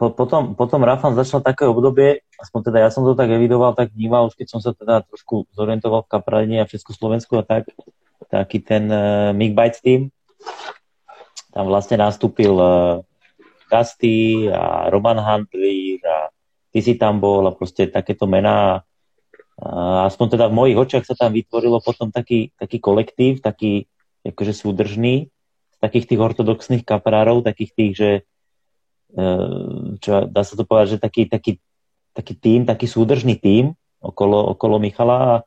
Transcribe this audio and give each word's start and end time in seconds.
po, 0.00 0.08
potom, 0.08 0.56
potom 0.56 0.80
Rafan 0.80 1.12
začal 1.12 1.44
také 1.44 1.68
obdobie, 1.68 2.24
aspoň 2.40 2.72
teda 2.72 2.78
ja 2.80 2.88
som 2.88 3.04
to 3.04 3.12
tak 3.12 3.28
evidoval, 3.28 3.76
tak 3.76 3.92
vnímal, 3.92 4.32
už 4.32 4.34
keď 4.40 4.48
som 4.48 4.60
sa 4.64 4.72
teda 4.72 5.04
trošku 5.04 5.44
zorientoval 5.52 6.08
v 6.08 6.10
Kapralene 6.16 6.64
a 6.64 6.64
v 6.64 6.72
Československu 6.72 7.36
a 7.36 7.44
tak, 7.44 7.68
taký 8.32 8.64
ten 8.64 8.88
uh, 8.88 9.36
Mick 9.36 9.52
Bites 9.52 9.84
team, 9.84 10.08
tam 11.52 11.68
vlastne 11.68 12.00
nastúpil 12.00 12.56
uh, 12.56 13.04
Dusty 13.68 14.48
a 14.48 14.88
Roman 14.88 15.20
Huntley 15.20 16.00
a 16.00 16.32
ty 16.72 16.80
si 16.80 16.96
tam 16.96 17.20
bol 17.20 17.44
a 17.44 17.52
proste 17.52 17.84
takéto 17.92 18.24
mená. 18.24 18.80
A 19.60 20.08
aspoň 20.08 20.40
teda 20.40 20.48
v 20.48 20.56
mojich 20.56 20.80
očiach 20.80 21.04
sa 21.04 21.12
tam 21.12 21.36
vytvorilo 21.36 21.84
potom 21.84 22.08
taký, 22.08 22.56
taký 22.56 22.80
kolektív, 22.80 23.44
taký 23.44 23.84
akože 24.24 24.56
súdržný, 24.56 25.28
z 25.76 25.78
takých 25.78 26.08
tých 26.08 26.20
ortodoxných 26.24 26.84
kaprárov, 26.88 27.44
takých 27.44 27.72
tých, 27.76 27.92
že 27.92 28.10
čo, 29.98 30.10
dá 30.30 30.42
sa 30.46 30.54
to 30.54 30.62
povedať, 30.62 30.96
že 30.96 31.02
taký, 31.02 31.26
taký, 31.26 31.52
taký 32.14 32.34
tým, 32.38 32.60
taký 32.66 32.86
súdržný 32.86 33.38
tým 33.38 33.74
okolo, 34.00 34.54
okolo 34.54 34.78
Michala 34.78 35.42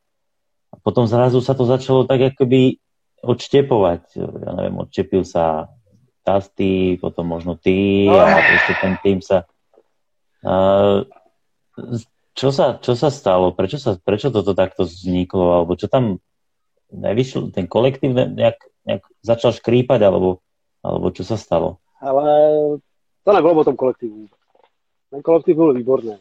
a 0.70 0.76
potom 0.82 1.08
zrazu 1.08 1.40
sa 1.40 1.56
to 1.56 1.64
začalo 1.64 2.04
tak 2.04 2.34
akoby 2.34 2.82
odštepovať. 3.24 4.20
Ja 4.20 4.52
neviem, 4.58 4.78
odštepil 4.84 5.24
sa 5.24 5.72
Tasty, 6.24 7.00
potom 7.00 7.28
možno 7.28 7.60
ty 7.60 8.08
a 8.08 8.40
proste 8.40 8.74
ten 8.80 8.94
tým 9.04 9.20
sa... 9.20 9.48
Uh, 10.44 11.08
čo 12.34 12.50
sa, 12.50 12.82
čo 12.82 12.98
sa 12.98 13.14
stalo? 13.14 13.54
Prečo, 13.54 13.78
sa, 13.78 13.96
prečo 13.96 14.34
toto 14.34 14.58
takto 14.58 14.84
vzniklo? 14.90 15.62
Alebo 15.62 15.78
čo 15.78 15.88
tam 15.88 16.20
nevyšlo? 16.90 17.54
Ten 17.54 17.70
kolektív 17.70 18.18
nejak, 18.18 18.58
nejak 18.90 19.04
začal 19.22 19.54
škrípať? 19.54 20.02
Alebo, 20.02 20.42
alebo 20.82 21.14
čo 21.14 21.22
sa 21.22 21.38
stalo? 21.38 21.80
Ale 22.02 22.26
to 23.24 23.34
nebylo 23.34 23.54
o 23.54 23.64
tom 23.64 23.76
kolektivu. 23.76 24.28
Ten 25.10 25.22
kolektiv 25.22 25.56
byl 25.56 25.74
výborný. 25.74 26.18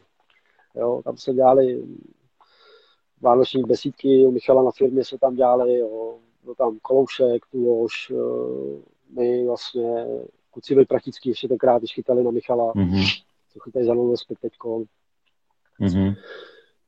Jo, 0.74 1.02
tam 1.04 1.16
se 1.16 1.32
dělali 1.32 1.82
vánoční 3.20 3.62
besídky, 3.62 4.26
u 4.26 4.30
Michala 4.30 4.62
na 4.62 4.70
firmě 4.70 5.04
se 5.04 5.18
tam 5.18 5.34
dělali, 5.34 5.78
jo, 5.78 6.18
byl 6.44 6.54
tam 6.54 6.78
Koloušek, 6.82 7.46
Tuloš, 7.50 8.12
my 9.16 9.46
vlastně, 9.46 10.06
kluci 10.50 10.74
byli 10.74 10.86
prakticky 10.86 11.28
ještě 11.28 11.48
tenkrát, 11.48 11.78
když 11.78 11.94
chytali 11.94 12.24
na 12.24 12.30
Michala, 12.30 12.72
mm-hmm. 12.72 13.22
co 13.52 13.60
chytají 13.60 13.86
za 13.86 13.94
novou 13.94 14.14
teďko, 14.40 14.84
Mm-hmm. 15.80 16.14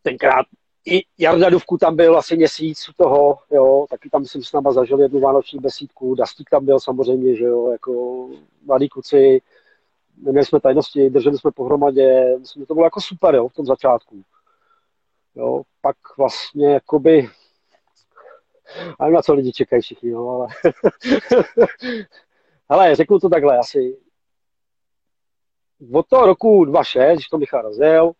Tenkrát 0.03 0.47
i 0.87 1.03
Jarda 1.19 1.51
Duvku 1.51 1.79
tam 1.79 1.97
byl 1.97 2.19
asi 2.19 2.37
měsíc 2.37 2.89
u 2.89 2.93
toho, 2.93 3.39
jo, 3.51 3.87
taky 3.91 4.11
tam 4.11 4.25
jsem 4.25 4.43
s 4.43 4.53
náma 4.53 4.73
zažil 4.73 5.01
jednu 5.01 5.21
vánoční 5.21 5.59
besídku, 5.59 6.15
Dastík 6.15 6.51
tam 6.51 6.65
byl 6.65 6.81
samozřejmě, 6.81 7.37
že 7.37 7.45
jo, 7.45 7.71
jako 7.71 8.27
mladí 8.65 8.89
kluci, 8.89 9.43
neměli 10.17 10.47
jsme 10.47 10.61
tajnosti, 10.61 11.11
drželi 11.11 11.39
jsme 11.39 11.51
pohromadě, 11.51 12.37
myslím, 12.39 12.63
že 12.63 12.67
to 12.67 12.75
bylo 12.75 12.87
jako 12.87 13.01
super, 13.01 13.35
jo, 13.35 13.49
v 13.49 13.55
tom 13.55 13.67
začátku. 13.67 14.23
Jo, 15.35 15.63
pak 15.81 15.97
vlastně 16.19 16.73
jakoby, 16.73 17.29
a 18.99 19.09
na 19.09 19.23
co 19.23 19.35
lidi 19.35 19.53
čekají 19.53 19.83
všichni, 19.83 20.11
no, 20.11 20.31
ale 20.31 20.49
ale 22.69 22.97
řeknu 22.97 23.19
to 23.19 23.29
takhle, 23.29 23.59
asi 23.59 23.99
od 25.93 26.09
toho 26.09 26.27
roku 26.27 26.65
2006, 26.65 27.17
když 27.17 27.29
to 27.29 27.39
Michal 27.39 27.63
rozjel, 27.63 28.13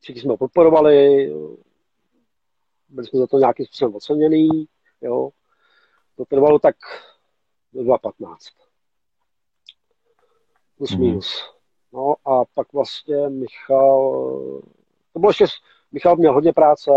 všichni 0.00 0.20
jsme 0.20 0.30
ho 0.30 0.36
podporovali, 0.36 1.26
byli 2.88 3.06
jsme 3.06 3.18
za 3.18 3.26
to 3.26 3.38
nějakým 3.38 3.66
způsobem 3.66 3.94
oceněný, 3.94 4.68
jo. 5.00 5.30
To 6.16 6.24
trvalo 6.24 6.58
tak 6.58 6.76
do 7.72 7.84
2015. 7.84 8.67
Plus 10.78 10.94
mm. 10.94 11.00
minus. 11.00 11.54
No 11.92 12.14
a 12.24 12.44
pak 12.54 12.72
vlastně 12.72 13.28
Michal, 13.28 14.12
to 15.12 15.18
bylo 15.18 15.30
ještě, 15.30 15.44
Michal 15.92 16.16
měl 16.16 16.32
hodně 16.32 16.52
práce, 16.52 16.90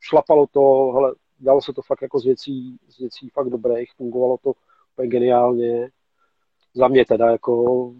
šlapalo 0.00 0.46
to, 0.46 0.92
hele, 0.94 1.14
dělalo 1.38 1.60
se 1.62 1.72
to 1.72 1.82
fakt 1.82 2.02
jako 2.02 2.18
z 2.18 2.24
věcí, 2.24 2.78
z 2.88 2.98
věcí 2.98 3.28
fakt 3.28 3.50
dobrých, 3.50 3.92
fungovalo 3.96 4.38
to 4.38 4.52
úplně 4.92 5.08
geniálně. 5.08 5.90
Za 6.74 6.88
mě 6.88 7.04
teda 7.04 7.30
jako, 7.30 7.94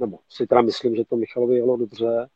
nebo 0.00 0.18
si 0.28 0.46
teda 0.46 0.62
myslím, 0.62 0.96
že 0.96 1.04
to 1.04 1.16
Michalovi 1.16 1.56
jelo 1.56 1.76
dobře, 1.76 2.28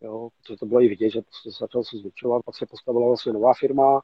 jo, 0.00 0.28
protože 0.38 0.56
to 0.56 0.66
bylo 0.66 0.80
i 0.80 0.88
vidět, 0.88 1.10
že 1.10 1.22
prostě 1.22 1.52
se 1.52 1.56
začal 1.60 1.84
se 1.84 1.96
zvětšovat, 1.96 2.42
pak 2.44 2.56
se 2.56 2.66
postavila 2.66 3.06
vlastně 3.06 3.32
nová 3.32 3.52
firma, 3.54 4.02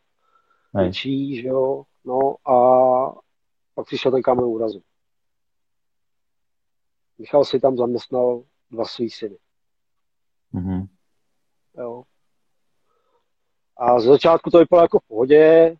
větší, 0.74 1.42
že 1.42 1.48
jo, 1.48 1.82
no 2.04 2.50
a 2.52 3.14
pak 3.74 3.86
přišel 3.86 4.12
ten 4.12 4.22
kámen 4.22 4.44
úrazu. 4.44 4.82
Michal 7.18 7.44
si 7.44 7.60
tam 7.60 7.76
zaměstnal 7.76 8.42
dva 8.70 8.84
svý 8.84 9.10
syny. 9.10 9.38
Mm-hmm. 10.54 10.88
Jo. 11.78 12.02
A 13.76 14.00
z 14.00 14.04
začátku 14.04 14.50
to 14.50 14.58
vypadalo 14.58 14.84
jako 14.84 14.98
v 14.98 15.08
pohodě. 15.08 15.76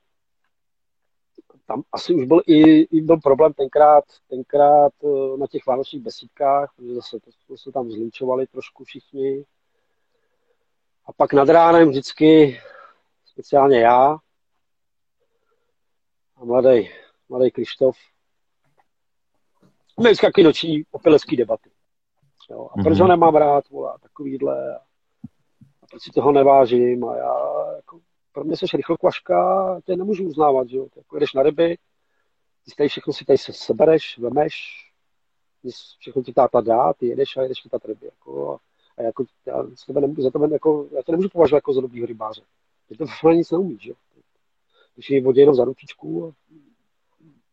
Tam 1.67 1.83
asi 1.93 2.15
už 2.15 2.25
byl 2.25 2.43
i, 2.47 2.81
i 2.81 3.01
byl 3.01 3.17
problém 3.17 3.53
tenkrát, 3.53 4.05
tenkrát 4.29 4.93
eh, 5.05 5.37
na 5.37 5.47
těch 5.47 5.67
vánočních 5.67 6.03
besídkách, 6.03 6.73
protože 6.77 6.95
zase 6.95 7.21
to, 7.21 7.31
to 7.47 7.57
se 7.57 7.73
tam 7.73 7.91
zlinčovali 7.91 8.47
trošku 8.47 8.85
všichni. 8.85 9.45
A 11.05 11.13
pak 11.13 11.33
nad 11.33 11.49
ránem 11.49 11.89
vždycky, 11.89 12.61
speciálně 13.25 13.81
já 13.81 14.19
a 16.37 16.45
mladý, 16.45 16.91
mladý 17.29 17.51
Krištof, 17.51 17.97
měli 19.99 20.13
vždycky 20.13 20.43
noční 20.43 20.83
opelecký 20.91 21.37
debaty. 21.37 21.71
Jo. 22.51 22.69
A 22.73 22.83
proč 22.83 23.01
ho 23.01 23.09
nemám 23.09 23.35
rád, 23.35 23.69
vole, 23.71 23.93
a 23.95 23.99
takovýhle. 23.99 24.75
A, 24.75 24.79
a 25.83 25.87
proč 25.91 26.03
si 26.03 26.11
toho 26.11 26.33
nevážím. 26.33 27.05
A 27.05 27.17
já, 27.17 27.35
jako, 27.77 28.01
pro 28.33 28.45
mě 28.45 28.57
jsi 28.57 28.67
rychlokvaška, 28.77 29.81
tě 29.85 29.97
nemůžu 29.97 30.25
uznávat, 30.25 30.69
že 30.69 30.77
jo. 30.77 30.87
Ty 30.93 30.99
jako 31.01 31.19
jdeš 31.19 31.33
na 31.33 31.43
ryby, 31.43 31.79
ty 32.65 32.75
tady 32.77 32.89
všechno 32.89 33.13
si 33.13 33.25
tady 33.25 33.39
se 33.39 33.53
sebereš, 33.53 34.19
vemeš, 34.19 34.55
všechno 35.99 36.23
ti 36.23 36.33
táta 36.33 36.61
dá, 36.61 36.93
ty 36.93 37.07
jedeš 37.07 37.37
a 37.37 37.43
jedeš 37.43 37.63
chytat 37.63 37.85
ryby. 37.85 38.07
Jako, 38.07 38.55
a 38.55 38.59
a 38.99 39.03
jako, 39.03 39.25
já, 39.47 39.65
z 39.75 39.87
tebe 39.87 40.01
nemůžu, 40.01 40.23
za 40.23 40.31
tebe 40.31 40.49
jako, 40.53 40.89
já 40.97 41.03
to 41.03 41.13
nemůžu 41.13 41.29
považovat 41.29 41.57
jako 41.57 41.73
za 41.73 41.81
dobrýho 41.81 42.07
rybáře. 42.07 42.43
Ty 42.89 42.97
to 42.97 43.07
fakt 43.21 43.37
nic 43.37 43.51
neumíš, 43.51 43.87
jo. 43.87 43.95
Když 44.95 45.11
je 45.11 45.23
vodě 45.23 45.41
jenom 45.41 45.55
za 45.55 45.65
ručičku. 45.65 46.27
A... 46.27 46.33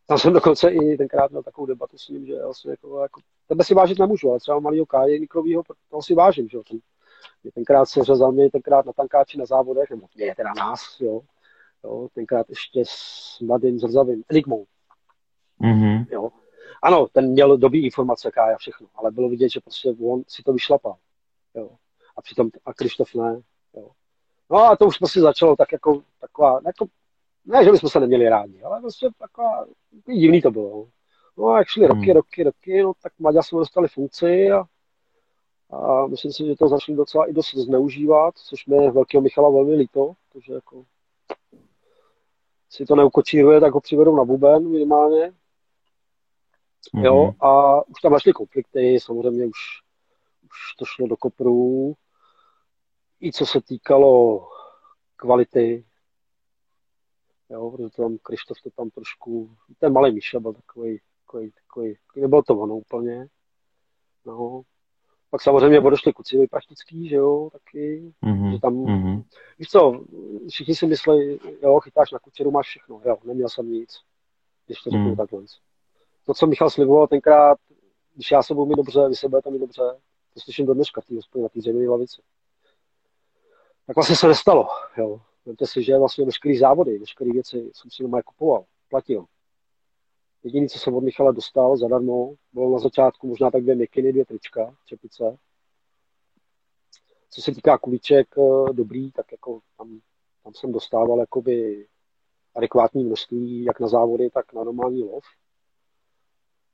Tam 0.06 0.18
jsem 0.18 0.32
dokonce 0.32 0.70
i 0.70 0.96
tenkrát 0.96 1.30
měl 1.30 1.42
takovou 1.42 1.66
debatu 1.66 1.98
s 1.98 2.08
ním, 2.08 2.26
že 2.26 2.42
vlastně 2.42 2.70
jako, 2.70 3.02
jako 3.02 3.20
tebe 3.46 3.64
si 3.64 3.74
vážit 3.74 3.98
nemůžu, 3.98 4.30
ale 4.30 4.40
třeba 4.40 4.60
malýho 4.60 4.86
Káje 4.86 5.18
Nikrovýho, 5.18 5.62
toho 5.90 6.02
si 6.02 6.14
vážím, 6.14 6.48
že 6.48 6.56
jo. 6.56 6.62
Ten, 6.68 6.80
tenkrát 7.54 7.86
se 7.86 8.04
řezal 8.04 8.32
mě 8.32 8.50
tenkrát 8.50 8.86
na 8.86 8.92
tankáči 8.92 9.38
na 9.38 9.46
závodech, 9.46 9.90
nebo 9.90 10.06
mě 10.14 10.34
teda 10.34 10.52
nás, 10.56 10.96
jo. 11.00 11.20
jo 11.84 12.08
tenkrát 12.14 12.48
ještě 12.48 12.82
s 12.86 13.40
mladým 13.40 13.78
zrzavým 13.78 14.22
Enigmou. 14.28 14.66
Mm-hmm. 15.60 16.06
Jo. 16.10 16.30
Ano, 16.82 17.06
ten 17.12 17.30
měl 17.30 17.56
dobrý 17.56 17.84
informace, 17.84 18.30
Kája, 18.30 18.56
všechno, 18.56 18.86
ale 18.94 19.10
bylo 19.10 19.28
vidět, 19.28 19.48
že 19.48 19.60
prostě 19.60 19.94
on 20.04 20.22
si 20.28 20.42
to 20.42 20.52
vyšlapal. 20.52 20.96
Jo. 21.54 21.70
A 22.16 22.22
přitom 22.22 22.50
a 22.64 22.74
Krištof 22.74 23.14
ne. 23.14 23.40
Jo. 23.76 23.90
No 24.50 24.58
a 24.58 24.76
to 24.76 24.86
už 24.86 24.98
prostě 24.98 25.20
začalo 25.20 25.56
tak 25.56 25.72
jako 25.72 26.02
taková, 26.20 26.60
jako, 26.66 26.86
ne, 27.46 27.64
že 27.64 27.72
bychom 27.72 27.90
se 27.90 28.00
neměli 28.00 28.28
rádi, 28.28 28.62
ale 28.62 28.80
prostě 28.80 29.08
taková, 29.18 29.66
divný 30.06 30.42
to 30.42 30.50
bylo. 30.50 30.88
No 31.38 31.48
a 31.48 31.58
jak 31.58 31.68
šly 31.68 31.86
roky, 31.86 32.06
hmm. 32.06 32.14
roky, 32.14 32.42
roky, 32.42 32.82
no 32.82 32.92
tak 33.02 33.12
jsme 33.42 33.58
dostali 33.58 33.88
funkci 33.88 34.50
a, 34.50 34.64
a 35.70 36.06
myslím 36.06 36.32
si, 36.32 36.46
že 36.46 36.56
to 36.56 36.68
začali 36.68 36.96
docela 36.96 37.26
i 37.26 37.32
dost 37.32 37.54
zneužívat, 37.54 38.38
což 38.38 38.66
mi 38.66 38.90
velkého 38.90 39.22
Michala 39.22 39.50
velmi 39.50 39.74
líto, 39.74 40.12
protože 40.32 40.52
jako 40.52 40.84
si 42.70 42.84
to 42.84 42.96
neukočíruje, 42.96 43.60
tak 43.60 43.74
ho 43.74 43.80
přivedou 43.80 44.16
na 44.16 44.24
buben 44.24 44.68
minimálně. 44.68 45.32
Mm-hmm. 46.94 47.04
Jo, 47.04 47.32
a 47.40 47.82
už 47.88 48.00
tam 48.02 48.12
našli 48.12 48.32
konflikty, 48.32 49.00
samozřejmě 49.00 49.46
už 49.46 49.86
už 50.46 50.76
to 50.78 50.84
šlo 50.84 51.06
do 51.06 51.16
kopru. 51.16 51.94
I 53.20 53.32
co 53.32 53.46
se 53.46 53.60
týkalo 53.60 54.40
kvality, 55.16 55.84
jo, 57.50 57.70
protože 57.70 57.88
tam 57.96 58.18
Krištof 58.22 58.62
to 58.62 58.70
tam 58.70 58.90
trošku, 58.90 59.50
ten 59.78 59.92
malý 59.92 60.14
Míša 60.14 60.40
byl 60.40 60.52
takový, 60.52 61.00
takový, 61.26 61.52
takový, 61.52 61.96
nebyl 62.16 62.42
to 62.42 62.58
ono 62.58 62.76
úplně. 62.76 63.26
No. 64.26 64.62
Pak 65.30 65.42
samozřejmě 65.42 65.80
odešli 65.80 66.12
kuci 66.12 66.46
praktický, 66.50 67.08
že 67.08 67.16
jo, 67.16 67.50
taky, 67.52 68.12
mm-hmm. 68.24 68.52
že 68.52 68.60
tam, 68.60 68.74
mm-hmm. 68.74 69.24
víš 69.58 69.68
co, 69.68 70.04
všichni 70.50 70.74
si 70.74 70.86
myslí, 70.86 71.38
jo, 71.62 71.80
chytáš 71.80 72.12
na 72.12 72.18
kučeru, 72.18 72.50
máš 72.50 72.66
všechno, 72.66 73.00
jo, 73.04 73.16
neměl 73.24 73.48
jsem 73.48 73.72
nic, 73.72 73.90
když 74.66 74.80
to 74.82 74.90
řeknu 74.90 75.08
mm. 75.08 75.16
takhle. 75.16 75.42
To, 76.26 76.34
co 76.34 76.46
Michal 76.46 76.70
sliboval 76.70 77.06
tenkrát, 77.06 77.58
když 78.14 78.30
já 78.30 78.42
se 78.42 78.54
budu 78.54 78.66
mít 78.66 78.76
dobře, 78.76 79.08
vy 79.08 79.16
se 79.16 79.28
budete 79.28 79.50
mít 79.50 79.58
dobře, 79.58 79.82
to 80.34 80.40
slyším 80.40 80.66
do 80.66 80.74
dneška, 80.74 81.00
tý, 81.00 81.14
na 81.42 81.48
té 81.48 81.58
dřevěné 81.58 81.88
lavici. 81.88 82.22
Tak 83.86 83.96
vlastně 83.96 84.16
se 84.16 84.28
nestalo. 84.28 84.68
Jo. 84.96 85.20
Vemte 85.46 85.66
si, 85.66 85.82
že 85.82 85.98
vlastně 85.98 86.24
veškeré 86.24 86.58
závody, 86.58 86.98
veškeré 86.98 87.32
věci 87.32 87.70
jsem 87.74 87.90
si 87.90 88.02
doma 88.02 88.22
kupoval, 88.22 88.64
platil. 88.88 89.24
Jediný, 90.42 90.68
co 90.68 90.78
jsem 90.78 90.94
od 90.94 91.04
Michala 91.04 91.32
dostal 91.32 91.76
zadarmo, 91.76 92.34
bylo 92.52 92.72
na 92.72 92.78
začátku 92.78 93.26
možná 93.26 93.50
tak 93.50 93.62
dvě 93.62 93.74
mikiny, 93.74 94.12
dvě 94.12 94.24
trička, 94.24 94.76
čepice. 94.84 95.38
Co 97.30 97.42
se 97.42 97.52
týká 97.52 97.78
kuliček, 97.78 98.28
eh, 98.38 98.72
dobrý, 98.72 99.12
tak 99.12 99.32
jako 99.32 99.60
tam, 99.78 100.00
tam 100.44 100.54
jsem 100.54 100.72
dostával 100.72 101.20
jakoby 101.20 101.86
adekvátní 102.54 103.04
množství, 103.04 103.64
jak 103.64 103.80
na 103.80 103.88
závody, 103.88 104.30
tak 104.30 104.52
na 104.52 104.64
normální 104.64 105.02
lov. 105.02 105.24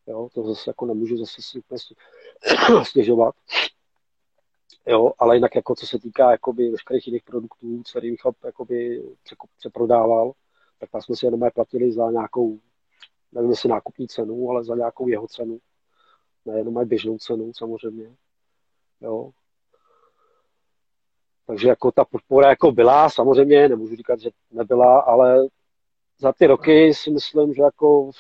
Jo, 0.07 0.29
to 0.35 0.43
zase 0.43 0.71
jako 0.71 0.87
nemůžu 0.87 1.17
zase 1.17 1.43
si 1.43 1.59
úplně 1.59 1.79
stěžovat. 2.85 3.35
Jo, 4.87 5.13
ale 5.19 5.37
jinak 5.37 5.55
jako 5.55 5.75
co 5.75 5.87
se 5.87 5.99
týká 5.99 6.31
jakoby 6.31 6.71
veškerých 6.71 7.07
jiných 7.07 7.23
produktů, 7.23 7.83
který 7.91 8.11
Michal 8.11 8.33
jakoby 8.45 9.03
přeprodával, 9.59 10.33
tak 10.79 10.91
tam 10.91 11.03
jsme 11.03 11.17
si 11.17 11.27
jenom 11.27 11.51
platili 11.55 11.93
za 11.93 12.11
nějakou, 12.11 12.59
nevím 13.33 13.51
jestli 13.51 13.69
nákupní 13.69 14.09
cenu, 14.09 14.51
ale 14.51 14.65
za 14.65 14.75
nějakou 14.77 15.09
jeho 15.09 15.29
cenu. 15.29 15.59
Nejenom 16.45 16.75
mají 16.75 16.89
běžnou 16.89 17.19
cenu 17.19 17.53
samozřejmě. 17.55 18.17
Jo. 19.01 19.31
Takže 21.47 21.69
jako 21.69 21.93
ta 21.93 22.05
podpora 22.05 22.49
jako 22.49 22.73
byla, 22.73 23.11
samozřejmě, 23.11 23.69
nemůžu 23.69 23.97
říkat, 23.97 24.21
že 24.21 24.31
nebyla, 24.51 25.01
ale 25.01 25.47
za 26.19 26.33
ty 26.33 26.47
roky 26.47 26.95
si 26.95 27.11
myslím, 27.11 27.55
že 27.55 27.63
jako 27.63 28.11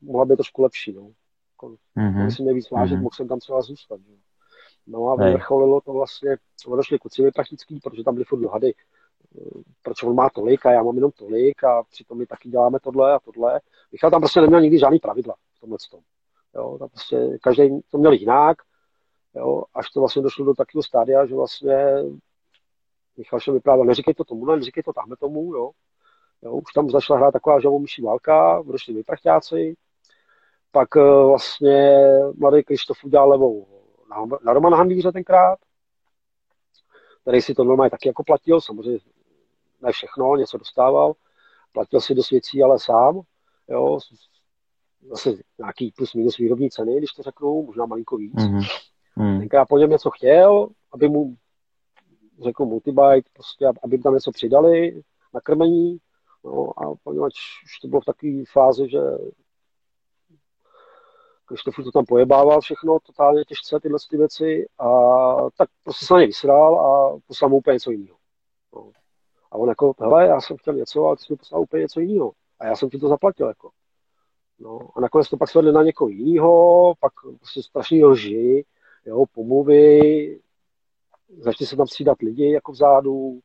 mohla 0.00 0.24
být 0.24 0.36
trošku 0.36 0.62
lepší. 0.62 0.92
No. 0.92 1.10
Jako, 1.52 1.76
mm-hmm. 1.96 2.24
Musíme 2.24 2.52
víc 2.52 2.70
vážit, 2.70 2.94
mm-hmm. 2.94 3.02
mohl 3.02 3.14
jsem 3.14 3.28
tam 3.28 3.38
třeba 3.38 3.62
zůstat. 3.62 4.00
Že? 4.00 4.12
No 4.86 5.08
a 5.08 5.16
vyvrcholilo 5.16 5.80
to 5.80 5.92
vlastně, 5.92 6.36
odešli 6.66 6.98
kluci 6.98 7.30
praktický, 7.30 7.80
protože 7.80 8.04
tam 8.04 8.14
byly 8.14 8.24
furt 8.24 8.40
dohady, 8.40 8.74
proč 9.82 10.02
on 10.02 10.14
má 10.14 10.30
tolik 10.30 10.66
a 10.66 10.72
já 10.72 10.82
mám 10.82 10.94
jenom 10.94 11.10
tolik 11.10 11.64
a 11.64 11.82
přitom 11.82 12.18
my 12.18 12.26
taky 12.26 12.48
děláme 12.48 12.80
tohle 12.80 13.12
a 13.12 13.18
tohle. 13.18 13.60
Michal 13.92 14.10
tam 14.10 14.20
prostě 14.20 14.40
neměl 14.40 14.60
nikdy 14.60 14.78
žádný 14.78 14.98
pravidla 14.98 15.34
v 15.56 15.60
tomhle 15.60 15.78
tom. 15.90 16.00
Jo, 16.54 16.76
tam 16.78 16.88
prostě 16.88 17.38
každý 17.42 17.80
to 17.90 17.98
měl 17.98 18.12
jinak, 18.12 18.56
jo, 19.34 19.64
až 19.74 19.90
to 19.90 20.00
vlastně 20.00 20.22
došlo 20.22 20.44
do 20.44 20.54
takového 20.54 20.82
stádia, 20.82 21.26
že 21.26 21.34
vlastně 21.34 21.76
Michal 23.16 23.40
se 23.40 23.52
vyprávěl, 23.52 23.84
neříkej 23.84 24.14
to 24.14 24.24
tomu, 24.24 24.46
ne, 24.46 24.56
neříkej 24.56 24.82
to 24.82 24.92
tamhle 24.92 25.16
tomu, 25.16 25.54
jo. 25.54 25.70
jo. 26.42 26.52
Už 26.52 26.72
tam 26.72 26.90
začala 26.90 27.18
hrát 27.18 27.30
taková 27.30 27.60
žavomyší 27.60 28.02
válka, 28.02 28.62
došli 28.66 28.94
vyprachtáci, 28.94 29.76
pak 30.70 30.96
eh, 30.96 31.00
vlastně 31.26 31.98
mladý 32.38 32.62
Krištof 32.62 33.04
udělal 33.04 33.28
levou 33.28 33.66
na, 34.20 34.38
na 34.44 34.52
Romana 34.52 34.76
Handýře 34.76 35.12
tenkrát, 35.12 35.58
který 37.22 37.42
si 37.42 37.54
to 37.54 37.64
normálně 37.64 37.90
taky 37.90 38.08
jako 38.08 38.24
platil, 38.24 38.60
samozřejmě 38.60 38.98
ne 39.82 39.92
všechno, 39.92 40.36
něco 40.36 40.58
dostával, 40.58 41.12
platil 41.72 42.00
si 42.00 42.14
dost 42.14 42.30
věcí, 42.30 42.62
ale 42.62 42.78
sám, 42.78 43.20
jo, 43.68 43.98
zase 45.10 45.30
nějaký 45.58 45.92
plus 45.96 46.14
minus 46.14 46.36
výrobní 46.36 46.70
ceny, 46.70 46.98
když 46.98 47.12
to 47.12 47.22
řeknu, 47.22 47.62
možná 47.62 47.86
malinko 47.86 48.16
víc. 48.16 48.34
Mm-hmm. 48.34 49.38
Tenkrát 49.38 49.68
po 49.68 49.78
něm 49.78 49.90
něco 49.90 50.10
chtěl, 50.10 50.68
aby 50.92 51.08
mu 51.08 51.36
řekl 52.42 52.64
multibike, 52.64 53.30
prostě, 53.32 53.66
aby 53.82 53.98
tam 53.98 54.14
něco 54.14 54.30
přidali 54.30 55.02
na 55.34 55.40
krmení, 55.40 55.98
no 56.44 56.82
a 56.82 56.94
poněvadž 57.04 57.34
už 57.64 57.78
to 57.82 57.88
bylo 57.88 58.00
v 58.00 58.04
takové 58.04 58.32
fázi, 58.52 58.88
že 58.88 58.98
Krištofu 61.44 61.82
to 61.82 61.90
tam 61.90 62.04
pojebával 62.04 62.60
všechno, 62.60 62.98
totálně 63.06 63.44
těžce 63.44 63.80
tyhle 63.80 63.98
ty 64.10 64.16
věci 64.16 64.66
a 64.78 64.88
tak 65.56 65.68
prostě 65.84 66.06
se 66.06 66.14
na 66.14 66.20
něj 66.20 66.26
vysral 66.26 66.80
a 66.80 67.18
poslal 67.26 67.48
mu 67.48 67.56
úplně 67.56 67.74
něco 67.74 67.90
jiného. 67.90 68.16
No. 68.74 68.90
A 69.50 69.56
on 69.56 69.68
jako, 69.68 69.94
hele, 70.00 70.26
já 70.26 70.40
jsem 70.40 70.56
chtěl 70.56 70.74
něco, 70.74 71.04
ale 71.04 71.16
ty 71.16 71.22
jsi 71.22 71.32
mi 71.32 71.36
poslal 71.36 71.62
úplně 71.62 71.80
něco 71.80 72.00
jiného. 72.00 72.32
A 72.60 72.66
já 72.66 72.76
jsem 72.76 72.90
ti 72.90 72.98
to 72.98 73.08
zaplatil, 73.08 73.48
jako. 73.48 73.70
No, 74.58 74.78
a 74.96 75.00
nakonec 75.00 75.28
to 75.28 75.36
pak 75.36 75.50
svedli 75.50 75.72
na 75.72 75.82
někoho 75.82 76.08
jiného, 76.08 76.94
pak 77.00 77.12
prostě 77.38 77.62
strašný 77.62 78.04
lži, 78.04 78.64
jo, 79.06 79.24
pomluvy, 79.34 80.40
začali 81.38 81.66
se 81.66 81.76
tam 81.76 81.86
střídat 81.86 82.22
lidi 82.22 82.52
jako 82.52 82.72
vzadu. 82.72 83.40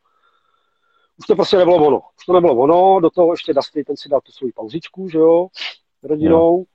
Už 1.17 1.25
to 1.27 1.35
prostě 1.35 1.57
nebylo 1.57 1.87
ono. 1.87 1.97
Už 1.97 2.25
to 2.25 2.33
nebylo 2.33 2.55
ono, 2.55 2.99
do 2.99 3.09
toho 3.09 3.33
ještě 3.33 3.53
Dusty, 3.53 3.83
ten 3.83 3.97
si 3.97 4.09
dal 4.09 4.21
tu 4.21 4.31
svoji 4.31 4.53
pauzičku, 4.53 5.09
že 5.09 5.17
jo, 5.17 5.47
rodinou. 6.03 6.55
Uh, 6.57 6.65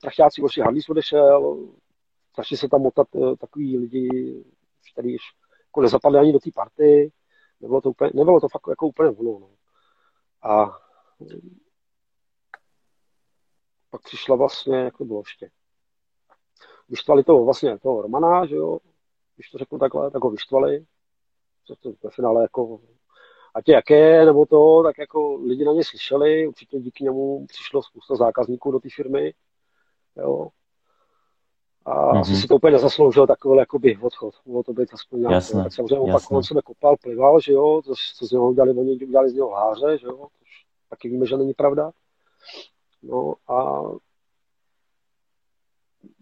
trachťáci 0.00 0.40
prostě 0.40 0.62
Handlis 0.62 0.88
odešel, 0.88 1.68
začali 2.36 2.58
se 2.58 2.68
tam 2.68 2.80
motat 2.80 3.08
uh, 3.14 3.36
takový 3.36 3.78
lidi, 3.78 4.44
kteří 4.92 5.16
jako 5.68 5.80
nezapadli 5.80 6.18
ani 6.18 6.32
do 6.32 6.38
té 6.38 6.50
party, 6.54 7.12
nebylo 7.60 7.80
to, 7.80 7.90
úplně, 7.90 8.10
nebylo 8.14 8.40
to 8.40 8.48
fakt 8.48 8.68
jako 8.68 8.86
úplně 8.86 9.10
ono. 9.10 9.38
No. 9.38 9.48
A 10.42 10.78
pak 13.90 14.02
přišla 14.02 14.36
vlastně, 14.36 14.76
jak 14.76 14.98
to 14.98 15.04
bylo 15.04 15.22
ještě, 15.26 15.50
vyštvali 16.88 17.24
toho 17.24 17.44
vlastně 17.44 17.78
toho 17.78 18.02
Romana, 18.02 18.46
že 18.46 18.56
jo, 18.56 18.78
když 19.36 19.50
to 19.50 19.58
řeknu 19.58 19.78
takhle, 19.78 20.10
tak 20.10 20.22
ho 20.22 20.30
vyštvali, 20.30 20.86
to 21.80 21.92
ve 22.02 22.10
finále 22.10 22.42
jako 22.42 22.80
ať 23.54 23.68
je 23.68 23.74
jaké, 23.74 24.24
nebo 24.24 24.46
to, 24.46 24.82
tak 24.82 24.98
jako 24.98 25.34
lidi 25.34 25.64
na 25.64 25.72
ně 25.72 25.84
slyšeli, 25.84 26.46
určitě 26.46 26.80
díky 26.80 27.04
němu 27.04 27.46
přišlo 27.46 27.82
spousta 27.82 28.14
zákazníků 28.14 28.70
do 28.70 28.80
té 28.80 28.88
firmy, 28.96 29.34
jo. 30.16 30.48
A 31.86 32.12
mm-hmm. 32.12 32.20
asi 32.20 32.36
si 32.36 32.46
to 32.46 32.56
úplně 32.56 32.72
nezasloužil 32.72 33.26
takový 33.26 33.58
jakoby 33.58 33.98
odchod, 34.02 34.34
mohlo 34.46 34.62
to 34.62 34.72
být 34.72 34.88
aspoň 34.92 35.20
nějaké. 35.20 35.34
Jasné, 35.34 35.62
tak 35.62 35.72
samozřejmě 35.72 36.12
pak 36.12 36.30
on 36.30 36.42
sebe 36.42 36.62
kopal, 36.62 36.96
plival, 37.02 37.40
že 37.40 37.52
jo, 37.52 37.82
to, 37.84 37.94
co 38.16 38.26
z 38.26 38.30
něho 38.30 38.50
udělali, 38.50 38.70
oni 38.70 38.92
udělali 38.92 39.30
z 39.30 39.34
něho 39.34 39.50
háře, 39.50 39.98
že 39.98 40.06
jo, 40.06 40.26
což 40.38 40.48
taky 40.90 41.08
víme, 41.08 41.26
že 41.26 41.36
není 41.36 41.54
pravda. 41.54 41.90
No 43.02 43.34
a 43.48 43.80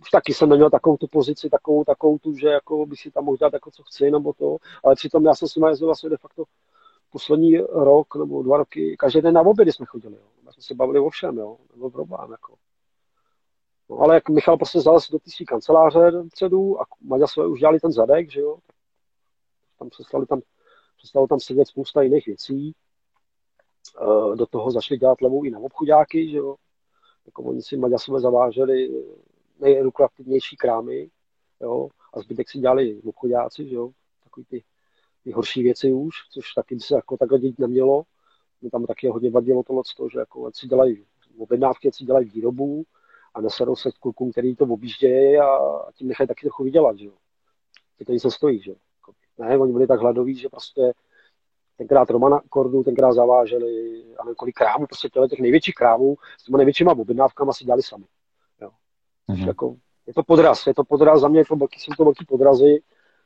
už 0.00 0.10
taky 0.12 0.34
jsem 0.34 0.48
neměl 0.48 0.70
takovou 0.70 0.96
tu 0.96 1.06
pozici, 1.06 1.50
takovou, 1.50 1.84
takovou 1.84 2.18
tu, 2.18 2.36
že 2.36 2.48
jako 2.48 2.86
by 2.86 2.96
si 2.96 3.10
tam 3.10 3.24
mohl 3.24 3.36
dělat 3.36 3.52
jako 3.52 3.70
co 3.70 3.82
chci, 3.82 4.10
nebo 4.10 4.32
to, 4.32 4.56
ale 4.84 4.94
přitom 4.94 5.24
já 5.24 5.34
jsem 5.34 5.48
s 5.48 5.54
nimi 5.54 5.68
jezdil 5.68 5.88
vlastně 5.88 6.10
de 6.10 6.16
facto 6.16 6.44
poslední 7.12 7.56
rok 7.58 8.16
nebo 8.16 8.42
dva 8.42 8.56
roky, 8.56 8.96
každý 8.98 9.20
den 9.20 9.34
na 9.34 9.40
obědy 9.40 9.72
jsme 9.72 9.86
chodili. 9.86 10.14
Jo. 10.14 10.22
My 10.44 10.52
jsme 10.52 10.62
se 10.62 10.74
bavili 10.74 11.00
o 11.00 11.10
všem, 11.10 11.38
jo. 11.38 11.58
nebyl 11.72 11.90
problém. 11.90 12.30
Jako. 12.30 12.54
No, 13.90 13.98
ale 13.98 14.14
jak 14.14 14.28
Michal 14.28 14.56
prostě 14.56 14.80
zalez 14.80 15.10
do 15.10 15.18
té 15.18 15.30
své 15.30 15.44
kanceláře 15.44 16.12
předu 16.32 16.80
a 16.80 16.84
Maďasové 17.00 17.46
už 17.46 17.60
dělali 17.60 17.80
ten 17.80 17.92
zadek, 17.92 18.30
že 18.30 18.40
jo, 18.40 18.58
tam 19.78 19.88
přestali 19.90 20.26
tam, 20.26 20.40
přestalo 20.96 21.26
tam 21.26 21.40
sedět 21.40 21.68
spousta 21.68 22.02
jiných 22.02 22.26
věcí. 22.26 22.68
E, 22.70 24.36
do 24.36 24.46
toho 24.46 24.70
začali 24.70 24.98
dělat 24.98 25.20
levou 25.20 25.44
i 25.44 25.50
na 25.50 25.58
obchodáky, 25.58 26.30
že 26.30 26.36
jo. 26.36 26.56
Jako 27.26 27.42
oni 27.42 27.62
si 27.62 27.76
Maďasové 27.76 28.20
zaváželi 28.20 29.04
nejlukrativnější 29.60 30.56
krámy, 30.56 31.10
jo, 31.60 31.88
a 32.14 32.20
zbytek 32.20 32.50
si 32.50 32.58
dělali 32.58 33.00
obchodáci, 33.04 33.68
že 33.68 33.74
jo, 33.74 33.90
takový 34.24 34.46
ty 34.46 34.64
ty 35.24 35.30
horší 35.30 35.62
věci 35.62 35.92
už, 35.92 36.14
což 36.32 36.52
taky 36.54 36.80
se 36.80 36.94
jako 36.94 37.16
takhle 37.16 37.38
dělat 37.38 37.58
nemělo. 37.58 38.02
Mě 38.60 38.70
tam 38.70 38.86
taky 38.86 39.08
hodně 39.08 39.30
vadilo 39.30 39.62
tohle, 39.62 39.82
že 40.12 40.18
jako 40.18 40.50
si 40.54 40.66
dělají 40.66 41.04
objednávky, 41.38 41.92
si 41.92 42.04
dělají 42.04 42.28
výrobu 42.28 42.84
a 43.34 43.40
nesadou 43.40 43.76
se 43.76 43.90
klukům, 44.00 44.30
který 44.32 44.56
to 44.56 44.64
objíždějí 44.64 45.38
a, 45.38 45.46
a 45.46 45.92
tím 45.92 46.08
nechají 46.08 46.28
taky 46.28 46.40
trochu 46.40 46.64
vydělat, 46.64 46.98
že 46.98 47.06
jo. 47.06 47.12
Ty 47.98 48.04
to 48.04 48.12
nic 48.12 48.26
stojí, 48.28 48.62
že 48.62 48.70
jo. 48.70 48.76
Ne, 49.38 49.58
oni 49.58 49.72
byli 49.72 49.86
tak 49.86 50.00
hladoví, 50.00 50.36
že 50.36 50.48
prostě 50.48 50.92
tenkrát 51.76 52.10
Romana 52.10 52.40
Kordu 52.48 52.82
tenkrát 52.82 53.12
zaváželi, 53.12 54.04
a 54.18 54.24
nevím 54.24 54.34
kolik 54.34 54.54
krámů, 54.54 54.86
prostě 54.86 55.08
těle 55.08 55.28
těch 55.28 55.40
největších 55.40 55.74
krámů 55.74 56.16
s 56.38 56.44
těma 56.44 56.58
největšíma 56.58 56.92
objednávkama 56.92 57.52
si 57.52 57.64
dělali 57.64 57.82
sami. 57.82 58.04
Jo. 58.60 58.70
Mm-hmm. 59.28 59.46
Jako, 59.46 59.76
je 60.06 60.14
to 60.14 60.22
podraz, 60.22 60.66
je 60.66 60.74
to 60.74 60.84
podraz, 60.84 61.20
za 61.20 61.28
mě 61.28 61.40
je 61.40 61.44
to 61.44 61.56
velký, 61.56 61.80
jsou 61.80 61.92
to 61.96 62.04
velký 62.04 62.24
podrazy, 62.24 62.82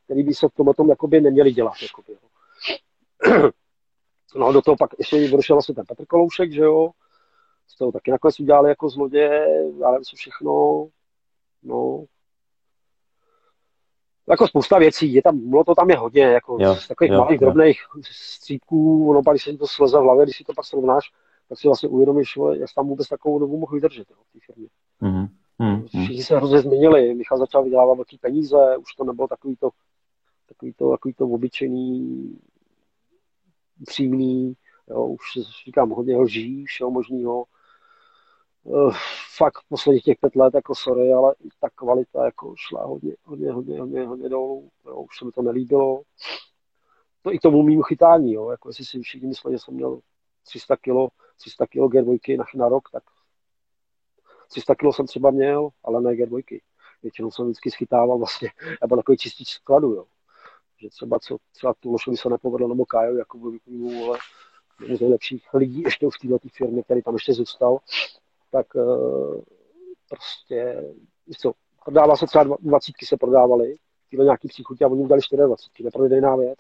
který 0.06 0.22
by 0.22 0.34
se 0.34 0.48
v 0.48 0.54
tomhle 0.54 0.74
tom 0.74 0.88
jakoby 0.88 1.20
neměli 1.20 1.52
dělat. 1.52 1.74
Jakoby, 1.82 2.12
jo. 2.12 3.50
No 4.36 4.52
do 4.52 4.62
toho 4.62 4.76
pak 4.76 4.90
ještě 4.98 5.16
vyšel 5.36 5.56
vlastně 5.56 5.74
ten 5.74 5.84
Petr 5.86 6.06
Koloušek, 6.06 6.52
že 6.52 6.60
jo, 6.60 6.90
z 7.68 7.76
toho 7.76 7.92
taky 7.92 8.10
nakonec 8.10 8.40
udělali 8.40 8.68
jako 8.68 8.88
zloděje, 8.88 9.46
ale 9.84 10.00
co 10.00 10.16
všechno, 10.16 10.86
no, 11.62 12.04
jako 14.28 14.48
spousta 14.48 14.78
věcí, 14.78 15.14
je 15.14 15.22
tam, 15.22 15.50
bylo 15.50 15.64
to 15.64 15.74
tam 15.74 15.90
je 15.90 15.96
hodně, 15.96 16.22
jako 16.22 16.56
jo, 16.60 16.74
z 16.74 16.88
takových 16.88 17.12
jo, 17.12 17.18
malých, 17.18 17.40
jo. 17.40 17.46
drobných 17.46 17.80
střípků, 18.10 19.10
ono 19.10 19.22
pak, 19.22 19.34
když 19.34 19.44
se 19.44 19.56
to 19.56 19.66
sleze 19.66 19.98
v 19.98 20.02
hlavě, 20.02 20.24
když 20.24 20.36
si 20.36 20.44
to 20.44 20.54
pak 20.54 20.64
srovnáš, 20.64 21.10
tak 21.48 21.58
si 21.58 21.68
vlastně 21.68 21.88
uvědomíš, 21.88 22.38
jak 22.52 22.70
tam 22.74 22.88
vůbec 22.88 23.08
takovou 23.08 23.38
dobu 23.38 23.58
mohl 23.58 23.74
vydržet, 23.74 24.10
jo, 24.10 24.16
v 24.30 24.32
té 24.32 24.38
firmě. 24.46 24.68
Mm-hmm. 25.02 25.86
Všichni 25.86 26.22
se 26.22 26.36
hrozně 26.36 26.58
změnili, 26.58 27.14
Michal 27.14 27.38
začal 27.38 27.64
vydělávat 27.64 27.94
velké 27.94 28.16
peníze, 28.20 28.76
už 28.76 28.94
to 28.94 29.04
nebylo 29.04 29.28
takový 29.28 29.56
to 29.56 29.70
takový 30.46 30.72
to, 30.72 30.90
takový 30.90 31.14
to 31.14 31.24
obyčejný, 31.24 32.38
přímý, 33.86 34.56
jo, 34.88 35.06
už 35.06 35.20
říkám 35.64 35.90
hodně 35.90 36.16
lží, 36.16 36.64
všeho 36.64 36.90
možného. 36.90 37.44
Uh, 38.62 38.94
fakt 39.36 39.58
posledních 39.68 40.04
těch 40.04 40.18
pět 40.20 40.36
let, 40.36 40.54
jako 40.54 40.74
sorry, 40.74 41.12
ale 41.12 41.34
i 41.44 41.48
ta 41.60 41.70
kvalita 41.70 42.24
jako 42.24 42.54
šla 42.56 42.84
hodně, 42.84 43.16
hodně, 43.24 43.52
hodně, 43.52 43.80
hodně, 43.80 44.06
hodně 44.06 44.28
dolů, 44.28 44.70
jo, 44.86 44.96
už 44.96 45.18
se 45.18 45.24
mi 45.24 45.32
to 45.32 45.42
nelíbilo. 45.42 46.02
To 47.22 47.32
i 47.32 47.38
tomu 47.38 47.62
mým 47.62 47.82
chytání, 47.82 48.32
jo, 48.32 48.50
jako 48.50 48.68
jestli 48.68 48.84
si 48.84 49.00
všichni 49.00 49.28
mysleli, 49.28 49.54
že 49.54 49.58
jsem 49.58 49.74
měl 49.74 50.00
300 50.44 50.76
kilo 50.76 51.08
300 51.36 51.66
kg 51.66 51.76
G2 51.76 52.38
na, 52.38 52.44
na 52.54 52.68
rok, 52.68 52.90
tak 52.90 53.02
300 54.48 54.74
kg 54.74 54.94
jsem 54.94 55.06
třeba 55.06 55.30
měl, 55.30 55.68
ale 55.84 56.00
ne 56.00 56.10
G2. 56.10 56.60
Většinou 57.02 57.30
jsem 57.30 57.44
vždycky 57.44 57.70
schytával 57.70 58.18
vlastně, 58.18 58.50
byl 58.86 58.96
takový 58.96 59.18
čistý 59.18 59.44
skladu, 59.44 59.92
jo. 59.92 60.06
Že 60.78 60.88
třeba, 60.88 61.18
co, 61.18 61.36
třeba 61.52 61.74
lošu 61.84 62.16
se 62.16 62.28
nepovedlo 62.28 62.68
nebo 62.68 62.84
Kájo, 62.84 63.16
jako 63.16 63.38
by 63.38 63.58
ale 64.06 64.18
z 64.96 65.00
nejlepších 65.00 65.54
lidí 65.54 65.82
ještě 65.82 66.06
v 66.06 66.28
této 66.28 66.48
firmě, 66.56 66.82
který 66.82 67.02
tam 67.02 67.14
ještě 67.14 67.32
zůstal, 67.32 67.78
tak 68.50 68.74
uh, 68.74 69.40
prostě, 70.08 70.84
co, 71.38 71.52
prodává 71.84 72.16
se 72.16 72.26
třeba 72.26 72.56
20 72.60 72.92
se 73.04 73.16
prodávaly, 73.16 73.76
tyhle 74.10 74.24
nějaký 74.24 74.48
příchutě 74.48 74.84
a 74.84 74.88
oni 74.88 75.02
mu 75.02 75.08
dali 75.08 75.20
24, 75.46 75.84
neprodejná 75.84 76.36
věc. 76.36 76.58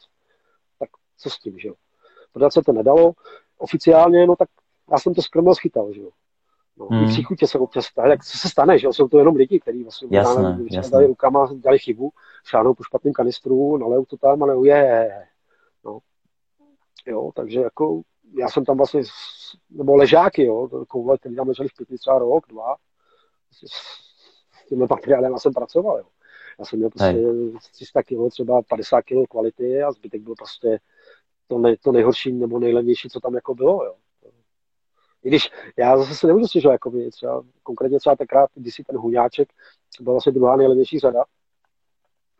Tak 0.78 0.90
co 1.18 1.30
s 1.30 1.38
tím, 1.38 1.58
že 1.58 1.68
jo? 1.68 1.74
Prodat 2.32 2.52
se 2.52 2.62
to 2.62 2.72
nedalo. 2.72 3.12
Oficiálně, 3.58 4.26
no 4.26 4.36
tak 4.36 4.48
já 4.92 4.98
jsem 4.98 5.14
to 5.14 5.22
skromil 5.22 5.54
schytal, 5.54 5.92
že 5.92 6.00
jo. 6.00 6.10
No, 6.78 6.86
hmm. 6.86 7.08
příchutě 7.08 7.46
se 7.46 7.58
občas 7.58 7.84
stane, 7.84 8.08
tak 8.08 8.24
co 8.24 8.38
se 8.38 8.48
stane, 8.48 8.78
že? 8.78 8.88
Jsou 8.90 9.08
to 9.08 9.18
jenom 9.18 9.36
lidi, 9.36 9.60
kteří 9.60 9.82
vlastně 9.82 10.08
jasné, 10.10 10.58
jasné. 10.70 10.90
dali 10.90 11.06
rukama, 11.06 11.48
dali 11.54 11.78
chybu, 11.78 12.12
šáhnou 12.44 12.74
po 12.74 12.84
špatným 12.84 13.14
kanistru, 13.14 13.76
nalejou 13.76 14.04
to 14.04 14.16
tam, 14.16 14.42
ale 14.42 14.68
je, 14.68 15.26
no. 15.84 15.98
Jo, 17.06 17.30
takže 17.34 17.60
jako 17.60 18.02
já 18.38 18.48
jsem 18.48 18.64
tam 18.64 18.76
vlastně, 18.76 19.02
nebo 19.70 19.96
ležáky, 19.96 20.44
jo, 20.44 20.68
koule, 20.88 21.18
který 21.18 21.36
tam 21.36 21.48
leželi 21.48 21.68
v 21.68 21.98
třeba 21.98 22.18
rok, 22.18 22.46
dva, 22.48 22.76
s 23.52 24.68
tímhle 24.68 24.86
materiálem 24.90 25.32
já 25.32 25.38
jsem 25.38 25.52
pracoval, 25.52 25.98
jo. 25.98 26.04
Já 26.58 26.64
jsem 26.64 26.78
měl 26.78 26.90
prostě 26.90 27.06
Hej. 27.06 27.52
300 27.72 28.02
kg, 28.02 28.30
třeba 28.30 28.62
50 28.62 29.02
kg 29.02 29.28
kvality 29.30 29.82
a 29.82 29.92
zbytek 29.92 30.22
byl 30.22 30.34
prostě 30.34 30.78
to, 31.46 31.58
nej, 31.58 31.76
to 31.76 31.92
nejhorší 31.92 32.32
nebo 32.32 32.58
nejlevnější, 32.58 33.08
co 33.08 33.20
tam 33.20 33.34
jako 33.34 33.54
bylo, 33.54 33.84
jo. 33.84 33.94
I 35.26 35.28
když 35.28 35.50
já 35.76 35.98
zase 35.98 36.14
se 36.14 36.26
nemůžu 36.26 36.46
stěžovat, 36.46 36.72
jako 36.72 36.90
by 36.90 37.10
třeba, 37.10 37.42
konkrétně 37.62 37.98
třeba 37.98 38.16
tenkrát, 38.16 38.50
když 38.54 38.74
si 38.74 38.84
ten 38.84 38.96
huňáček, 38.96 39.48
to 39.96 40.02
byla 40.02 40.14
vlastně 40.14 40.32
druhá 40.32 40.56
nejlevnější 40.56 40.98
řada, 40.98 41.24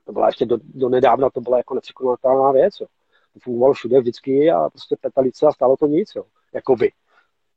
to 0.04 0.12
byla 0.12 0.26
ještě 0.26 0.46
do, 0.46 0.58
do 0.62 0.88
nedávna, 0.88 1.30
to 1.30 1.40
byla 1.40 1.56
jako 1.56 1.74
nepřekonatelná 1.74 2.52
věc, 2.52 2.74
jo. 2.80 2.86
To 3.34 3.40
fungovalo 3.40 3.74
všude 3.74 4.00
vždycky 4.00 4.50
a 4.50 4.70
prostě 4.70 4.96
petalice 5.00 5.46
a 5.46 5.52
stálo 5.52 5.76
to 5.76 5.86
nic, 5.86 6.12
jo. 6.16 6.24
Jako 6.54 6.76
by. 6.76 6.92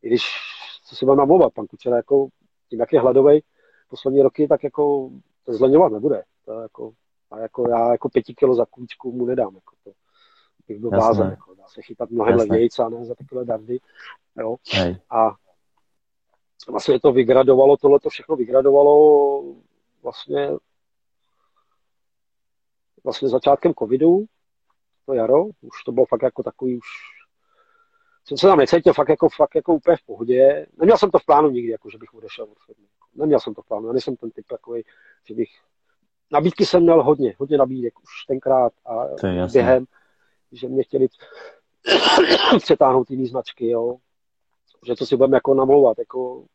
I 0.01 0.07
když, 0.07 0.23
co 0.85 0.95
si 0.95 1.05
mám 1.05 1.17
namluvat, 1.17 1.53
pan 1.53 1.67
Kučera, 1.67 1.95
jako 1.97 2.27
tím, 2.69 2.79
jak 2.79 2.93
je 2.93 2.99
hladovej 2.99 3.43
poslední 3.89 4.21
roky, 4.21 4.47
tak 4.47 4.63
jako 4.63 5.09
zleňovat 5.47 5.91
nebude. 5.91 6.23
To 6.45 6.53
jako, 6.53 6.91
a 7.31 7.39
jako 7.39 7.69
já 7.69 7.91
jako 7.91 8.09
pěti 8.09 8.33
kilo 8.33 8.55
za 8.55 8.65
kůčku 8.65 9.11
mu 9.11 9.25
nedám. 9.25 9.55
Jako 9.55 9.75
to, 9.83 9.91
bych 10.69 10.79
byl 10.79 10.89
blázen. 10.89 11.29
Jako, 11.29 11.55
dá 11.55 11.67
se 11.67 11.81
chytat 11.81 12.09
mnohem 12.09 12.35
levněji, 12.35 12.69
a 12.85 12.89
ne 12.89 13.05
za 13.05 13.15
takové 13.15 13.45
dardy. 13.45 13.79
Jo. 14.39 14.55
A 15.09 15.35
vlastně 16.69 16.99
to 16.99 17.11
vygradovalo, 17.11 17.77
tohle 17.77 17.99
to 17.99 18.09
všechno 18.09 18.35
vygradovalo 18.35 19.43
vlastně 20.03 20.49
vlastně 23.03 23.29
začátkem 23.29 23.73
covidu, 23.73 24.25
to 25.05 25.13
jaro, 25.13 25.45
už 25.45 25.83
to 25.85 25.91
bylo 25.91 26.05
fakt 26.05 26.21
jako 26.21 26.43
takový 26.43 26.77
už 26.77 26.87
jsem 28.25 28.37
se 28.37 28.47
tam 28.47 28.57
necítil 28.57 28.93
fakt 28.93 29.09
jako, 29.09 29.29
fakt 29.29 29.55
jako 29.55 29.73
úplně 29.73 29.97
v 29.97 30.05
pohodě. 30.05 30.65
Neměl 30.77 30.97
jsem 30.97 31.11
to 31.11 31.19
v 31.19 31.25
plánu 31.25 31.49
nikdy, 31.49 31.71
jako, 31.71 31.89
že 31.89 31.97
bych 31.97 32.13
odešel 32.13 32.45
od 32.45 32.57
firmy. 32.65 32.87
Neměl 33.15 33.39
jsem 33.39 33.53
to 33.53 33.61
v 33.61 33.67
plánu, 33.67 33.87
já 33.87 33.93
nejsem 33.93 34.15
ten 34.15 34.31
typ 34.31 34.47
takový, 34.47 34.83
že 35.25 35.35
bych 35.35 35.49
nabídky 36.31 36.65
jsem 36.65 36.83
měl 36.83 37.03
hodně, 37.03 37.35
hodně 37.37 37.57
nabídek 37.57 37.99
už 37.99 38.25
tenkrát 38.27 38.73
a 38.85 39.05
během, 39.53 39.85
že 40.51 40.67
mě 40.67 40.83
chtěli 40.83 41.07
přetáhnout 42.59 43.11
jiný 43.11 43.27
značky, 43.27 43.69
jo. 43.69 43.97
Že 44.85 44.95
to 44.95 45.05
si 45.05 45.17
budeme 45.17 45.37
jako 45.37 45.53
namlouvat, 45.53 45.99
jako 45.99 46.45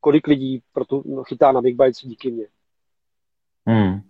kolik 0.00 0.26
lidí 0.26 0.62
pro 0.72 0.84
tu, 0.84 1.02
no, 1.06 1.24
chytá 1.24 1.52
na 1.52 1.60
Big 1.60 1.76
Bites 1.76 2.00
díky 2.02 2.30
mně. 2.30 2.46
Hmm. 3.66 4.00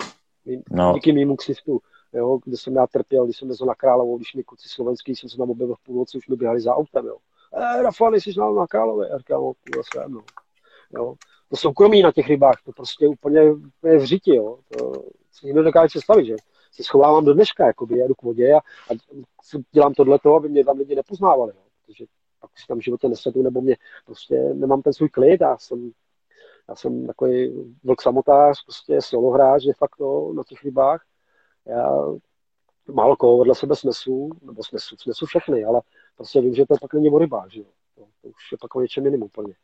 No. 0.70 0.92
Díky 0.94 1.12
mému 1.12 1.36
ksistu, 1.36 1.80
jo, 2.12 2.38
kde 2.44 2.56
jsem 2.56 2.76
já 2.76 2.86
trpěl, 2.86 3.24
když 3.24 3.36
jsem 3.36 3.48
jezdil 3.48 3.66
na 3.66 3.74
Královou, 3.74 4.16
když 4.16 4.34
mi 4.34 4.44
kluci 4.44 4.68
slovenský, 4.68 5.16
jsem 5.16 5.28
se 5.28 5.36
tam 5.36 5.50
objevil 5.50 5.74
v 5.74 5.82
půlnoci, 5.82 6.18
už 6.18 6.28
mi 6.28 6.36
běhali 6.36 6.60
za 6.60 6.74
autem, 6.74 7.06
jo. 7.06 7.16
Eh, 7.54 7.82
Rafa, 7.82 8.10
nejsi 8.10 8.32
znal 8.32 8.54
na 8.54 8.66
Králové? 8.66 9.08
Já 9.08 9.18
říkám, 9.18 9.40
no, 9.42 9.52
jsem, 9.92 10.12
no. 10.12 10.20
Jo 10.94 11.16
to 11.52 11.56
soukromí 11.56 12.02
na 12.02 12.12
těch 12.12 12.28
rybách, 12.28 12.62
to 12.64 12.72
prostě 12.72 13.08
úplně, 13.08 13.52
úplně 13.52 13.96
v 13.98 14.04
řiti, 14.04 14.34
jo. 14.34 14.58
To 14.78 14.92
si 15.32 15.46
nikdo 15.46 15.62
dokáže 15.62 15.88
představit, 15.88 16.26
že 16.26 16.36
se 16.72 16.82
schovávám 16.82 17.24
do 17.24 17.34
dneška, 17.34 17.66
jakoby 17.66 17.98
jedu 17.98 18.14
k 18.14 18.22
vodě 18.22 18.52
a, 18.52 18.58
a 18.58 18.96
dělám 19.72 19.94
tohle 19.94 20.18
aby 20.36 20.48
mě 20.48 20.64
tam 20.64 20.78
lidi 20.78 20.94
nepoznávali, 20.94 21.52
jo. 21.56 21.62
protože 21.86 22.04
pak 22.40 22.50
si 22.58 22.66
tam 22.66 22.78
v 22.78 22.84
životě 22.84 23.08
nesedu, 23.08 23.42
nebo 23.42 23.60
mě 23.60 23.76
prostě 24.06 24.34
nemám 24.34 24.82
ten 24.82 24.92
svůj 24.92 25.08
klid, 25.08 25.40
já 25.40 25.58
jsem, 25.58 25.90
já 26.68 26.74
jsem 26.74 27.06
takový 27.06 27.64
vlk 27.84 28.02
samotář, 28.02 28.64
prostě 28.64 29.02
solohráč 29.02 29.64
de 29.64 29.72
facto 29.72 30.32
na 30.36 30.42
těch 30.48 30.64
rybách. 30.64 31.04
Já 31.66 31.90
málo 32.92 33.16
koho 33.16 33.38
vedle 33.38 33.54
sebe 33.54 33.76
snesu, 33.76 34.30
nebo 34.42 34.64
snesu, 34.64 34.96
snesu 34.96 35.26
všechny, 35.26 35.64
ale 35.64 35.80
prostě 36.16 36.40
vím, 36.40 36.54
že 36.54 36.66
to 36.66 36.74
pak 36.80 36.94
není 36.94 37.10
o 37.10 37.18
rybách, 37.18 37.50
že 37.50 37.60
jo. 37.60 37.66
To, 37.94 38.00
to 38.22 38.28
už 38.28 38.52
je 38.52 38.58
pak 38.60 38.74
o 38.74 38.80
něčem 38.80 39.04
jiným 39.04 39.22
úplně. 39.22 39.54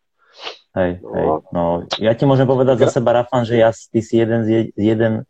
Hej, 0.76 1.00
no. 1.02 1.10
hej, 1.10 1.26
no. 1.52 1.64
Ja 1.98 2.12
ti 2.14 2.28
môžem 2.28 2.44
povedať 2.44 2.84
za 2.84 3.00
seba, 3.00 3.16
Rafan, 3.16 3.48
že 3.48 3.56
ja, 3.56 3.72
ty 3.72 4.04
si 4.04 4.20
jeden, 4.20 4.44
z, 4.44 4.70
jeden, 4.76 5.24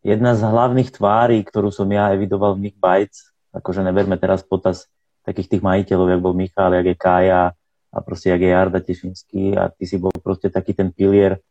jedna 0.00 0.32
z 0.32 0.40
hlavných 0.44 0.90
tvári, 0.92 1.44
ktorú 1.44 1.68
som 1.68 1.88
ja 1.92 2.12
evidoval 2.12 2.56
v 2.56 2.68
Nick 2.68 2.76
Bites, 2.80 3.30
akože 3.52 3.84
neberme 3.84 4.16
teraz 4.16 4.40
potaz 4.40 4.86
takých 5.26 5.56
tých 5.56 5.62
majiteľov, 5.62 6.06
jak 6.08 6.20
bol 6.24 6.34
Michal, 6.34 6.72
jak 6.74 6.86
je 6.86 6.96
Kája 6.96 7.42
a 7.90 7.98
proste 8.00 8.30
jak 8.30 8.40
je 8.40 8.50
Jarda 8.50 8.80
Tešinský 8.80 9.58
a 9.58 9.68
ty 9.68 9.84
si 9.84 9.98
bol 9.98 10.14
proste 10.22 10.48
taký 10.48 10.72
ten 10.72 10.94
pilier 10.94 11.42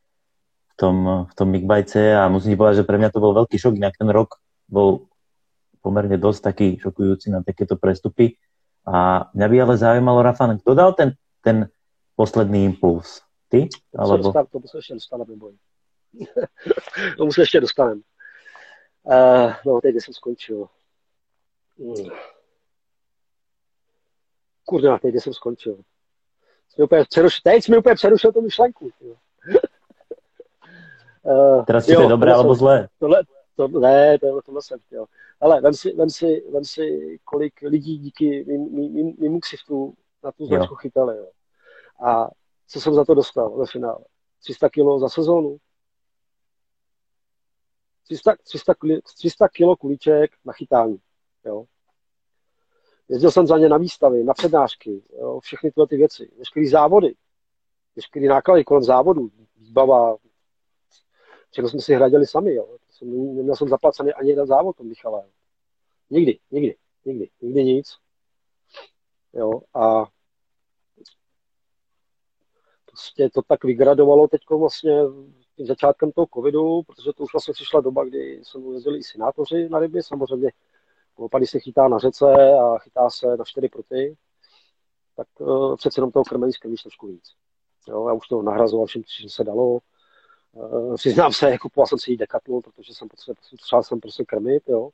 v 0.72 0.74
tom, 0.79 1.27
v 1.27 1.34
tom 1.36 1.48
Bitese 1.51 2.15
a 2.15 2.32
musím 2.32 2.56
ti 2.56 2.58
povedať, 2.58 2.82
že 2.82 2.88
pre 2.88 2.98
mňa 2.98 3.10
to 3.12 3.20
bol 3.20 3.36
veľký 3.36 3.60
šok, 3.60 3.75
inak 3.75 4.00
ten 4.00 4.10
rok 4.10 4.39
bol 4.65 5.12
pomerne 5.84 6.15
dosť 6.15 6.39
taký 6.44 6.68
šokujúci 6.79 7.32
na 7.32 7.44
takéto 7.44 7.75
prestupy. 7.75 8.36
A 8.88 9.27
mňa 9.36 9.48
by 9.48 9.56
ale 9.62 9.75
zaujímalo, 9.77 10.24
Rafan, 10.24 10.60
kto 10.60 10.72
dal 10.74 10.91
ten, 10.96 11.13
ten 11.44 11.68
posledný 12.15 12.65
impuls? 12.65 13.22
Ty? 13.51 13.68
Alebo... 13.96 14.32
To, 14.32 14.60
to 14.62 14.68
se 14.68 14.77
ještě 14.77 14.94
dostaneme, 14.94 15.36
boj. 15.36 15.53
to 17.18 17.32
se 17.32 17.41
ještě 17.41 17.60
dostaneme. 17.62 18.01
Uh, 19.03 19.53
no, 19.65 19.82
teď 19.82 19.96
jsem 19.96 20.13
skončil. 20.13 20.68
Hmm. 21.77 22.10
Kurňa, 24.65 24.98
teď 24.98 25.15
jsem 25.15 25.34
skončil. 25.34 25.77
Jsme 26.70 26.84
úplně 26.84 27.03
přerušil, 27.03 27.39
teď 27.44 27.63
jsme 27.63 27.77
úplně 27.77 27.96
přerušil 27.96 28.32
tu 28.32 28.41
myšlenku. 28.41 28.91
Uh, 31.24 31.65
Teraz 31.65 31.88
jo, 31.88 31.96
to 31.96 32.01
je 32.01 32.10
dobré 32.10 32.34
alebo 32.34 32.56
zlé? 32.56 32.88
Tohle, 33.00 33.24
to, 33.56 33.68
ne, 33.68 34.20
to, 34.20 34.41
tohle 34.41 34.62
jsem 34.62 34.79
chtěl. 34.79 35.06
Ale 35.39 35.62
vem 35.62 35.74
si, 35.74 35.94
vem 35.94 36.10
si, 36.10 36.44
vem 36.51 36.65
si 36.65 37.20
kolik 37.24 37.62
lidí 37.62 37.98
díky 37.98 38.46
mému 39.20 39.39
ksichtu 39.39 39.94
na 40.24 40.32
tu 40.32 40.46
značku 40.46 40.75
chytali. 40.75 41.18
Jo. 41.18 41.27
A 42.06 42.29
co 42.68 42.82
jsem 42.82 42.94
za 42.94 43.06
to 43.06 43.13
dostal 43.13 43.58
ve 43.58 43.65
finále? 43.65 44.00
300 44.44 44.70
kilo 44.70 45.00
za 45.00 45.10
sezónu. 45.10 45.58
300, 48.10 48.36
300, 48.44 48.74
300 49.04 49.48
kilo 49.50 49.75
kuliček 49.75 50.32
na 50.46 50.54
chytání. 50.54 51.00
Jo. 51.46 51.66
Jezdil 53.10 53.32
jsem 53.32 53.48
za 53.48 53.58
ně 53.58 53.70
na 53.70 53.78
výstavy, 53.78 54.24
na 54.24 54.34
přednášky, 54.34 55.04
jo, 55.20 55.39
všechny 55.39 55.72
tyhle 55.72 55.88
ty 55.88 55.98
věci, 55.98 56.32
veškeré 56.38 56.70
závody, 56.70 57.16
veškeré 57.96 58.28
náklady 58.28 58.63
kolem 58.63 58.84
závodu, 58.84 59.30
výbava, 59.56 60.18
všechno 61.51 61.70
jsme 61.70 61.82
si 61.82 61.94
hradili 61.94 62.28
sami. 62.28 62.56
Jo. 62.56 62.78
Jsem, 62.89 63.36
neměl 63.36 63.56
jsem 63.56 63.68
zaplacený 63.68 64.13
ani 64.13 64.30
jeden 64.30 64.48
závod 64.48 64.75
tom 64.75 64.88
Michala. 64.88 65.25
Nikdy, 66.10 66.39
nikdy, 66.51 66.75
nikdy, 67.06 67.30
nikdy 67.42 67.63
nic. 67.63 67.98
Jo, 69.34 69.62
a 69.74 70.06
prostě 72.86 73.30
to 73.30 73.42
tak 73.42 73.63
vygradovalo 73.63 74.28
teď 74.28 74.42
vlastně 74.50 75.01
tím 75.60 75.66
začátkem 75.66 76.12
toho 76.12 76.28
covidu, 76.34 76.84
protože 76.84 77.12
to 77.16 77.24
už 77.24 77.34
vlastně 77.34 77.54
přišla 77.54 77.82
doba, 77.82 78.06
kdy 78.06 78.42
se 78.44 78.60
jezdili 78.74 79.00
i 79.00 79.04
senátoři 79.04 79.70
na 79.70 79.80
ryby, 79.80 80.04
samozřejmě 80.04 80.51
opady 81.16 81.48
se 81.48 81.60
chytá 81.60 81.88
na 81.88 81.98
řece 81.98 82.25
a 82.54 82.78
chytá 82.78 83.10
se 83.10 83.38
na 83.38 83.46
čtyři 83.46 83.70
proty, 83.70 84.18
tak 85.16 85.28
uh, 85.39 85.75
přece 85.75 86.00
jenom 86.00 86.12
toho 86.12 86.24
krmení 86.24 86.54
skrmíš 86.54 86.82
trošku 86.82 87.08
víc. 87.08 87.24
Jo, 87.88 88.08
já 88.08 88.13
už 88.13 88.28
to 88.28 88.42
nahrazoval 88.42 88.86
všem, 88.86 89.04
co 89.04 89.30
se 89.30 89.44
dalo. 89.44 89.80
Uh, 90.51 90.96
přiznám 90.96 91.34
se, 91.34 91.58
kupoval 91.58 91.88
jsem 91.88 92.00
si 92.00 92.12
jí 92.12 92.18
dekatlon, 92.18 92.62
protože 92.62 92.94
jsem 92.94 93.08
potřeboval 93.08 93.84
jsem 93.84 94.00
prostě 94.00 94.25
krmit, 94.25 94.63
jo. 94.70 94.89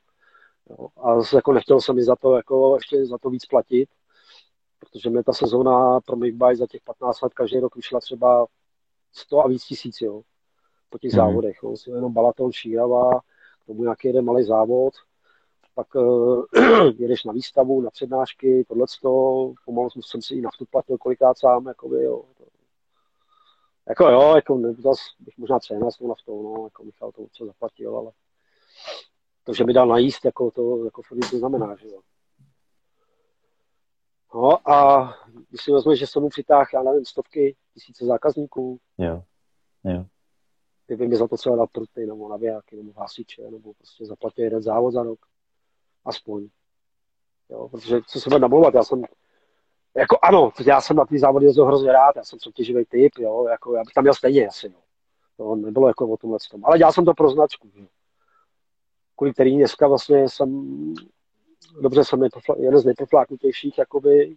jo. 0.70 0.88
A 0.96 1.36
jako 1.36 1.52
nechtěl 1.52 1.80
jsem 1.80 1.96
mi 1.96 2.04
za 2.04 2.16
to, 2.16 2.36
jako 2.36 2.76
ještě 2.76 3.06
za 3.06 3.18
to 3.18 3.30
víc 3.30 3.46
platit, 3.46 3.88
protože 4.78 5.10
mě 5.10 5.22
ta 5.22 5.32
sezóna 5.32 6.00
pro 6.00 6.16
Bike 6.16 6.56
za 6.56 6.66
těch 6.66 6.82
15 6.82 7.20
let 7.20 7.34
každý 7.34 7.60
rok 7.60 7.76
vyšla 7.76 8.00
třeba 8.00 8.46
100 9.12 9.44
a 9.44 9.48
víc 9.48 9.64
tisíc, 9.64 10.00
jo, 10.00 10.22
po 10.90 10.98
těch 10.98 11.12
mm 11.12 11.16
závodech. 11.16 11.56
Jo. 11.62 11.76
Si 11.76 11.90
jenom 11.90 12.12
Balaton, 12.12 12.52
Šírava, 12.52 13.20
k 13.62 13.66
tomu 13.66 13.82
nějaký 13.82 14.08
jeden 14.08 14.24
malý 14.24 14.44
závod 14.44 14.94
pak 15.76 15.94
uh, 15.94 16.44
jedeš 16.98 17.24
na 17.24 17.32
výstavu, 17.32 17.80
na 17.80 17.90
přednášky, 17.90 18.64
tohleto, 18.68 19.54
pomalu 19.64 19.90
jsem 19.90 20.22
si 20.22 20.34
i 20.34 20.40
na 20.40 20.50
vstup 20.50 20.70
platil 20.70 20.98
kolikrát 20.98 21.38
sám, 21.38 21.66
jakoby, 21.66 22.04
jo. 22.04 22.24
Jako 23.88 24.08
jo, 24.10 24.34
jako 24.34 24.60
zas 24.78 24.98
bych 25.18 25.38
možná 25.38 25.58
trénoval 25.58 25.92
s 25.92 25.98
tou 25.98 26.08
naftou, 26.08 26.42
no, 26.42 26.64
jako 26.64 26.84
Michal 26.84 27.12
to 27.12 27.26
co 27.32 27.46
zaplatil, 27.46 27.96
ale 27.96 28.12
to, 29.44 29.54
že 29.54 29.64
mi 29.64 29.72
dal 29.72 29.88
najíst, 29.88 30.24
jako 30.24 30.50
to, 30.50 30.84
jako 30.84 31.02
to 31.30 31.38
znamená, 31.38 31.76
že 31.76 31.88
jo. 31.88 32.00
No 34.34 34.70
a 34.70 35.08
když 35.48 35.64
si 35.64 35.72
vezme, 35.72 35.96
že 35.96 36.06
jsem 36.06 36.22
mu 36.22 36.28
přitáhl, 36.28 36.66
já 36.74 36.82
nevím, 36.82 37.04
stovky, 37.04 37.56
tisíce 37.74 38.06
zákazníků, 38.06 38.78
jo. 38.98 39.22
Jo. 39.84 40.04
Kdyby 40.86 41.08
mi 41.08 41.16
za 41.16 41.28
to 41.28 41.36
třeba 41.36 41.56
dal 41.56 41.66
pruty, 41.66 42.06
nebo 42.06 42.28
navijáky, 42.28 42.76
nebo 42.76 42.92
hasiče, 43.00 43.42
nebo 43.50 43.74
prostě 43.74 44.04
zaplatil 44.04 44.44
jeden 44.44 44.62
závod 44.62 44.92
za 44.92 45.02
rok, 45.02 45.18
aspoň. 46.04 46.48
Jo, 47.50 47.68
protože 47.68 48.00
co 48.06 48.20
se 48.20 48.30
bude 48.30 48.40
namlouvat, 48.40 48.74
já 48.74 48.84
jsem 48.84 49.02
jako 49.96 50.18
ano, 50.22 50.50
já 50.66 50.80
jsem 50.80 50.96
na 50.96 51.06
ty 51.06 51.18
závody 51.18 51.46
jezdil 51.46 51.64
hrozně 51.64 51.92
rád, 51.92 52.16
já 52.16 52.24
jsem 52.24 52.38
soutěživý 52.38 52.84
typ, 52.84 53.12
jo, 53.18 53.46
jako 53.50 53.74
já 53.74 53.84
bych 53.84 53.94
tam 53.94 54.04
měl 54.04 54.14
stejně 54.14 54.48
asi, 54.48 54.66
jo. 54.66 54.80
To 55.36 55.54
nebylo 55.54 55.88
jako 55.88 56.08
o 56.08 56.16
tomhle 56.16 56.38
tom. 56.50 56.64
Ale 56.64 56.78
dělal 56.78 56.92
jsem 56.92 57.04
to 57.04 57.14
pro 57.14 57.30
značku, 57.30 57.70
jo. 57.74 57.86
Kvůli 59.16 59.32
který 59.32 59.56
dneska 59.56 59.88
vlastně 59.88 60.28
jsem, 60.28 60.94
dobře 61.80 62.04
jsem 62.04 62.20
nejpofla, 62.20 62.54
jeden 62.58 62.80
z 62.80 62.84
nejpofláknutějších, 62.84 63.78
jakoby, 63.78 64.36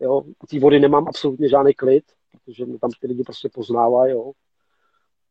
jo, 0.00 0.20
u 0.20 0.46
té 0.46 0.58
vody 0.58 0.80
nemám 0.80 1.08
absolutně 1.08 1.48
žádný 1.48 1.74
klid, 1.74 2.04
protože 2.30 2.66
mě 2.66 2.78
tam 2.78 2.90
ty 3.00 3.06
lidi 3.06 3.22
prostě 3.22 3.48
poznávají, 3.48 4.12
jo. 4.12 4.32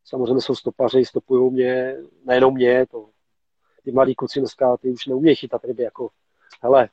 Samozřejmě 0.04 0.40
jsou 0.40 0.54
stopaři, 0.54 1.04
stopují 1.04 1.52
mě, 1.52 1.96
nejenom 2.24 2.54
mě, 2.54 2.86
to, 2.86 3.08
ty 3.84 3.92
mladí 3.92 4.14
kluci 4.14 4.40
dneska, 4.40 4.76
ty 4.76 4.90
už 4.90 5.06
neumějí 5.06 5.36
chytat 5.36 5.64
ryby, 5.64 5.82
jako, 5.82 6.08
hele, 6.62 6.88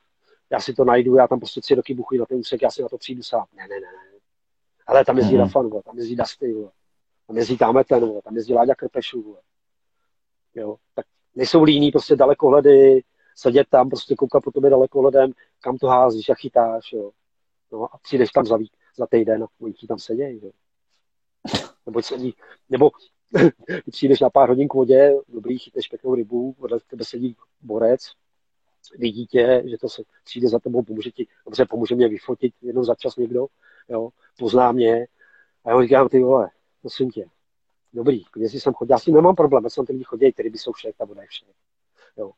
já 0.50 0.60
si 0.60 0.74
to 0.74 0.84
najdu, 0.84 1.16
já 1.16 1.28
tam 1.28 1.38
prostě 1.38 1.60
tři 1.60 1.74
roky 1.74 1.94
buchuji 1.94 2.20
na 2.20 2.26
ten 2.26 2.38
úsek, 2.38 2.62
já 2.62 2.70
si 2.70 2.82
na 2.82 2.88
to 2.88 2.98
přijdu 2.98 3.22
sám. 3.22 3.46
Ne, 3.56 3.68
ne, 3.68 3.80
ne. 3.80 4.18
Ale 4.86 5.04
tam 5.04 5.18
jezdí 5.18 5.34
mm-hmm. 5.34 5.38
Rafan, 5.38 5.70
tam 5.70 5.98
jezdí 5.98 6.16
Dusty, 6.16 6.54
tam 7.26 7.36
jezdí 7.36 7.58
Táme 7.58 7.84
ten, 7.84 8.20
tam 8.20 8.36
jezdí 8.36 8.54
Láďa 8.54 8.74
Krpešu. 8.74 9.36
Jo, 10.54 10.76
tak 10.94 11.06
nejsou 11.34 11.62
líní 11.62 11.90
prostě 11.90 12.16
dalekohledy, 12.16 13.02
sedět 13.36 13.66
tam, 13.70 13.88
prostě 13.88 14.14
koukat 14.14 14.44
po 14.44 14.50
tobě 14.50 14.70
dalekohledem, 14.70 15.32
kam 15.60 15.78
to 15.78 15.86
házíš, 15.86 16.28
jak 16.28 16.38
chytáš, 16.38 16.92
jo. 16.92 17.10
No 17.72 17.94
a 17.94 17.98
přijdeš 18.02 18.30
tam 18.30 18.46
za, 18.46 18.56
vík, 18.56 18.72
za 18.96 19.06
týden 19.06 19.44
a 19.44 19.46
oni 19.60 19.72
ti 19.72 19.86
tam 19.86 19.98
sedějí, 19.98 20.40
jo. 20.42 20.50
Nebo 21.88 22.02
sedí, 22.02 22.34
nebo 22.70 22.90
přijdeš 23.90 24.20
na 24.20 24.30
pár 24.30 24.48
hodin 24.48 24.68
k 24.68 24.74
vodě, 24.74 25.14
dobrý, 25.28 25.58
chytneš 25.58 25.88
pěknou 25.88 26.14
rybu, 26.14 26.56
vedle 26.58 26.80
tebe 26.80 27.04
sedí 27.04 27.36
borec, 27.60 28.00
vidí 28.98 29.26
tě, 29.26 29.62
že 29.66 29.78
to 29.78 29.88
se 29.88 30.02
přijde 30.24 30.48
za 30.48 30.58
tebou, 30.58 30.82
pomůže 30.82 31.10
ti, 31.10 31.26
dobře, 31.44 31.66
pomůže 31.70 31.94
mě 31.94 32.08
vyfotit 32.08 32.54
jednou 32.62 32.84
za 32.84 32.94
čas 32.94 33.16
někdo, 33.16 33.46
jo, 33.88 34.10
pozná 34.38 34.72
mě. 34.72 35.06
A 35.64 35.70
já 35.70 35.82
říkám, 35.82 36.08
ty 36.08 36.22
vole, 36.22 36.50
prosím 36.80 37.10
tě, 37.10 37.24
dobrý, 37.92 38.24
když 38.34 38.62
jsem 38.62 38.74
chodil, 38.74 38.94
já 38.94 38.98
s 38.98 39.04
tím 39.04 39.14
nemám 39.14 39.34
problém, 39.34 39.64
já 39.64 39.70
jsem 39.70 39.86
ty 39.86 39.92
lidi 39.92 40.04
chodí, 40.04 40.32
který 40.32 40.50
by 40.50 40.58
jsou 40.58 40.72
všech, 40.72 40.96
ta 40.96 41.04
voda 41.04 41.22
je 41.22 41.28
všech. 41.28 41.48
Jo. 42.16 42.32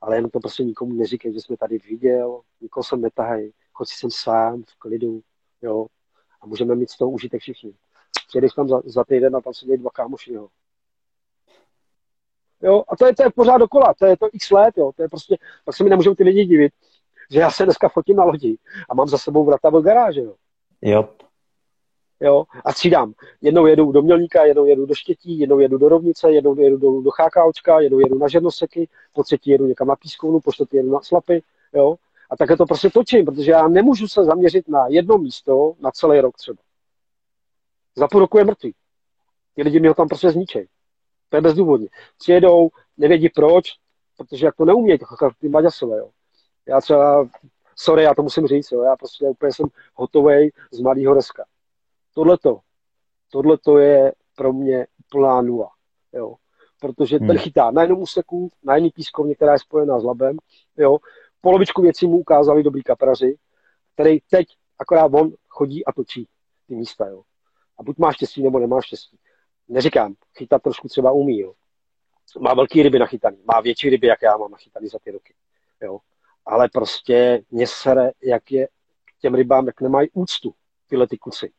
Ale 0.00 0.16
jenom 0.16 0.30
to 0.30 0.40
prostě 0.40 0.64
nikomu 0.64 0.94
neříkej, 0.94 1.32
že 1.32 1.40
jsme 1.40 1.56
tady 1.56 1.78
viděl, 1.78 2.40
nikoho 2.60 2.84
jsem 2.84 3.00
netahaj, 3.00 3.50
choď 3.72 3.88
si 3.88 3.96
sem 3.96 4.10
sám, 4.10 4.62
v 4.62 4.78
klidu, 4.78 5.22
jo, 5.62 5.86
a 6.40 6.46
můžeme 6.46 6.74
mít 6.74 6.90
z 6.90 6.96
toho 6.96 7.10
užitek 7.10 7.40
všichni. 7.40 7.74
Přijedeš 8.26 8.52
tam 8.52 8.68
za, 8.68 8.80
za 8.84 9.04
týden 9.04 9.36
a 9.36 9.40
tam 9.40 9.54
se 9.54 9.76
dva 9.76 9.90
kámoši, 9.90 10.32
jo. 10.32 10.48
Jo? 12.62 12.84
A 12.88 12.96
to 12.96 13.06
je, 13.06 13.14
to 13.14 13.22
je 13.22 13.30
pořád 13.30 13.58
dokola, 13.58 13.94
to 13.98 14.06
je 14.06 14.16
to 14.16 14.28
x 14.32 14.50
let, 14.50 14.74
jo? 14.76 14.92
to 14.96 15.02
je 15.02 15.08
prostě, 15.08 15.36
tak 15.64 15.76
se 15.76 15.84
mi 15.84 15.90
nemůžou 15.90 16.14
ty 16.14 16.24
lidi 16.24 16.44
divit, 16.44 16.72
že 17.30 17.40
já 17.40 17.50
se 17.50 17.64
dneska 17.64 17.88
fotím 17.88 18.16
na 18.16 18.24
lodi 18.24 18.58
a 18.90 18.94
mám 18.94 19.08
za 19.08 19.18
sebou 19.18 19.44
vrata 19.44 19.70
v 19.70 19.82
garáže, 19.82 20.20
jo. 20.20 20.34
Jo. 20.82 21.08
Jo, 22.20 22.44
a 22.64 22.72
střídám. 22.72 23.12
Jednou 23.40 23.66
jedu 23.66 23.92
do 23.92 24.02
Mělníka, 24.02 24.44
jednou 24.44 24.66
jedu 24.66 24.86
do 24.86 24.94
Štětí, 24.94 25.38
jednou 25.38 25.58
jedu 25.58 25.78
do 25.78 25.88
Rovnice, 25.88 26.32
jednou 26.32 26.60
jedu 26.60 26.76
do, 26.76 27.00
do 27.00 27.10
Chákáočka, 27.10 27.80
jednou 27.80 27.98
jedu 27.98 28.18
na 28.18 28.28
Žernoseky, 28.28 28.88
po 29.12 29.22
třetí 29.22 29.50
jedu 29.50 29.66
někam 29.66 29.88
na 29.88 29.96
Pískovnu, 29.96 30.40
po 30.40 30.52
čtvrtý 30.52 30.76
jedu 30.76 30.90
na 30.90 31.00
Slapy, 31.00 31.42
jo. 31.74 31.94
A 32.30 32.36
takhle 32.36 32.56
to 32.56 32.66
prostě 32.66 32.90
točím, 32.90 33.24
protože 33.24 33.50
já 33.50 33.68
nemůžu 33.68 34.08
se 34.08 34.24
zaměřit 34.24 34.68
na 34.68 34.86
jedno 34.88 35.18
místo 35.18 35.74
na 35.80 35.90
celý 35.90 36.20
rok 36.20 36.36
třeba. 36.36 36.58
Za 37.98 38.08
půl 38.08 38.20
roku 38.20 38.38
je 38.38 38.44
mrtvý. 38.44 38.74
Ty 39.54 39.62
lidi 39.62 39.80
mi 39.80 39.88
ho 39.88 39.94
tam 39.94 40.08
prostě 40.08 40.30
zničejí. 40.30 40.66
To 41.28 41.36
je 41.36 41.40
bezdůvodně. 41.40 41.88
Přijedou, 42.18 42.68
nevědí 42.96 43.28
proč, 43.28 43.64
protože 44.16 44.46
jak 44.46 44.56
to 44.56 44.64
neumějí, 44.64 44.98
ty 45.40 45.48
Maďasové, 45.48 45.98
jo. 45.98 46.10
Já 46.66 46.80
třeba, 46.80 47.28
sorry, 47.76 48.02
já 48.02 48.14
to 48.14 48.22
musím 48.22 48.46
říct, 48.46 48.72
jo, 48.72 48.82
já 48.82 48.96
prostě 48.96 49.26
úplně 49.26 49.52
jsem 49.52 49.66
hotový 49.94 50.50
z 50.72 50.80
malého 50.80 51.14
deska. 51.14 51.44
Tohleto, 52.14 52.58
tohleto 53.30 53.78
je 53.78 54.12
pro 54.36 54.52
mě 54.52 54.86
plná 55.08 55.42
nula, 55.42 55.70
jo. 56.12 56.34
Protože 56.80 57.16
hmm. 57.18 57.26
ten 57.26 57.38
chytá 57.38 57.70
na 57.70 57.82
jednom 57.82 58.02
úseku, 58.02 58.48
na 58.62 58.74
jedný 58.74 58.90
pískovně, 58.90 59.34
která 59.34 59.52
je 59.52 59.58
spojená 59.58 60.00
s 60.00 60.04
labem, 60.04 60.36
jo. 60.76 60.98
Polovičku 61.40 61.82
věcí 61.82 62.06
mu 62.06 62.18
ukázali 62.18 62.62
dobrý 62.62 62.82
kapraři, 62.82 63.36
který 63.94 64.18
teď 64.30 64.46
akorát 64.78 65.14
on 65.14 65.32
chodí 65.48 65.84
a 65.84 65.92
točí 65.92 66.28
ty 66.68 66.74
místa, 66.74 67.06
jo. 67.06 67.22
A 67.78 67.82
buď 67.82 67.98
máš 67.98 68.14
štěstí, 68.14 68.42
nebo 68.42 68.58
nemáš 68.58 68.86
štěstí 68.86 69.18
neříkám, 69.68 70.14
chytat 70.38 70.62
trošku 70.62 70.88
třeba 70.88 71.12
umí, 71.12 71.38
jo. 71.38 71.54
Má 72.40 72.54
velký 72.54 72.82
ryby 72.82 72.98
nachytaný, 72.98 73.38
má 73.44 73.60
větší 73.60 73.90
ryby, 73.90 74.06
jak 74.06 74.22
já 74.22 74.36
mám 74.36 74.50
nachytaný 74.50 74.88
za 74.88 74.98
ty 74.98 75.10
roky, 75.10 75.34
jo. 75.82 75.98
Ale 76.46 76.68
prostě 76.68 77.42
mě 77.50 77.66
sere, 77.66 78.10
jak 78.22 78.52
je 78.52 78.66
k 79.04 79.20
těm 79.20 79.34
rybám, 79.34 79.66
jak 79.66 79.80
nemají 79.80 80.08
úctu 80.12 80.54
tyhle 80.86 81.06
ty 81.06 81.18
kusy. 81.18 81.52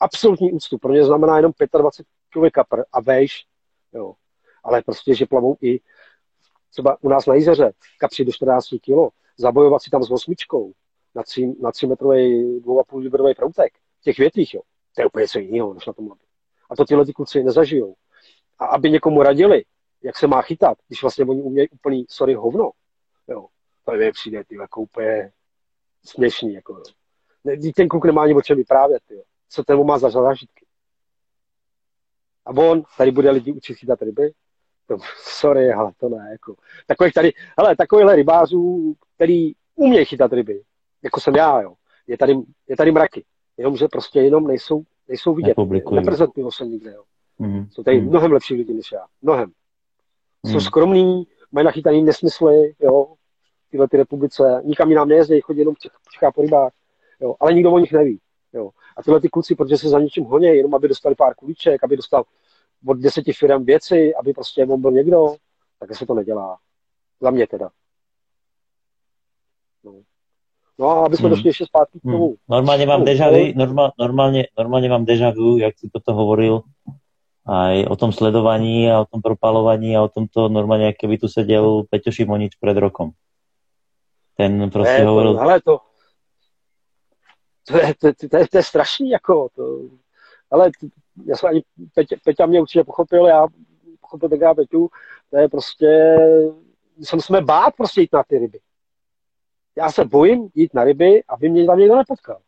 Absolutní 0.00 0.52
úctu, 0.52 0.78
pro 0.78 0.92
ně 0.92 1.04
znamená 1.04 1.36
jenom 1.36 1.52
25 1.78 2.06
kg 2.30 2.54
kapr 2.54 2.82
a 2.92 3.00
vejš, 3.00 3.46
jo. 3.92 4.14
Ale 4.64 4.82
prostě, 4.82 5.14
že 5.14 5.26
plavou 5.26 5.56
i 5.62 5.80
třeba 6.70 6.96
u 7.00 7.08
nás 7.08 7.26
na 7.26 7.34
jezeře, 7.34 7.72
kapři 7.98 8.24
do 8.24 8.32
14 8.32 8.68
kg, 8.68 9.14
zabojovat 9.36 9.82
si 9.82 9.90
tam 9.90 10.02
s 10.02 10.10
osmičkou 10.10 10.72
na 11.14 11.22
3, 11.22 11.54
na 11.60 11.72
3 11.72 11.86
metrový, 11.86 12.44
2,5 12.60 12.98
librový 12.98 13.34
proutek, 13.34 13.72
těch 14.02 14.18
větvích, 14.18 14.54
jo. 14.54 14.60
To 14.94 15.02
je 15.02 15.06
úplně 15.06 15.22
něco 15.22 15.38
jiného, 15.38 15.74
než 15.74 15.86
na 15.86 15.92
tom 15.92 16.08
labě. 16.08 16.26
A 16.70 16.76
to 16.76 16.84
ty 16.84 17.12
kluci 17.12 17.42
nezažijou. 17.42 17.94
A 18.58 18.66
aby 18.66 18.90
někomu 18.90 19.22
radili, 19.22 19.64
jak 20.02 20.18
se 20.18 20.26
má 20.26 20.42
chytat, 20.42 20.78
když 20.88 21.02
vlastně 21.02 21.24
oni 21.24 21.42
umějí 21.42 21.68
úplný, 21.68 22.06
sorry, 22.08 22.34
hovno, 22.34 22.70
jo, 23.28 23.46
to 23.84 23.92
mi 23.92 24.12
přijde, 24.12 24.44
ty, 24.44 24.56
jako 24.56 24.80
úplně 24.80 25.32
směšný, 26.04 26.54
jako, 26.54 26.72
jo. 26.72 26.82
Ne, 27.44 27.72
ten 27.76 27.88
kluk 27.88 28.04
nemá 28.04 28.22
ani 28.22 28.34
o 28.34 28.42
čem 28.42 28.56
vyprávět, 28.56 29.02
jo. 29.10 29.22
Co 29.48 29.64
ten 29.64 29.84
má 29.84 29.98
za 29.98 30.10
zážitky. 30.10 30.66
A 32.46 32.50
on 32.50 32.82
tady 32.98 33.10
bude 33.10 33.30
lidi 33.30 33.52
učit 33.52 33.74
chytat 33.74 34.02
ryby, 34.02 34.32
to, 34.86 34.98
sorry, 35.16 35.72
ale 35.72 35.92
to 35.96 36.08
ne, 36.08 36.28
jako. 36.30 36.56
Takových 36.86 37.14
tady, 37.14 37.32
hele, 37.58 37.76
takovýchhle 37.76 38.16
rybářů, 38.16 38.94
který 39.14 39.52
umějí 39.74 40.04
chytat 40.04 40.32
ryby, 40.32 40.62
jako 41.02 41.20
jsem 41.20 41.36
já, 41.36 41.60
jo, 41.60 41.74
je 42.06 42.18
tady, 42.18 42.34
je 42.68 42.76
tady 42.76 42.92
mraky. 42.92 43.24
Jenomže 43.56 43.88
prostě 43.88 44.20
jenom 44.20 44.46
nejsou 44.46 44.84
nejsou 45.08 45.34
vidět, 45.34 45.56
neprezentují 45.90 46.52
se 46.52 46.66
nikde. 46.66 46.92
Jo. 46.92 47.02
Mm. 47.38 47.66
Jsou 47.70 47.82
tady 47.82 48.00
mm. 48.00 48.08
mnohem 48.08 48.32
lepší 48.32 48.54
lidi 48.54 48.74
než 48.74 48.92
já. 48.92 49.06
Mnohem. 49.22 49.52
Jsou 50.46 50.54
mm. 50.54 50.60
skromní, 50.60 51.26
mají 51.52 51.64
nachytaný 51.64 52.02
nesmysly, 52.02 52.74
jo, 52.80 53.14
tyhle 53.70 53.88
ty 53.88 53.96
republice, 53.96 54.62
nikam 54.64 54.90
jinam 54.90 55.08
nejezdí, 55.08 55.40
chodí 55.40 55.58
jenom 55.58 55.74
v 55.74 56.32
po 56.34 56.42
rybách, 56.42 56.72
jo, 57.20 57.34
ale 57.40 57.54
nikdo 57.54 57.72
o 57.72 57.78
nich 57.78 57.92
neví. 57.92 58.20
Jo. 58.52 58.70
A 58.96 59.02
tyhle 59.02 59.20
ty 59.20 59.28
kluci, 59.28 59.54
protože 59.54 59.76
se 59.76 59.88
za 59.88 60.00
něčím 60.00 60.24
honí, 60.24 60.46
jenom 60.46 60.74
aby 60.74 60.88
dostali 60.88 61.14
pár 61.14 61.34
kuliček, 61.34 61.84
aby 61.84 61.96
dostal 61.96 62.24
od 62.86 62.98
deseti 62.98 63.32
firm 63.32 63.64
věci, 63.64 64.14
aby 64.14 64.32
prostě 64.32 64.66
on 64.66 64.80
byl 64.80 64.90
někdo, 64.90 65.36
tak 65.78 65.94
se 65.94 66.06
to 66.06 66.14
nedělá. 66.14 66.58
Za 67.20 67.30
mě 67.30 67.46
teda. 67.46 67.70
No. 70.78 70.86
No 70.86 70.90
a 70.90 71.06
aby 71.06 71.16
jsme 71.16 71.28
hmm. 71.28 71.30
došli 71.30 71.48
ještě 71.48 71.66
zpátky 71.66 71.98
k 71.98 72.02
tomu. 72.02 72.26
Hmm. 72.26 72.36
Normálně 72.48 72.86
mám 72.86 73.04
deja 73.04 73.30
vu, 73.30 73.52
normál, 73.54 73.92
normálně, 73.98 74.48
normálně 74.58 74.88
mám 74.88 75.04
deja 75.04 75.30
vu, 75.30 75.58
jak 75.58 75.78
si 75.78 75.88
toto 75.92 76.14
hovoril, 76.14 76.62
aj 77.46 77.86
o 77.86 77.96
tom 77.96 78.12
sledovaní 78.12 78.90
a 78.90 79.00
o 79.00 79.04
tom 79.04 79.22
propalovaní 79.22 79.96
a 79.96 80.02
o 80.02 80.08
tomto 80.08 80.48
normálně, 80.48 80.86
jak 80.86 80.96
keby 80.96 81.18
tu 81.18 81.28
seděl 81.28 81.82
Peťo 81.90 82.10
Šimonič 82.10 82.56
před 82.56 82.76
rokom. 82.76 83.10
Ten 84.36 84.70
prostě 84.70 84.98
ne, 84.98 85.04
hovoril... 85.04 85.40
Ale 85.40 85.60
to, 85.60 85.80
to, 87.68 87.78
je, 87.78 87.94
to, 87.94 88.12
to, 88.12 88.28
to, 88.28 88.36
je, 88.36 88.48
to 88.48 88.56
je 88.56 88.62
strašný, 88.62 89.10
jako, 89.10 89.48
to, 89.56 89.80
ale 90.50 90.70
já 91.26 91.36
jsem 91.36 91.48
ani, 91.48 91.62
Peťa, 91.94 92.16
Peťa 92.24 92.46
mě 92.46 92.60
určitě 92.60 92.84
pochopil, 92.84 93.26
já 93.26 93.46
pochopil 94.00 94.28
tenkrát 94.28 94.54
Peťu, 94.54 94.90
to 95.30 95.36
je 95.36 95.48
prostě, 95.48 96.16
my 97.14 97.22
jsme 97.22 97.40
bát 97.40 97.74
prostě 97.76 98.00
jít 98.00 98.12
na 98.12 98.22
ty 98.28 98.38
ryby. 98.38 98.58
Já 99.76 99.92
se 99.92 100.04
bojím 100.04 100.48
jít 100.54 100.74
na 100.74 100.84
ryby, 100.84 101.24
aby 101.28 101.48
mě 101.48 101.66
tam 101.66 101.78
někdo 101.78 101.96
nepotkal. 101.96 102.40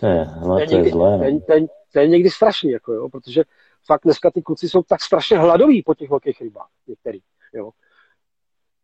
To 0.00 0.06
je, 0.06 0.26
to 0.44 0.58
je, 0.58 0.66
to 0.66 0.76
je 0.76 0.90
zlé. 0.90 1.18
To 1.18 1.24
je, 1.24 1.40
to, 1.40 1.52
je, 1.52 1.66
to 1.92 1.98
je 1.98 2.08
někdy 2.08 2.30
strašný, 2.30 2.70
jako 2.70 2.92
jo, 2.92 3.08
protože 3.08 3.44
fakt 3.86 4.02
dneska 4.04 4.30
ty 4.30 4.42
kluci 4.42 4.68
jsou 4.68 4.82
tak 4.82 5.02
strašně 5.02 5.38
hladoví 5.38 5.82
po 5.82 5.94
těch 5.94 6.10
velkých 6.10 6.40
rybách, 6.40 6.68
některý. 6.86 7.20
Jo. 7.52 7.70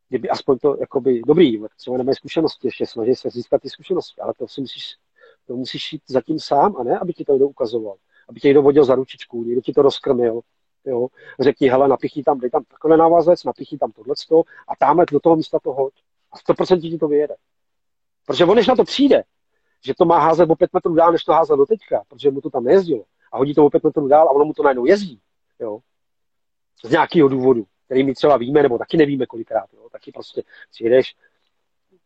Kdyby 0.09 0.29
aspoň 0.29 0.59
to, 0.59 0.77
jakoby, 0.81 1.23
dobrý, 1.27 1.63
třeba 1.77 1.97
nemají 1.97 2.15
zkušenosti, 2.15 2.69
ještě 2.69 2.87
snaží 2.87 3.15
se 3.15 3.31
získat 3.31 3.63
ty 3.63 3.71
zkušenosti, 3.71 4.21
ale 4.21 4.33
to 4.39 4.49
si 4.49 4.61
musíš, 4.61 4.97
to 5.47 5.57
musíš 5.57 5.93
jít 5.93 6.03
zatím 6.07 6.39
sám 6.39 6.77
a 6.77 6.83
ne, 6.83 6.99
aby 6.99 7.13
ti 7.13 7.25
to 7.25 7.33
někdo 7.33 7.49
ukazoval, 7.49 7.97
aby 8.29 8.41
tě 8.41 8.49
někdo 8.49 8.63
vodil 8.63 8.85
za 8.85 8.95
ručičku, 8.95 9.45
někdo 9.45 9.61
ti 9.61 9.73
to 9.73 9.83
rozkrmil, 9.83 10.41
jo, 10.87 11.09
řekni, 11.41 11.69
hele, 11.69 11.89
napichy 11.89 12.23
tam, 12.23 12.39
dej 12.41 12.51
tam 12.51 12.65
takhle 12.65 12.97
návazec, 12.97 13.45
napichy 13.45 13.79
tam 13.79 13.93
tohleto 13.93 14.43
a 14.69 14.77
tamhle 14.77 15.07
do 15.13 15.21
toho 15.21 15.37
místa 15.37 15.59
to 15.63 15.73
hoď. 15.73 15.93
A 16.33 16.37
100% 16.37 16.81
ti 16.81 16.99
to 16.99 17.09
vyjede. 17.09 17.35
Protože 18.27 18.45
on, 18.45 18.57
než 18.57 18.67
na 18.67 18.77
to 18.77 18.85
přijde, 18.85 19.25
že 19.85 19.95
to 19.95 20.05
má 20.05 20.19
házet 20.19 20.51
o 20.51 20.57
5 20.57 20.73
metrů 20.73 20.95
dál, 20.95 21.13
než 21.13 21.25
to 21.25 21.33
házet 21.33 21.57
do 21.57 21.67
teďka, 21.67 22.03
protože 22.09 22.31
mu 22.31 22.41
to 22.41 22.51
tam 22.51 22.65
nejezdilo, 22.65 23.05
a 23.33 23.39
hodí 23.39 23.55
to 23.55 23.67
o 23.67 23.71
5 23.71 23.85
metrů 23.85 24.09
dál 24.09 24.29
a 24.29 24.31
ono 24.31 24.45
mu 24.45 24.53
to 24.53 24.63
najednou 24.63 24.87
jezdí, 24.87 25.21
jo, 25.61 25.79
z 26.85 26.91
nějakého 26.91 27.29
důvodu, 27.29 27.67
který 27.85 28.05
my 28.05 28.15
třeba 28.15 28.37
víme, 28.37 28.63
nebo 28.63 28.79
taky 28.79 28.97
nevíme 28.97 29.27
kolikrát, 29.27 29.67
jo, 29.73 29.89
taky 29.93 30.13
prostě 30.13 30.43
přijedeš, 30.71 31.15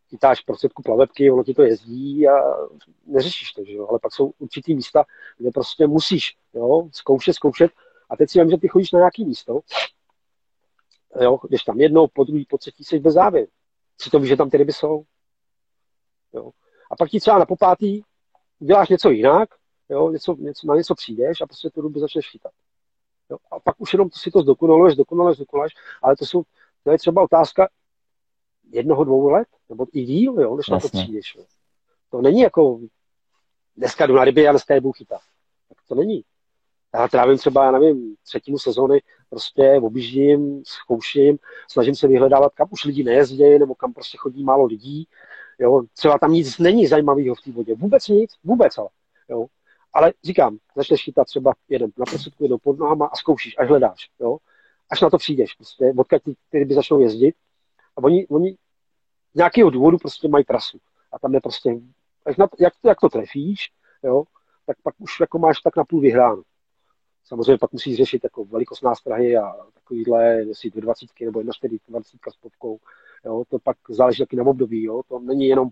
chytáš 0.09 0.41
prostředku 0.41 0.81
plavebky, 0.81 1.31
ono 1.31 1.43
ti 1.43 1.53
to 1.53 1.63
jezdí 1.63 2.27
a 2.27 2.33
neřešíš 3.05 3.53
to, 3.53 3.63
že 3.65 3.73
jo? 3.73 3.87
ale 3.89 3.99
pak 3.99 4.13
jsou 4.13 4.33
určitý 4.39 4.75
místa, 4.75 5.05
kde 5.37 5.51
prostě 5.51 5.87
musíš 5.87 6.37
jo? 6.53 6.89
zkoušet, 6.91 7.33
zkoušet 7.33 7.71
a 8.09 8.15
teď 8.15 8.29
si 8.29 8.39
vím, 8.39 8.49
že 8.49 8.57
ty 8.57 8.67
chodíš 8.67 8.91
na 8.91 8.99
nějaký 8.99 9.25
místo, 9.25 9.59
jo? 11.21 11.39
když 11.47 11.63
tam 11.63 11.81
jednou, 11.81 12.07
po 12.07 12.23
druhý, 12.23 12.45
po 12.45 12.57
třetí 12.57 12.83
jsi 12.83 12.99
bez 12.99 13.13
závěr. 13.13 13.47
Si 14.01 14.09
to 14.09 14.19
víš, 14.19 14.29
že 14.29 14.37
tam 14.37 14.49
ty 14.49 14.57
ryby 14.57 14.73
jsou. 14.73 15.03
Jo? 16.33 16.51
A 16.91 16.95
pak 16.95 17.09
ti 17.09 17.19
třeba 17.19 17.39
na 17.39 17.45
popátý 17.45 18.01
děláš 18.59 18.89
něco 18.89 19.09
jinak, 19.09 19.49
jo? 19.89 20.11
Něco, 20.11 20.35
něco, 20.35 20.67
na 20.67 20.75
něco 20.75 20.95
přijdeš 20.95 21.41
a 21.41 21.45
prostě 21.45 21.69
tu 21.69 21.81
rybu 21.81 21.99
začneš 21.99 22.29
chytat. 22.29 22.51
Jo? 23.29 23.37
A 23.51 23.59
pak 23.59 23.81
už 23.81 23.93
jenom 23.93 24.09
si 24.13 24.31
to 24.31 24.41
zdokonaluješ, 24.41 24.93
zdokonaluješ, 24.93 25.37
zdokonaluješ, 25.37 25.73
ale 26.01 26.15
to, 26.15 26.25
jsou, 26.25 26.43
to 26.83 26.91
je 26.91 26.97
třeba 26.97 27.23
otázka 27.23 27.69
jednoho, 28.71 29.03
dvou 29.03 29.29
let, 29.29 29.47
nebo 29.69 29.85
i 29.93 30.03
díl, 30.03 30.41
jo, 30.41 30.55
než 30.55 30.67
Jasně. 30.67 30.73
na 30.73 30.79
to 30.79 30.87
přijdeš. 30.87 31.35
Jo. 31.35 31.43
To 32.09 32.21
není 32.21 32.39
jako 32.41 32.79
dneska 33.77 34.05
jdu 34.05 34.13
na 34.13 34.23
ryby 34.23 34.47
a 34.47 34.51
dneska 34.51 34.73
je 34.73 34.81
budu 34.81 34.91
chytat. 34.91 35.21
Tak 35.69 35.77
to 35.87 35.95
není. 35.95 36.23
Já 36.93 37.07
trávím 37.07 37.37
třeba, 37.37 37.65
já 37.65 37.71
nevím, 37.71 38.15
třetinu 38.23 38.57
sezóny, 38.57 39.01
prostě 39.29 39.79
objíždím, 39.83 40.63
zkouším, 40.65 41.37
snažím 41.67 41.95
se 41.95 42.07
vyhledávat, 42.07 42.53
kam 42.53 42.67
už 42.71 42.85
lidi 42.85 43.03
nejezdí, 43.03 43.59
nebo 43.59 43.75
kam 43.75 43.93
prostě 43.93 44.17
chodí 44.17 44.43
málo 44.43 44.65
lidí. 44.65 45.07
Jo. 45.59 45.81
Třeba 45.93 46.17
tam 46.17 46.31
nic 46.31 46.57
není 46.57 46.87
zajímavého 46.87 47.35
v 47.35 47.41
té 47.41 47.51
vodě. 47.51 47.75
Vůbec 47.75 48.07
nic, 48.07 48.31
vůbec 48.43 48.77
ale. 48.77 48.89
Jo. 49.29 49.45
Ale 49.93 50.13
říkám, 50.23 50.57
začneš 50.75 51.03
chytat 51.03 51.27
třeba 51.27 51.53
jeden 51.69 51.91
na 51.97 52.05
prostředku, 52.05 52.43
jednou 52.43 52.57
pod 52.57 52.79
nohama 52.79 53.05
a 53.05 53.15
zkoušíš, 53.15 53.55
až 53.57 53.69
hledáš. 53.69 54.09
Jo. 54.19 54.37
Až 54.89 55.01
na 55.01 55.09
to 55.09 55.17
přijdeš, 55.17 55.53
prostě, 55.53 55.93
odkud 55.97 56.23
ty, 56.23 56.33
ty 56.49 56.59
ryby 56.59 56.73
začnou 56.73 56.99
jezdit. 56.99 57.35
A 57.97 58.03
oni, 58.03 58.27
oni 58.27 58.57
z 59.33 59.37
nějakého 59.37 59.69
důvodu 59.69 59.97
prostě 59.97 60.27
mají 60.27 60.45
trasu. 60.45 60.79
A 61.11 61.19
tam 61.19 61.33
je 61.33 61.41
prostě, 61.41 61.75
jak, 62.59 62.71
to, 62.81 62.87
jak 62.87 62.99
to 62.99 63.09
trefíš, 63.09 63.71
jo, 64.03 64.23
tak 64.65 64.77
pak 64.83 64.95
už 64.97 65.19
jako 65.19 65.39
máš 65.39 65.61
tak 65.61 65.75
na 65.75 65.83
půl 65.83 66.01
vyhráno. 66.01 66.41
Samozřejmě 67.23 67.57
pak 67.57 67.71
musíš 67.71 67.97
řešit 67.97 68.23
jako 68.23 68.45
velikost 68.45 68.81
nástrahy 68.81 69.37
a 69.37 69.53
takovýhle, 69.73 70.25
jestli 70.25 70.69
20 70.69 71.09
nebo 71.21 71.39
1,20 71.39 72.01
s 72.31 72.37
popkou. 72.37 72.79
Jo, 73.25 73.43
to 73.49 73.59
pak 73.59 73.77
záleží 73.89 74.23
taky 74.23 74.35
na 74.35 74.43
období. 74.43 74.83
Jo. 74.83 75.01
To 75.07 75.19
není 75.19 75.47
jenom, 75.47 75.69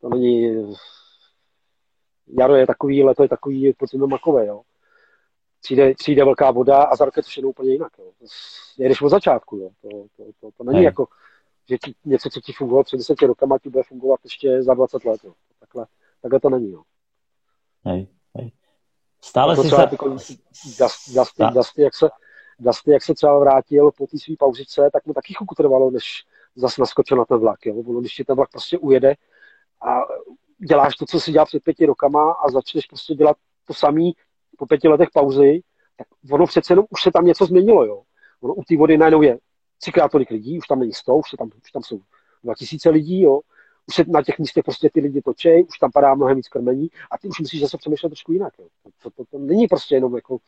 to 0.00 0.08
není, 0.08 0.66
jaro 2.26 2.54
je 2.54 2.66
takový, 2.66 3.04
leto 3.04 3.22
je 3.22 3.28
takový 3.28 3.72
podzimno 3.72 4.06
makové. 4.06 4.46
Jo. 4.46 4.62
Přijde, 5.60 5.94
přijde 5.94 6.24
velká 6.24 6.50
voda 6.50 6.82
a 6.82 6.96
za 6.96 7.04
rok 7.04 7.16
je 7.16 7.22
to 7.22 7.28
všechno 7.28 7.50
úplně 7.50 7.72
jinak. 7.72 7.92
Jo. 7.98 8.12
Jedeš 8.78 9.02
od 9.02 9.08
začátku. 9.08 9.56
Jo. 9.56 9.70
To, 9.82 9.88
to, 10.16 10.32
to, 10.40 10.50
to 10.56 10.64
není 10.64 10.78
Hej. 10.78 10.84
jako, 10.84 11.06
že 11.68 11.78
ti, 11.78 11.94
něco, 12.04 12.30
co 12.30 12.40
ti 12.40 12.52
fungovalo 12.52 12.84
před 12.84 12.96
deseti 12.96 13.26
rokama, 13.26 13.58
ti 13.58 13.68
bude 13.70 13.82
fungovat 13.82 14.20
ještě 14.24 14.62
za 14.62 14.74
20 14.74 15.04
let. 15.04 15.20
Jo. 15.24 15.32
Takhle, 15.60 15.86
takhle 16.22 16.40
to 16.40 16.50
není. 16.50 16.72
Jo. 16.72 16.82
Hej, 17.84 18.08
hej. 18.36 18.52
Stále 19.20 19.56
si 19.56 19.68
sa... 19.68 19.88
Jako 19.90 20.08
Dusty, 20.08 20.38
Dusty, 21.14 21.44
Dusty, 21.52 21.82
jak 21.82 21.94
se, 21.94 22.08
Dusty, 22.58 22.90
jak 22.90 23.02
se 23.02 23.14
třeba 23.14 23.38
vrátil 23.38 23.90
po 23.96 24.06
té 24.06 24.18
své 24.18 24.34
pauzice, 24.38 24.90
tak 24.92 25.06
mu 25.06 25.14
taky 25.14 25.34
chvilku 25.34 25.54
trvalo, 25.54 25.90
než 25.90 26.24
zas 26.56 26.78
naskočil 26.78 27.16
na 27.16 27.24
ten 27.24 27.38
vlak. 27.38 27.66
Jo. 27.66 27.74
Ono, 27.74 28.00
když 28.00 28.14
ti 28.14 28.24
ten 28.24 28.36
vlak 28.36 28.50
prostě 28.50 28.78
ujede 28.78 29.14
a 29.86 30.00
děláš 30.68 30.96
to, 30.96 31.06
co 31.06 31.20
si 31.20 31.32
dělal 31.32 31.46
před 31.46 31.62
pěti 31.62 31.86
rokama 31.86 32.32
a 32.32 32.50
začneš 32.50 32.86
prostě 32.86 33.14
dělat 33.14 33.36
to 33.66 33.74
samý 33.74 34.12
po 34.58 34.66
pěti 34.66 34.88
letech 34.88 35.08
pauzy, 35.14 35.62
tak 35.96 36.06
ono 36.30 36.46
přece 36.46 36.72
jenom 36.72 36.86
už 36.90 37.02
se 37.02 37.12
tam 37.12 37.24
něco 37.24 37.46
změnilo. 37.46 37.84
Jo. 37.84 38.02
Ono 38.40 38.54
u 38.54 38.62
té 38.64 38.76
vody 38.76 38.98
najednou 38.98 39.22
je 39.22 39.38
třikrát 39.80 40.12
tolik 40.12 40.30
lidí, 40.30 40.58
už 40.58 40.66
tam 40.66 40.78
není 40.78 40.92
sto, 40.92 41.16
už, 41.16 41.30
tam, 41.38 41.50
už 41.64 41.72
tam 41.72 41.82
jsou 41.82 42.00
dva 42.44 42.54
tisíce 42.54 42.90
lidí, 42.90 43.20
jo 43.22 43.40
už 43.88 43.94
se 43.94 44.04
na 44.08 44.22
těch 44.22 44.38
místech 44.38 44.64
prostě 44.64 44.90
ty 44.92 45.00
lidi 45.00 45.22
točí, 45.22 45.48
už 45.68 45.78
tam 45.78 45.90
padá 45.92 46.14
mnohem 46.14 46.36
víc 46.36 46.48
krmení 46.48 46.88
a 47.10 47.18
ty 47.18 47.28
už 47.28 47.40
musíš 47.40 47.60
zase 47.60 47.78
přemýšlet 47.78 48.08
trošku 48.08 48.32
jinak. 48.32 48.52
Jo. 48.58 48.66
To, 49.02 49.10
to, 49.10 49.24
to, 49.30 49.38
není 49.38 49.68
prostě 49.68 49.94
jenom 49.94 50.14
jako 50.14 50.38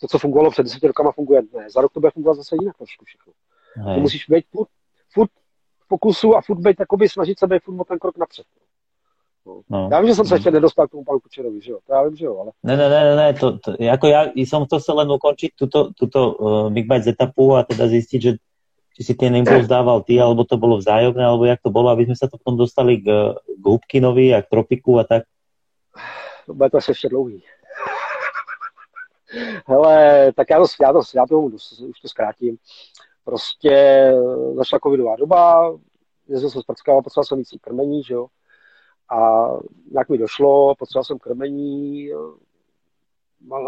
to, 0.00 0.08
co 0.08 0.18
fungovalo 0.18 0.50
před 0.50 0.62
deseti 0.62 0.86
rokama, 0.86 1.12
funguje 1.12 1.42
ne. 1.52 1.70
Za 1.70 1.80
rok 1.80 1.92
to 1.92 2.00
bude 2.00 2.10
fungovat 2.10 2.34
zase 2.34 2.56
jinak 2.60 2.76
trošku 2.76 3.04
všechno. 3.04 3.32
Ty 3.94 4.00
musíš 4.00 4.26
být 4.28 4.44
furt, 4.50 4.68
furt 5.12 5.30
v 5.84 5.88
pokusu 5.88 6.36
a 6.36 6.40
furt 6.40 6.58
být, 6.58 6.80
jakoby 6.80 7.08
snažit 7.08 7.38
se 7.38 7.46
být 7.46 7.62
furt 7.62 7.80
o 7.80 7.84
ten 7.84 7.98
krok 7.98 8.18
napřed. 8.18 8.46
No. 9.46 9.60
No. 9.70 9.88
Já 9.92 10.00
vím, 10.00 10.08
že 10.08 10.14
jsem 10.14 10.26
se 10.26 10.34
ještě 10.34 10.50
nedostal 10.50 10.88
k 10.88 10.90
tomu 10.90 11.04
panu 11.04 11.20
Kučerovi, 11.20 11.60
že 11.60 11.70
jo? 11.72 11.78
To 11.86 11.94
já 11.94 12.02
vím, 12.02 12.16
že 12.16 12.24
jo, 12.24 12.38
ale... 12.38 12.52
Ne, 12.62 12.76
ne, 12.76 12.88
ne, 12.88 13.16
ne, 13.16 13.34
to, 13.34 13.58
to, 13.58 13.74
jako 13.80 14.06
já 14.06 14.24
jsem 14.36 14.66
to 14.66 14.80
se 14.80 14.92
len 14.92 15.12
ukončit 15.12 15.52
tuto, 15.58 15.92
tuto 15.92 16.34
uh, 16.34 16.72
Big 16.72 16.86
Bite 16.88 17.10
etapu 17.10 17.54
a 17.56 17.62
teda 17.62 17.86
zjistit, 17.88 18.22
že 18.22 18.32
či 18.94 19.02
si 19.02 19.14
ten 19.18 19.34
impuls 19.34 19.66
dával 19.66 20.06
ty, 20.06 20.22
alebo 20.22 20.46
to 20.46 20.54
bolo 20.54 20.78
vzájomné, 20.78 21.18
alebo 21.18 21.44
jak 21.44 21.58
to 21.58 21.70
bolo, 21.70 21.90
aby 21.90 22.06
sme 22.06 22.14
sa 22.14 22.30
to 22.30 22.38
potom 22.38 22.54
dostali 22.54 23.02
k, 23.02 23.34
k 23.34 23.64
Hubkinovi 23.66 24.30
a 24.30 24.42
k 24.42 24.50
Tropiku 24.50 25.02
a 25.02 25.04
tak? 25.04 25.26
Bude 26.46 26.70
to 26.70 26.76
asi 26.76 26.90
ještě 26.90 27.08
dlouhý. 27.08 27.42
Hele, 29.66 30.32
tak 30.36 30.50
já 30.50 30.58
to, 30.58 30.66
já 30.82 30.92
to, 30.92 31.00
já 31.14 31.26
to 31.26 31.40
už 31.40 32.00
to 32.02 32.08
zkrátím. 32.08 32.56
Prostě 33.24 34.06
začala 34.54 34.80
covidová 34.80 35.16
doba, 35.16 35.74
jezdil 36.28 36.50
jsem 36.50 36.62
z 36.62 36.64
Prcka, 36.64 37.02
potřeboval 37.02 37.24
jsem 37.24 37.38
víc 37.38 37.48
krmení, 37.60 38.02
že 38.02 38.14
jo. 38.14 38.26
A 39.10 39.48
jak 39.92 40.08
mi 40.08 40.18
došlo, 40.18 40.74
potřeboval 40.78 41.04
jsem 41.04 41.18
krmení, 41.18 42.10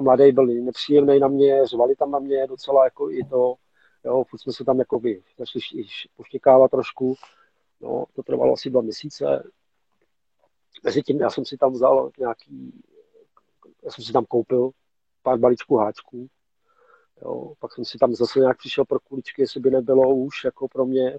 mladý 0.00 0.32
byl 0.32 0.46
nepříjemný 0.46 1.18
na 1.18 1.28
mě, 1.28 1.66
řvali 1.66 1.96
tam 1.96 2.10
na 2.10 2.18
mě 2.18 2.46
docela 2.46 2.84
jako 2.84 3.10
i 3.10 3.24
to, 3.24 3.54
Jo, 4.04 4.24
furt 4.24 4.38
jsme 4.38 4.52
se 4.52 4.64
tam 4.64 4.78
jako 4.78 5.00
by 5.00 5.22
začali 5.38 5.84
poštěkávat 6.16 6.70
trošku. 6.70 7.14
No, 7.80 8.04
to 8.14 8.22
trvalo 8.22 8.52
asi 8.52 8.70
dva 8.70 8.80
měsíce. 8.80 9.50
Mezi 10.84 11.02
tím 11.02 11.20
já 11.20 11.30
jsem 11.30 11.44
si 11.44 11.56
tam 11.56 11.72
vzal 11.72 12.10
nějaký, 12.18 12.82
já 13.84 13.90
jsem 13.90 14.04
si 14.04 14.12
tam 14.12 14.24
koupil 14.24 14.70
pár 15.22 15.38
balíčků 15.38 15.76
háčků. 15.76 16.28
Jo, 17.22 17.52
pak 17.58 17.72
jsem 17.72 17.84
si 17.84 17.98
tam 17.98 18.14
zase 18.14 18.40
nějak 18.40 18.58
přišel 18.58 18.84
pro 18.84 19.00
kuličky, 19.00 19.42
jestli 19.42 19.60
by 19.60 19.70
nebylo 19.70 20.14
už 20.14 20.44
jako 20.44 20.68
pro 20.68 20.86
mě. 20.86 21.18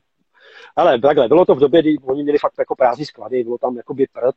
Ale 0.76 1.00
takhle, 1.00 1.28
bylo 1.28 1.46
to 1.46 1.56
v 1.56 1.60
době, 1.60 1.82
kdy 1.82 1.98
oni 1.98 2.24
měli 2.24 2.38
fakt 2.38 2.54
jako 2.60 2.76
prázdní 2.76 3.06
sklady, 3.06 3.44
bylo 3.44 3.58
tam 3.58 3.78
jako 3.78 3.94
by 3.94 4.08
prd, 4.08 4.36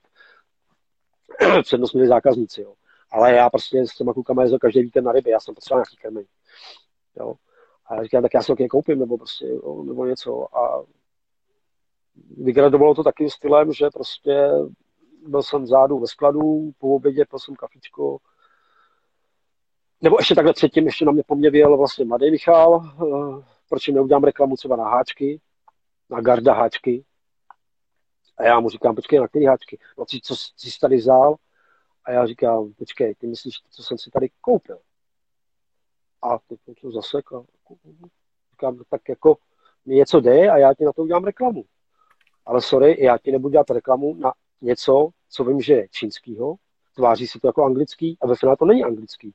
přednost 1.62 1.92
měli 1.92 2.08
zákazníci, 2.08 2.62
jo. 2.62 2.74
Ale 3.12 3.34
já 3.34 3.50
prostě 3.50 3.86
s 3.86 3.94
těma 3.94 4.12
klukama 4.12 4.42
jezdil 4.42 4.58
každý 4.58 4.82
víkend 4.82 5.04
na 5.04 5.12
ryby, 5.12 5.30
já 5.30 5.40
jsem 5.40 5.54
potřeboval 5.54 5.80
nějaký 5.80 5.96
krmení. 5.96 6.28
Jo. 7.16 7.34
A 7.90 8.02
říkám, 8.02 8.22
tak 8.22 8.34
já 8.34 8.42
si 8.42 8.54
to 8.54 8.68
koupím, 8.70 8.98
nebo 8.98 9.18
prostě, 9.18 9.46
jo, 9.46 9.82
nebo 9.82 10.06
něco. 10.06 10.56
A 10.56 10.84
vygradovalo 12.36 12.94
to 12.94 13.04
takým 13.04 13.30
stylem, 13.30 13.72
že 13.72 13.90
prostě 13.90 14.50
byl 15.26 15.42
jsem 15.42 15.62
vzadu 15.62 15.98
ve 15.98 16.06
skladu, 16.06 16.72
po 16.78 16.94
obědě 16.94 17.24
pil 17.24 17.38
jsem 17.38 17.54
kafičko, 17.54 18.18
nebo 20.02 20.16
ještě 20.18 20.34
takhle 20.34 20.52
předtím, 20.52 20.86
ještě 20.86 21.04
na 21.04 21.12
mě 21.12 21.22
poměvěl 21.26 21.76
vlastně 21.76 22.04
mladý 22.04 22.30
Michal, 22.30 22.82
eh, 22.86 23.44
proč 23.68 23.88
jim 23.88 23.94
neudělám 23.94 24.24
reklamu 24.24 24.56
třeba 24.56 24.76
na 24.76 24.84
háčky, 24.84 25.40
na 26.10 26.20
Garda 26.20 26.54
háčky. 26.54 27.04
A 28.36 28.44
já 28.44 28.60
mu 28.60 28.70
říkám, 28.70 28.94
počkej, 28.94 29.18
na 29.18 29.28
který 29.28 29.44
háčky? 29.44 29.78
No, 29.98 30.04
co 30.22 30.36
jsi 30.36 30.78
tady 30.80 30.96
vzal? 30.96 31.34
A 32.04 32.12
já 32.12 32.26
říkám, 32.26 32.72
počkej, 32.72 33.14
ty 33.14 33.26
myslíš, 33.26 33.54
co 33.70 33.82
jsem 33.82 33.98
si 33.98 34.10
tady 34.10 34.28
koupil? 34.40 34.78
A 36.22 36.38
teď 36.38 36.80
to 36.80 36.90
zasek 36.90 37.32
a 37.32 37.44
říkám, 38.52 38.76
no 38.76 38.84
tak 38.90 39.08
jako 39.08 39.36
mi 39.86 39.94
něco 39.94 40.20
jde 40.20 40.50
a 40.50 40.56
já 40.56 40.74
ti 40.74 40.84
na 40.84 40.92
to 40.92 41.02
udělám 41.02 41.24
reklamu. 41.24 41.64
Ale 42.46 42.60
sorry, 42.60 43.04
já 43.04 43.18
ti 43.18 43.32
nebudu 43.32 43.52
dělat 43.52 43.70
reklamu 43.70 44.14
na 44.14 44.32
něco, 44.60 45.08
co 45.28 45.44
vím, 45.44 45.60
že 45.60 45.74
je 45.74 45.88
čínskýho, 45.90 46.54
tváří 46.96 47.26
si 47.26 47.40
to 47.40 47.48
jako 47.48 47.64
anglický 47.64 48.18
a 48.20 48.26
ve 48.26 48.36
finále 48.36 48.56
to 48.56 48.64
není 48.64 48.84
anglický. 48.84 49.34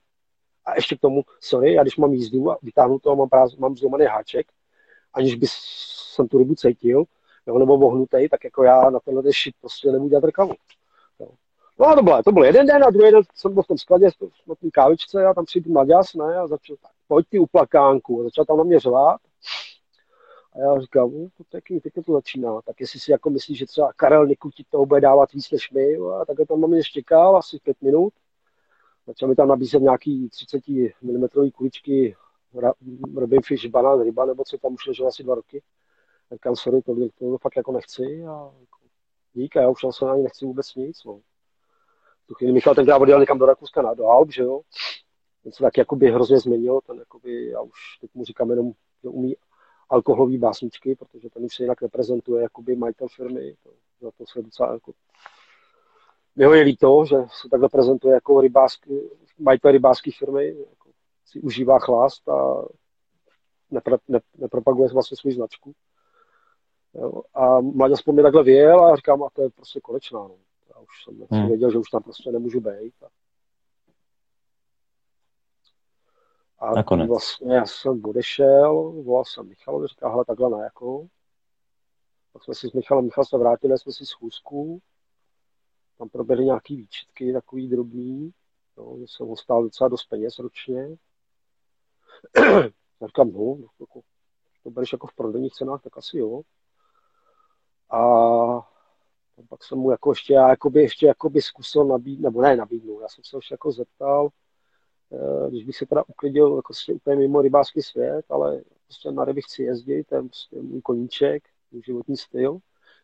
A 0.66 0.76
ještě 0.76 0.96
k 0.96 1.00
tomu, 1.00 1.24
sorry, 1.40 1.74
já 1.74 1.82
když 1.82 1.98
mám 1.98 2.14
jízdu 2.14 2.52
a 2.52 2.58
vytáhnu 2.62 3.00
to, 3.00 3.16
mám, 3.16 3.30
práz, 3.30 3.56
mám 3.56 3.78
zlomený 3.78 4.06
háček, 4.06 4.48
aniž 5.14 5.36
by 5.36 5.48
jsem 5.50 6.28
tu 6.28 6.38
rybu 6.38 6.56
cítil, 6.56 7.04
jo, 7.48 7.60
nebo 7.60 7.78
vohnutý, 7.78 8.30
tak 8.30 8.44
jako 8.44 8.64
já 8.64 8.90
na 8.90 9.00
tenhle 9.00 9.24
shit 9.24 9.56
prostě 9.62 9.92
nebudu 9.92 10.10
dělat 10.10 10.24
reklamu. 10.24 10.54
No 11.80 11.86
a 11.88 11.96
to 11.96 12.02
bylo, 12.02 12.24
to 12.24 12.32
byl 12.32 12.44
jeden 12.44 12.68
den 12.68 12.84
a 12.84 12.90
druhý 12.90 13.12
den 13.12 13.22
jsem 13.36 13.54
byl 13.54 13.64
v 13.64 13.68
tom 13.68 13.78
skladě 13.78 14.10
na 14.48 14.56
té 14.56 14.72
kávičce 14.72 15.26
a 15.26 15.34
tam 15.34 15.46
přijdu 15.46 15.72
mladěs, 15.72 16.14
ne, 16.14 16.38
a 16.38 16.48
začal 16.48 16.76
tak, 16.82 16.92
pojď 17.08 17.28
ty 17.30 17.40
uplakánku, 17.40 18.22
a 18.22 18.24
začal 18.24 18.46
tam 18.46 18.58
na 18.58 18.64
mě 18.64 18.80
řvát. 18.80 19.22
A 20.54 20.60
já 20.60 20.80
říkám, 20.80 21.12
no, 21.12 21.28
to 21.38 21.44
taky, 21.52 21.82
teď 21.82 21.94
to 22.06 22.14
začíná. 22.14 22.62
Tak 22.62 22.82
jestli 22.82 23.00
si 23.00 23.12
jako 23.12 23.30
myslíš, 23.30 23.58
že 23.58 23.66
třeba 23.66 23.94
Karel 23.96 24.28
Nikuti 24.28 24.66
toho 24.70 24.86
bude 24.86 25.02
dávat 25.02 25.34
víc 25.34 25.52
než 25.52 25.72
my, 25.72 25.96
a 26.22 26.26
takhle 26.26 26.46
tam 26.46 26.62
na 26.62 26.68
mě 26.68 26.84
štěkal 26.84 27.38
asi 27.38 27.60
pět 27.64 27.82
minut. 27.82 28.14
Začal 29.08 29.30
mi 29.30 29.36
tam 29.36 29.48
nabízet 29.48 29.82
nějaký 29.82 30.30
30 30.30 30.62
mm 31.02 31.28
kuličky 31.54 32.16
Robin 33.16 33.42
Fish, 33.42 33.66
banán, 33.66 34.02
ryba, 34.02 34.26
nebo 34.26 34.44
co 34.44 34.58
tam 34.58 34.74
už 34.74 34.88
leželo 34.88 35.08
asi 35.08 35.24
dva 35.24 35.36
roky. 35.36 35.64
Říkám, 36.32 36.56
sorry, 36.56 36.82
to, 36.82 36.96
to, 36.96 37.10
to 37.20 37.38
fakt 37.38 37.58
jako 37.58 37.72
nechci. 37.72 38.04
A 38.04 38.52
jako, 38.60 38.80
dík, 39.34 39.58
a 39.58 39.62
já 39.62 39.70
už 39.70 39.80
se 39.92 40.06
na 40.06 40.16
ní 40.16 40.24
nechci 40.24 40.46
vůbec 40.46 40.76
nic. 40.76 41.04
No. 41.06 41.20
Tu 42.28 42.34
chvíli 42.34 42.54
Michal 42.54 42.76
tenkrát 42.76 42.98
odjel 42.98 43.20
někam 43.20 43.40
do 43.40 43.46
Rakouska 43.46 43.82
na 43.82 43.94
do 43.94 44.06
Alp, 44.06 44.32
že 44.32 44.44
jo. 44.44 44.62
Ten 45.44 45.52
se 45.52 45.64
tak 45.64 45.78
jakoby 45.78 46.12
hrozně 46.12 46.40
změnil, 46.40 46.80
ten 46.88 46.98
jakoby, 47.00 47.50
já 47.50 47.62
už 47.62 47.80
teď 48.02 48.10
mu 48.14 48.26
říkám 48.26 48.50
jenom, 48.50 48.72
že 49.04 49.10
umí 49.10 49.36
alkoholové 49.90 50.38
básničky, 50.38 50.96
protože 50.96 51.30
ten 51.30 51.46
už 51.46 51.56
se 51.56 51.64
jinak 51.64 51.82
reprezentuje 51.82 52.44
jakoby 52.44 52.76
majitel 52.76 53.08
firmy. 53.08 53.56
To, 53.64 53.70
za 54.02 54.12
to 54.18 54.26
se 54.26 54.42
docela 54.42 54.74
jako 54.74 54.94
jeho 56.36 56.54
je 56.54 56.64
líto, 56.64 57.06
že 57.06 57.16
se 57.42 57.50
takhle 57.50 57.70
prezentuje 57.70 58.14
jako 58.14 58.42
rybářský, 58.42 59.00
majitel 59.40 59.72
rybářské 59.72 60.12
firmy, 60.20 60.48
jako 60.48 60.90
si 61.26 61.42
užívá 61.42 61.80
chlast 61.80 62.30
a 62.30 62.66
nepro, 63.72 63.98
ne, 64.08 64.20
nepropaguje 64.38 64.90
vlastně 64.90 65.18
svou 65.18 65.32
značku. 65.32 65.74
Jo. 66.94 67.22
A 67.34 67.62
mladě 67.62 67.96
mě 68.12 68.24
takhle 68.24 68.44
vyjel 68.44 68.86
a 68.86 68.96
říkám, 68.96 69.24
a 69.24 69.28
to 69.34 69.42
je 69.42 69.50
prostě 69.50 69.80
konečná. 69.82 70.20
No. 70.20 70.36
Já 70.76 70.82
už 70.82 71.04
jsem 71.04 71.28
hmm. 71.32 71.48
věděl, 71.48 71.72
že 71.72 71.78
už 71.78 71.90
tam 71.90 72.04
prostě 72.04 72.32
nemůžu 72.32 72.60
být. 72.60 72.94
A, 76.60 76.68
a 76.68 76.76
Nakonec. 76.76 77.08
vlastně 77.08 77.56
já 77.56 77.66
jsem 77.66 78.06
odešel, 78.06 78.92
volal 78.92 79.26
jsem 79.26 79.48
Michalovi, 79.48 79.88
říkal, 79.88 80.12
hele, 80.12 80.26
takhle 80.26 80.50
na 80.50 80.64
jakou. 80.64 81.08
Pak 82.34 82.44
jsme 82.44 82.56
si 82.56 82.70
s 82.70 82.74
Michalem, 82.74 83.06
Michal 83.06 83.26
se 83.26 83.38
vrátili, 83.38 83.78
jsme 83.78 83.92
si 83.92 84.06
schůzku, 84.06 84.82
tam 85.98 86.10
proběhly 86.10 86.46
nějaký 86.46 86.76
výčitky, 86.76 87.34
takový 87.34 87.70
drobný, 87.70 88.34
no, 88.78 88.98
že 89.00 89.06
jsem 89.08 89.28
ho 89.28 89.38
stál 89.38 89.64
docela 89.64 89.88
dost 89.88 90.06
peněz 90.06 90.40
ročně. 90.40 90.88
já 93.02 93.08
říkám, 93.08 93.32
no, 93.32 93.58
jako, 93.80 94.02
to 94.64 94.70
bereš 94.70 94.92
jako 94.92 95.08
v 95.08 95.16
prodejních 95.16 95.54
cenách, 95.54 95.82
tak 95.82 95.98
asi 95.98 96.18
jo. 96.18 96.42
A 97.90 98.75
pak 99.50 99.64
jsem 99.64 99.78
mu 99.78 99.92
jako 99.92 100.12
ještě, 100.12 100.34
já 100.34 100.50
jakoby, 100.50 100.82
ještě 100.82 101.06
jakoby 101.08 101.42
zkusil 101.42 101.86
nabít, 101.86 102.20
nebo 102.20 102.42
ne 102.42 102.56
nabídnout, 102.56 103.02
já 103.02 103.08
jsem 103.08 103.24
se 103.24 103.38
už 103.38 103.52
jako 103.52 103.72
zeptal, 103.72 104.30
eh, 105.12 105.50
když 105.50 105.66
bych 105.66 105.78
se 105.78 105.86
teda 105.86 106.04
uklidil 106.08 106.56
jako 106.56 106.62
prostě 106.62 106.94
úplně 106.94 107.16
mimo 107.16 107.42
rybářský 107.42 107.82
svět, 107.82 108.26
ale 108.30 108.62
prostě 108.86 109.12
na 109.12 109.26
ryby 109.26 109.42
chci 109.42 109.64
jezdit, 109.64 110.04
to 110.04 110.16
je 110.16 110.22
prostě 110.22 110.62
můj 110.62 110.82
koníček, 110.82 111.44
můj 111.72 111.82
životní 111.86 112.18
styl, 112.18 112.60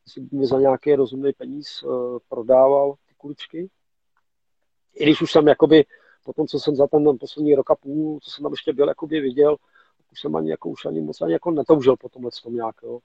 jestli 0.05 0.21
by 0.21 0.37
mi 0.37 0.45
za 0.45 0.59
nějaký 0.59 0.95
rozumný 0.95 1.33
peníz 1.33 1.83
uh, 1.83 2.19
prodával 2.29 2.93
ty 3.07 3.13
kuličky. 3.17 3.69
I 4.93 5.03
když 5.03 5.21
už 5.21 5.31
jsem 5.31 5.47
jakoby, 5.47 5.85
po 6.23 6.33
tom, 6.33 6.47
co 6.47 6.59
jsem 6.59 6.75
za 6.75 6.87
ten 6.87 7.17
poslední 7.17 7.55
rok 7.55 7.71
a 7.71 7.75
půl, 7.75 8.19
co 8.19 8.31
jsem 8.31 8.43
tam 8.43 8.51
ještě 8.51 8.73
byl, 8.73 8.87
jakoby 8.87 9.19
viděl, 9.19 9.57
už 10.11 10.21
jsem 10.21 10.35
ani, 10.35 10.49
jako, 10.49 10.69
už 10.69 10.85
ani 10.85 11.01
moc 11.01 11.21
ani 11.21 11.33
jako 11.33 11.51
netoužil 11.51 11.97
po 11.97 12.09
tomhle 12.09 12.31
tom 12.43 12.55
nějak, 12.55 12.75
jo. 12.83 12.99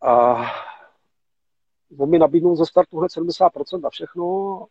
A 0.00 0.44
on 1.98 2.10
mi 2.10 2.18
nabídnul 2.18 2.56
ze 2.56 2.66
startu 2.66 2.98
hned 2.98 3.08
70% 3.08 3.80
na 3.80 3.90
všechno. 3.90 4.66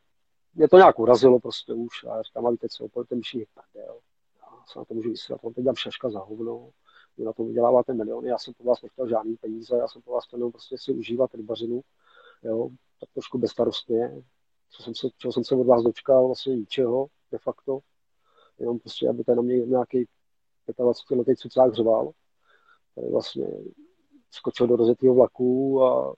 Mě 0.56 0.68
to 0.68 0.78
nějak 0.78 1.00
urazilo 1.00 1.40
prostě 1.40 1.74
už. 1.74 2.04
A 2.04 2.16
já 2.16 2.22
říkám, 2.22 2.46
a 2.46 2.52
víte 2.52 2.68
co, 2.70 2.88
pojďte 2.90 3.16
mi 3.16 3.22
všichni 3.22 3.46
prdel. 3.54 4.00
Já 4.42 4.64
se 4.68 4.80
na 4.80 4.86
to 4.86 4.94
můžu 4.94 5.10
vysvětlit, 5.10 5.48
on 5.48 5.54
teď 5.54 5.66
dám 5.66 5.76
šaška 5.76 6.10
za 6.10 6.20
hovno. 6.20 6.70
Vy 7.18 7.24
na 7.24 7.34
tom 7.34 7.48
vyděláváte 7.48 7.94
miliony, 7.94 8.30
já 8.30 8.38
jsem 8.38 8.54
po 8.54 8.64
vás 8.64 8.82
nechtěl 8.82 9.08
žádný 9.08 9.36
peníze, 9.36 9.78
já 9.78 9.88
jsem 9.88 10.02
po 10.02 10.12
vás 10.12 10.28
chtěl 10.28 10.52
prostě 10.52 10.78
si 10.78 10.94
užívat 10.94 11.34
rybařinu, 11.34 11.82
jo, 12.44 12.70
tak 13.00 13.10
trošku 13.14 13.38
bezstarostně. 13.38 14.22
Co 14.70 14.84
jsem 14.84 14.96
se, 14.96 15.08
čeho 15.18 15.32
jsem 15.32 15.44
se 15.44 15.56
od 15.56 15.68
vás 15.68 15.84
dočkal, 15.84 16.26
vlastně 16.26 16.56
ničeho, 16.56 17.08
de 17.32 17.38
facto. 17.38 17.80
Jenom 18.60 18.80
prostě, 18.80 19.10
aby 19.10 19.24
tady 19.24 19.36
na 19.36 19.42
mě 19.42 19.58
nějaký 19.58 20.08
25 20.78 21.18
letý 21.18 21.36
cucák 21.36 21.74
řval. 21.74 22.12
Tady 22.96 23.10
vlastně 23.10 23.48
skočil 24.32 24.68
do 24.68 24.76
rozjetého 24.76 25.16
vlaku 25.16 25.84
a 25.84 26.16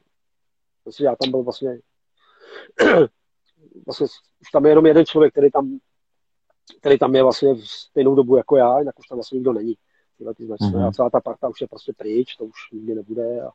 vlastně 0.90 1.06
já 1.06 1.16
tam 1.16 1.32
byl 1.32 1.44
vlastně, 1.44 1.80
vlastně 3.86 4.06
už 4.42 4.52
tam 4.54 4.66
je 4.66 4.72
jenom 4.72 4.86
jeden 4.86 5.06
člověk, 5.06 5.34
který 5.34 5.52
tam, 5.52 5.80
který 6.80 7.00
tam 7.00 7.16
je 7.16 7.24
vlastně 7.24 7.54
v 7.54 7.68
stejnou 7.68 8.16
dobu 8.16 8.36
jako 8.36 8.58
já, 8.58 8.80
jinak 8.80 9.00
už 9.00 9.08
tam 9.08 9.18
vlastně 9.18 9.36
nikdo 9.36 9.54
není. 9.54 9.78
Tyhle 10.18 10.34
ty 10.34 10.46
značky. 10.46 10.66
Mm-hmm. 10.66 10.88
A 10.88 10.92
celá 10.92 11.10
ta 11.10 11.22
parta 11.22 11.50
už 11.50 11.62
je 11.62 11.68
prostě 11.68 11.94
pryč, 11.94 12.36
to 12.36 12.46
už 12.46 12.72
nikdy 12.72 12.96
nebude. 12.96 13.42
A 13.42 13.52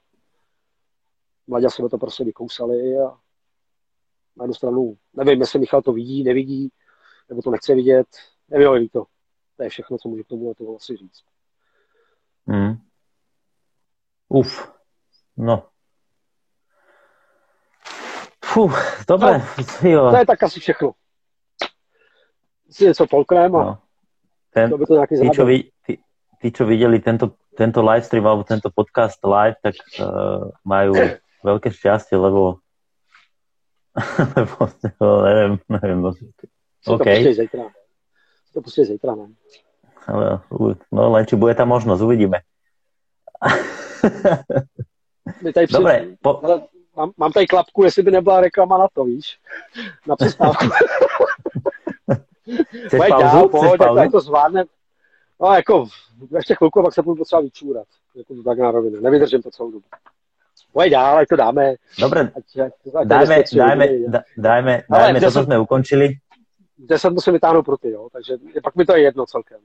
mladě 1.46 1.70
jsme 1.70 1.88
to 1.88 1.98
prostě 1.98 2.24
vykousali 2.24 2.98
a 2.98 3.18
na 4.36 4.44
jednu 4.44 4.54
stranu, 4.54 4.96
nevím, 5.12 5.40
jestli 5.40 5.58
Michal 5.58 5.82
to 5.82 5.92
vidí, 5.92 6.24
nevidí, 6.24 6.72
nebo 7.28 7.42
to 7.42 7.50
nechce 7.50 7.74
vidět, 7.74 8.06
nevím, 8.48 8.88
to. 8.88 9.04
To 9.56 9.62
je 9.62 9.68
všechno, 9.68 9.98
co 9.98 10.08
můžu 10.08 10.24
k 10.24 10.26
tomu 10.28 10.54
to 10.54 10.76
asi 10.76 10.96
říct. 10.96 11.24
Mm. 12.46 12.74
Uf, 14.28 14.72
no. 15.36 15.73
Fuh, 18.54 18.70
dobré, 19.08 19.42
no, 19.82 19.90
jo. 19.90 20.10
To 20.10 20.16
je 20.16 20.26
tak 20.26 20.42
asi 20.42 20.60
všechno. 20.60 20.92
Si 22.70 22.84
něco 22.84 23.06
polkneme 23.06 23.58
a 23.58 23.64
no. 23.64 23.78
Ten, 24.50 24.70
to 24.70 24.78
by 24.78 24.86
to 24.86 24.94
nějaký 24.94 25.20
ty, 25.20 25.30
čo, 25.30 25.46
ví, 25.46 25.70
ty, 25.86 25.98
ty, 26.40 26.52
čo 26.52 26.66
viděli 26.66 26.98
tento, 27.00 27.34
tento 27.58 27.82
livestream 27.82 28.26
alebo 28.26 28.44
tento 28.46 28.70
podcast 28.70 29.18
live, 29.26 29.58
tak 29.62 29.74
uh, 29.98 30.54
majú 30.62 30.94
veľké 31.48 31.74
šťastie, 31.74 32.14
lebo 32.26 32.62
lebo, 34.34 34.70
neviem, 35.22 35.52
neviem. 35.70 35.98
No, 36.02 36.10
OK. 36.86 37.06
To 38.54 38.58
pustí 38.62 38.84
zítra, 38.84 39.14
ne? 39.14 39.34
Ale, 40.06 40.42
no 40.90 41.02
len 41.14 41.26
či 41.26 41.34
bude 41.34 41.54
tá 41.54 41.66
možnosť, 41.66 42.02
uvidíme. 42.02 42.42
tady 45.54 45.66
při... 45.66 45.74
Dobre, 45.74 46.06
po... 46.22 46.42
mám, 46.96 47.12
mám 47.16 47.32
tady 47.32 47.46
klapku, 47.46 47.84
jestli 47.84 48.02
by 48.02 48.10
nebyla 48.10 48.40
reklama 48.40 48.78
na 48.78 48.86
to, 48.92 49.04
víš? 49.04 49.38
Na 50.08 50.16
přestávku. 50.16 50.64
Chceš 52.86 53.00
pauzu? 53.08 53.22
Dál, 53.22 53.48
pohodě, 53.48 53.78
pauzu? 53.78 54.04
To, 54.04 54.10
to 54.10 54.20
zvládne. 54.20 54.64
No 55.40 55.54
jako, 55.54 55.86
ještě 56.36 56.54
chvilku, 56.54 56.82
pak 56.82 56.94
se 56.94 57.02
budu 57.02 57.16
potřeba 57.16 57.42
vyčůrat. 57.42 57.86
Jako 58.14 58.34
to 58.34 58.42
tak 58.42 58.58
na 58.58 58.70
rovinu. 58.70 59.00
Nevydržím 59.00 59.42
to 59.42 59.50
celou 59.50 59.70
dobu. 59.70 59.84
Pojď 60.72 60.92
dál, 60.92 61.18
ať 61.18 61.28
to 61.28 61.36
dáme. 61.36 61.74
Dobre, 62.00 62.20
ať, 62.20 62.58
ať, 62.58 62.72
ať 62.94 63.06
dáme, 63.06 63.42
dáme, 63.52 63.88
dáme, 64.36 64.82
dáme, 64.90 65.20
to, 65.20 65.30
co 65.30 65.42
jsme 65.42 65.58
ukončili. 65.58 66.08
10 66.78 67.10
musím 67.10 67.32
vytáhnout 67.32 67.64
pro 67.64 67.76
ty, 67.76 67.90
jo, 67.90 68.08
takže 68.12 68.36
pak 68.62 68.74
mi 68.74 68.84
to 68.84 68.96
je 68.96 69.02
jedno 69.02 69.26
celkem. 69.26 69.58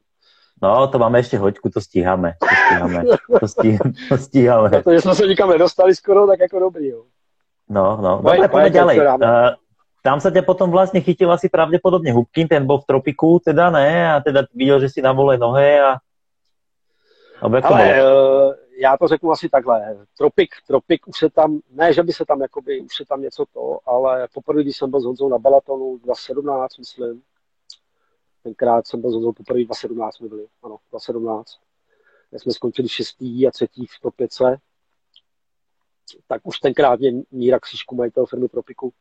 No, 0.62 0.88
to 0.88 1.00
máme 1.00 1.20
ještě 1.20 1.38
hoďku, 1.38 1.70
to 1.70 1.82
stíháme. 1.82 2.34
To 2.40 2.48
stíháme. 2.66 3.04
To, 3.40 3.48
stíháme. 3.48 3.94
To 4.10 4.18
stíháme. 4.18 4.70
Protože 4.70 5.02
jsme 5.02 5.16
se 5.16 5.28
nikam 5.28 5.50
nedostali 5.50 5.96
skoro, 5.96 6.28
tak 6.28 6.40
jako 6.40 6.60
dobrý, 6.60 6.88
jo. 6.88 7.04
No, 7.70 8.02
no. 8.02 8.26
Dobre, 8.26 8.50
poďme 8.50 8.72
ďalej. 8.74 8.98
Uh, 9.22 9.54
tam 10.02 10.18
sa 10.18 10.34
ťa 10.34 10.42
potom 10.42 10.74
vlastne 10.74 11.06
chytil 11.06 11.30
asi 11.30 11.54
pravdepodobne 11.54 12.10
Hubkin, 12.10 12.50
ten 12.50 12.66
bol 12.66 12.82
v 12.82 12.90
tropiku, 12.90 13.38
teda 13.38 13.70
ne? 13.70 14.10
A 14.10 14.18
teda 14.26 14.50
videl, 14.52 14.82
že 14.82 14.90
si 14.90 15.00
na 15.06 15.14
vole 15.14 15.38
nohe 15.38 15.78
a... 15.78 16.02
Ale 17.40 18.04
uh, 18.04 18.52
já 18.80 18.98
to 18.98 19.08
řeknu 19.08 19.32
asi 19.32 19.50
takhle. 19.50 19.98
Tropik, 20.18 20.50
Tropik 20.68 21.08
už 21.08 21.18
se 21.18 21.30
tam, 21.30 21.60
ne, 21.72 21.94
že 21.94 22.04
by 22.04 22.14
se 22.14 22.26
tam, 22.26 22.42
jakoby, 22.42 22.82
už 22.82 22.96
se 22.96 23.06
tam 23.06 23.22
něco 23.22 23.46
to, 23.54 23.80
ale 23.86 24.28
poprvé, 24.34 24.62
když 24.62 24.78
jsem 24.78 24.90
byl 24.90 25.02
s 25.02 25.06
Honzou 25.06 25.30
na 25.30 25.38
Balatonu 25.38 25.98
2017, 25.98 26.78
myslím, 26.78 27.22
tenkrát 28.44 28.88
jsem 28.88 29.02
byl 29.02 29.12
s 29.12 29.14
Honzou 29.14 29.32
poprvé 29.32 29.64
2017 29.64 30.16
jsme 30.16 30.28
byli, 30.28 30.46
ano, 30.64 30.78
2017, 30.90 31.60
kde 32.30 32.40
jsme 32.40 32.52
skončili 32.52 32.90
šestý 32.90 33.48
a 33.48 33.52
třetí 33.52 33.86
v 33.86 34.00
top 34.02 34.16
5, 34.16 34.34
tak 36.28 36.42
už 36.44 36.60
tenkrát 36.60 37.00
mě 37.00 37.12
Míra 37.32 37.60
Křížku, 37.60 37.96
majitel 37.96 38.26
firmy 38.26 38.50
Tropiku, 38.50 38.94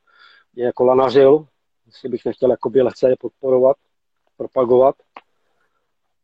mě 0.55 0.65
jako 0.65 0.85
lanařil, 0.85 1.47
jestli 1.87 2.09
bych 2.09 2.25
nechtěl 2.25 2.51
jakoby 2.51 2.83
lehce 2.83 3.11
je 3.11 3.17
podporovat, 3.21 3.77
propagovat. 4.37 4.95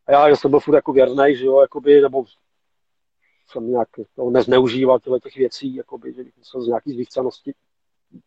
A 0.07 0.13
já, 0.13 0.37
jsem 0.37 0.51
byl 0.51 0.61
furt 0.61 0.75
jako 0.75 0.93
věrnej, 0.93 1.37
že 1.37 1.47
jo, 1.47 1.61
jakoby, 1.61 2.01
nebo 2.01 2.25
jsem 3.49 3.71
nějak 3.71 3.89
to 4.17 4.31
nezneužíval 4.31 5.01
těchto 5.01 5.19
těch 5.19 5.37
věcí, 5.37 5.75
jakoby, 5.75 6.13
že 6.13 6.25
musel 6.39 6.63
z 6.63 6.67
nějaký 6.67 6.93
zvýchcanosti 6.93 7.55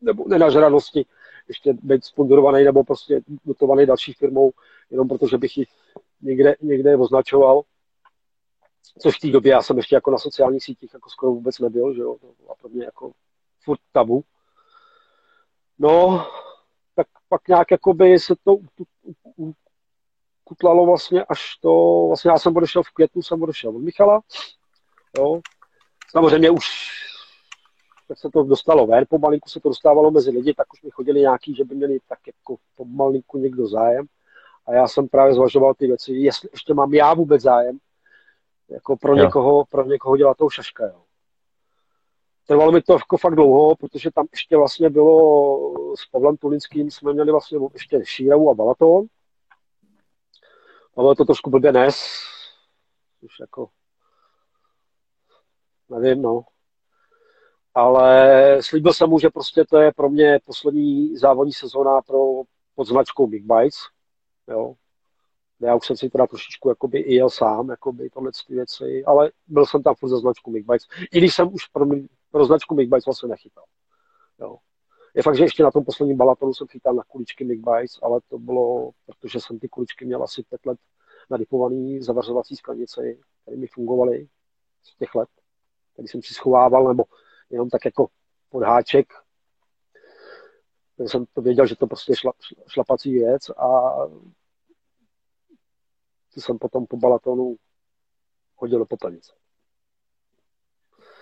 nebo 0.02 0.28
nenažranosti 0.28 1.06
ještě 1.48 1.74
být 1.74 2.06
sponzorovaný 2.06 2.64
nebo 2.64 2.84
prostě 2.84 3.22
dotovaný 3.46 3.86
další 3.86 4.14
firmou, 4.14 4.52
jenom 4.92 5.08
protože 5.08 5.38
bych 5.38 5.58
ji 5.58 5.66
někde, 6.22 6.56
někde 6.62 6.98
označoval. 6.98 7.62
Což 9.00 9.18
v 9.18 9.20
té 9.20 9.28
době 9.28 9.52
já 9.52 9.62
jsem 9.62 9.78
ještě 9.78 9.96
jako 9.96 10.12
na 10.12 10.18
sociálních 10.18 10.64
sítích 10.64 10.94
jako 10.94 11.10
skoro 11.10 11.32
vůbec 11.32 11.60
nebyl, 11.60 11.94
že 11.94 12.02
jo, 12.02 12.16
to 12.22 12.28
bylo 12.40 12.56
pro 12.62 12.70
mě 12.70 12.86
jako 12.86 13.12
furt 13.64 13.80
tabu. 13.92 14.24
No, 15.80 16.26
tak 16.96 17.08
pak 17.30 17.48
nějak 17.48 17.72
jakoby 17.72 18.20
se 18.20 18.36
to 18.44 18.58
kutlalo 20.44 20.86
vlastně 20.86 21.26
až 21.26 21.58
to, 21.62 22.04
vlastně 22.08 22.32
já 22.32 22.40
jsem 22.40 22.58
odešel 22.58 22.84
v 22.84 22.90
květnu, 22.90 23.22
jsem 23.22 23.44
odešel 23.44 23.76
od 23.76 23.80
Michala, 23.80 24.22
Jo. 25.18 25.42
Samozřejmě 26.12 26.50
už 26.50 26.66
tak 28.08 28.18
se 28.18 28.30
to 28.34 28.44
dostalo 28.44 28.88
ven, 28.88 29.06
pomalinku 29.10 29.50
se 29.50 29.60
to 29.60 29.70
dostávalo 29.70 30.12
mezi 30.12 30.32
lidi, 30.32 30.54
tak 30.54 30.74
už 30.74 30.82
mi 30.82 30.90
chodili 30.92 31.20
nějaký, 31.20 31.56
že 31.56 31.64
by 31.64 31.76
měli 31.76 32.00
tak 32.08 32.20
jako 32.28 32.58
pomalinku 32.76 33.38
někdo 33.38 33.68
zájem. 33.68 34.06
A 34.66 34.74
já 34.74 34.88
jsem 34.88 35.08
právě 35.08 35.34
zvažoval 35.34 35.74
ty 35.74 35.88
věci, 35.88 36.14
jestli 36.14 36.50
ještě 36.52 36.74
mám 36.74 36.94
já 36.94 37.14
vůbec 37.14 37.42
zájem, 37.42 37.78
jako 38.70 38.98
pro, 38.98 39.16
někoho, 39.16 39.66
pro 39.66 39.86
někoho 39.86 40.18
dělat 40.18 40.38
tou 40.38 40.50
šaška. 40.50 40.86
Jo. 40.86 41.04
Trvalo 42.48 42.72
mi 42.72 42.82
to 42.82 42.94
jako 42.94 43.18
fakt 43.18 43.36
dlouho, 43.36 43.76
protože 43.76 44.12
tam 44.12 44.28
ještě 44.32 44.58
vlastně 44.58 44.90
bylo 44.90 45.96
s 45.96 46.06
Pavlem 46.12 46.38
Tulinským, 46.38 46.92
jsme 46.92 47.14
měli 47.14 47.32
vlastně 47.32 47.60
ještě 47.74 48.02
Šíravu 48.04 48.50
a 48.50 48.54
Balaton. 48.54 49.06
A 50.98 51.02
bylo 51.02 51.16
to 51.16 51.26
trošku 51.26 51.50
blbě 51.50 51.72
nes, 51.72 52.24
už 53.22 53.40
jako 53.40 53.70
nevím, 55.90 56.22
no. 56.22 56.46
Ale 57.76 58.58
slíbil 58.62 58.94
jsem 58.94 59.10
mu, 59.10 59.20
že 59.20 59.30
prostě 59.30 59.66
to 59.66 59.78
je 59.78 59.92
pro 59.94 60.10
mě 60.10 60.40
poslední 60.46 61.18
závodní 61.18 61.54
sezóna 61.54 62.02
pro 62.02 62.20
pod 62.76 62.88
značkou 62.88 63.28
Big 63.28 63.44
Bites. 63.44 63.78
Jo. 64.48 64.74
Já 65.60 65.76
už 65.76 65.88
jsem 65.88 65.98
si 65.98 66.10
teda 66.10 66.28
trošičku 66.28 66.70
jakoby 66.70 67.00
i 67.00 67.16
jel 67.16 67.30
sám, 67.30 67.70
jakoby 67.70 68.10
tohle 68.10 68.32
ty 68.48 68.56
věci, 68.56 69.04
ale 69.06 69.32
byl 69.48 69.66
jsem 69.66 69.84
tam 69.84 69.96
furt 69.96 70.10
za 70.10 70.18
značku 70.18 70.52
Big 70.52 70.66
Bites. 70.66 70.88
I 71.12 71.18
když 71.18 71.36
jsem 71.36 71.54
už 71.54 71.66
pro, 71.66 71.86
pro 72.32 72.46
značku 72.46 72.76
Big 72.76 72.90
Bites 72.90 73.06
vlastně 73.06 73.30
nechytal. 73.30 73.64
Jo. 74.40 74.58
Je 75.14 75.24
fakt, 75.24 75.36
že 75.38 75.44
ještě 75.44 75.64
na 75.64 75.72
tom 75.72 75.86
posledním 75.86 76.18
balatonu 76.18 76.54
jsem 76.54 76.68
chytal 76.68 76.94
na 76.94 77.04
kuličky 77.04 77.46
Big 77.46 77.60
Bites, 77.60 78.00
ale 78.02 78.20
to 78.28 78.38
bylo, 78.38 78.92
protože 79.06 79.40
jsem 79.40 79.60
ty 79.60 79.70
kuličky 79.70 80.06
měl 80.06 80.24
asi 80.24 80.44
pět 80.44 80.66
let 80.66 80.80
nadipovaný 81.30 82.02
zavařovací 82.02 82.56
sklenici, 82.56 83.20
které 83.42 83.58
mi 83.58 83.68
fungovaly 83.68 84.28
z 84.84 84.98
těch 84.98 85.16
let, 85.16 85.30
který 85.94 86.08
jsem 86.08 86.22
si 86.22 86.34
schovával, 86.34 86.88
nebo 86.88 87.04
jenom 87.50 87.70
tak 87.70 87.86
jako 87.86 88.08
pod 88.50 88.64
háček. 88.64 89.08
jsem 91.00 91.26
to 91.34 91.42
věděl, 91.42 91.66
že 91.66 91.76
to 91.76 91.88
prostě 91.88 92.16
šla, 92.16 92.32
šlapací 92.68 93.14
věc 93.14 93.50
a 93.50 93.96
to 96.38 96.42
jsem 96.42 96.58
potom 96.58 96.86
po 96.86 96.98
balatonu 96.98 97.56
hodil 98.56 98.80
do 98.80 98.86
popelnice. 98.86 99.32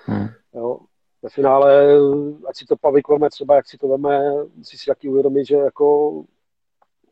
Hmm. 0.06 0.28
Jo. 0.54 0.80
Ve 1.22 1.30
finále, 1.30 1.98
ať 2.50 2.58
si 2.58 2.66
to 2.66 2.76
Pavik 2.76 3.08
veme 3.08 3.30
třeba, 3.30 3.56
jak 3.56 3.68
si 3.68 3.78
to 3.78 3.88
veme, 3.88 4.34
musí 4.56 4.78
si 4.78 4.86
taky 4.86 5.10
uvědomit, 5.10 5.46
že 5.46 5.56
jako 5.56 6.24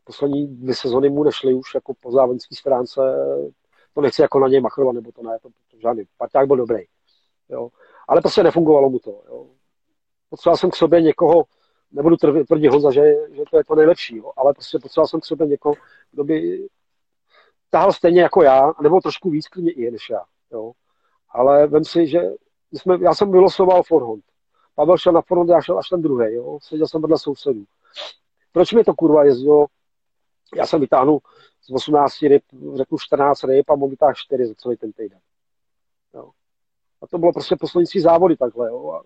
poslední 0.04 0.56
dvě 0.56 0.74
sezony 0.74 1.10
mu 1.10 1.24
nešly 1.24 1.54
už 1.54 1.74
jako 1.74 1.94
po 1.94 2.10
závodnické 2.10 2.56
stránce. 2.56 3.00
To 3.94 4.00
nechci 4.00 4.22
jako 4.22 4.38
na 4.38 4.48
něj 4.48 4.60
machrovat, 4.60 4.94
nebo 4.94 5.12
to 5.12 5.22
ne, 5.22 5.38
to, 5.42 5.48
to 5.70 5.78
žádný. 5.78 6.04
Parťák 6.16 6.46
byl 6.46 6.56
dobrý. 6.56 6.84
Jo. 7.48 7.68
Ale 8.08 8.20
prostě 8.20 8.42
nefungovalo 8.42 8.90
mu 8.90 8.98
to. 8.98 9.22
Jo. 9.28 9.46
Potřeboval 10.28 10.56
jsem 10.56 10.70
k 10.70 10.76
sobě 10.76 11.02
někoho, 11.02 11.44
nebudu 11.92 12.16
tvrdit 12.16 12.68
Honza, 12.68 12.90
že, 12.90 13.14
že 13.32 13.42
to 13.50 13.56
je 13.56 13.64
to 13.64 13.74
nejlepší, 13.74 14.16
jo, 14.16 14.32
ale 14.36 14.54
prostě 14.54 14.78
potřeboval 14.78 15.08
jsem 15.08 15.20
k 15.20 15.24
sobě 15.24 15.46
někoho, 15.46 15.74
kdo 16.12 16.24
by 16.24 16.68
tahal 17.70 17.92
stejně 17.92 18.22
jako 18.22 18.42
já, 18.42 18.72
nebo 18.82 19.00
trošku 19.00 19.30
víc 19.30 19.48
klidně 19.48 19.72
i 19.72 19.90
než 19.90 20.10
já. 20.10 20.24
Jo. 20.52 20.72
Ale 21.30 21.66
vem 21.66 21.84
si, 21.84 22.06
že 22.06 22.20
jsme, 22.72 22.98
já 23.00 23.14
jsem 23.14 23.30
vylosoval 23.30 23.82
Forhond. 23.82 24.24
Pavel 24.74 24.98
šel 24.98 25.12
na 25.12 25.22
Forhond, 25.22 25.50
já 25.50 25.60
šel 25.60 25.78
až 25.78 25.88
ten 25.88 26.02
druhý. 26.02 26.34
Jo. 26.34 26.58
Seděl 26.62 26.86
jsem 26.86 27.00
vedle 27.02 27.18
sousedů. 27.18 27.64
Proč 28.52 28.72
mi 28.72 28.84
to 28.84 28.94
kurva 28.94 29.24
jezdilo? 29.24 29.66
Já 30.56 30.66
jsem 30.66 30.80
vytáhnul 30.80 31.20
z 31.62 31.70
18 31.70 32.22
ryb, 32.22 32.42
řeknu 32.74 32.98
14 32.98 33.44
ryb 33.44 33.70
a 33.70 33.76
mohl 33.76 33.90
vytáhnout 33.90 34.16
4 34.16 34.46
za 34.46 34.54
celý 34.54 34.76
ten 34.76 34.92
týden. 34.92 35.18
Jo. 36.14 36.30
A 37.02 37.06
to 37.06 37.18
bylo 37.18 37.32
prostě 37.32 37.56
poslední 37.56 38.00
závody 38.00 38.36
takhle. 38.36 38.68
Jo. 38.68 38.90
A 38.90 39.02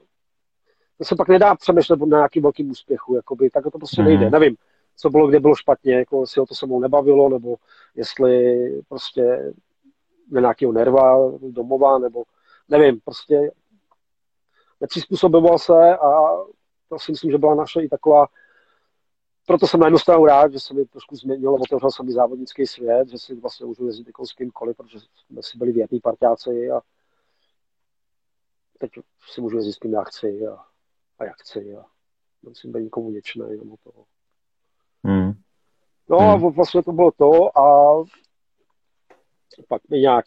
to 0.99 1.05
se 1.05 1.16
pak 1.16 1.29
nedá 1.29 1.55
přemýšlet 1.55 2.01
na 2.01 2.16
nějakým 2.16 2.42
velkým 2.42 2.71
úspěchu. 2.71 3.14
Jakoby, 3.14 3.51
tak 3.51 3.64
to 3.64 3.79
prostě 3.79 4.03
nejde. 4.03 4.27
Mm. 4.27 4.33
Nevím, 4.33 4.57
co 5.01 5.11
bylo, 5.11 5.29
kde 5.29 5.41
bylo 5.41 5.55
špatně, 5.55 5.95
jako 5.95 6.21
jestli 6.21 6.41
ho 6.41 6.47
to 6.47 6.55
se 6.55 6.67
mnou 6.67 6.81
nebavilo, 6.81 7.29
nebo 7.29 7.57
jestli 7.95 8.83
prostě 8.89 9.53
nějakého 10.31 10.73
nerva 10.73 11.31
domova, 11.41 11.99
nebo 11.99 12.23
nevím, 12.69 13.01
prostě 13.01 13.51
nepřizpůsoboval 14.81 15.59
se 15.59 15.97
a 15.97 16.37
to 16.89 16.99
si 16.99 17.13
myslím, 17.13 17.31
že 17.31 17.39
byla 17.39 17.55
naše 17.55 17.83
i 17.83 17.89
taková 17.89 18.27
proto 19.49 19.67
jsem 19.67 19.81
na 19.81 19.87
jednu 19.87 19.99
stranu 19.99 20.27
rád, 20.27 20.53
že 20.53 20.61
se 20.61 20.75
mi 20.75 20.85
trošku 20.85 21.17
změnilo, 21.17 21.55
otevřel 21.55 21.91
jsem 21.91 22.07
mi 22.07 22.13
závodnický 22.13 22.67
svět, 22.67 23.09
že 23.09 23.19
si 23.19 23.35
vlastně 23.35 23.67
můžu 23.67 23.87
jezdit 23.87 24.07
jako 24.07 24.27
s 24.27 24.33
kýmkoliv, 24.33 24.77
protože 24.77 24.99
jsme 25.01 25.43
si 25.43 25.59
byli 25.59 25.73
větní 25.73 26.01
parťáci 26.01 26.71
a 26.71 26.81
teď 28.79 28.91
si 29.33 29.41
můžu 29.41 29.57
jezdit 29.57 29.73
s 29.73 29.79
kým 29.79 29.93
já 29.93 30.03
chci 30.03 30.47
a, 30.47 30.65
a 31.19 31.25
jak 31.25 31.37
chci 31.37 31.77
a 31.77 31.85
musím 32.43 32.73
být 32.73 32.83
nikomu 32.83 33.11
něčný 33.11 33.57
nebo 33.57 33.77
toho. 33.85 34.05
Hmm. 35.05 35.33
No 36.09 36.19
hmm. 36.19 36.47
a 36.47 36.51
vlastně 36.51 36.83
to 36.83 36.93
bylo 36.93 37.11
to 37.11 37.59
a 37.59 37.97
pak 39.69 39.89
mi 39.89 39.99
nějak 39.99 40.25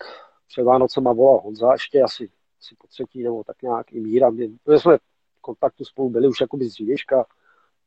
před 0.48 0.64
Vánocema 0.64 1.14
volal 1.14 1.42
Honza, 1.42 1.72
ještě 1.72 2.02
asi, 2.02 2.30
asi 2.60 2.76
po 2.76 2.88
třetí 2.88 3.24
nebo 3.24 3.44
tak 3.44 3.62
nějak 3.62 3.94
i 3.94 4.00
Míra, 4.00 4.30
my 4.30 4.80
jsme 4.80 4.98
v 4.98 5.42
kontaktu 5.42 5.86
spolu 5.86 6.10
byli 6.10 6.28
už 6.28 6.42
jakoby 6.42 6.66
z 6.66 6.74
dřívěžka, 6.74 7.26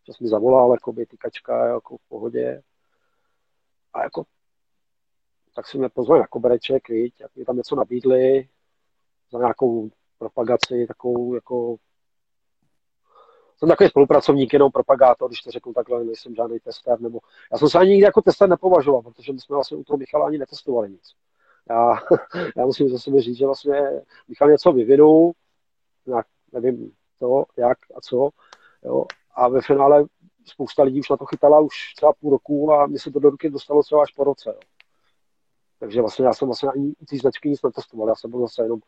že 0.06 0.12
mi 0.20 0.28
zavolal, 0.28 0.72
jako 0.72 0.92
by 0.92 1.06
tykačka, 1.06 1.66
jako 1.66 1.96
v 1.96 2.08
pohodě. 2.08 2.62
A 3.92 4.02
jako, 4.02 4.24
tak 5.54 5.66
si 5.66 5.78
mě 5.78 5.88
pozvali 5.88 6.20
na 6.20 6.26
kobereček, 6.26 6.88
víš, 6.88 7.12
jak 7.20 7.36
mi 7.36 7.44
tam 7.44 7.56
něco 7.56 7.76
nabídli 7.76 8.48
za 9.30 9.38
nějakou 9.38 9.90
propagaci, 10.18 10.86
takovou 10.86 11.34
jako 11.34 11.76
jsem 13.64 13.68
takový 13.68 13.88
spolupracovník, 13.88 14.52
jenom 14.52 14.72
propagátor, 14.72 15.28
když 15.28 15.40
to 15.40 15.50
řeknu 15.50 15.72
takhle, 15.72 16.04
nejsem 16.04 16.34
žádný 16.34 16.60
tester, 16.60 17.00
nebo 17.00 17.18
já 17.52 17.58
jsem 17.58 17.68
se 17.68 17.78
ani 17.78 17.90
nikdy 17.90 18.04
jako 18.04 18.22
tester 18.22 18.48
nepovažoval, 18.48 19.02
protože 19.02 19.32
my 19.32 19.40
jsme 19.40 19.54
vlastně 19.54 19.76
u 19.76 19.84
toho 19.84 19.96
Michala 19.96 20.26
ani 20.26 20.38
netestovali 20.38 20.90
nic. 20.90 21.14
Já, 21.70 21.98
já 22.56 22.66
musím 22.66 22.88
za 22.88 22.98
sebe 22.98 23.20
říct, 23.20 23.36
že 23.36 23.46
vlastně 23.46 23.82
Michal 24.28 24.50
něco 24.50 24.72
vyvinul, 24.72 25.32
nějak, 26.06 26.26
nevím 26.52 26.92
to, 27.18 27.44
jak 27.56 27.78
a 27.96 28.00
co, 28.00 28.30
jo, 28.84 29.04
a 29.34 29.48
ve 29.48 29.60
finále 29.60 30.04
spousta 30.44 30.82
lidí 30.82 31.00
už 31.00 31.08
na 31.08 31.16
to 31.16 31.26
chytala 31.26 31.60
už 31.60 31.94
třeba 31.96 32.12
půl 32.12 32.30
roku 32.30 32.72
a 32.72 32.86
mi 32.86 32.98
se 32.98 33.10
to 33.10 33.20
do 33.20 33.30
ruky 33.30 33.50
dostalo 33.50 33.82
třeba 33.82 34.02
až 34.02 34.12
po 34.12 34.24
roce. 34.24 34.50
Jo. 34.50 34.60
Takže 35.78 36.00
vlastně 36.00 36.24
já 36.24 36.34
jsem 36.34 36.48
vlastně 36.48 36.68
ani 36.68 36.94
ty 37.08 37.18
značky 37.18 37.48
nic 37.48 37.62
netestoval, 37.62 38.08
já 38.08 38.14
jsem 38.14 38.30
byl 38.30 38.40
zase 38.40 38.62
jenom 38.62 38.80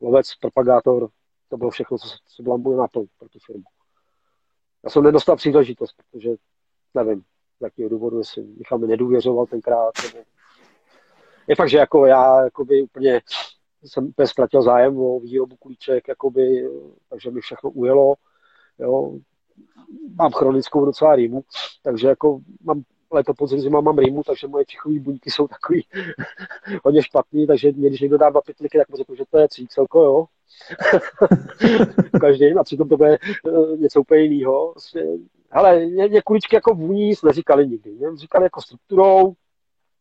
lovec, 0.00 0.34
propagátor, 0.40 1.08
to 1.48 1.56
bylo 1.56 1.70
všechno, 1.70 1.98
co, 1.98 2.08
co 2.36 2.42
byla 2.42 2.56
můj 2.56 2.76
náplň 2.76 3.06
pro 3.18 3.28
tu 3.28 3.38
firmu. 3.46 3.64
Já 4.84 4.90
jsem 4.90 5.02
nedostal 5.02 5.36
příležitost, 5.36 5.94
protože 5.96 6.30
nevím, 6.94 7.22
z 7.58 7.62
jakého 7.62 7.88
důvodu, 7.88 8.18
jestli 8.18 8.42
Michal 8.42 8.78
mi 8.78 8.86
nedůvěřoval 8.86 9.46
tenkrát, 9.46 9.92
nebo... 10.02 10.24
Je 11.48 11.56
fakt, 11.56 11.68
že 11.70 11.78
jako 11.78 12.06
já 12.06 12.44
jakoby 12.44 12.82
úplně 12.82 13.20
jsem 13.84 14.06
úplně 14.06 14.28
ztratil 14.28 14.62
zájem 14.62 14.98
o 14.98 15.20
výrobu 15.20 15.56
kulíček, 15.56 16.08
jakoby, 16.08 16.70
takže 17.08 17.30
mi 17.30 17.40
všechno 17.40 17.70
ujelo. 17.70 18.14
Jo 18.78 19.12
mám 20.18 20.32
chronickou 20.32 20.84
docela 20.84 21.16
rýmu, 21.16 21.44
takže 21.82 22.08
jako 22.08 22.40
mám 22.62 22.82
leto 23.12 23.34
podzim 23.34 23.60
zima 23.60 23.80
mám 23.80 23.98
rýmu, 23.98 24.22
takže 24.22 24.48
moje 24.48 24.64
čichové 24.64 24.98
buňky 24.98 25.30
jsou 25.30 25.48
takový 25.48 25.86
hodně 26.84 27.02
špatný, 27.02 27.46
takže 27.46 27.72
mě, 27.72 27.88
když 27.88 28.00
někdo 28.00 28.18
dá 28.18 28.30
dva 28.30 28.40
pytliky, 28.40 28.78
tak 28.78 28.88
mu 28.88 28.96
řeknu, 28.96 29.14
že 29.14 29.24
to 29.30 29.38
je 29.38 29.48
cícelko, 29.48 30.04
jo. 30.04 30.26
Každý, 32.20 32.52
a 32.52 32.64
přitom 32.64 32.88
to 32.88 32.96
bude 32.96 33.18
uh, 33.44 33.78
něco 33.78 34.00
úplně 34.00 34.20
jiného. 34.20 34.72
Vlastně, 34.72 35.02
hele, 35.50 35.86
mě, 35.86 36.08
mě 36.08 36.22
kuličky 36.22 36.56
jako 36.56 36.74
vůní 36.74 37.08
nic 37.08 37.22
neříkali 37.22 37.68
nikdy. 37.68 37.90
Mě 37.90 38.16
říkali 38.16 38.44
jako 38.44 38.62
strukturou, 38.62 39.32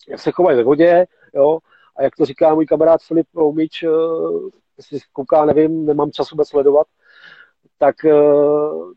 jak 0.10 0.20
se 0.20 0.32
chovají 0.32 0.58
ve 0.58 0.64
vodě, 0.64 1.06
jo, 1.34 1.60
a 1.98 2.04
jak 2.04 2.16
to 2.16 2.26
říká 2.26 2.56
můj 2.56 2.66
kamarád 2.66 3.02
Filip 3.02 3.28
Oumič, 3.38 3.84
uh, 3.84 4.50
jestli 4.78 5.00
kouká, 5.14 5.46
nevím, 5.46 5.86
nemám 5.86 6.12
čas 6.12 6.32
vůbec 6.32 6.50
sledovat, 6.50 6.88
tak 7.78 7.96
uh, 8.06 8.92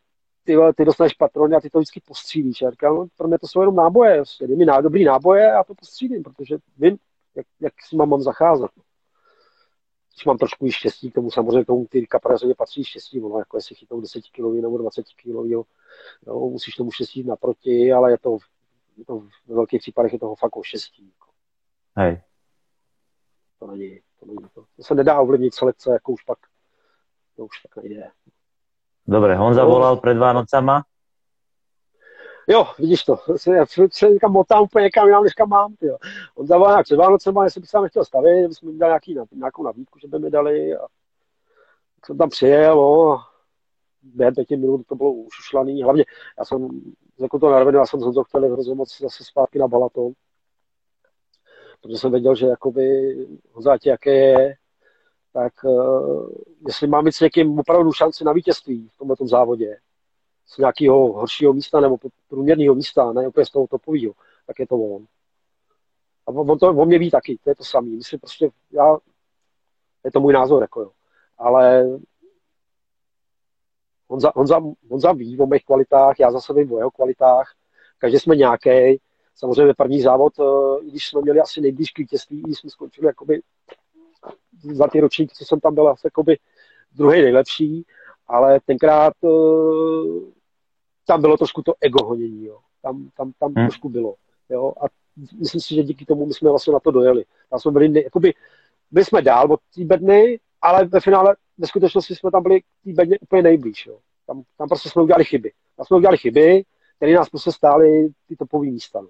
ty, 0.45 0.57
ty 0.77 0.85
dostaneš 0.85 1.15
patrony 1.15 1.57
a 1.57 1.61
ty 1.61 1.71
to 1.71 1.79
vždycky 1.79 2.01
postřílíš. 2.01 2.63
Já 2.63 2.71
říkám, 2.71 2.95
no, 2.95 3.07
pro 3.17 3.29
mě 3.29 3.39
to 3.39 3.49
jsou 3.49 3.61
jenom 3.61 3.77
náboje, 3.77 4.17
prostě. 4.17 4.47
dej 4.47 4.57
mi 4.57 4.65
ná, 4.65 4.81
dobrý 4.81 5.05
náboje 5.05 5.53
a 5.53 5.65
to 5.65 5.75
postřílím, 5.75 6.23
protože 6.23 6.57
vím, 6.77 6.99
jak, 7.35 7.47
jak 7.61 7.73
si 7.89 7.97
mám, 7.97 8.09
mám 8.09 8.21
zacházet. 8.21 8.71
Když 10.15 10.25
mám 10.25 10.39
trošku 10.39 10.71
štěstí, 10.71 11.11
k 11.11 11.15
tomu 11.15 11.31
samozřejmě 11.31 11.65
tomu 11.65 11.87
ty 11.91 12.07
kaprařeně 12.07 12.55
patří 12.55 12.85
štěstí, 12.85 13.21
ono 13.21 13.39
jako 13.39 13.57
jestli 13.57 13.75
chytou 13.75 14.01
10 14.01 14.21
kg 14.21 14.63
nebo 14.63 14.79
20 14.79 15.03
kg, 15.03 15.27
jo, 15.27 15.65
musíš 16.27 16.75
tomu 16.75 16.91
štěstí 16.91 17.23
naproti, 17.23 17.93
ale 17.93 18.11
je 18.11 18.19
to, 18.19 18.39
je 18.97 19.05
to 19.05 19.19
ve 19.47 19.55
velkých 19.55 19.81
případech 19.81 20.13
je 20.13 20.19
toho 20.19 20.37
fakt 20.37 20.57
o 20.57 20.63
štěstí. 20.63 21.07
Jako. 21.07 21.33
Hej. 21.97 22.23
To 23.59 23.67
není, 23.67 24.01
to 24.21 24.27
není 24.27 24.49
to. 24.55 24.65
To 24.77 24.83
se 24.83 24.95
nedá 24.95 25.21
ovlivnit 25.21 25.55
selekce, 25.55 25.91
jako 25.91 26.13
už 26.13 26.23
pak, 26.23 26.39
to 27.37 27.45
už 27.45 27.63
tak 27.63 27.85
nejde. 27.85 28.11
Dobre, 29.07 29.37
Honza 29.37 29.65
volal 29.65 29.97
pred 29.97 30.19
Vánocama. 30.19 30.85
Jo, 32.49 32.67
vidíš 32.79 33.05
to, 33.05 33.19
já 33.57 33.67
se 33.91 34.09
někam 34.11 34.33
motám 34.33 34.63
úplně 34.63 34.83
někam 34.83 35.23
než 35.23 35.35
kam 35.35 35.49
mám. 35.49 35.75
Tyjo. 35.77 35.97
On 36.35 36.47
zavolal 36.47 36.73
nějak 36.73 36.85
před 36.85 36.97
Vánocema, 36.97 37.45
jestli 37.45 37.61
bych 37.61 37.71
se 37.71 37.81
nechtěl 37.81 38.05
stavit, 38.05 38.43
že 38.43 38.49
bychom 38.49 38.73
mi 38.73 38.79
dali 38.79 38.91
nějaký, 38.91 39.19
nějakou 39.33 39.63
nabídku, 39.63 39.99
že 39.99 40.09
by 40.09 40.19
mi 40.19 40.31
dali. 40.31 40.77
A 40.77 40.87
jsem 42.07 42.19
tam 42.19 42.29
přijel, 42.29 42.77
no, 42.77 43.21
během 44.03 44.35
pěti 44.35 44.57
minut 44.57 44.87
to 44.87 44.95
bylo 44.95 45.13
ušušlaný. 45.13 45.83
Hlavně 45.83 46.05
já 46.39 46.45
jsem, 46.45 46.69
jako 47.21 47.39
to 47.39 47.51
na 47.51 47.59
já 47.59 47.87
jsem 47.87 48.01
se 48.01 48.13
to 48.15 48.25
chtěl 48.25 48.53
hrozně 48.53 48.75
moc 48.75 49.01
zase 49.01 49.25
zpátky 49.25 49.59
na 49.59 49.69
Balaton, 49.69 50.13
protože 51.81 51.99
jsem 51.99 52.11
věděl, 52.11 52.35
že 52.35 52.47
jakoby 52.47 53.17
Honzáti, 53.53 53.89
jaké 53.89 54.15
je, 54.15 54.55
tak 55.35 55.53
uh, 55.65 56.29
jestli 56.67 56.87
mám 56.87 57.05
mít 57.05 57.13
s 57.13 57.21
někým 57.21 57.59
opravdu 57.59 57.93
šanci 57.93 58.25
na 58.25 58.33
vítězství 58.33 58.89
v 58.95 58.99
tomto 58.99 59.27
závodě, 59.27 59.79
z 60.47 60.59
nějakého 60.59 61.13
horšího 61.13 61.53
místa 61.53 61.81
nebo 61.81 61.97
průměrného 62.29 62.75
místa, 62.75 63.13
ne 63.13 63.29
úplně 63.29 63.47
z 63.47 63.51
toho 63.51 63.67
topového, 63.67 64.13
tak 64.47 64.59
je 64.59 64.67
to 64.67 64.77
on. 64.77 65.05
A 66.27 66.31
on 66.31 66.59
to 66.59 66.71
o 66.71 66.85
mě 66.85 66.99
ví 66.99 67.11
taky, 67.11 67.39
to 67.45 67.51
je 67.51 67.57
to 67.57 67.65
samý. 67.65 67.97
Myslím 67.97 68.21
prostě, 68.21 68.51
já, 68.71 68.97
je 70.05 70.11
to 70.13 70.21
můj 70.21 70.33
názor, 70.33 70.63
jako 70.63 70.81
jo. 70.81 70.91
Ale 71.39 71.87
Honza, 74.09 74.33
Honza, 74.35 74.61
Honza 74.91 75.13
ví 75.13 75.39
o 75.39 75.47
mých 75.47 75.65
kvalitách, 75.65 76.21
já 76.21 76.31
zase 76.31 76.55
vím 76.55 76.73
o 76.73 76.79
jeho 76.79 76.91
kvalitách, 76.91 77.55
každý 77.99 78.19
jsme 78.19 78.37
nějaký. 78.37 79.01
Samozřejmě 79.37 79.75
první 79.75 80.03
závod, 80.03 80.33
eh, 80.41 80.85
i 80.85 80.91
když 80.91 81.09
jsme 81.09 81.21
měli 81.21 81.41
asi 81.41 81.61
nejblíž 81.61 81.91
k 81.91 81.99
vítězství, 81.99 82.55
jsme 82.55 82.71
skončili 82.71 83.07
jakoby 83.07 83.43
za 84.73 84.89
ty 84.89 85.01
ročníky, 85.01 85.35
co 85.35 85.45
jsem 85.45 85.61
tam 85.61 85.75
byl, 85.75 85.89
asi 85.89 86.07
jakoby 86.07 86.39
druhý 86.93 87.23
nejlepší, 87.23 87.87
ale 88.27 88.61
tenkrát 88.67 89.13
eh, 89.25 89.29
tam 91.07 91.21
bylo 91.21 91.37
trošku 91.37 91.63
to 91.63 91.75
ego 91.81 92.05
honění, 92.05 92.45
jo. 92.45 92.59
Tam, 92.83 93.11
tam, 93.17 93.33
tam 93.39 93.53
hmm. 93.57 93.67
trošku 93.67 93.89
bylo. 93.89 94.15
Jo. 94.49 94.73
A 94.81 94.85
myslím 95.39 95.61
si, 95.61 95.75
že 95.75 95.83
díky 95.83 96.05
tomu 96.05 96.27
my 96.27 96.35
jsme 96.35 96.51
vlastně 96.51 96.73
na 96.73 96.81
to 96.81 96.91
dojeli. 96.91 97.25
Tam 97.51 97.61
jsme 97.61 97.71
byli, 97.71 98.05
jakoby, 98.05 98.35
byli 98.91 99.05
jsme 99.05 99.23
dál 99.23 99.53
od 99.53 99.61
té 99.75 99.85
bedny, 99.85 100.41
ale 100.63 100.85
ve 100.85 101.01
finále 101.01 101.37
ve 101.59 101.67
skutečnosti 101.67 102.15
jsme 102.15 102.31
tam 102.31 102.43
byli 102.43 102.61
k 102.61 102.65
té 102.85 102.93
bedně 102.93 103.19
úplně 103.19 103.43
nejblíž. 103.43 103.87
Jo. 103.87 103.99
Tam, 104.27 104.43
tam 104.59 104.69
prostě 104.69 104.89
jsme 104.89 105.03
udělali 105.03 105.25
chyby. 105.25 105.53
Tam 105.77 105.87
jsme 105.87 105.97
udělali 105.97 106.19
chyby, 106.19 106.65
které 106.97 107.13
nás 107.13 107.29
prostě 107.29 107.53
stály 107.53 108.09
ty 108.29 108.37
topové 108.37 108.67
místa. 108.67 109.01
No. 109.01 109.09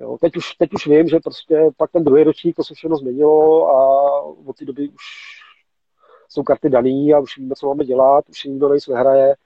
Jo, 0.00 0.18
teď, 0.20 0.36
už, 0.36 0.54
teď 0.54 0.74
už 0.74 0.86
vím, 0.86 1.08
že 1.08 1.20
prostě 1.20 1.70
pak 1.76 1.90
ten 1.90 2.04
druhý 2.04 2.24
ročník 2.24 2.56
to 2.56 2.64
se 2.64 2.74
všechno 2.74 2.96
změnilo 2.96 3.68
a 3.68 4.20
od 4.22 4.56
té 4.56 4.64
doby 4.64 4.88
už 4.88 5.02
jsou 6.28 6.42
karty 6.42 6.70
daný 6.70 7.14
a 7.14 7.18
už 7.18 7.38
víme, 7.38 7.54
co 7.54 7.66
máme 7.66 7.84
dělat, 7.84 8.28
už 8.28 8.44
nikdo 8.44 8.68
nejs 8.68 8.88
nehraje, 8.88 9.36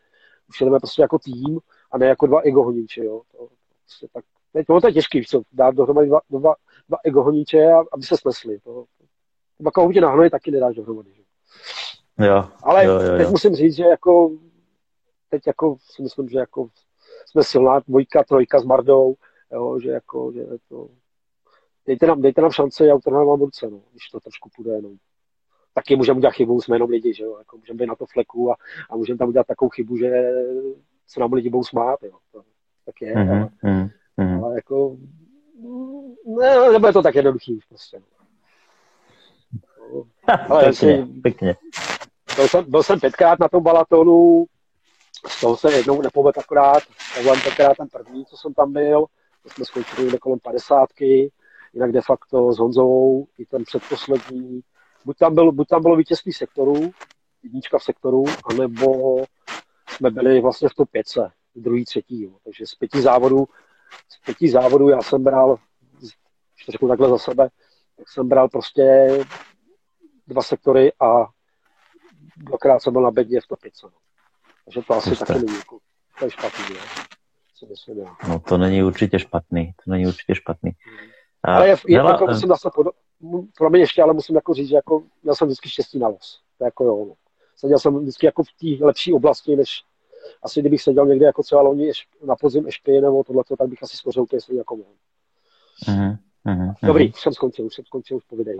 už 0.48 0.60
jdeme 0.60 0.78
prostě 0.78 1.02
jako 1.02 1.18
tým 1.18 1.58
a 1.90 1.98
ne 1.98 2.06
jako 2.06 2.26
dva 2.26 2.40
ego 2.40 2.62
honíče. 2.62 3.04
Jo. 3.04 3.22
To, 3.32 3.48
prostě 3.84 4.06
tak, 4.12 4.24
teď, 4.52 4.66
to 4.66 4.86
je 4.86 4.92
těžký, 4.92 5.24
co, 5.24 5.42
dát 5.52 5.74
dohromady 5.74 6.08
dva, 6.08 6.20
dva, 6.30 6.54
dva 6.88 6.98
ego 7.04 7.22
honíče, 7.22 7.72
aby 7.92 8.02
se 8.02 8.16
snesli. 8.16 8.58
To, 8.58 8.84
to 9.58 9.64
takovou 9.64 10.00
na 10.00 10.10
hnoje 10.10 10.30
taky 10.30 10.50
nedáš 10.50 10.74
dohromady. 10.74 11.10
Že? 11.14 11.22
Jo, 12.26 12.48
Ale 12.62 12.84
jo, 12.84 12.92
jo, 12.92 13.10
jo. 13.10 13.18
teď 13.18 13.28
musím 13.28 13.54
říct, 13.54 13.74
že 13.74 13.84
jako 13.84 14.30
teď 15.30 15.46
jako 15.46 15.76
si 15.80 16.02
myslím, 16.02 16.28
že 16.28 16.38
jako 16.38 16.68
jsme 17.26 17.44
silná 17.44 17.80
dvojka, 17.80 18.24
trojka 18.24 18.60
s 18.60 18.64
Mardou, 18.64 19.14
jo, 19.54 19.80
že 19.80 19.90
jako, 19.90 20.32
že 20.32 20.44
to, 20.68 20.88
dejte 21.86 22.06
nám, 22.06 22.22
dejte 22.22 22.40
nám 22.40 22.50
šance, 22.50 22.86
já 22.86 22.94
utrhneme 22.94 23.24
vám 23.24 23.40
ruce, 23.40 23.70
no, 23.70 23.80
když 23.90 24.08
to 24.08 24.20
trošku 24.20 24.50
půjde, 24.56 24.82
no. 24.82 24.90
Taky 25.74 25.96
můžeme 25.96 26.18
udělat 26.18 26.34
chybu, 26.34 26.60
jsme 26.60 26.76
jenom 26.76 26.90
lidi, 26.90 27.14
že 27.14 27.24
jo, 27.24 27.38
jako 27.38 27.56
můžeme 27.56 27.76
být 27.76 27.86
na 27.86 27.94
to 27.94 28.06
fleku 28.06 28.52
a, 28.52 28.56
a 28.90 28.96
můžeme 28.96 29.18
tam 29.18 29.28
udělat 29.28 29.46
takovou 29.46 29.68
chybu, 29.68 29.96
že 29.96 30.30
se 31.06 31.20
nám 31.20 31.32
lidi 31.32 31.50
budou 31.50 31.64
smát, 31.64 32.02
jo. 32.02 32.18
To, 32.32 32.42
tak 32.86 33.02
je, 33.02 33.14
mm-hmm, 33.14 33.50
ale, 33.62 33.90
mm-hmm. 34.18 34.44
ale 34.44 34.54
jako 34.54 34.96
ne, 36.26 36.72
nebude 36.72 36.92
to 36.92 37.02
tak 37.02 37.14
jednoduchý 37.14 37.60
prostě. 37.68 37.98
No. 37.98 38.14
Ale 40.48 40.64
pěkně, 40.64 41.06
pěkně. 41.22 41.56
Byl 42.36 42.48
jsem, 42.48 42.70
byl 42.70 42.82
jsem 42.82 43.00
pětkrát 43.00 43.38
na 43.38 43.48
tom 43.48 43.62
balatonu, 43.62 44.46
z 45.28 45.40
toho 45.40 45.56
se 45.56 45.72
jednou 45.72 46.02
nepovedl 46.02 46.40
akorát, 46.40 46.82
tohle 47.14 47.40
tenkrát 47.40 47.76
ten 47.76 47.88
první, 47.88 48.24
co 48.24 48.36
jsem 48.36 48.54
tam 48.54 48.72
byl, 48.72 49.06
to 49.44 49.50
jsme 49.50 49.64
skončili 49.64 50.18
kolem 50.18 50.38
padesátky, 50.38 51.32
jinak 51.72 51.92
de 51.92 52.00
facto 52.00 52.52
s 52.52 52.58
Honzou, 52.58 53.26
i 53.38 53.46
ten 53.46 53.64
předposlední, 53.64 54.60
buď 55.04 55.16
tam, 55.18 55.34
byl, 55.34 55.52
buď 55.52 55.68
tam 55.68 55.82
bylo 55.82 55.96
vítězství 55.96 56.32
sektoru, 56.32 56.90
jednička 57.42 57.78
v 57.78 57.82
sektoru, 57.82 58.24
anebo 58.44 59.16
jsme 59.88 60.10
byli 60.10 60.40
vlastně 60.40 60.68
v 60.68 60.74
top 60.74 60.90
5, 60.90 61.06
druhý, 61.54 61.84
třetí. 61.84 62.22
Jo. 62.22 62.30
Takže 62.44 62.66
z 62.66 62.74
pěti 62.74 63.02
závodů, 63.02 63.48
z 64.08 64.24
pěti 64.24 64.50
závodů 64.50 64.88
já 64.88 65.02
jsem 65.02 65.24
bral, 65.24 65.56
když 65.98 66.66
to 66.66 66.72
řeknu 66.72 66.88
takhle 66.88 67.08
za 67.08 67.18
sebe, 67.18 67.48
tak 67.96 68.08
jsem 68.08 68.28
bral 68.28 68.48
prostě 68.48 69.08
dva 70.26 70.42
sektory 70.42 70.92
a 71.00 71.26
dvakrát 72.36 72.82
jsem 72.82 72.92
byl 72.92 73.02
na 73.02 73.10
bedně 73.10 73.40
v 73.40 73.46
top 73.46 73.60
5. 73.60 73.72
No. 73.82 73.90
Takže 74.64 74.80
to 74.88 74.94
asi 74.94 75.16
Jste. 75.16 75.24
taky 75.24 75.38
není 75.38 75.58
jako, 75.58 75.78
to 76.18 76.24
je 76.24 76.30
špatný. 76.30 76.74
Ne? 76.74 77.13
Myslím, 77.70 78.04
no 78.28 78.40
to 78.40 78.58
není 78.58 78.82
určitě 78.82 79.18
špatný, 79.18 79.72
to 79.84 79.90
není 79.90 80.06
určitě 80.06 80.34
špatný. 80.34 80.70
A, 81.44 81.56
ale 81.56 81.68
je, 81.68 81.76
je, 81.86 81.98
hele, 81.98 82.12
jako, 82.12 82.26
musím 82.26 82.48
zase 82.48 82.70
pod, 82.74 82.86
pro 83.58 83.70
mě 83.70 83.80
ještě, 83.80 84.02
ale 84.02 84.12
musím 84.12 84.34
jako 84.34 84.54
říct, 84.54 84.68
že 84.68 84.74
jako, 84.74 85.02
měl 85.22 85.34
jsem 85.34 85.48
vždycky 85.48 85.68
štěstí 85.68 85.98
na 85.98 86.08
los. 86.08 86.40
To 86.58 86.64
jako 86.64 86.84
jo, 86.84 87.04
no. 87.08 87.14
Seděl 87.56 87.78
jsem 87.78 87.98
vždycky 87.98 88.26
jako 88.26 88.42
v 88.42 88.46
té 88.46 88.84
lepší 88.84 89.12
oblasti, 89.12 89.56
než 89.56 89.82
asi 90.42 90.60
kdybych 90.60 90.82
seděl 90.82 91.06
někde 91.06 91.26
jako 91.26 91.42
třeba 91.42 91.62
loni 91.62 91.92
na 92.24 92.36
podzim 92.36 92.66
ještě 92.66 93.00
nebo 93.00 93.24
tohle, 93.24 93.42
tak 93.58 93.68
bych 93.68 93.82
asi 93.82 93.96
skořil 93.96 94.22
úplně 94.22 94.40
stejně 94.40 94.60
jako 94.60 94.76
mohl. 94.76 94.90
Uh-huh, 95.88 96.18
uh-huh, 96.46 96.74
Dobrý, 96.82 97.12
už 97.12 97.20
jsem 97.20 97.32
skončil, 97.32 97.66
už 97.66 97.74
jsem 97.74 97.84
skončil, 97.84 98.16
už 98.16 98.24
povidej. 98.24 98.58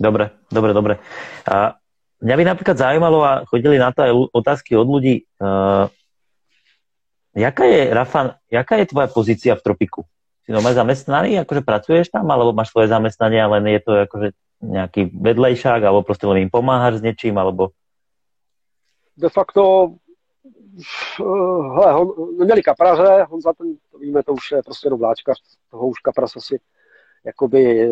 Dobre, 0.00 0.30
dobre, 0.52 0.76
dobre. 0.76 1.00
A 1.48 1.80
mňa 2.20 2.36
by 2.36 2.44
napríklad 2.44 2.76
zaujímalo, 2.76 3.24
a 3.24 3.48
chodili 3.48 3.80
na 3.80 3.92
to 3.92 4.04
aj 4.04 4.12
otázky 4.32 4.76
od 4.76 4.84
ľudí, 4.84 5.24
uh, 5.40 5.88
jaká 7.36 7.64
je, 7.64 7.94
Rafa, 7.94 8.40
jaká 8.50 8.76
je 8.76 8.86
tvoja 8.86 9.06
pozícia 9.06 9.52
v 9.54 9.62
tropiku? 9.62 10.04
Si 10.46 10.54
doma 10.54 10.72
zamestnaný, 10.72 11.42
akože 11.42 11.60
pracuješ 11.60 12.08
tam, 12.08 12.30
alebo 12.30 12.54
máš 12.56 12.70
svoje 12.70 12.88
zamestnanie, 12.88 13.42
ale 13.42 13.60
je 13.66 13.80
to 13.82 13.92
akože 14.06 14.28
nejaký 14.62 15.12
vedlejšák, 15.12 15.82
alebo 15.84 16.06
proste 16.06 16.24
len 16.24 16.48
im 16.48 16.50
pomáhaš 16.50 17.02
s 17.02 17.04
niečím, 17.04 17.36
alebo... 17.36 17.76
De 19.16 19.28
facto 19.28 19.96
hele, 21.76 21.92
hon, 21.92 22.12
měli 22.44 22.62
kapraře, 22.62 23.26
on 23.30 23.40
za 23.40 23.52
ten, 23.52 23.76
to 23.92 23.98
víme, 23.98 24.22
to 24.22 24.32
už 24.32 24.50
je 24.50 24.62
prostě 24.62 24.86
jenom 24.86 25.00
vláčka, 25.00 25.32
toho 25.70 25.86
už 25.86 26.00
kapras 26.00 26.36
asi 26.36 26.60
jakoby 27.24 27.90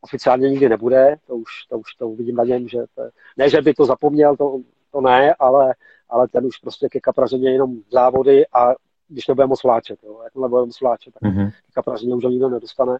oficiálně 0.00 0.50
nikdy 0.50 0.68
nebude, 0.68 1.16
to 1.26 1.36
už, 1.36 1.50
to 1.68 1.78
už 1.78 1.94
to 1.94 2.08
uvidím 2.08 2.36
na 2.36 2.44
něm, 2.44 2.68
že 2.68 2.78
to, 2.94 3.02
ne, 3.36 3.50
že 3.50 3.62
by 3.62 3.74
to 3.74 3.84
zapomněl, 3.84 4.36
to, 4.36 4.60
to 4.92 5.00
ne, 5.00 5.34
ale, 5.38 5.74
ale 6.08 6.28
ten 6.28 6.46
už 6.46 6.58
prostě 6.58 6.88
ke 6.88 7.00
kaprařeně 7.00 7.52
jenom 7.52 7.76
závody 7.90 8.46
a 8.46 8.74
když 9.08 9.26
nebude 9.26 9.46
moc 9.46 9.62
vláčet, 9.62 9.98
jo, 10.02 10.20
jakmile 10.24 10.48
bude 10.48 10.66
moc 10.66 10.80
vláčet, 10.80 11.14
tak 11.14 11.22
mm-hmm. 11.22 11.50
ke 11.50 11.72
kaprařeně 11.74 12.14
už 12.14 12.24
nikdo 12.24 12.48
nedostane, 12.48 12.98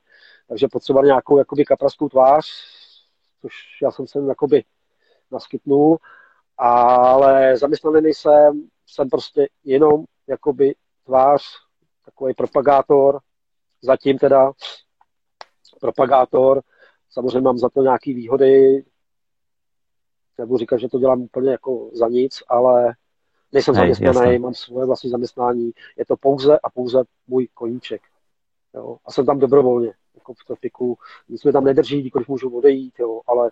takže 0.48 0.68
potřeba 0.72 1.02
nějakou 1.02 1.38
jakoby 1.38 1.64
kapraskou 1.64 2.08
tvář, 2.08 2.46
což 3.40 3.52
já 3.82 3.90
jsem 3.90 4.06
sem 4.06 4.28
jakoby 4.28 4.64
naskytnul, 5.30 5.98
ale 6.58 7.56
zaměstnaný 7.56 8.00
nejsem, 8.00 8.68
jsem 8.86 9.10
prostě 9.10 9.48
jenom 9.64 10.04
jakoby 10.26 10.74
tvář, 11.04 11.42
takový 12.04 12.34
propagátor, 12.34 13.20
zatím 13.82 14.18
teda 14.18 14.52
propagátor, 15.80 16.62
Samozřejmě 17.16 17.40
mám 17.40 17.58
za 17.58 17.68
to 17.68 17.82
nějaké 17.82 18.14
výhody, 18.14 18.84
nebudu 20.38 20.58
říkat, 20.58 20.76
že 20.76 20.88
to 20.88 20.98
dělám 20.98 21.20
úplně 21.20 21.50
jako 21.50 21.90
za 21.92 22.08
nic, 22.08 22.42
ale 22.48 22.94
nejsem 23.52 23.74
Nej, 23.74 23.80
zaměstnaný, 23.80 24.32
jasný. 24.32 24.38
mám 24.38 24.54
svoje 24.54 24.86
vlastní 24.86 25.10
zaměstnání, 25.10 25.72
je 25.96 26.06
to 26.06 26.16
pouze 26.16 26.58
a 26.58 26.70
pouze 26.70 27.04
můj 27.26 27.48
koníček. 27.54 28.02
Jo? 28.74 28.96
A 29.04 29.12
jsem 29.12 29.26
tam 29.26 29.38
dobrovolně, 29.38 29.92
jako 30.14 30.34
v 30.34 30.44
tropiku, 30.46 30.98
nic 31.28 31.44
mě 31.44 31.52
tam 31.52 31.64
nedrží, 31.64 32.10
když 32.10 32.26
můžu 32.26 32.56
odejít, 32.56 32.98
jo? 32.98 33.20
ale 33.26 33.50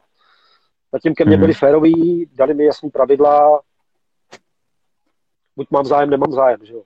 zatím 0.92 1.14
ke 1.14 1.24
mně 1.24 1.36
mm. 1.36 1.40
byli 1.40 1.54
féroví, 1.54 2.30
dali 2.34 2.54
mi 2.54 2.64
jasný 2.64 2.90
pravidla, 2.90 3.60
buď 5.56 5.70
mám 5.70 5.84
zájem, 5.84 6.10
nemám 6.10 6.32
zájem, 6.32 6.58
že 6.62 6.74
jo. 6.74 6.82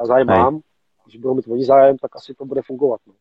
Já 0.00 0.06
zájem 0.06 0.28
Hej. 0.28 0.38
mám, 0.38 0.60
když 1.04 1.16
budou 1.16 1.34
mít 1.34 1.48
oni 1.48 1.64
zájem, 1.64 1.98
tak 1.98 2.16
asi 2.16 2.34
to 2.34 2.44
bude 2.44 2.62
fungovat. 2.62 3.00
No. 3.06 3.14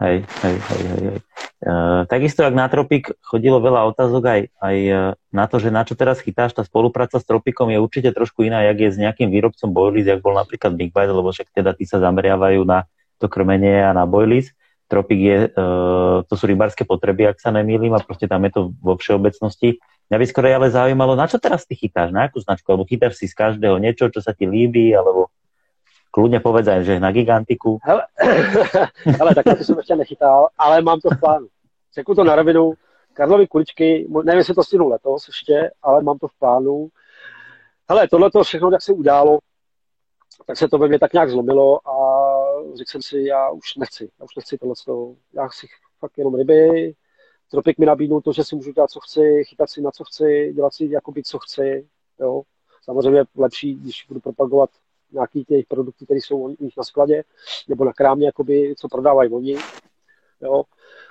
Hej, 0.00 0.24
hej, 0.24 0.56
hej, 0.56 0.80
hej, 0.80 1.02
hej. 1.12 1.18
Uh, 1.60 2.08
takisto, 2.08 2.40
ak 2.40 2.56
na 2.56 2.64
Tropik 2.72 3.12
chodilo 3.20 3.60
veľa 3.60 3.84
otázok 3.92 4.22
aj, 4.24 4.40
aj 4.56 4.76
uh, 4.88 5.12
na 5.28 5.44
to, 5.44 5.60
že 5.60 5.68
na 5.68 5.84
čo 5.84 5.92
teraz 5.92 6.24
chytáš, 6.24 6.56
tá 6.56 6.64
spolupráca 6.64 7.20
s 7.20 7.28
Tropikom 7.28 7.68
je 7.68 7.76
určite 7.76 8.08
trošku 8.16 8.48
iná, 8.48 8.64
jak 8.64 8.80
je 8.80 8.90
s 8.90 8.96
nejakým 8.96 9.28
výrobcom 9.28 9.68
Boilies, 9.68 10.08
jak 10.08 10.24
bol 10.24 10.32
napríklad 10.40 10.72
Big 10.72 10.88
Bite, 10.96 11.12
lebo 11.12 11.28
však 11.28 11.52
teda 11.52 11.76
tí 11.76 11.84
sa 11.84 12.00
zameriavajú 12.00 12.64
na 12.64 12.88
to 13.20 13.28
krmenie 13.28 13.84
a 13.84 13.92
na 13.92 14.08
Boilies. 14.08 14.56
Tropik 14.88 15.20
je, 15.20 15.38
uh, 15.52 16.24
to 16.24 16.32
sú 16.32 16.48
rybárske 16.48 16.88
potreby, 16.88 17.28
ak 17.28 17.36
sa 17.36 17.52
nemýlim, 17.52 17.92
a 17.92 18.00
proste 18.00 18.24
tam 18.24 18.40
je 18.48 18.56
to 18.56 18.60
vo 18.80 18.96
všeobecnosti. 18.96 19.84
Mňa 20.08 20.16
by 20.16 20.26
skoro 20.32 20.48
ale 20.48 20.72
zaujímalo, 20.72 21.12
na 21.12 21.28
čo 21.28 21.36
teraz 21.36 21.68
ty 21.68 21.76
chytáš, 21.76 22.08
na 22.08 22.24
akú 22.24 22.40
značku, 22.40 22.72
alebo 22.72 22.88
chytáš 22.88 23.20
si 23.20 23.28
z 23.28 23.36
každého 23.36 23.76
niečo, 23.76 24.08
čo 24.08 24.24
sa 24.24 24.32
ti 24.32 24.48
líbí, 24.48 24.96
alebo 24.96 25.28
Kľudne 26.10 26.42
povedz 26.42 26.66
že 26.82 27.00
na 27.00 27.14
gigantiku. 27.14 27.78
Hele, 27.82 28.02
hele 29.18 29.34
tak 29.34 29.44
to 29.58 29.64
jsem 29.64 29.78
ještě 29.78 29.96
nechytal, 29.96 30.48
ale 30.58 30.82
mám 30.82 31.00
to 31.00 31.10
v 31.10 31.20
plánu. 31.20 31.46
Řeknu 31.94 32.14
to 32.14 32.24
na 32.24 32.36
rovinu, 32.36 32.72
Karlovy 33.12 33.46
kuličky, 33.46 34.08
nevím, 34.24 34.38
jestli 34.38 34.54
to 34.54 34.64
stihnu 34.64 34.88
letos 34.88 35.28
ještě, 35.28 35.70
ale 35.82 36.02
mám 36.02 36.18
to 36.18 36.28
v 36.28 36.38
plánu. 36.38 36.88
Hele, 37.88 38.08
tohle 38.08 38.30
to 38.30 38.44
všechno, 38.44 38.70
jak 38.72 38.82
se 38.82 38.92
událo, 38.92 39.38
tak 40.46 40.56
se 40.56 40.68
to 40.68 40.78
ve 40.78 40.88
mně 40.88 40.98
tak 40.98 41.12
nějak 41.12 41.30
zlomilo 41.30 41.88
a 41.88 41.94
řekl 42.74 42.90
jsem 42.90 43.02
si, 43.02 43.20
já 43.20 43.50
už 43.50 43.76
nechci, 43.76 44.10
já 44.18 44.24
už 44.24 44.36
nechci 44.36 44.58
tohle, 44.58 44.74
já 45.34 45.48
chci 45.48 45.66
fakt 46.00 46.18
jenom 46.18 46.34
ryby, 46.34 46.94
Tropik 47.50 47.78
mi 47.78 47.86
nabídnul 47.86 48.20
to, 48.20 48.32
že 48.32 48.44
si 48.44 48.56
můžu 48.56 48.72
dělat, 48.72 48.90
co 48.90 49.00
chci, 49.00 49.42
chytat 49.44 49.70
si 49.70 49.82
na 49.82 49.90
co 49.90 50.04
chci, 50.04 50.52
dělat 50.54 50.74
si 50.74 50.84
jakoby, 50.90 51.22
co 51.22 51.38
chci, 51.38 51.88
jo. 52.20 52.42
Samozřejmě 52.82 53.24
lepší, 53.36 53.74
když 53.74 54.04
budu 54.08 54.20
propagovat 54.20 54.70
nějaký 55.12 55.44
těch 55.44 55.66
produkty, 55.66 56.04
které 56.04 56.18
jsou 56.20 56.38
u 56.38 56.48
nich 56.48 56.76
na 56.76 56.84
skladě, 56.84 57.24
nebo 57.68 57.84
na 57.84 57.92
krámě, 57.92 58.26
jakoby, 58.26 58.74
co 58.78 58.88
prodávají 58.88 59.30
oni, 59.30 59.56
jo. 60.40 60.62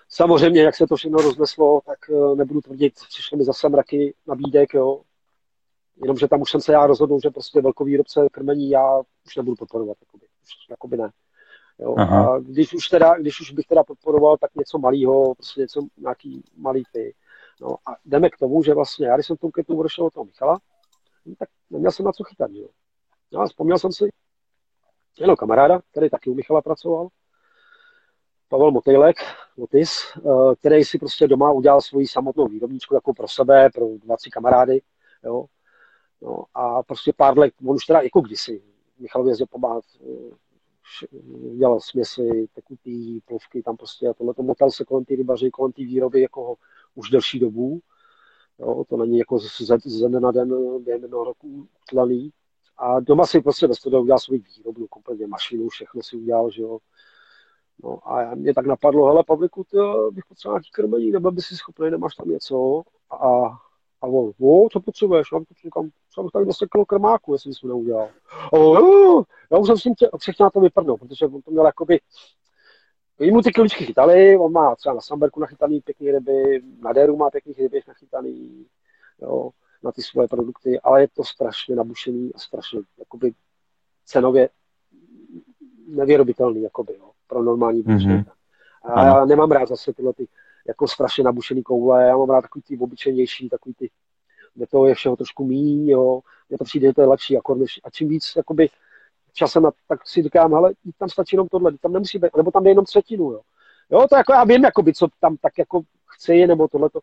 Samozřejmě, 0.10 0.62
jak 0.62 0.76
se 0.76 0.88
to 0.88 0.96
všechno 0.96 1.18
rozneslo, 1.18 1.82
tak 1.86 1.98
eh, 2.10 2.36
nebudu 2.36 2.62
tvrdit, 2.62 2.94
přišly 3.10 3.38
mi 3.38 3.44
zase 3.44 3.70
mraky 3.70 4.14
nabídek, 4.28 4.74
jo. 4.74 5.02
Jenomže 6.02 6.28
tam 6.28 6.42
už 6.42 6.52
jsem 6.52 6.62
se 6.62 6.74
já 6.74 6.88
rozhodl, 6.88 7.20
že 7.24 7.30
prostě 7.30 7.62
výrobce 7.84 8.28
krmení 8.32 8.70
já 8.70 9.00
už 9.26 9.36
nebudu 9.36 9.56
podporovat, 9.56 9.98
jakoby, 10.02 10.26
už 10.26 10.70
jakoby 10.70 10.98
ne. 10.98 11.12
Jo? 11.80 11.96
A 11.98 12.40
když 12.40 12.74
už, 12.74 12.88
teda, 12.88 13.18
když 13.18 13.42
už 13.42 13.52
bych 13.52 13.68
teda 13.68 13.84
podporoval, 13.84 14.38
tak 14.38 14.56
něco 14.56 14.78
malého, 14.78 15.36
prostě 15.36 15.62
něco, 15.62 15.88
nějaký 15.98 16.44
malý 16.58 16.84
ty. 16.94 17.16
No 17.62 17.76
a 17.86 17.96
jdeme 18.06 18.30
k 18.30 18.38
tomu, 18.38 18.64
že 18.64 18.74
vlastně 18.74 19.08
já, 19.08 19.16
když 19.16 19.28
jsem 19.28 19.38
tou 19.38 19.52
ketu 19.52 19.80
odešel 19.80 20.06
od 20.06 20.14
toho 20.14 20.26
Michala, 20.26 20.60
no, 21.26 21.36
tak 21.40 21.50
neměl 21.70 21.92
jsem 21.92 22.06
na 22.06 22.12
co 22.12 22.24
chytat, 22.24 22.52
jo. 22.54 22.68
No 23.32 23.42
a 23.42 23.46
vzpomněl 23.48 23.80
jsem 23.80 23.92
si 23.92 24.10
jenom 25.20 25.36
kamaráda, 25.36 25.82
který 25.92 26.10
taky 26.10 26.30
u 26.30 26.34
Michala 26.34 26.62
pracoval, 26.62 27.08
Pavel 28.48 28.72
Motejlek, 28.72 29.16
Motis, 29.58 30.00
eh, 30.18 30.56
který 30.56 30.84
si 30.84 31.00
prostě 31.00 31.28
doma 31.28 31.52
udělal 31.52 31.82
svoji 31.82 32.08
samotnou 32.08 32.48
výrobničku 32.48 32.96
jako 32.96 33.14
pro 33.14 33.28
sebe, 33.28 33.70
pro 33.74 33.88
20 33.98 34.30
kamarády, 34.30 34.82
jo. 35.24 35.46
No 36.22 36.44
a 36.54 36.84
prostě 36.84 37.14
pár 37.14 37.38
let, 37.38 37.54
on 37.66 37.76
už 37.76 37.86
teda 37.86 38.02
jako 38.02 38.22
kdysi, 38.22 38.62
Michal 39.00 39.28
jezdil 39.28 39.48
pomáhat 39.48 39.84
eh, 40.02 40.50
dělal 41.58 41.80
směsi, 41.80 42.48
tekutý, 42.54 43.22
plovky, 43.22 43.64
tam 43.64 43.78
prostě 43.78 44.08
a 44.08 44.14
tohle 44.14 44.34
to 44.34 44.44
motal 44.44 44.72
se 44.72 44.86
kolem 44.86 45.06
té 45.06 45.16
rybaři, 45.16 45.52
kolem 45.52 45.72
té 45.72 45.82
výroby 45.82 46.22
jako 46.22 46.56
už 46.96 47.10
delší 47.10 47.40
dobu. 47.40 47.80
Jo, 48.60 48.84
to 48.90 48.98
není 48.98 49.18
jako 49.18 49.40
ze, 49.40 49.78
ze 49.86 50.10
dne 50.10 50.20
na 50.20 50.32
den 50.32 50.84
během 50.84 51.02
jednoho 51.02 51.24
roku 51.24 51.68
tlaný. 51.90 52.32
A 52.80 53.00
doma 53.00 53.26
si 53.26 53.42
prostě 53.42 53.68
ve 53.68 53.76
studiu 53.76 54.02
udělal 54.02 54.20
svůj 54.20 54.40
výrobnu, 54.58 54.88
kompletně 54.88 55.28
mašinu, 55.28 55.70
všechno 55.70 56.04
si 56.04 56.18
udělal, 56.18 56.52
že 56.52 56.62
jo. 56.62 56.80
No 57.84 58.12
a 58.12 58.36
mě 58.36 58.54
tak 58.54 58.66
napadlo, 58.66 59.08
hele 59.08 59.24
Pavliku, 59.24 59.64
ty 59.64 59.78
bych 60.12 60.26
potřeboval 60.26 60.56
nějaký 60.56 60.72
krmení, 60.72 61.12
nebo 61.12 61.32
by 61.32 61.42
si 61.42 61.56
schopný, 61.56 61.90
nemáš 61.90 62.16
tam 62.16 62.30
něco. 62.30 62.82
A 63.12 63.58
a 64.02 64.08
on, 64.08 64.32
o, 64.42 64.70
co 64.72 64.80
potřebuješ? 64.80 65.28
Já 65.34 65.40
říkám, 65.64 65.90
třeba 66.10 66.24
bych 66.24 66.44
200 66.44 66.66
kg 66.66 66.88
krmáku, 66.88 67.34
jestli 67.34 67.54
jsem 67.54 67.70
neudělal. 67.70 68.10
A 68.54 68.54
on, 68.54 69.24
já 69.52 69.58
už 69.58 69.68
jsem 69.68 69.78
s 69.78 69.84
tím 69.84 69.96
tě, 69.96 70.10
všechno 70.18 70.44
na 70.44 70.50
to 70.50 70.60
vyprdnul, 70.60 70.98
protože 70.98 71.26
on 71.26 71.42
to 71.42 71.52
měl 71.52 71.66
jakoby, 71.66 72.00
Jí 73.20 73.32
mu 73.32 73.42
ty 73.42 73.52
kličky 73.52 73.86
chytali, 73.86 74.38
on 74.38 74.52
má 74.52 74.76
třeba 74.76 74.96
na 74.96 75.02
Samberku 75.02 75.40
nachytaný 75.40 75.82
pěkný 75.82 76.12
ryby, 76.12 76.62
na 76.80 76.94
Deru 76.94 77.18
má 77.18 77.30
pěkný 77.30 77.54
ryby 77.54 77.82
nachytaný, 77.88 78.66
jo, 79.22 79.50
na 79.84 79.92
ty 79.92 80.02
svoje 80.02 80.28
produkty, 80.28 80.80
ale 80.80 81.02
je 81.02 81.08
to 81.08 81.24
strašně 81.24 81.76
nabušený 81.76 82.34
a 82.36 82.40
strašně 82.40 82.80
jakoby 82.98 83.34
cenově 84.06 84.50
nevyrobitelný 85.88 86.62
jakoby, 86.62 86.94
jo, 87.00 87.12
pro 87.28 87.44
normální 87.44 87.84
mm-hmm. 87.84 88.26
A 88.84 89.06
já 89.06 89.26
nemám 89.26 89.52
rád 89.52 89.70
zase 89.70 89.94
tyhle 89.94 90.14
ty 90.14 90.28
jako 90.68 90.88
strašně 90.88 91.24
nabušený 91.24 91.64
koule. 91.64 92.08
Já 92.08 92.18
mám 92.18 92.30
rád 92.30 92.42
takový 92.42 92.62
ty 92.62 92.78
obyčejnější, 92.78 93.50
takový 93.50 93.76
ty, 93.76 93.90
kde 94.54 94.68
to 94.68 94.86
je 94.86 94.96
všeho 94.96 95.16
trošku 95.16 95.46
míň, 95.46 95.90
jo. 95.90 96.22
Mně 96.50 96.58
to 96.58 96.64
přijde, 96.64 96.88
že 96.88 96.94
to 96.94 97.02
je 97.02 97.08
lepší 97.08 97.38
akord, 97.38 97.60
než, 97.60 97.80
a 97.84 97.90
čím 97.90 98.10
víc, 98.10 98.34
jakoby, 98.38 98.70
časem, 99.34 99.64
na, 99.64 99.72
tak 99.88 100.08
si 100.08 100.24
říkám, 100.24 100.54
hele, 100.54 100.74
tam 100.98 101.10
stačí 101.10 101.36
jenom 101.36 101.48
tohle, 101.48 101.78
tam 101.78 101.94
nemusí 101.94 102.20
být, 102.20 102.38
nebo 102.38 102.52
tam 102.52 102.64
jde 102.64 102.70
jenom 102.70 102.86
třetinu, 102.86 103.32
jo. 103.32 103.42
Jo, 103.92 104.08
to 104.10 104.16
jako 104.16 104.34
já 104.34 104.44
vím, 104.44 104.64
jakoby, 104.64 104.94
co 104.94 105.08
tam 105.20 105.38
tak 105.38 105.58
jako 105.58 105.82
chci, 106.06 106.48
nebo 106.48 106.68
tohleto. 106.68 107.00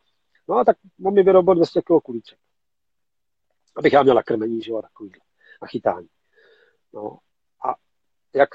No 0.48 0.56
a 0.56 0.64
tak 0.64 0.76
mám 0.98 1.14
mi 1.14 1.22
vyrobil 1.22 1.54
200 1.54 1.82
kg 1.82 2.02
kulíček. 2.02 2.38
Abych 3.76 3.92
já 3.92 4.02
měl 4.02 4.14
na 4.14 4.22
krmení, 4.22 4.62
že 4.62 4.72
jo, 4.72 4.82
takový, 4.82 5.12
na 5.62 5.68
chytání. 5.68 6.08
No 6.94 7.18
a 7.66 7.74
jak 8.34 8.48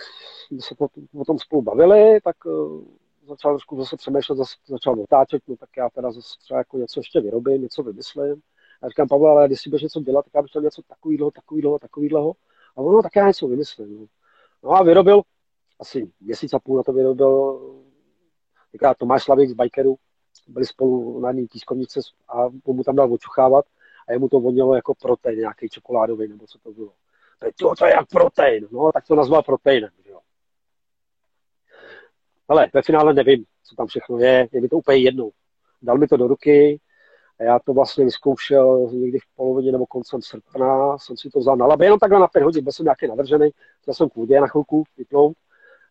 jsme 0.48 0.62
se 0.62 0.76
o 1.16 1.26
tom 1.26 1.40
spolu 1.40 1.62
bavili, 1.62 2.22
tak 2.24 2.46
uh, 2.46 2.84
začal 3.28 3.52
trošku 3.52 3.78
zase 3.78 3.98
přemýšlet, 3.98 4.36
zase 4.36 4.56
začal 4.68 5.00
otáčet, 5.00 5.42
no 5.48 5.56
tak 5.56 5.70
já 5.78 5.90
teda 5.90 6.12
zase 6.12 6.40
třeba 6.40 6.58
jako 6.58 6.78
něco 6.78 7.00
ještě 7.00 7.22
vyrobím, 7.22 7.62
něco 7.62 7.84
vymyslím. 7.84 8.42
A 8.82 8.90
říkám, 8.90 9.08
Pavel, 9.08 9.28
ale 9.28 9.48
když 9.48 9.62
si 9.62 9.70
budeš 9.70 9.82
něco 9.82 10.00
dělat, 10.00 10.26
tak 10.26 10.34
já 10.36 10.42
bych 10.42 10.50
chtěl 10.50 10.62
něco 10.62 10.82
takového, 10.82 11.32
takového, 11.32 11.80
takového. 11.80 12.34
A 12.76 12.82
ono, 12.82 13.02
tak 13.02 13.16
já 13.16 13.28
něco 13.28 13.48
vymyslím. 13.48 14.00
No. 14.00 14.06
no 14.64 14.72
a 14.72 14.84
vyrobil, 14.84 15.22
asi 15.80 16.12
měsíc 16.20 16.54
a 16.54 16.60
půl 16.60 16.78
na 16.78 16.84
to 16.84 16.94
vyrobil, 16.94 17.62
tenkrát 18.72 18.98
Tomáš 18.98 19.24
Slavík 19.24 19.50
z 19.50 19.54
Bikeru, 19.54 19.96
byli 20.48 20.66
spolu 20.66 21.20
na 21.20 21.30
jedné 21.30 21.48
tiskovnice 21.48 22.00
a 22.28 22.50
mu 22.66 22.84
tam 22.84 22.96
dal 22.96 23.14
očuchávat 23.14 23.66
a 24.12 24.14
jemu 24.14 24.30
to 24.30 24.40
vonilo 24.40 24.76
jako 24.76 24.94
protein, 25.02 25.40
nějaký 25.40 25.70
čokoládový, 25.70 26.28
nebo 26.28 26.48
co 26.48 26.60
to 26.60 26.72
bylo. 26.72 26.92
To, 27.60 27.76
to 27.76 27.86
je 27.86 27.92
jak 27.92 28.08
protein, 28.10 28.68
no, 28.72 28.92
tak 28.92 29.08
to 29.08 29.16
nazval 29.16 29.44
proteinem. 29.44 29.90
Jo. 30.06 30.20
Ale 32.48 32.70
ve 32.74 32.82
finále 32.82 33.14
nevím, 33.14 33.46
co 33.64 33.76
tam 33.76 33.88
všechno 33.88 34.18
je, 34.18 34.48
je 34.52 34.62
mi 34.62 34.70
to 34.70 34.78
úplně 34.78 34.98
jedno. 34.98 35.30
Dal 35.82 35.98
mi 35.98 36.08
to 36.08 36.18
do 36.18 36.28
ruky 36.28 36.80
a 37.40 37.44
já 37.44 37.60
to 37.60 37.74
vlastně 37.74 38.06
vyzkoušel 38.06 38.90
někdy 38.92 39.20
v 39.20 39.36
polovině 39.36 39.72
nebo 39.72 39.86
koncem 39.86 40.22
srpna, 40.22 40.98
jsem 40.98 41.18
si 41.18 41.30
to 41.30 41.40
vzal 41.40 41.56
na 41.56 41.66
labe, 41.66 41.86
jenom 41.86 42.00
takhle 42.00 42.20
na 42.20 42.28
pět 42.28 42.44
hodin, 42.44 42.64
byl 42.64 42.74
jsem 42.74 42.84
nějaký 42.84 43.08
navržený, 43.08 43.50
chtěl 43.82 43.94
jsem 43.94 44.10
k 44.10 44.16
vodě 44.16 44.42
na 44.42 44.48
chvilku 44.48 44.84
vypnout, 44.98 45.38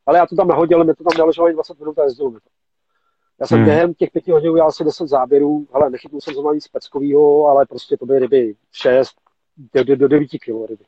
ale 0.07 0.19
já 0.19 0.27
to 0.27 0.37
tam 0.37 0.49
nahodil, 0.49 0.85
mě 0.85 0.95
to 0.95 1.05
tam 1.05 1.19
naleželo 1.19 1.53
20 1.53 1.79
minut 1.79 1.99
a 1.99 2.05
jezdilo 2.05 2.31
mi 2.31 2.41
to. 2.41 2.60
Já 3.41 3.47
jsem 3.47 3.59
hmm. 3.59 3.67
během 3.67 3.95
těch 3.95 4.11
pěti 4.11 4.31
hodin 4.31 4.51
udělal 4.51 4.69
asi 4.69 4.85
10 4.85 5.09
záběrů, 5.09 5.67
ale 5.73 5.91
nechytnul 5.91 6.21
jsem 6.21 6.35
zrovna 6.35 6.53
nic 6.53 6.69
peckovýho, 6.69 7.47
ale 7.47 7.67
prostě 7.67 7.97
to 7.97 8.07
byly 8.07 8.19
ryby 8.19 8.55
6 8.73 9.15
do, 9.75 9.85
do, 9.85 9.97
do 9.97 10.09
9 10.09 10.29
kg 10.29 10.69
ryby. 10.69 10.85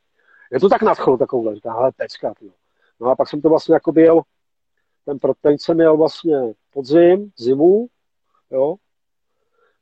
Je 0.53 0.61
to 0.61 0.69
tak 0.69 0.83
nadchlo 0.83 1.17
takovouhle, 1.17 1.55
hele, 1.65 1.93
pecka, 1.97 2.35
tyjo. 2.39 2.53
No 3.01 3.11
a 3.11 3.17
pak 3.17 3.29
jsem 3.29 3.41
to 3.41 3.49
vlastně 3.49 3.75
jako 3.75 3.93
byl 3.93 4.23
ten 5.05 5.19
protein 5.19 5.59
jsem 5.59 5.77
měl 5.77 5.97
vlastně 5.97 6.55
podzim, 6.73 7.33
zimu, 7.39 7.87
jo. 8.51 8.77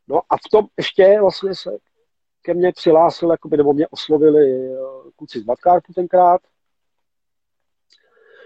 No 0.09 0.21
a 0.31 0.37
v 0.37 0.51
tom 0.51 0.67
ještě 0.77 1.21
vlastně 1.21 1.55
se 1.55 1.71
ke 2.43 2.55
mně 2.55 2.73
přihlásil, 2.73 3.31
jakoby, 3.31 3.57
nebo 3.57 3.73
mě 3.73 3.89
oslovili 3.89 4.73
eh, 4.73 4.79
kluci 5.17 5.41
z 5.41 5.43
Badkárku 5.43 5.93
tenkrát, 5.93 6.41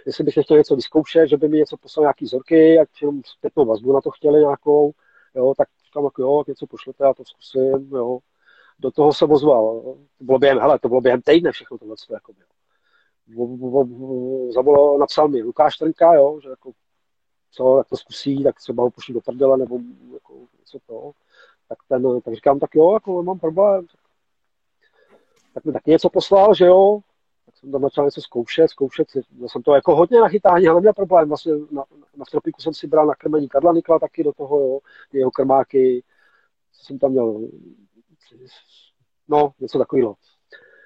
jestli 0.07 0.25
bych 0.25 0.35
chtěl 0.43 0.57
něco 0.57 0.77
vyzkoušet, 0.77 1.29
že 1.29 1.37
by 1.37 1.49
mi 1.49 1.59
něco 1.59 1.77
poslal 1.77 2.03
nějaký 2.03 2.25
vzorky, 2.25 2.75
jak 2.75 2.89
jenom 3.03 3.21
zpětnou 3.25 3.65
vazbu 3.65 3.93
na 3.93 4.01
to 4.01 4.11
chtěli 4.11 4.41
nějakou, 4.41 4.93
jo, 5.35 5.55
tak 5.57 5.69
říkám, 5.85 6.05
jako 6.05 6.23
jo, 6.23 6.45
něco 6.49 6.67
pošlete, 6.67 7.05
já 7.05 7.15
to 7.15 7.25
zkusím, 7.25 7.91
jo. 7.93 8.19
Do 8.79 8.91
toho 8.91 9.13
se 9.13 9.25
ozval. 9.25 9.81
To 10.19 10.25
bylo 10.25 10.39
během, 10.39 10.59
hele, 10.59 10.79
to 10.79 10.89
bylo 10.89 11.01
během 11.01 11.23
týdne 11.23 11.53
všechno 11.53 11.79
tohle, 11.79 11.95
jako 12.11 12.33
bylo 13.27 13.87
zavolal, 14.53 14.99
napsal 14.99 15.29
mi 15.29 15.43
Lukáš 15.43 15.77
Trnka, 15.77 16.15
jo, 16.15 16.41
že 16.43 16.49
jako 16.49 16.73
co, 17.51 17.79
jak 17.79 17.89
to 17.89 17.97
zkusí, 17.97 18.45
tak 18.45 18.61
třeba 18.61 18.83
ho 18.83 18.91
puší 18.91 19.13
do 19.13 19.21
prdele, 19.21 19.59
nebo 19.59 19.79
jako 20.13 20.35
něco 20.59 20.79
to. 20.87 21.11
Tak, 21.69 21.79
ten, 21.89 22.21
tak 22.21 22.35
říkám, 22.35 22.59
tak 22.59 22.75
jo, 22.75 22.93
jako 22.93 23.23
mám 23.23 23.39
problém. 23.39 23.87
Tak 25.55 25.65
mi 25.65 25.73
taky 25.73 25.91
něco 25.91 26.11
poslal, 26.11 26.55
že 26.55 26.67
jo, 26.67 27.01
tak 27.47 27.57
jsem 27.57 27.73
tam 27.73 27.83
začal 27.83 28.05
něco 28.05 28.21
zkoušet, 28.21 28.69
zkoušet, 28.69 29.09
já 29.41 29.49
jsem 29.49 29.63
to 29.63 29.75
jako 29.75 29.97
hodně 29.97 30.21
nachytání, 30.21 30.69
ale 30.69 30.75
neměl 30.75 30.93
problém, 30.93 31.29
vlastně 31.29 31.53
na, 31.71 31.85
na 32.17 32.25
tropiku 32.31 32.61
jsem 32.61 32.75
si 32.75 32.87
bral 32.87 33.07
na 33.07 33.15
krmení 33.15 33.49
Karla 33.49 33.73
Nikla 33.73 33.99
taky 33.99 34.25
do 34.25 34.33
toho, 34.33 34.61
jo, 34.61 34.81
jeho 35.13 35.31
krmáky, 35.31 36.05
jsem 36.73 36.99
tam 36.99 37.11
měl, 37.11 37.49
no, 39.29 39.53
něco 39.61 39.79
takového. 39.79 40.17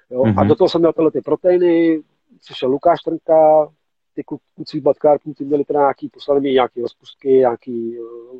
Jo? 0.09 0.23
Mm-hmm. 0.23 0.39
A 0.39 0.41
mhm. 0.41 0.47
do 0.47 0.55
toho 0.55 0.69
jsem 0.69 0.81
měl 0.81 0.93
tyhle 0.93 1.11
ty 1.11 1.21
proteiny, 1.21 2.03
přišel 2.39 2.69
Lukáš 2.69 3.01
Trnka, 3.01 3.71
ty 4.13 4.23
kluci 4.55 4.81
Badkárků, 4.81 5.33
ty 5.33 5.45
měli 5.45 5.65
teda 5.65 5.79
nějaký, 5.79 6.09
poslali 6.09 6.41
mi 6.41 6.51
nějaký 6.51 6.81
rozpustky, 6.81 7.29
nějaký 7.29 7.99
uh, 7.99 8.39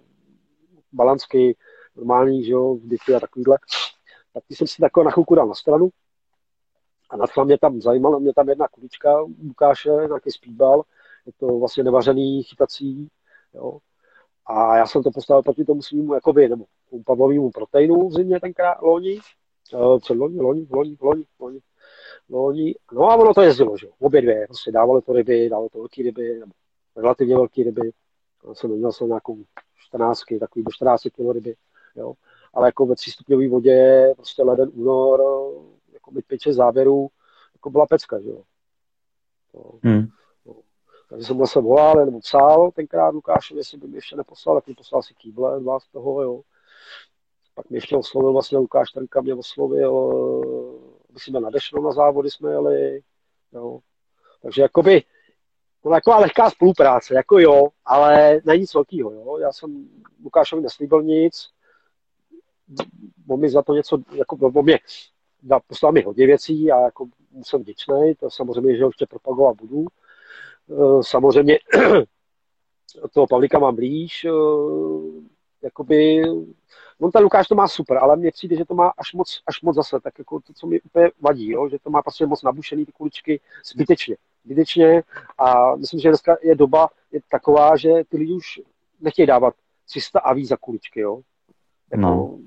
balansky, 0.91 1.57
normální, 1.95 2.43
že 2.43 2.51
jo, 2.51 2.75
vdyky 2.75 3.15
a 3.15 3.19
takovýhle. 3.19 3.57
Tak 4.33 4.43
ty 4.47 4.55
jsem 4.55 4.67
si 4.67 4.81
takové 4.81 5.03
na 5.03 5.11
chvilku 5.11 5.35
dal 5.35 5.47
na 5.47 5.53
stranu 5.53 5.89
a 7.09 7.17
nadchla 7.17 7.43
mě 7.43 7.57
tam, 7.57 7.81
zajímala 7.81 8.19
mě 8.19 8.33
tam 8.33 8.49
jedna 8.49 8.67
kulička 8.67 9.19
Lukáše, 9.43 9.89
nějaký 9.89 10.31
speedball, 10.31 10.83
je 11.25 11.33
to 11.39 11.59
vlastně 11.59 11.83
nevařený 11.83 12.43
chytací, 12.43 13.07
jo. 13.53 13.77
A 14.45 14.77
já 14.77 14.87
jsem 14.87 15.03
to 15.03 15.11
postavil 15.11 15.43
proti 15.43 15.65
tomu 15.65 15.81
svýmu, 15.81 16.13
jakoby, 16.13 16.49
nebo 16.49 16.65
Pavlovému 17.05 17.51
proteinu 17.51 18.09
v 18.09 18.13
zimě 18.13 18.39
tenkrát, 18.39 18.81
loni, 18.81 19.19
uh, 19.73 19.99
loni, 20.09 20.39
loni, 20.39 20.67
loni, 20.71 20.97
loni, 21.01 21.23
loni, 21.39 21.59
loni. 22.29 22.75
No 22.91 23.09
a 23.09 23.15
ono 23.15 23.33
to 23.33 23.41
jezdilo, 23.41 23.77
že 23.77 23.87
obě 23.99 24.21
dvě, 24.21 24.47
prostě 24.47 24.71
dávalo 24.71 25.01
to 25.01 25.13
ryby, 25.13 25.49
dávalo 25.49 25.69
to 25.69 25.77
velké 25.77 26.03
ryby, 26.03 26.39
nebo 26.39 26.51
relativně 26.95 27.35
velké 27.35 27.63
ryby. 27.63 27.91
Já 28.47 28.53
jsem 28.53 28.71
měl 28.71 28.91
jsem 28.91 29.07
nějakou 29.07 29.43
14, 29.77 30.19
takový 30.39 30.63
do 30.63 30.71
14 30.71 31.01
kg 31.01 31.33
ryby. 31.33 31.55
jo. 31.95 32.13
Ale 32.53 32.67
jako 32.67 32.85
ve 32.85 32.95
třístupňové 32.95 33.47
vodě, 33.47 34.13
prostě 34.15 34.43
leden 34.43 34.71
únor, 34.73 35.21
jako 36.09 36.15
mít 36.15 36.25
pět 36.25 36.53
záběrů, 36.53 37.09
jako 37.53 37.69
byla 37.69 37.85
pecka, 37.85 38.19
že 38.19 38.29
jo. 38.29 38.43
Hmm. 39.83 40.07
No. 40.45 40.55
Takže 41.09 41.25
jsem 41.25 41.39
zase 41.39 41.61
volal, 41.61 42.05
nebo 42.05 42.19
psal 42.19 42.71
tenkrát 42.71 43.13
Lukášovi, 43.13 43.59
jestli 43.59 43.77
by 43.77 43.87
mi 43.87 43.97
ještě 43.97 44.15
neposlal, 44.15 44.55
tak 44.55 44.67
mi 44.67 44.75
poslal 44.75 45.03
si 45.03 45.13
kýble, 45.13 45.59
dva 45.59 45.79
z 45.79 45.87
toho, 45.87 46.21
jo. 46.21 46.41
Pak 47.55 47.69
mě 47.69 47.77
ještě 47.77 47.97
oslovil 47.97 48.33
vlastně 48.33 48.57
Lukáš 48.57 48.91
Trnka, 48.91 49.21
mě 49.21 49.33
oslovil, 49.33 49.91
aby 51.09 51.19
si 51.19 51.31
na 51.31 51.49
Dešnou 51.49 51.83
na 51.83 51.91
závody 51.91 52.31
jsme 52.31 52.51
jeli, 52.51 53.01
jo. 53.51 53.79
Takže 54.41 54.61
jakoby, 54.61 55.03
to 55.83 55.89
taková 55.89 56.17
lehká 56.17 56.49
spolupráce, 56.49 57.13
jako 57.15 57.39
jo, 57.39 57.67
ale 57.85 58.41
na 58.45 58.55
nic 58.55 58.73
velkého, 58.73 59.11
jo. 59.11 59.37
Já 59.37 59.51
jsem 59.51 59.89
Lukášovi 60.23 60.61
neslíbil 60.61 61.03
nic, 61.03 61.49
on 63.29 63.39
mi 63.39 63.49
za 63.49 63.61
to 63.61 63.73
něco, 63.73 63.97
jako 64.13 64.37
on 64.41 64.65
mě 64.65 64.79
poslal 65.67 65.91
mi 65.91 66.01
hodně 66.01 66.25
věcí 66.25 66.71
a 66.71 66.79
jako 66.79 67.07
jsem 67.43 67.61
vděčný, 67.61 68.15
to 68.19 68.29
samozřejmě, 68.29 68.77
že 68.77 68.83
ho 68.83 68.89
ještě 68.89 69.05
propagovat 69.05 69.57
budu. 69.61 69.85
Eh, 70.71 71.03
samozřejmě 71.03 71.59
toho 73.13 73.27
Pavlíka 73.27 73.59
mám 73.59 73.75
blíž, 73.75 74.25
eh, 74.25 74.31
jakoby, 75.61 76.23
on 76.99 77.11
ten 77.11 77.23
Lukáš 77.23 77.47
to 77.47 77.55
má 77.55 77.67
super, 77.67 77.97
ale 77.97 78.15
mně 78.15 78.31
přijde, 78.31 78.55
že 78.55 78.65
to 78.65 78.75
má 78.75 78.91
až 78.97 79.13
moc, 79.13 79.41
až 79.47 79.61
moc 79.61 79.75
zase, 79.75 79.99
tak 79.99 80.19
jako 80.19 80.39
to, 80.39 80.53
co 80.53 80.67
mi 80.67 80.81
úplně 80.81 81.11
vadí, 81.21 81.49
jo, 81.49 81.69
že 81.69 81.79
to 81.79 81.89
má 81.89 82.01
prostě 82.01 82.25
moc 82.25 82.43
nabušený 82.43 82.85
ty 82.85 82.91
kuličky 82.91 83.39
zbytečně, 83.73 84.17
zbytečně 84.45 85.03
a 85.37 85.75
myslím, 85.75 85.99
že 85.99 86.09
dneska 86.09 86.37
je 86.41 86.55
doba 86.55 86.89
je 87.11 87.19
taková, 87.31 87.77
že 87.77 87.89
ty 88.09 88.17
lidi 88.17 88.33
už 88.33 88.61
nechtějí 89.01 89.25
dávat 89.25 89.53
300 89.89 90.19
a 90.19 90.33
víc 90.33 90.49
za 90.49 90.57
kuličky, 90.57 90.99
jo. 90.99 91.21
Jako, 91.91 92.01
no. 92.01 92.39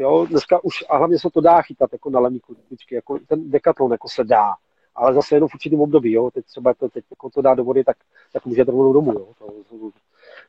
Jo, 0.00 0.26
dneska 0.30 0.64
už, 0.64 0.84
a 0.88 0.96
hlavně 0.96 1.18
se 1.18 1.30
to 1.30 1.40
dá 1.40 1.62
chytat 1.62 1.92
jako 1.92 2.10
na 2.10 2.20
lemí 2.20 2.40
kuličky, 2.40 2.94
jako 2.94 3.18
ten 3.28 3.50
dekatlon 3.50 3.92
jako 3.92 4.08
se 4.08 4.24
dá, 4.24 4.54
ale 4.94 5.14
zase 5.14 5.36
jenom 5.36 5.48
v 5.48 5.54
určitém 5.54 5.80
období, 5.80 6.12
jo. 6.12 6.30
Teď 6.30 6.44
třeba 6.46 6.74
to, 6.74 6.88
teď, 6.88 7.04
jako 7.10 7.30
to 7.30 7.42
dá 7.42 7.54
do 7.54 7.64
vody, 7.64 7.84
tak, 7.84 7.96
tak 8.32 8.46
může 8.46 8.64
rovnou 8.64 8.92
domů, 8.92 9.12
jo. 9.12 9.28
To, 9.38 9.46
to, 9.46 9.90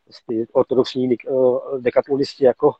prostě 0.04 0.46
ortodoxní 0.52 1.18
uh, 1.18 1.60
dekatlonisti, 1.80 2.46
jako 2.46 2.74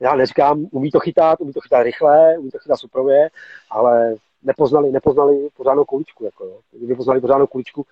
já 0.00 0.14
neříkám, 0.14 0.66
umí 0.70 0.90
to 0.90 1.00
chytat, 1.00 1.40
umí 1.40 1.52
to 1.52 1.60
chytat 1.60 1.82
rychle, 1.82 2.38
umí 2.38 2.50
to 2.50 2.58
chytat 2.58 2.78
suprově, 2.78 3.30
ale 3.70 4.14
nepoznali, 4.42 4.92
nepoznali 4.92 5.48
pořádnou 5.56 5.84
kuličku, 5.84 6.24
jako 6.24 6.44
jo. 6.44 6.60
Kdyby 6.70 6.94
poznali 6.94 7.20
pořádnou 7.20 7.46
kuličku, 7.46 7.86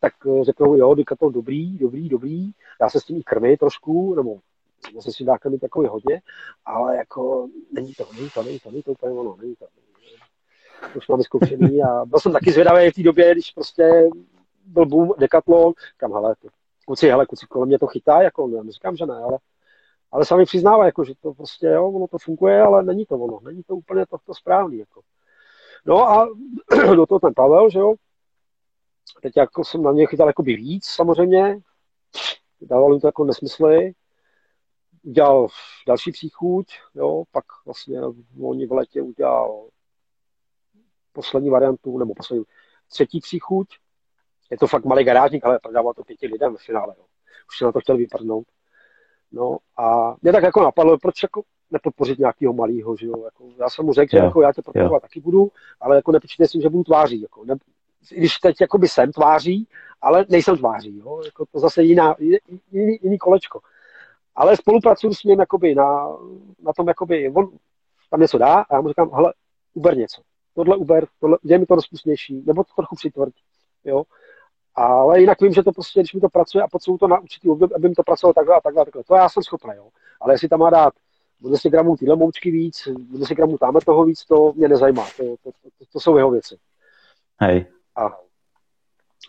tak 0.00 0.12
uh, 0.24 0.44
řeknou, 0.44 0.76
jo, 0.76 0.94
dekatlon 0.94 1.32
dobrý, 1.32 1.78
dobrý, 1.78 2.08
dobrý, 2.08 2.50
dá 2.80 2.88
se 2.88 3.00
s 3.00 3.04
tím 3.04 3.16
i 3.16 3.22
krmit 3.22 3.60
trošku, 3.60 4.14
nebo 4.14 4.38
se 5.00 5.12
s 5.12 5.14
tím 5.14 5.26
dá 5.26 5.38
takový 5.60 5.88
hodně, 5.88 6.22
ale 6.64 6.96
jako 6.96 7.48
není 7.72 7.94
to, 7.94 8.06
není 8.16 8.30
to, 8.30 8.42
není 8.42 8.58
to, 8.58 8.70
není 8.70 8.82
to 8.82 8.92
úplně 8.92 9.12
ono, 9.12 9.36
není 9.40 9.56
to. 9.56 9.66
Už 10.96 11.08
mám 11.08 11.18
vyzkoušený 11.18 11.82
a 11.82 12.04
byl 12.04 12.20
jsem 12.20 12.32
taky 12.32 12.52
zvědavý 12.52 12.90
v 12.90 12.94
té 12.94 13.02
době, 13.02 13.32
když 13.32 13.50
prostě 13.50 14.10
byl 14.66 14.86
boom 14.86 15.10
Decathlon, 15.18 15.72
kam 15.96 16.12
hele, 16.12 16.34
to 16.42 16.48
kluci, 16.86 17.08
hele, 17.08 17.26
kluci 17.26 17.46
kolem 17.46 17.68
mě 17.68 17.78
to 17.78 17.86
chytá, 17.86 18.22
jako 18.22 18.48
já 18.48 18.62
neříkám, 18.62 18.96
že 18.96 19.06
ne, 19.06 19.14
ale, 19.14 19.38
ale 20.12 20.24
sami 20.24 20.44
přiznává, 20.44 20.86
jako, 20.86 21.04
že 21.04 21.12
to 21.20 21.34
prostě, 21.34 21.66
jo, 21.66 21.88
ono 21.88 22.06
to 22.06 22.18
funguje, 22.18 22.62
ale 22.62 22.82
není 22.82 23.06
to 23.06 23.18
ono, 23.18 23.40
není 23.44 23.62
to 23.62 23.74
úplně 23.74 24.06
to, 24.06 24.16
to 24.26 24.34
správný, 24.34 24.78
jako. 24.78 25.00
No 25.86 26.08
a 26.10 26.28
do 26.96 27.06
toho 27.06 27.18
ten 27.18 27.34
Pavel, 27.34 27.70
že 27.70 27.78
jo, 27.78 27.94
teď 29.22 29.36
jako 29.36 29.64
jsem 29.64 29.82
na 29.82 29.92
něj 29.92 30.06
chytal 30.06 30.26
jako 30.26 30.42
by 30.42 30.56
víc, 30.56 30.84
samozřejmě, 30.86 31.60
dával 32.60 32.92
jim 32.92 33.00
to 33.00 33.08
jako 33.08 33.24
nesmysly, 33.24 33.92
udělal 35.02 35.48
další 35.86 36.12
příchuť, 36.12 36.66
jo, 36.94 37.24
pak 37.30 37.44
vlastně 37.66 38.00
oni 38.42 38.66
v 38.66 38.72
letě 38.72 39.02
udělal 39.02 39.68
poslední 41.12 41.50
variantu, 41.50 41.98
nebo 41.98 42.14
poslední 42.14 42.44
třetí 42.88 43.20
příchuť, 43.20 43.68
je 44.50 44.58
to 44.58 44.66
fakt 44.66 44.84
malý 44.84 45.04
garážník, 45.04 45.44
ale 45.44 45.58
prodával 45.58 45.94
to 45.94 46.04
pěti 46.04 46.26
lidem 46.26 46.56
v 46.56 46.62
finále. 46.62 46.94
Jo. 46.98 47.04
Už 47.48 47.58
se 47.58 47.64
na 47.64 47.72
to 47.72 47.80
chtěl 47.80 47.96
vyprdnout. 47.96 48.46
No 49.32 49.58
a 49.76 50.14
mě 50.22 50.32
tak 50.32 50.42
jako 50.42 50.62
napadlo, 50.62 50.98
proč 50.98 51.22
jako 51.22 51.42
nepodpořit 51.70 52.18
nějakého 52.18 52.52
malého, 52.52 52.96
že 52.96 53.06
jo. 53.06 53.24
Jako, 53.24 53.48
já 53.58 53.70
jsem 53.70 53.84
mu 53.84 53.92
řekl, 53.92 54.10
že 54.10 54.16
jako 54.16 54.42
já 54.42 54.52
tě 54.52 54.62
podporovat 54.62 55.02
taky 55.02 55.20
budu, 55.20 55.52
ale 55.80 55.96
jako 55.96 56.12
nepočítej 56.12 56.48
s 56.48 56.50
tím, 56.50 56.60
že 56.60 56.68
budu 56.68 56.84
tváří. 56.84 57.20
Jako, 57.20 57.44
ne, 57.44 57.56
když 58.10 58.38
teď 58.38 58.60
jako 58.60 58.78
by 58.78 58.88
jsem 58.88 59.12
tváří, 59.12 59.68
ale 60.00 60.26
nejsem 60.28 60.56
tváří. 60.56 60.98
Jo. 60.98 61.22
Jako, 61.24 61.46
to 61.46 61.58
zase 61.58 61.82
jiná, 61.82 62.16
jiný, 62.70 62.98
jiný 63.02 63.18
kolečko. 63.18 63.60
Ale 64.34 64.56
spolupracuju 64.56 65.14
s 65.14 65.24
ním 65.24 65.40
jakoby 65.40 65.74
na, 65.74 66.08
na 66.62 66.72
tom, 66.76 66.88
jakoby, 66.88 67.30
on 67.30 67.50
tam 68.10 68.20
něco 68.20 68.38
dá 68.38 68.54
a 68.60 68.74
já 68.74 68.80
mu 68.80 68.88
říkám, 68.88 69.10
hele, 69.12 69.34
uber 69.74 69.96
něco. 69.96 70.22
Tohle 70.54 70.76
uber, 70.76 71.06
tohle, 71.20 71.38
děj 71.42 71.58
mi 71.58 71.66
to 71.66 71.74
rozpustnější, 71.74 72.42
nebo 72.46 72.64
to 72.64 72.70
trochu 72.76 72.96
přitvrď. 72.96 73.34
Jo 73.84 74.04
ale 74.74 75.20
jinak 75.20 75.40
vím, 75.40 75.52
že 75.52 75.62
to 75.62 75.72
prostě, 75.72 76.00
když 76.00 76.14
mi 76.14 76.20
to 76.20 76.28
pracuje 76.28 76.64
a 76.64 76.68
potřebuji 76.68 76.98
to 76.98 77.08
na 77.08 77.20
určitý 77.20 77.48
období, 77.48 77.74
aby 77.74 77.88
mi 77.88 77.94
to 77.94 78.02
pracovalo 78.02 78.34
takhle 78.34 78.56
a 78.56 78.60
takhle 78.60 78.84
takhle. 78.84 79.04
To 79.04 79.14
já 79.14 79.28
jsem 79.28 79.42
schopný, 79.42 79.72
jo. 79.76 79.88
Ale 80.20 80.34
jestli 80.34 80.48
tam 80.48 80.60
má 80.60 80.70
dát 80.70 80.94
200 81.40 81.70
gramů 81.70 81.96
tyhle 81.96 82.16
moučky 82.16 82.50
víc, 82.50 82.88
200 82.88 83.34
gramů 83.34 83.58
tamhle 83.58 83.80
toho 83.80 84.04
víc, 84.04 84.24
to 84.24 84.52
mě 84.56 84.68
nezajímá. 84.68 85.06
To, 85.16 85.24
to, 85.24 85.50
to, 85.50 85.84
to 85.92 86.00
jsou 86.00 86.16
jeho 86.16 86.30
věci. 86.30 86.56
Hej. 87.40 87.66
A 87.96 88.10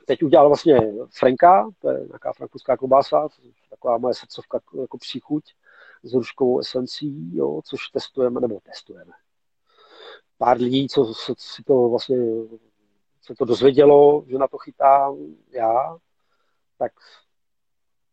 teď 0.06 0.24
udělal 0.24 0.48
vlastně 0.48 0.80
Franka, 1.14 1.70
to 1.80 1.90
je 1.90 2.08
nějaká 2.08 2.34
frankovská 2.34 2.78
klobása, 2.78 3.28
taková 3.70 3.98
moje 3.98 4.14
srdcovka 4.14 4.60
jako 4.82 4.98
příchuť 4.98 5.44
s 6.04 6.14
ruškovou 6.14 6.60
esencí, 6.60 7.36
jo, 7.36 7.62
což 7.66 7.88
testujeme, 7.88 8.42
nebo 8.42 8.60
testujeme. 8.64 9.12
Pár 10.38 10.58
lidí, 10.58 10.88
co 10.90 11.14
si 11.38 11.64
to 11.64 11.90
vlastně 11.90 12.18
se 13.22 13.36
to 13.36 13.46
dozvědělo, 13.46 14.26
že 14.28 14.38
na 14.38 14.48
to 14.48 14.58
chytám 14.58 15.18
já, 15.52 15.98
tak 16.78 16.92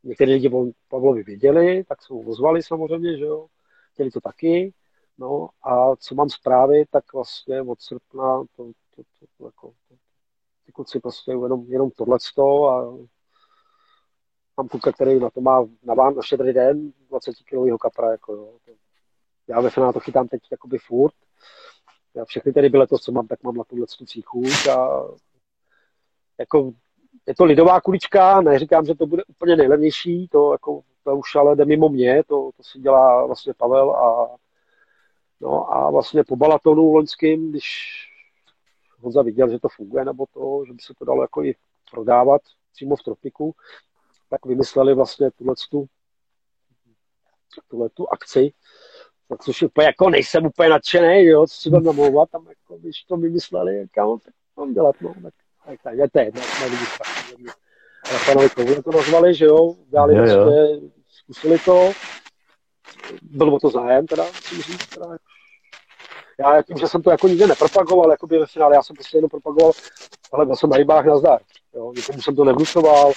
některé 0.02 0.32
lidi 0.32 0.50
Pavlovi 0.88 1.22
věděli, 1.22 1.84
tak 1.84 2.02
se 2.02 2.14
ho 2.14 2.20
ozvali 2.20 2.62
samozřejmě, 2.62 3.18
že 3.18 3.24
jo, 3.24 3.46
chtěli 3.92 4.10
to 4.10 4.20
taky, 4.20 4.74
no 5.18 5.48
a 5.62 5.96
co 5.96 6.14
mám 6.14 6.28
zprávy, 6.28 6.84
tak 6.90 7.12
vlastně 7.12 7.62
od 7.62 7.80
srpna 7.80 8.44
to, 8.56 8.72
to, 8.96 9.02
to, 9.18 9.26
to 9.38 9.46
jako, 9.46 9.72
ty 10.70 10.74
kluci 10.74 11.00
prostě 11.00 11.30
jenom, 11.30 11.64
jenom 11.68 11.90
tohleto 11.90 12.68
a 12.68 12.98
mám 14.56 14.68
kluka, 14.68 14.92
který 14.92 15.20
na 15.20 15.30
to 15.30 15.40
má 15.40 15.66
na, 15.82 15.94
vám, 15.94 16.16
na 16.16 16.22
štědrý 16.22 16.52
den 16.52 16.92
20 17.08 17.34
kilového 17.48 17.78
kapra, 17.78 18.10
jako 18.10 18.32
jo. 18.34 18.52
Já 19.48 19.60
ve 19.60 19.70
finále 19.70 19.92
to 19.92 20.00
chytám 20.00 20.28
teď 20.28 20.40
jakoby 20.50 20.78
furt, 20.78 21.14
já 22.14 22.24
všechny 22.24 22.52
tedy 22.52 22.68
byly 22.68 22.86
to, 22.86 22.98
co 22.98 23.12
mám, 23.12 23.26
tak 23.26 23.42
mám 23.42 23.56
na 23.56 23.64
tuhle 23.64 23.86
příchuť 24.04 24.66
a 24.66 25.04
jako 26.38 26.72
je 27.26 27.34
to 27.34 27.44
lidová 27.44 27.80
kulička, 27.80 28.40
neříkám, 28.40 28.86
že 28.86 28.94
to 28.94 29.06
bude 29.06 29.24
úplně 29.24 29.56
nejlevnější, 29.56 30.28
to, 30.28 30.52
jako, 30.52 30.82
to 31.04 31.16
už 31.16 31.34
ale 31.34 31.56
jde 31.56 31.64
mimo 31.64 31.88
mě, 31.88 32.22
to, 32.24 32.50
to 32.56 32.62
si 32.62 32.78
dělá 32.78 33.26
vlastně 33.26 33.54
Pavel 33.54 33.90
a 33.96 34.36
no 35.40 35.72
a 35.72 35.90
vlastně 35.90 36.24
po 36.24 36.36
balatonu 36.36 36.92
loňským, 36.92 37.50
když 37.50 37.66
Honza 39.00 39.22
viděl, 39.22 39.50
že 39.50 39.58
to 39.58 39.68
funguje, 39.68 40.04
nebo 40.04 40.26
to, 40.34 40.64
že 40.66 40.72
by 40.72 40.82
se 40.82 40.94
to 40.98 41.04
dalo 41.04 41.22
jako 41.22 41.44
i 41.44 41.54
prodávat 41.90 42.42
přímo 42.72 42.96
v 42.96 43.02
tropiku, 43.02 43.54
tak 44.30 44.46
vymysleli 44.46 44.94
vlastně 44.94 45.30
tuhle 47.68 47.88
tu 47.88 48.08
akci, 48.12 48.52
což 49.42 49.62
úplně 49.62 49.86
jako 49.86 50.10
nejsem 50.10 50.46
úplně 50.46 50.68
nadšený, 50.68 51.24
jo, 51.24 51.46
co 51.46 51.54
si 51.54 51.70
budeme 51.70 51.86
namlouvat, 51.86 52.30
tam 52.30 52.46
jako, 52.48 52.78
když 52.78 53.04
to 53.04 53.16
vymysleli, 53.16 53.78
jak 53.78 53.90
já 53.96 54.06
tak 54.24 54.34
mám 54.56 54.74
dělat, 54.74 54.96
no, 55.00 55.14
tak, 55.22 55.34
tak, 55.66 55.82
tak 55.82 55.98
je 55.98 56.10
to 56.10 56.18
jedno, 56.18 56.42
nevidíš 56.60 56.98
tak, 56.98 57.08
ale 58.10 58.18
panovi 58.26 58.50
Kovu 58.50 58.82
to 58.82 58.90
nazvali, 58.90 59.34
že 59.34 59.44
jo, 59.44 59.74
dali. 59.88 60.14
Prostě, 60.14 60.80
zkusili 61.08 61.58
to, 61.58 61.92
byl 63.22 63.54
o 63.54 63.58
to 63.58 63.70
zájem, 63.70 64.06
teda, 64.06 64.24
musím 64.24 64.62
říct, 64.62 64.86
teda, 64.86 65.06
já 66.40 66.62
tím, 66.62 66.78
že 66.78 66.88
jsem 66.88 67.02
to 67.02 67.10
jako 67.10 67.28
nikde 67.28 67.46
nepropagoval, 67.46 68.10
jako 68.10 68.26
by 68.26 68.38
ve 68.38 68.46
finále, 68.46 68.74
já 68.74 68.82
jsem 68.82 68.96
prostě 68.96 69.18
jenom 69.18 69.30
propagoval, 69.30 69.72
ale 70.32 70.46
byl 70.46 70.56
jsem 70.56 70.70
na 70.70 70.76
rybách 70.76 71.04
na 71.04 71.18
zdar, 71.18 71.40
jo, 71.74 71.92
nikomu 71.96 72.22
jsem 72.22 72.36
to 72.36 72.44
nevnucoval, 72.44 73.12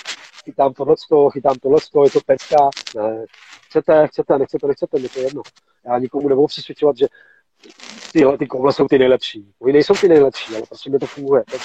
chytám 0.45 0.73
tohle, 0.73 0.95
chytám 1.31 1.55
tohle, 1.61 1.79
je 2.03 2.11
to 2.11 2.19
pecka, 2.25 2.69
ne, 2.95 3.25
chcete, 3.65 4.07
chcete, 4.07 4.37
nechcete, 4.37 4.67
nechcete, 4.67 4.99
mi 4.99 5.09
to 5.09 5.19
jedno. 5.19 5.41
Já 5.85 5.99
nikomu 5.99 6.29
nebudu 6.29 6.47
přesvědčovat, 6.47 6.97
že 6.97 7.07
tyhle 8.11 8.37
ty 8.37 8.47
koule 8.47 8.73
jsou 8.73 8.87
ty 8.87 8.99
nejlepší. 8.99 9.53
Oni 9.59 9.73
nejsou 9.73 9.93
ty 9.93 10.07
nejlepší, 10.07 10.55
ale 10.55 10.63
prostě 10.67 10.89
mi 10.89 10.99
to 10.99 11.05
funguje. 11.05 11.43
Tak 11.51 11.61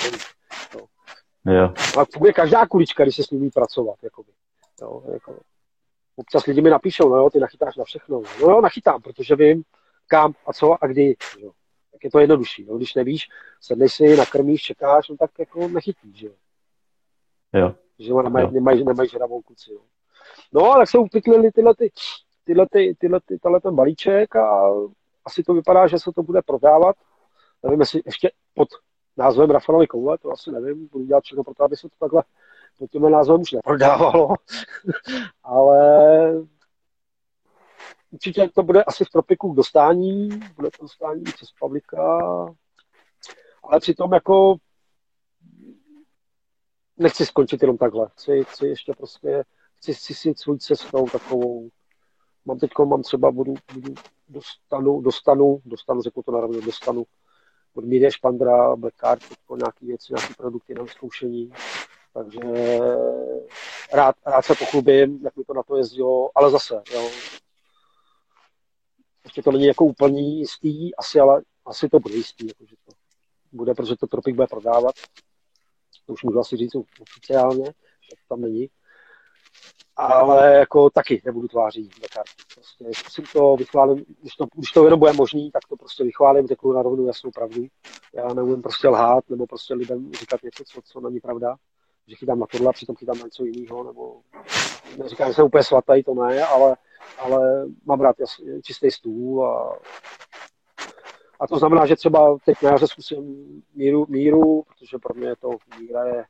no. 0.75 0.81
Jo. 1.53 1.73
Ale 1.97 2.07
funguje 2.13 2.33
každá 2.33 2.67
kulička, 2.67 3.03
když 3.03 3.17
se 3.17 3.23
s 3.23 3.31
nimi 3.31 3.51
pracovat. 3.51 3.97
Jakoby. 4.03 4.33
Jo, 4.83 5.03
jako. 5.13 5.37
Občas 6.17 6.47
lidi 6.47 6.61
mi 6.61 6.71
napíšou, 6.71 7.09
no 7.09 7.17
jo, 7.17 7.31
ty 7.31 7.39
nachytáš 7.39 7.77
na 7.77 7.85
všechno. 7.85 8.23
No 8.41 8.49
jo, 8.49 8.61
nachytám, 8.61 9.03
protože 9.03 9.37
vím, 9.37 9.63
kam 10.09 10.35
a 10.47 10.53
co 10.53 10.85
a 10.85 10.87
kdy. 10.87 11.17
Jo. 11.39 11.51
Tak 11.93 12.05
je 12.05 12.11
to 12.11 12.19
jednodušší. 12.19 12.67
Jo. 12.67 12.77
Když 12.77 12.95
nevíš, 12.95 13.29
sedneš 13.61 13.95
si, 13.95 14.17
nakrmíš, 14.17 14.63
čekáš, 14.63 15.09
no 15.09 15.17
tak 15.17 15.31
jako 15.39 15.69
nechytíš. 15.69 16.23
Jo. 16.23 16.33
Jo. 17.53 17.75
Že 17.99 18.15
nemají, 18.15 18.53
nemají, 18.53 18.85
nemají 18.85 19.09
žravou 19.09 19.43
kuci. 19.43 19.73
Jo. 19.73 19.81
No, 20.53 20.75
tak 20.75 20.89
se 20.91 20.99
upytlili 20.99 21.53
tyhle 21.53 21.75
ty, 21.75 21.93
tyhle, 22.45 22.67
ty, 22.71 22.97
tyhle, 22.99 23.21
ty, 23.21 23.39
tyhle 23.39 23.61
ten 23.61 23.75
balíček 23.75 24.37
a 24.37 24.73
asi 25.25 25.43
to 25.43 25.55
vypadá, 25.55 25.87
že 25.87 25.99
se 25.99 26.11
to 26.15 26.23
bude 26.23 26.43
prodávat. 26.43 26.97
Nevím, 27.63 27.81
jestli 27.81 28.03
ještě 28.07 28.31
pod 28.55 28.69
názvem 29.17 29.51
Rafaelovi 29.51 29.87
Koule, 29.87 30.19
to 30.19 30.33
asi 30.33 30.51
nevím, 30.51 30.89
budu 30.93 31.05
dělat 31.05 31.25
všechno 31.25 31.45
pro 31.45 31.55
to, 31.55 31.65
aby 31.65 31.77
se 31.77 31.89
to 31.89 31.95
takhle 31.99 32.23
pod 32.79 32.91
tímhle 32.91 33.11
názvem 33.11 33.41
už 33.41 33.53
neprodávalo, 33.53 34.29
ale 35.43 35.79
určitě 38.11 38.49
to 38.55 38.63
bude 38.63 38.85
asi 38.85 39.05
v 39.05 39.11
tropiku 39.11 39.53
k 39.53 39.57
dostání, 39.57 40.29
bude 40.57 40.71
to 40.71 40.85
dostání 40.85 41.23
přes 41.23 41.49
Pavlika, 41.61 42.19
ale 43.63 43.81
přitom 43.81 44.13
jako 44.13 44.57
nechci 46.97 47.27
skončit 47.27 47.63
jenom 47.63 47.79
takhle. 47.79 48.09
Chci, 48.09 48.45
chci 48.45 48.67
ještě 48.67 48.93
prostě, 48.93 49.45
chci, 49.75 49.95
chci 49.95 50.15
si 50.15 50.35
svou 50.35 50.57
cestou 50.57 51.07
takovou, 51.07 51.69
mám 52.45 52.59
teď, 52.59 52.71
mám 52.85 53.03
třeba, 53.03 53.31
budu, 53.31 53.55
budu 53.75 53.95
dostanu, 54.29 55.01
dostanu, 55.01 55.61
dostanu, 55.65 56.03
řeknu 56.03 56.23
to 56.23 56.33
naravně, 56.33 56.61
dostanu 56.61 57.05
od 57.75 57.85
Míry 57.85 58.13
Špandra, 58.13 58.77
Blackcard, 58.77 59.23
nějaký 59.57 59.87
věci, 59.87 60.13
nějaké 60.17 60.35
produkty 60.35 60.75
na 60.75 60.87
zkoušení. 60.87 61.53
Takže 62.13 62.41
rád, 63.93 64.17
rád 64.27 64.43
se 64.43 64.55
pochlubím, 64.55 65.21
jak 65.25 65.37
mi 65.37 65.45
to 65.45 65.55
na 65.55 65.63
to 65.63 65.77
jezdilo, 65.77 66.31
ale 66.35 66.51
zase, 66.51 66.83
jo, 66.95 67.09
ještě 69.29 69.43
to 69.43 69.53
není 69.53 69.67
jako 69.67 69.85
úplný 69.85 70.39
jistý, 70.39 70.95
asi, 70.95 71.21
ale 71.21 71.43
asi 71.67 71.89
to 71.89 72.01
bude 72.01 72.15
jistý, 72.15 72.47
jako, 72.47 72.67
že 72.67 72.77
to 72.85 72.93
bude, 73.53 73.75
protože 73.75 73.97
to 73.97 74.07
Tropik 74.07 74.35
bude 74.35 74.47
prodávat. 74.47 74.95
To 76.07 76.13
už 76.13 76.23
můžu 76.23 76.39
asi 76.39 76.57
říct 76.57 76.75
oficiálně, 77.01 77.65
že 77.65 78.17
to 78.17 78.35
tam 78.35 78.41
není. 78.41 78.69
Ale 79.97 80.55
jako 80.55 80.91
taky 80.91 81.23
nebudu 81.25 81.49
tváří 81.49 81.83
na 81.83 82.09
karty. 82.15 82.43
Prostě 82.55 82.85
zkusím 82.93 83.25
to, 83.33 83.57
vychválím, 83.57 84.05
když 84.21 84.35
to, 84.35 84.47
když 84.55 84.73
to 84.73 84.85
jenom 84.85 84.99
bude 84.99 85.13
možný, 85.13 85.51
tak 85.51 85.63
to 85.69 85.77
prostě 85.77 86.05
vychválím, 86.05 86.47
řeknu 86.47 86.73
na 86.73 86.83
rovnou 86.83 87.07
jasnou 87.07 87.31
pravdu. 87.31 87.67
Já 88.15 88.35
nebudem 88.35 88.63
prostě 88.63 88.89
lhát, 88.89 89.31
nebo 89.31 89.47
prostě 89.47 89.75
lidem 89.75 90.13
říkat 90.13 90.43
něco, 90.43 90.65
co, 90.65 90.81
co 90.85 91.01
není 91.01 91.21
pravda, 91.21 91.57
že 92.07 92.17
chytám 92.17 92.39
na 92.39 92.47
tohle, 92.47 92.73
přitom 92.73 92.97
chytám 92.97 93.19
na 93.19 93.25
něco 93.25 93.45
jiného, 93.45 93.85
nebo 93.85 94.21
neříkám, 94.99 95.29
že 95.29 95.35
jsem 95.35 95.45
úplně 95.45 95.65
svatý, 95.65 96.03
to 96.03 96.15
ne, 96.15 96.45
ale 96.45 96.77
ale 97.19 97.67
mám 97.85 98.01
rád 98.01 98.21
jasný, 98.21 98.63
čistý 98.63 98.91
stůl 98.91 99.47
a, 99.47 99.79
a 101.41 101.47
to 101.47 101.59
znamená, 101.59 101.87
že 101.87 101.97
třeba 101.97 102.39
teď 102.45 102.63
na 102.63 102.71
jaře 102.71 102.87
zkusím 102.87 103.47
míru, 103.75 104.07
míru, 104.09 104.63
protože 104.63 104.99
pro 104.99 105.15
mě 105.15 105.37
to 105.37 105.51
míra 105.79 106.05
je 106.05 106.25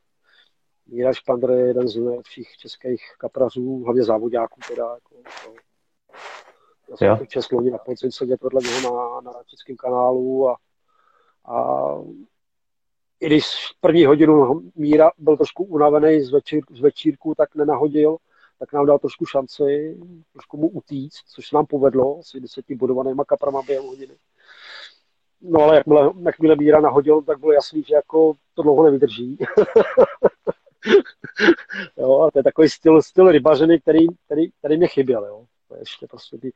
Míra 0.91 1.13
Špandr 1.13 1.51
je 1.51 1.67
jeden 1.67 1.89
z 1.89 1.97
nejlepších 1.97 2.57
českých 2.57 3.03
kaprařů, 3.19 3.83
hlavně 3.85 4.05
závodňáků 4.05 4.61
teda. 4.69 4.95
Jako, 4.95 5.23
to, 6.99 7.05
já 7.05 7.17
jsem 7.17 7.27
tu 7.27 7.31
čest 7.31 7.53
loni 7.53 7.71
na 7.71 7.79
podzim 7.79 8.13
sedět 8.13 8.43
vedle 8.43 8.61
něho 8.63 8.97
na, 8.97 9.21
na 9.21 9.43
českém 9.47 9.77
kanálu 9.77 10.49
a, 10.49 10.57
a 11.45 11.95
i 13.21 13.27
když 13.27 13.45
první 13.81 14.07
hodinu 14.07 14.63
Míra 14.75 15.11
byl 15.19 15.37
trošku 15.37 15.65
unavený 15.65 16.21
z, 16.21 16.31
večír, 16.31 16.63
z 16.71 16.81
večírku, 16.81 17.35
tak 17.35 17.55
nenahodil, 17.55 18.17
tak 18.59 18.73
nám 18.73 18.87
dal 18.87 18.99
trošku 18.99 19.27
šanci, 19.27 19.99
trošku 20.33 20.57
mu 20.57 20.69
utíct, 20.69 21.29
což 21.29 21.49
se 21.49 21.57
nám 21.57 21.67
povedlo, 21.67 22.19
asi 22.19 22.41
desetibodovanýma 22.41 23.25
kaprama 23.25 23.63
během 23.63 23.87
hodiny. 23.87 24.17
No 25.41 25.61
ale 25.61 25.77
jakmile, 25.77 26.13
jakmile 26.23 26.57
Bíra 26.57 26.81
nahodil, 26.81 27.23
tak 27.23 27.39
bylo 27.41 27.53
jasný, 27.53 27.83
že 27.83 27.95
jako 27.95 28.33
to 28.55 28.63
dlouho 28.63 28.85
nevydrží. 28.85 29.39
jo, 31.97 32.21
a 32.21 32.31
to 32.31 32.39
je 32.39 32.43
takový 32.43 32.69
styl, 32.69 33.03
styl 33.03 33.33
rybařiny, 33.33 33.81
který, 33.81 34.07
který, 34.27 34.51
který 34.51 34.77
mě 34.77 34.87
chyběl. 34.87 35.27
Jo. 35.27 35.45
To 35.69 35.75
je 35.75 35.81
ještě 35.81 36.07
prostě 36.07 36.39
ty, 36.39 36.53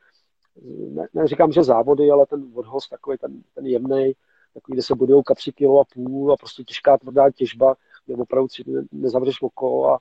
ne, 0.89 1.07
neříkám, 1.13 1.51
že 1.51 1.63
závody, 1.63 2.11
ale 2.11 2.25
ten 2.25 2.51
odhoz 2.53 2.89
takový 2.89 3.17
ten, 3.17 3.43
ten 3.55 3.65
jemný, 3.65 4.13
takový, 4.53 4.75
kde 4.75 4.81
se 4.81 4.95
budou 4.95 5.23
kapři 5.23 5.51
kilo 5.51 5.79
a 5.81 5.83
půl 5.93 6.33
a 6.33 6.37
prostě 6.37 6.63
těžká 6.63 6.97
tvrdá 6.97 7.31
těžba, 7.31 7.75
kde 8.05 8.15
opravdu 8.15 8.47
si 8.47 8.63
nezavřeš 8.91 9.41
oko 9.41 9.93
a, 9.93 9.99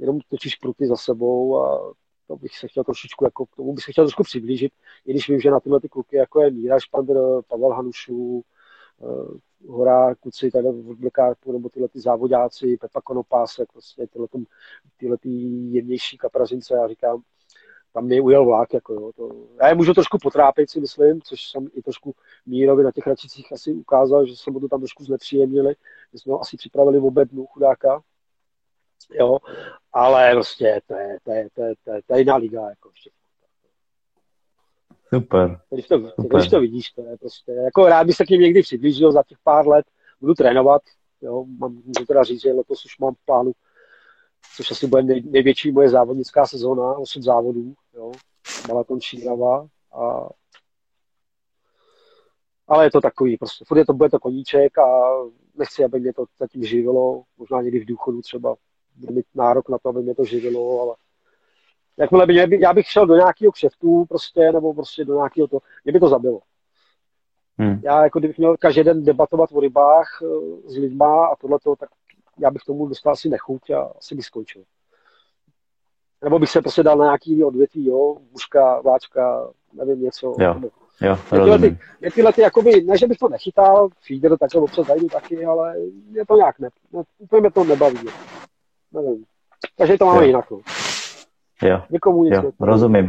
jenom 0.00 0.18
točíš 0.28 0.56
pruty 0.56 0.86
za 0.86 0.96
sebou 0.96 1.64
a 1.64 1.94
to 2.26 2.36
bych 2.36 2.58
se 2.58 2.68
chtěl 2.68 2.84
trošičku, 2.84 3.24
jako 3.24 3.46
k 3.46 3.56
tomu 3.56 3.72
bych 3.72 3.84
se 3.84 3.92
chtěl 3.92 4.04
trošku 4.04 4.22
přiblížit, 4.22 4.72
i 5.06 5.12
když 5.12 5.28
vím, 5.28 5.40
že 5.40 5.50
na 5.50 5.60
tyhle 5.60 5.80
ty 5.80 5.88
kluky, 5.88 6.16
jako 6.16 6.42
je 6.42 6.50
Míra 6.50 6.80
Špander, 6.80 7.16
Pavel 7.48 7.70
Hanušů, 7.70 8.42
uh, 8.98 9.36
Hora 9.68 10.14
Kuci, 10.14 10.50
tady 10.50 10.68
v 10.68 10.98
Blekápu, 10.98 11.52
nebo 11.52 11.68
tyhle 11.68 11.88
ty 11.88 12.00
závodáci, 12.00 12.76
Pepa 12.76 13.00
Konopásek, 13.00 13.72
prostě 13.72 14.06
tyhle, 14.06 14.28
tom, 14.28 14.44
tyhle 14.96 15.18
ty 15.18 15.28
jemnější 15.70 16.18
kaprazince, 16.18 16.74
já 16.74 16.88
říkám, 16.88 17.22
tam 17.92 18.04
mě 18.04 18.20
ujel 18.20 18.44
vlák, 18.44 18.74
jako 18.74 18.94
jo, 18.94 19.10
to, 19.16 19.30
já 19.60 19.68
je 19.68 19.74
můžu 19.74 19.94
trošku 19.94 20.18
potrápit, 20.22 20.70
si 20.70 20.80
myslím, 20.80 21.22
což 21.22 21.50
jsem 21.50 21.68
i 21.74 21.82
trošku 21.82 22.14
Mírovi 22.46 22.84
na 22.84 22.92
těch 22.92 23.06
radicích 23.06 23.52
asi 23.52 23.72
ukázal, 23.72 24.26
že 24.26 24.36
se 24.36 24.50
mu 24.50 24.60
to 24.60 24.68
tam 24.68 24.80
trošku 24.80 25.04
znepříjemnili, 25.04 25.74
že 26.12 26.18
jsme 26.18 26.32
ho 26.32 26.40
asi 26.40 26.56
připravili 26.56 26.98
v 26.98 27.04
obednu 27.04 27.46
chudáka, 27.46 28.02
jo, 29.10 29.38
ale 29.92 30.32
prostě 30.32 30.80
to 30.86 30.94
je, 30.94 31.18
to 31.22 31.32
je, 31.32 31.48
to 31.54 31.62
je, 31.62 31.74
to 31.84 31.92
je, 31.92 32.02
to 32.06 32.14
je 32.14 32.18
jiná 32.18 32.36
liga, 32.36 32.68
jako 32.68 32.90
ještě. 32.90 33.10
Super. 35.14 35.60
Když 35.70 35.88
to, 35.88 36.10
Super. 36.20 36.40
Když 36.40 36.50
to 36.50 36.60
vidíš, 36.60 36.90
to 36.90 37.02
je 37.02 37.16
prostě, 37.16 37.52
jako 37.52 37.86
rád 37.86 38.06
bych 38.06 38.16
se 38.16 38.24
k 38.24 38.28
ním 38.28 38.40
někdy 38.40 38.62
přiblížil 38.62 39.12
za 39.12 39.22
těch 39.22 39.38
pár 39.44 39.68
let, 39.68 39.86
budu 40.20 40.34
trénovat, 40.34 40.82
jo, 41.22 41.44
mám, 41.58 41.72
můžu 41.72 42.06
teda 42.06 42.24
říct, 42.24 42.42
že 42.42 42.52
letos 42.52 42.84
už 42.84 42.98
mám 42.98 43.14
v 43.14 43.24
plánu, 43.24 43.52
což 44.56 44.70
asi 44.70 44.86
bude 44.86 45.02
nej, 45.02 45.22
největší 45.22 45.72
moje 45.72 45.88
závodnická 45.88 46.46
sezóna, 46.46 46.98
8 46.98 47.22
závodů, 47.22 47.74
jo, 47.94 48.12
Balaton 48.68 49.00
Šírava 49.00 49.66
a 49.92 50.28
ale 52.70 52.86
je 52.86 52.90
to 52.90 53.00
takový, 53.00 53.36
prostě 53.36 53.64
furt 53.68 53.78
je 53.78 53.86
to, 53.86 53.92
bude 53.92 54.10
to 54.10 54.18
koníček 54.18 54.78
a 54.78 55.10
nechci, 55.54 55.84
aby 55.84 56.00
mě 56.00 56.12
to 56.12 56.24
zatím 56.38 56.64
živilo, 56.64 57.22
možná 57.36 57.62
někdy 57.62 57.78
v 57.78 57.84
důchodu 57.84 58.22
třeba 58.22 58.56
budu 59.00 59.14
mít 59.14 59.26
nárok 59.34 59.68
na 59.68 59.78
to, 59.78 59.88
aby 59.88 60.02
mě 60.02 60.14
to 60.14 60.24
živilo, 60.24 60.82
ale 60.82 60.94
jakmile 61.96 62.26
by 62.26 62.32
mě, 62.32 62.58
já 62.60 62.72
bych 62.72 62.86
šel 62.86 63.06
do 63.06 63.16
nějakého 63.16 63.52
kšeftu 63.52 64.04
prostě, 64.08 64.52
nebo 64.52 64.74
prostě 64.74 65.04
do 65.04 65.14
nějakého 65.14 65.48
to, 65.48 65.58
mě 65.84 65.92
by 65.92 66.00
to 66.00 66.08
zabilo. 66.08 66.40
Hmm. 67.58 67.80
Já 67.82 68.04
jako 68.04 68.18
kdybych 68.18 68.38
měl 68.38 68.56
každý 68.56 68.82
den 68.82 69.04
debatovat 69.04 69.50
o 69.52 69.60
rybách 69.60 70.22
eh, 70.22 70.70
s 70.70 70.76
lidma 70.76 71.26
a 71.26 71.36
tohleto, 71.36 71.76
tak 71.76 71.88
já 72.38 72.50
bych 72.50 72.62
tomu 72.62 72.86
dostal 72.86 73.12
asi 73.12 73.28
nechuť 73.28 73.70
a 73.70 73.82
asi 73.98 74.14
bych 74.14 74.26
skončil. 74.26 74.62
Nebo 76.22 76.38
bych 76.38 76.50
se 76.50 76.62
prostě 76.62 76.82
dal 76.82 76.98
na 76.98 77.04
nějaký 77.04 77.44
odvětví, 77.44 77.86
jo, 77.86 78.16
mužka, 78.32 78.80
váčka, 78.80 79.50
nevím, 79.72 80.02
něco. 80.02 80.34
Jo. 80.38 80.60
Jo, 81.00 81.18
tyhle, 81.30 81.58
ty, 81.58 81.78
tyhle 82.14 82.32
ty, 82.32 82.40
jakoby, 82.40 82.82
ne, 82.82 82.98
že 82.98 83.06
bych 83.06 83.18
to 83.18 83.28
nechytal, 83.28 83.88
feeder 84.06 84.38
takhle 84.38 84.60
občas 84.60 84.86
zajdu 84.86 85.08
taky, 85.08 85.44
ale 85.44 85.76
je 86.12 86.26
to 86.26 86.36
nějak 86.36 86.58
ne, 86.58 86.68
ne 86.92 87.02
úplně 87.18 87.40
mě 87.40 87.50
to 87.50 87.64
nebaví. 87.64 87.98
Nevím. 88.94 89.24
Takže 89.78 89.98
to 89.98 90.06
máme 90.06 90.20
jo. 90.20 90.26
jinak. 90.26 90.50
No. 90.50 90.60
Jo, 91.62 91.82
Někomu 91.90 92.24
nic 92.24 92.34
jo, 92.34 92.52
rozumím. 92.60 93.08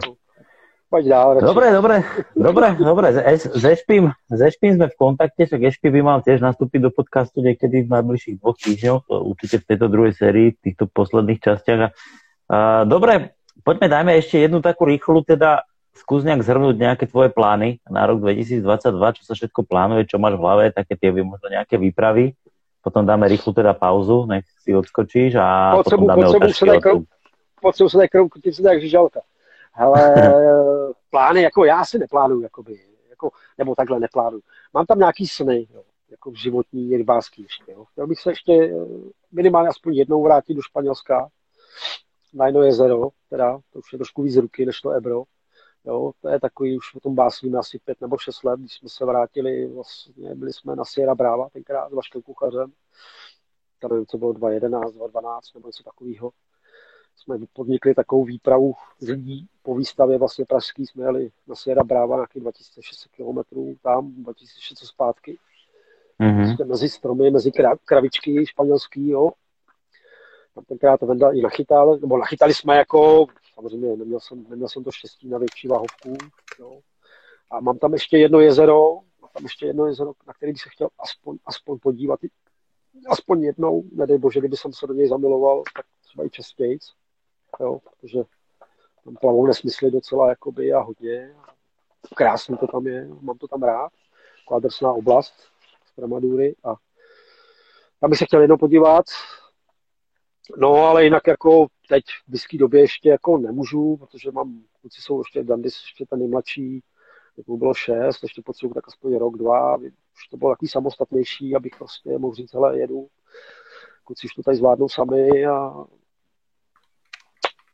Pojď 0.92 1.06
dál. 1.08 1.34
Radši. 1.34 1.46
Dobre, 1.46 1.72
dobre, 1.72 2.04
dobre, 2.36 2.68
dobre. 2.76 3.08
Se 3.48 3.72
Ešpím, 3.72 4.12
se 4.28 4.44
Ešpím 4.48 4.76
sme 4.76 4.88
v 4.92 4.96
kontakte, 5.00 5.48
však 5.48 5.64
Ešpí 5.64 5.88
by 5.88 6.02
mal 6.04 6.20
tiež 6.20 6.44
nastúpiť 6.44 6.84
do 6.84 6.92
podcastu 6.92 7.40
niekedy 7.40 7.88
v 7.88 7.96
najbližších 7.96 8.44
dvoch 8.44 8.60
týždňoch, 8.60 9.08
určite 9.08 9.64
v 9.64 9.68
tejto 9.72 9.88
druhej 9.88 10.12
sérii, 10.12 10.52
v 10.52 10.60
týchto 10.60 10.92
posledných 10.92 11.40
častiach. 11.40 11.80
A, 11.80 11.88
a, 11.88 12.58
dobre, 12.84 13.40
poďme, 13.64 13.88
dajme 13.88 14.12
ešte 14.20 14.44
jednu 14.44 14.60
takú 14.60 14.84
rýchlu, 14.84 15.24
teda 15.24 15.64
skús 15.96 16.28
nejak 16.28 16.44
zhrnúť 16.44 16.76
nejaké 16.76 17.08
tvoje 17.08 17.32
plány 17.32 17.80
na 17.88 18.04
rok 18.04 18.20
2022, 18.20 18.60
čo 19.16 19.24
sa 19.24 19.34
všetko 19.40 19.64
plánuje, 19.64 20.12
čo 20.12 20.20
máš 20.20 20.36
v 20.36 20.44
hlave, 20.44 20.76
také 20.76 21.00
tie 21.00 21.16
možno 21.16 21.48
nejaké 21.48 21.80
výpravy 21.80 22.36
potom 22.82 23.06
dáme 23.06 23.28
rychlou 23.28 23.54
teda 23.54 23.74
pauzu, 23.74 24.26
nech 24.26 24.46
si 24.60 24.76
odskočíš 24.76 25.36
a 25.36 25.74
potřebu, 25.76 26.02
potom 26.02 26.08
dáme 26.08 26.24
potřebu 26.24 26.54
se 26.54 26.80
krv, 26.80 27.04
potřebu 27.62 27.90
se 27.90 27.98
ty 28.44 28.54
se 28.54 28.74
jak 28.74 28.84
žalka. 28.84 29.22
Ale 29.74 30.16
plány, 31.10 31.42
jako 31.42 31.66
já 31.66 31.86
si 31.86 32.00
neplánuju, 32.00 32.42
jakoby, 32.42 32.80
jako, 33.10 33.32
nebo 33.58 33.76
takhle 33.76 34.00
neplánuju. 34.00 34.42
Mám 34.74 34.86
tam 34.86 35.00
nějaký 35.00 35.28
sny, 35.28 35.68
jo, 35.74 35.84
jako 36.12 36.32
životní, 36.36 36.98
rybářský 36.98 37.42
ještě. 37.42 37.72
Jo. 37.72 37.86
Chtěl 37.86 38.08
bych 38.08 38.20
se 38.20 38.32
ještě 38.32 38.54
eh, 38.54 38.86
minimálně 39.32 39.70
aspoň 39.70 39.94
jednou 39.94 40.24
vrátit 40.24 40.54
do 40.54 40.62
Španělska, 40.62 41.28
na 42.34 42.46
jedno 42.46 42.62
jezero, 42.62 43.10
teda, 43.30 43.60
to 43.74 43.80
už 43.80 43.94
je 43.94 44.00
trošku 44.00 44.24
víc 44.24 44.36
ruky 44.36 44.66
než 44.66 44.82
to 44.82 44.90
Ebro. 44.90 45.24
Jo, 45.86 46.12
to 46.22 46.30
je 46.30 46.40
takový, 46.40 46.78
už 46.78 46.96
o 46.96 47.00
tom 47.00 47.16
básníme 47.16 47.60
asi 47.60 47.80
pět 47.80 48.02
nebo 48.02 48.18
šest 48.18 48.44
let, 48.44 48.60
když 48.60 48.74
jsme 48.74 48.90
se 48.90 49.06
vrátili, 49.06 49.68
vlastně 49.68 50.36
byli 50.36 50.54
jsme 50.54 50.76
na 50.76 50.86
Sierra 50.86 51.16
Brava 51.16 51.50
tenkrát 51.50 51.90
s 51.90 51.94
Vaškem 51.94 52.22
Kuchařem, 52.22 52.72
tam 53.80 53.92
nevím, 53.92 54.06
co 54.06 54.18
bylo 54.18 54.34
2.11, 54.34 54.82
2.12 54.82 55.40
nebo 55.56 55.68
něco 55.68 55.84
takového. 55.84 56.32
Jsme 57.16 57.38
podnikli 57.54 57.96
takovou 57.96 58.24
výpravu 58.24 58.74
lidí 59.02 59.48
po 59.64 59.76
výstavě 59.76 60.18
vlastně 60.18 60.46
pražský, 60.46 60.88
jsme 60.88 61.04
jeli 61.04 61.32
na 61.48 61.56
Sierra 61.56 61.84
Brava 61.84 62.16
nějakých 62.16 62.42
2600 62.42 63.12
km 63.12 63.76
tam, 63.82 64.12
2600 64.18 64.88
zpátky. 64.88 65.38
Mm-hmm. 66.20 66.68
Mezi 66.68 66.90
stromy, 66.90 67.32
mezi 67.32 67.52
kravičky 67.86 68.46
španělský, 68.46 69.10
jo. 69.10 69.32
Tam 70.56 70.64
tenkrát 70.64 71.00
to 71.00 71.06
Venda 71.06 71.32
i 71.32 71.42
nachytal, 71.42 71.98
nebo 71.98 72.18
nachytali 72.18 72.54
jsme 72.54 72.78
jako 72.78 73.28
samozřejmě 73.62 73.98
neměl 73.98 74.20
jsem, 74.20 74.46
neměl 74.50 74.70
jsem 74.70 74.84
to 74.84 74.92
štěstí 74.92 75.30
na 75.30 75.38
větší 75.38 75.68
váhovku. 75.68 76.18
Jo. 76.60 76.80
A 77.52 77.60
mám 77.60 77.78
tam 77.78 77.94
ještě 77.94 78.18
jedno 78.18 78.40
jezero, 78.40 78.96
mám 79.22 79.30
tam 79.34 79.44
ještě 79.44 79.66
jedno 79.66 79.86
jezero, 79.86 80.14
na 80.28 80.34
který 80.34 80.52
bych 80.52 80.62
se 80.62 80.70
chtěl 80.70 80.90
aspoň, 81.00 81.38
aspoň 81.46 81.80
podívat. 81.80 82.20
Aspoň 83.10 83.44
jednou, 83.44 83.84
nedej 83.92 84.18
bože, 84.18 84.40
kdyby 84.40 84.58
jsem 84.58 84.74
se 84.74 84.88
do 84.88 84.94
něj 84.94 85.08
zamiloval, 85.08 85.64
tak 85.76 85.86
třeba 86.02 86.26
i 86.26 86.30
častěji, 86.30 86.78
jo, 87.60 87.80
protože 87.80 88.24
tam 89.06 89.16
plavou 89.16 89.46
nesmysly 89.46 89.92
docela 89.92 90.30
jakoby 90.30 90.74
a 90.74 90.80
hodně. 90.80 91.36
Krásný 92.16 92.58
to 92.58 92.68
tam 92.68 92.88
je, 92.88 93.08
mám 93.22 93.38
to 93.38 93.48
tam 93.48 93.64
rád. 93.64 93.92
Taková 94.50 94.94
oblast 94.94 95.34
z 95.86 95.96
Pramadury 95.96 96.56
a 96.64 96.76
tam 98.00 98.10
bych 98.10 98.20
se 98.20 98.26
chtěl 98.26 98.42
jednou 98.42 98.58
podívat. 98.58 99.06
No, 100.58 100.76
ale 100.76 101.04
jinak 101.04 101.28
jako 101.28 101.68
teď 101.90 102.04
v 102.06 102.30
blízké 102.30 102.58
době 102.58 102.82
ještě 102.82 103.10
jako 103.10 103.38
nemůžu, 103.38 103.98
protože 103.98 104.32
mám, 104.32 104.64
kluci 104.82 105.02
jsou 105.02 105.20
ještě 105.20 105.44
Dandis, 105.44 105.82
ještě 105.84 106.06
ten 106.06 106.20
nejmladší, 106.20 106.84
mu 107.48 107.58
bylo 107.58 107.74
šest, 107.74 108.24
ještě 108.24 108.42
potřebuji 108.42 108.74
tak 108.74 108.88
aspoň 108.88 109.16
rok, 109.16 109.38
dva, 109.38 109.78
už 109.78 110.28
to 110.32 110.38
bylo 110.38 110.52
takový 110.52 110.70
samostatnější, 110.70 111.56
abych 111.56 111.76
prostě 111.78 112.18
mohl 112.18 112.36
říct, 112.36 112.54
hele, 112.54 112.80
jedu, 112.80 113.08
kluci 114.04 114.28
už 114.28 114.34
to 114.34 114.44
tady 114.44 114.58
zvládnou 114.58 114.90
sami 114.90 115.46
a 115.46 115.86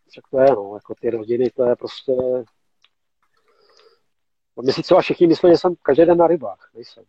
však 0.09 0.27
to 0.31 0.39
je, 0.39 0.47
no, 0.51 0.71
jako 0.75 0.95
ty 1.01 1.09
rodiny, 1.09 1.49
to 1.49 1.63
je 1.63 1.75
prostě, 1.75 2.13
mě 4.61 4.73
si 4.73 4.81
třeba 4.81 5.01
všichni 5.01 5.27
myslí, 5.27 5.51
že 5.51 5.57
jsem 5.57 5.75
každý 5.81 6.05
den 6.05 6.17
na 6.17 6.27
rybách, 6.27 6.69
nejsem. 6.73 7.03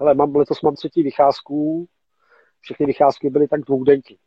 Hele, 0.00 0.14
mám, 0.14 0.36
letos 0.36 0.62
mám 0.62 0.74
třetí 0.74 1.02
vycházku, 1.02 1.88
všechny 2.60 2.86
vycházky 2.86 3.30
byly 3.30 3.48
tak 3.48 3.60
dvoudenky. 3.60 4.18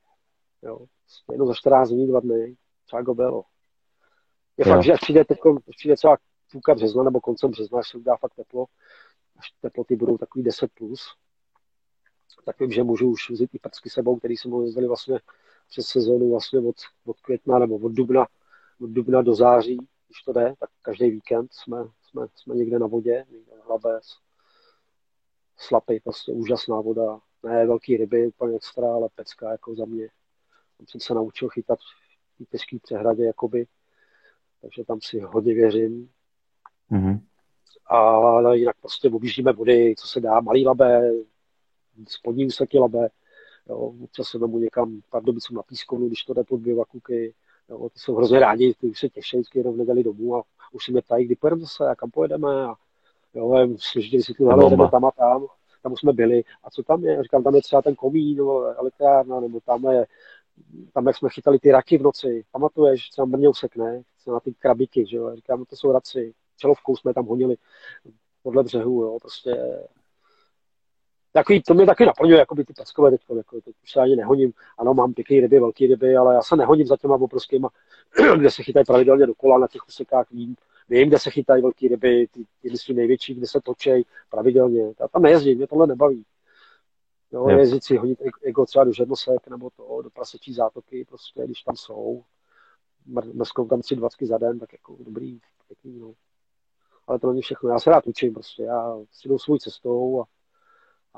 Jo. 0.64 0.86
Jenom 1.32 1.48
za 1.48 1.54
14 1.54 1.90
dní, 1.90 2.08
dva 2.08 2.20
dny. 2.20 2.58
Třeba 2.86 3.02
go 3.02 3.14
bylo. 3.14 3.44
Je 4.58 4.68
jo. 4.68 4.74
fakt, 4.74 4.84
že 4.84 4.94
až 4.94 5.00
přijde, 5.00 5.26
teď, 5.26 5.40
přijde 5.78 5.96
třeba 5.96 6.18
půlka 6.52 6.76
března 6.76 7.04
nebo 7.04 7.22
koncem 7.22 7.52
března, 7.52 7.80
až 7.80 7.90
se 7.90 7.98
udá 7.98 8.18
fakt 8.18 8.36
teplo, 8.36 8.66
až 9.38 9.52
teploty 9.62 9.96
budou 9.96 10.18
takový 10.18 10.44
10 10.44 10.72
plus, 10.74 11.16
tak 12.46 12.60
vím, 12.60 12.72
že 12.72 12.84
můžu 12.84 13.10
už 13.10 13.30
vzít 13.30 13.56
i 13.56 13.60
prcky 13.60 13.90
sebou, 13.90 14.16
který 14.16 14.38
jsme 14.38 14.64
jezdili 14.64 14.88
vlastně 14.88 15.20
přes 15.70 15.86
sezónu 15.86 16.32
vlastně 16.32 16.60
od, 16.60 16.76
od 17.06 17.20
května 17.20 17.60
nebo 17.60 17.76
od 17.76 17.92
dubna, 17.92 18.28
od 18.82 18.90
dubna 18.90 19.22
do 19.22 19.36
září, 19.36 19.78
když 20.08 20.22
to 20.26 20.34
jde, 20.34 20.54
tak 20.60 20.70
každý 20.82 21.10
víkend 21.10 21.54
jsme, 21.54 21.78
jsme, 22.02 22.28
jsme 22.36 22.56
někde 22.56 22.80
na 22.80 22.88
vodě, 22.88 23.26
někde 23.30 23.58
na 23.58 23.64
Hlabec, 23.66 24.04
Slapy, 25.58 26.00
prostě 26.00 26.32
úžasná 26.32 26.82
voda, 26.82 27.20
ne 27.44 27.66
velký 27.66 27.98
ryby, 27.98 28.28
úplně 28.28 28.56
extra, 28.56 28.94
ale 28.94 29.10
pecka 29.16 29.52
jako 29.52 29.76
za 29.76 29.86
mě. 29.86 30.10
Jsem 30.88 31.02
se 31.02 31.14
naučil 31.14 31.50
chytat 31.50 31.80
v 31.80 32.38
té 32.38 32.46
těžké 32.46 32.78
přehradě, 32.84 33.24
jakoby, 33.24 33.68
takže 34.62 34.84
tam 34.84 35.00
si 35.02 35.20
hodně 35.20 35.54
věřím. 35.54 36.10
Mm-hmm. 36.92 37.20
Ale 37.86 38.58
jinak 38.58 38.76
prostě 38.82 39.10
objíždíme 39.10 39.54
vody, 39.54 39.96
co 39.98 40.08
se 40.08 40.20
dá, 40.22 40.40
malý 40.40 40.66
labe, 40.66 41.12
spodní 42.08 42.46
úseky 42.46 42.80
labe, 42.80 43.10
jo, 43.70 43.94
občas 44.04 44.28
se 44.28 44.38
vemu 44.38 44.60
někam 44.60 45.02
Pardubicům 45.10 45.58
na 45.58 45.64
pískovnu, 45.64 46.08
když 46.08 46.24
to 46.24 46.34
jde 46.34 46.44
pod 46.44 46.58
bivakuky, 46.58 47.34
jo, 47.70 47.90
ty 47.90 48.00
jsou 48.00 48.16
hrozně 48.16 48.40
rádi, 48.40 48.74
ty 48.74 48.88
už 48.88 49.00
se 49.00 49.10
těší, 49.10 49.38
vždycky 49.38 49.60
jenom 49.60 49.74
v 49.74 49.78
neděli 49.78 50.04
domů 50.04 50.38
a 50.38 50.44
už 50.72 50.86
si 50.86 50.92
mě 50.92 51.02
ptají, 51.02 51.26
kdy 51.26 51.36
pojedeme 51.36 51.62
zase 51.62 51.90
a 51.90 51.96
kam 51.96 52.12
pojedeme 52.12 52.66
a 52.66 52.76
jo, 53.34 53.68
složitě 53.78 54.18
vysvětlit, 54.18 54.48
ale 54.48 54.70
jdeme 54.70 54.90
tam 54.92 55.06
a 55.06 55.12
tam 55.12 55.48
tam 55.84 55.94
už 55.94 56.00
jsme 56.00 56.14
byli. 56.14 56.44
A 56.64 56.70
co 56.70 56.84
tam 56.84 57.04
je? 57.04 57.24
Říkám, 57.24 57.44
tam 57.44 57.56
je 57.56 57.62
třeba 57.62 57.82
ten 57.82 57.96
komín, 57.96 58.38
nebo 58.38 58.64
elektrárna, 58.64 59.40
nebo 59.40 59.60
tam 59.60 59.86
je, 59.86 60.06
tam, 60.94 61.08
jak 61.08 61.18
jsme 61.18 61.30
chytali 61.30 61.60
ty 61.60 61.72
raky 61.72 61.98
v 61.98 62.02
noci, 62.02 62.44
pamatuješ, 62.52 63.10
třeba 63.10 63.26
mrňousek, 63.26 63.76
ne? 63.76 64.02
Na 64.28 64.40
ty 64.40 64.54
krabiky, 64.54 65.06
že 65.06 65.18
jo? 65.18 65.36
Říkám, 65.36 65.60
no 65.60 65.66
to 65.66 65.76
jsou 65.76 65.92
raci. 65.92 66.34
Čelovkou 66.58 66.96
jsme 66.96 67.14
tam 67.14 67.26
honili 67.26 67.56
podle 68.44 68.64
břehu, 68.64 69.04
jo, 69.04 69.18
prostě 69.22 69.80
takový, 71.32 71.64
to 71.64 71.74
mě 71.74 71.86
taky 71.86 72.06
naplňuje, 72.06 72.40
jako 72.40 72.56
by 72.56 72.66
ty 72.66 72.74
peckové 72.74 73.12
teď, 73.12 73.22
jako, 73.38 73.62
teď 73.62 73.76
už 73.84 73.92
se 73.92 74.00
ani 74.00 74.16
nehoním. 74.16 74.54
Ano, 74.78 74.94
mám 74.94 75.14
pěkné 75.14 75.40
ryby, 75.40 75.60
velké 75.60 75.88
ryby, 75.88 76.16
ale 76.16 76.36
já 76.36 76.42
se 76.42 76.56
nehoním 76.56 76.88
za 76.88 76.98
těma 76.98 77.16
obrovskýma, 77.16 77.70
kde 78.38 78.52
se 78.52 78.64
chytají 78.64 78.86
pravidelně 78.86 79.26
dokola 79.26 79.58
na 79.58 79.68
těch 79.68 79.88
úsekách, 79.88 80.32
vím, 80.32 80.56
Vím, 80.90 81.10
kde 81.10 81.20
se 81.20 81.30
chytají 81.30 81.62
velké 81.62 81.88
ryby, 81.88 82.28
ty, 82.32 82.46
ty 82.62 82.70
myslím 82.70 82.98
největší, 82.98 83.34
kde 83.34 83.48
se 83.48 83.62
točej 83.62 84.06
pravidelně. 84.30 84.82
Já 85.00 85.08
tam 85.08 85.22
nejezdím, 85.22 85.58
mě 85.58 85.68
tohle 85.68 85.88
nebaví. 85.88 86.24
Jo, 87.34 87.50
yep. 87.50 87.60
jezdit 87.60 87.84
si 87.84 87.98
honit 87.98 88.20
jako 88.46 88.66
třeba 88.66 88.86
do 88.86 88.94
žednosek 88.94 89.48
nebo 89.48 89.70
to, 89.70 90.02
do 90.02 90.10
prasečí 90.10 90.54
zátoky, 90.54 91.06
prostě, 91.06 91.46
když 91.46 91.62
tam 91.62 91.76
jsou. 91.76 92.24
Mrzkou 93.34 93.68
tam 93.68 93.82
tři 93.82 93.96
dvacky 93.96 94.26
za 94.26 94.38
den, 94.38 94.60
tak 94.60 94.74
jako 94.74 94.98
dobrý, 95.00 95.40
pěkný, 95.68 96.00
no. 96.00 96.14
Ale 97.08 97.20
to 97.20 97.28
není 97.28 97.42
všechno. 97.42 97.70
Já 97.70 97.80
se 97.80 97.90
rád 97.90 98.08
učím 98.08 98.34
prostě. 98.34 98.64
Já 98.64 98.98
si 99.12 99.28
jdu 99.28 99.40
svou 99.40 99.58
cestou 99.58 100.22
a, 100.22 100.26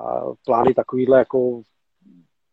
a 0.01 0.33
plány 0.45 0.73
takovýhle 0.73 1.19
jako 1.19 1.61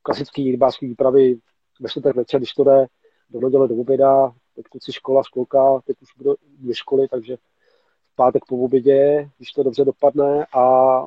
klasický 0.02 0.50
rybářský 0.50 0.86
výpravy 0.86 1.38
ve 1.80 1.88
čtvrtek 1.88 2.16
večer, 2.16 2.40
když 2.40 2.52
to 2.52 2.64
jde 2.64 2.86
do 3.30 3.40
neděle 3.40 3.68
do 3.68 3.76
oběda, 3.76 4.32
teď 4.54 4.64
kluci 4.70 4.92
škola, 4.92 5.22
školka, 5.22 5.80
teď 5.86 6.02
už 6.02 6.08
budou 6.16 6.34
dvě 6.58 6.74
školy, 6.74 7.08
takže 7.08 7.36
v 7.36 8.16
pátek 8.16 8.42
po 8.48 8.56
obědě, 8.56 9.30
když 9.36 9.52
to 9.52 9.62
dobře 9.62 9.84
dopadne 9.84 10.46
a 10.54 11.06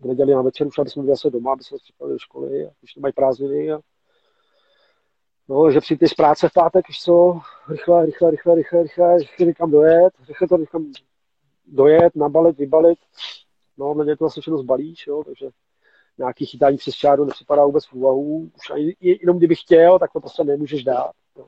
v 0.00 0.04
neděli 0.04 0.34
na 0.34 0.42
večer 0.42 0.66
už, 0.66 0.74
jsme 0.74 1.02
byli 1.02 1.12
zase 1.12 1.30
doma, 1.30 1.52
aby 1.52 1.64
jsme 1.64 1.78
připravili 1.78 2.14
do 2.14 2.18
školy, 2.18 2.66
a 2.66 2.70
když 2.80 2.94
to 2.94 3.00
mají 3.00 3.12
prázdniny 3.12 3.72
a 3.72 3.80
No, 5.48 5.70
že 5.70 5.80
přijít 5.80 6.08
z 6.08 6.14
práce 6.14 6.48
v 6.48 6.52
pátek, 6.52 6.84
co, 7.02 7.40
rychle, 7.68 8.06
rychle, 8.06 8.30
rychle, 8.30 8.54
rychle, 8.54 8.82
rychle, 8.82 9.18
rychle 9.18 9.46
někam 9.46 9.70
dojet, 9.70 10.14
rychle 10.28 10.48
to 10.48 10.56
někam 10.56 10.92
dojet, 11.66 12.16
nabalit, 12.16 12.58
vybalit. 12.58 12.98
No, 13.78 13.94
mě 13.94 14.16
to 14.16 14.24
vlastně 14.24 14.40
všechno 14.40 14.58
zbalíš, 14.58 15.06
jo, 15.06 15.24
takže 15.24 15.48
nějaký 16.18 16.46
chytání 16.46 16.76
přes 16.76 16.94
čáru 16.94 17.24
nepřipadá 17.24 17.64
vůbec 17.64 17.86
v 17.86 17.92
úvahu. 17.92 18.50
Už 18.56 18.70
ani, 18.70 18.96
jenom 19.00 19.38
kdybych 19.38 19.60
chtěl, 19.60 19.98
tak 19.98 20.12
to 20.12 20.20
prostě 20.20 20.44
nemůžeš 20.44 20.84
dát. 20.84 21.12
Jo 21.38 21.46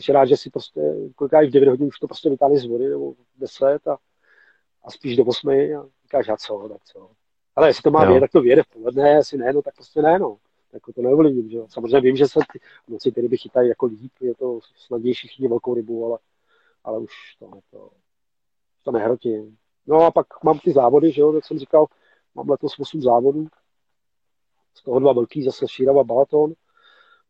jsi 0.00 0.12
rád, 0.12 0.24
že 0.24 0.36
si 0.36 0.50
prostě 0.50 0.80
kolikrát 1.16 1.46
v 1.46 1.50
9 1.50 1.68
hodin 1.68 1.86
už 1.86 1.98
to 1.98 2.06
prostě 2.06 2.30
vytáhli 2.30 2.58
z 2.58 2.66
vody 2.66 2.88
nebo 2.88 3.14
10 3.38 3.88
a, 3.88 3.96
a 4.84 4.90
spíš 4.90 5.16
do 5.16 5.24
8 5.24 5.48
a 5.48 5.86
říkáš, 6.12 6.28
a 6.28 6.36
co, 6.36 6.68
tak 6.68 6.84
co. 6.84 7.10
Ale 7.56 7.68
jestli 7.68 7.82
to 7.82 7.90
má 7.90 8.04
vědět, 8.04 8.20
tak 8.20 8.30
to 8.30 8.40
vyjede 8.40 8.62
v 8.62 8.66
poledne, 8.66 9.10
jestli 9.10 9.38
ne, 9.38 9.52
no 9.52 9.62
tak 9.62 9.74
prostě 9.74 10.02
ne, 10.02 10.18
no. 10.18 10.36
Tak 10.70 10.82
to 10.94 11.02
neovlivním, 11.02 11.48
že. 11.48 11.58
Samozřejmě 11.68 12.00
vím, 12.00 12.16
že 12.16 12.28
se 12.28 12.40
ty 12.52 12.60
noci 12.88 13.12
ty 13.12 13.20
ryby 13.20 13.36
chytají 13.36 13.68
jako 13.68 13.86
líp, 13.86 14.12
je 14.20 14.34
to 14.34 14.60
snadnější 14.76 15.28
chytit 15.28 15.50
velkou 15.50 15.74
rybu, 15.74 16.06
ale, 16.06 16.18
ale 16.84 16.98
už 16.98 17.12
to, 17.38 17.50
to, 17.70 17.90
to 18.82 18.92
nehrotím. 18.92 19.56
No 19.86 20.00
a 20.00 20.10
pak 20.10 20.26
mám 20.44 20.58
ty 20.58 20.72
závody, 20.72 21.12
že 21.12 21.20
jo, 21.20 21.32
jak 21.32 21.44
jsem 21.44 21.58
říkal, 21.58 21.86
mám 22.34 22.48
letos 22.48 22.78
8 22.78 23.02
závodů, 23.02 23.46
z 24.74 24.82
toho 24.82 25.00
dva 25.00 25.12
velký, 25.12 25.42
zase 25.42 25.68
Šírava 25.68 26.04
Balaton, 26.04 26.54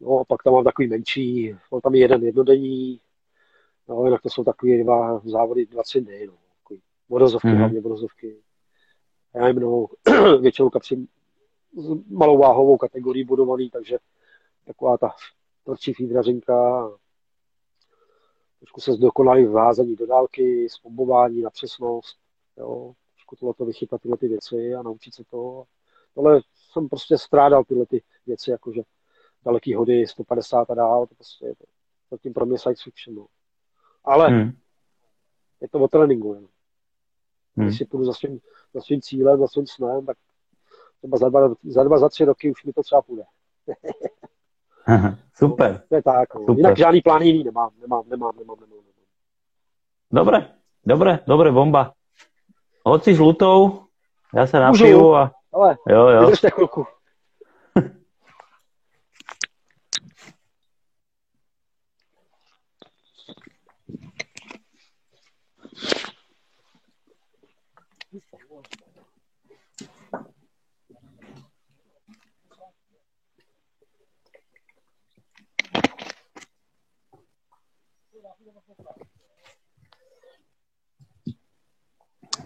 No 0.02 0.18
a 0.18 0.24
pak 0.24 0.42
tam 0.42 0.52
mám 0.52 0.64
takový 0.64 0.88
menší, 0.88 1.54
mám 1.72 1.80
tam 1.80 1.94
jeden 1.94 2.24
jednodenní, 2.24 3.00
no 3.88 4.04
jinak 4.04 4.22
to 4.22 4.30
jsou 4.30 4.44
takový 4.44 4.82
dva 4.82 5.20
závody 5.24 5.66
20 5.66 6.00
dny, 6.00 6.26
no. 6.26 6.34
Takový 6.62 6.80
vodozovky, 7.08 7.48
mm-hmm. 7.48 7.58
hlavně 7.58 7.80
vodozovky. 7.80 8.36
Já 9.34 9.48
jim 9.48 9.58
no, 9.58 9.86
většinou 10.40 10.70
kapřím 10.70 11.08
s 11.76 12.10
malou 12.10 12.38
váhovou 12.38 12.76
kategorii 12.76 13.24
budovaný, 13.24 13.70
takže 13.70 13.98
taková 14.64 14.98
ta 14.98 15.14
tvrdší 15.64 15.92
fídrařinka, 15.92 16.90
trošku 18.58 18.80
se 18.80 18.92
zdokonalí 18.92 19.46
vázání 19.46 19.96
do 19.96 20.06
dálky, 20.06 20.68
zpombování 20.68 21.42
na 21.42 21.50
přesnost, 21.50 22.18
jo, 22.56 22.94
trošku 23.14 23.36
tohle 23.36 23.66
vychytat 23.66 24.02
tyhle 24.02 24.16
ty 24.16 24.28
věci 24.28 24.74
a 24.74 24.82
naučit 24.82 25.14
se 25.14 25.24
to. 25.24 25.64
Tohle 26.14 26.40
jsem 26.54 26.88
prostě 26.88 27.18
strádal 27.18 27.64
tyhle 27.64 27.86
ty 27.86 28.02
věci, 28.26 28.50
jakože 28.50 28.82
daleký 29.44 29.74
hody 29.74 30.06
150 30.06 30.70
a 30.70 30.74
dál, 30.74 31.06
to 31.06 31.14
prostě 31.14 31.46
je 31.46 31.54
to, 31.54 31.64
zatím 32.10 32.32
pro 32.32 32.46
mě 32.46 32.58
science 32.58 32.82
fiction. 32.84 33.16
No. 33.16 33.26
Ale 34.04 34.28
hmm. 34.28 34.52
je 35.60 35.68
to 35.68 35.78
o 35.78 35.88
tréninku. 35.88 36.34
Jen. 36.34 36.48
Hmm. 37.56 37.66
Když 37.66 37.78
si 37.78 37.84
půjdu 37.84 38.04
za 38.04 38.12
svým, 38.12 38.40
za 38.74 38.80
svým 38.80 39.00
cílem, 39.00 39.40
za 39.40 39.46
svým 39.46 39.66
snem, 39.66 40.06
tak 40.06 40.16
třeba 40.98 41.16
za 41.16 41.28
dva, 41.28 41.54
za 41.64 41.84
dva, 41.84 41.98
za 41.98 42.08
tři 42.08 42.24
roky 42.24 42.50
už 42.50 42.64
mi 42.64 42.72
to 42.72 42.82
třeba 42.82 43.02
půjde. 43.02 43.22
Super. 45.34 45.72
No, 45.72 45.80
to 45.88 45.94
je 45.94 46.02
tak. 46.02 46.34
No. 46.34 46.40
Super. 46.40 46.56
Jinak 46.56 46.76
žádný 46.76 47.00
plán 47.00 47.22
jiný 47.22 47.44
nemám, 47.44 47.70
nemám, 47.80 48.02
nemám, 48.08 48.32
nemám, 48.38 48.56
nemám. 48.60 48.78
nemám. 48.78 48.82
Dobre, 50.12 50.54
dobre, 50.86 51.18
dobre, 51.26 51.52
bomba. 51.52 51.92
Hoď 52.84 53.04
si 53.04 53.14
žlutou, 53.14 53.80
já 54.34 54.46
se 54.46 54.60
napiju 54.60 55.14
a... 55.14 55.32
Ale 55.52 55.76
jo, 55.88 56.08
jo. 56.08 56.20
vydržte 56.20 56.50
chvilku. 56.50 56.86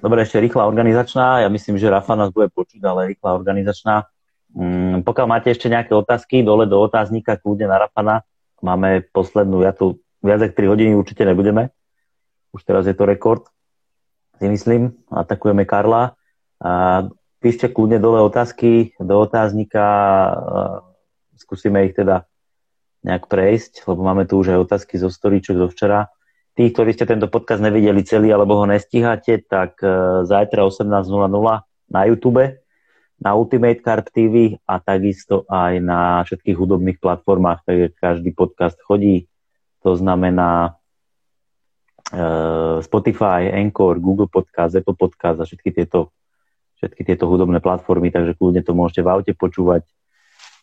Dobre, 0.00 0.24
ešte 0.24 0.40
rýchla 0.40 0.68
organizačná. 0.68 1.44
Ja 1.44 1.48
myslím, 1.48 1.76
že 1.80 1.92
Rafa 1.92 2.16
nás 2.16 2.32
bude 2.32 2.52
počuť, 2.52 2.80
ale 2.84 3.14
rýchla 3.14 3.36
organizačná. 3.36 4.08
Mm, 4.56 5.04
pokiaľ 5.04 5.26
máte 5.28 5.52
ešte 5.52 5.68
nejaké 5.68 5.92
otázky, 5.92 6.40
dole 6.40 6.64
do 6.64 6.80
otáznika 6.80 7.36
kľudne 7.36 7.68
na 7.68 7.76
Rafana. 7.82 8.24
Máme 8.64 9.04
poslednú, 9.12 9.60
ja 9.60 9.76
tu 9.76 10.00
viac 10.24 10.40
ako 10.40 10.56
3 10.56 10.72
hodiny 10.72 10.92
určite 10.96 11.28
nebudeme. 11.28 11.68
Už 12.56 12.64
teraz 12.64 12.88
je 12.88 12.96
to 12.96 13.04
rekord, 13.04 13.44
si 14.40 14.48
myslím. 14.48 14.96
Atakujeme 15.12 15.68
Karla. 15.68 16.16
A 16.56 17.04
píšte 17.44 17.68
kľudne 17.68 18.00
dole 18.00 18.24
otázky 18.24 18.96
do 18.96 19.14
otáznika. 19.20 19.84
Skúsime 21.36 21.84
ich 21.84 21.94
teda 21.94 22.24
nejak 23.04 23.28
prejsť, 23.28 23.84
lebo 23.86 24.00
máme 24.02 24.24
tu 24.24 24.40
už 24.40 24.56
aj 24.56 24.64
otázky 24.66 24.96
zo 24.96 25.12
storíčok 25.12 25.60
zo 25.60 25.68
včera. 25.68 26.08
Tí, 26.56 26.72
ktorí 26.72 26.96
ste 26.96 27.04
tento 27.04 27.28
podcast 27.28 27.60
nevideli 27.60 28.00
celý 28.00 28.32
alebo 28.32 28.56
ho 28.56 28.64
nestíhate, 28.64 29.44
tak 29.44 29.76
uh, 29.84 30.24
zajtra 30.24 30.64
18.00 30.64 30.88
na 31.92 32.00
YouTube, 32.08 32.56
na 33.20 33.30
Ultimate 33.36 33.80
Carp 33.84 34.08
TV 34.08 34.56
a 34.64 34.80
takisto 34.80 35.44
aj 35.52 35.72
na 35.84 36.24
všetkých 36.24 36.56
hudobných 36.56 36.98
platformách, 36.98 37.64
takže 37.68 37.86
každý 38.00 38.32
podcast 38.32 38.80
chodí. 38.80 39.28
To 39.84 40.00
znamená 40.00 40.80
uh, 42.16 42.80
Spotify, 42.80 43.52
Anchor, 43.52 44.00
Google 44.00 44.32
Podcast, 44.32 44.72
Apple 44.80 44.96
Podcast 44.96 45.36
a 45.40 45.44
všetky 45.44 45.76
tieto, 45.76 46.16
všetky 46.80 47.04
tieto 47.04 47.28
hudobné 47.28 47.60
platformy, 47.60 48.08
takže 48.08 48.32
kľudne 48.32 48.64
to 48.64 48.72
môžete 48.72 49.04
v 49.04 49.12
aute 49.12 49.32
počúvať 49.36 49.84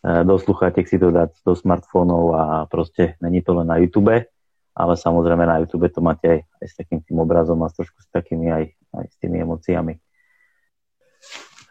Eh, 0.04 0.24
do 0.28 0.36
sluchátek 0.36 0.84
si 0.84 1.00
to 1.00 1.16
dať 1.16 1.32
do 1.48 1.56
smartfónov 1.56 2.24
a 2.36 2.44
proste 2.68 3.16
není 3.24 3.40
to 3.40 3.56
len 3.56 3.72
na 3.72 3.80
YouTube, 3.80 4.28
ale 4.74 4.98
samozrejme 4.98 5.46
na 5.46 5.62
YouTube 5.62 5.86
to 5.94 6.02
máte 6.02 6.26
aj, 6.26 6.40
aj 6.62 6.68
s 6.68 6.76
takým 6.78 7.00
tým 7.06 7.22
obrazom 7.22 7.62
a 7.62 7.70
s 7.70 7.78
trošku 7.78 8.02
s 8.02 8.10
takými 8.10 8.50
aj, 8.50 8.66
aj 8.98 9.06
s 9.06 9.16
tými 9.22 9.38
emóciami. 9.46 9.94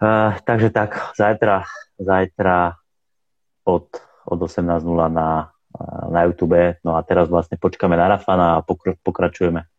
Uh, 0.03 0.35
takže 0.43 0.75
tak, 0.75 1.15
zajtra, 1.15 1.63
zajtra 1.99 2.75
od, 3.67 3.87
od 4.27 4.39
18.00 4.39 4.83
na, 5.11 5.55
na 6.11 6.21
YouTube, 6.27 6.79
no 6.83 6.99
a 6.99 7.01
teraz 7.07 7.31
vlastne 7.31 7.59
počkáme 7.59 7.95
na 7.95 8.11
Rafana 8.19 8.59
a 8.59 8.65
pokr- 8.67 8.99
pokračujeme. 9.03 9.72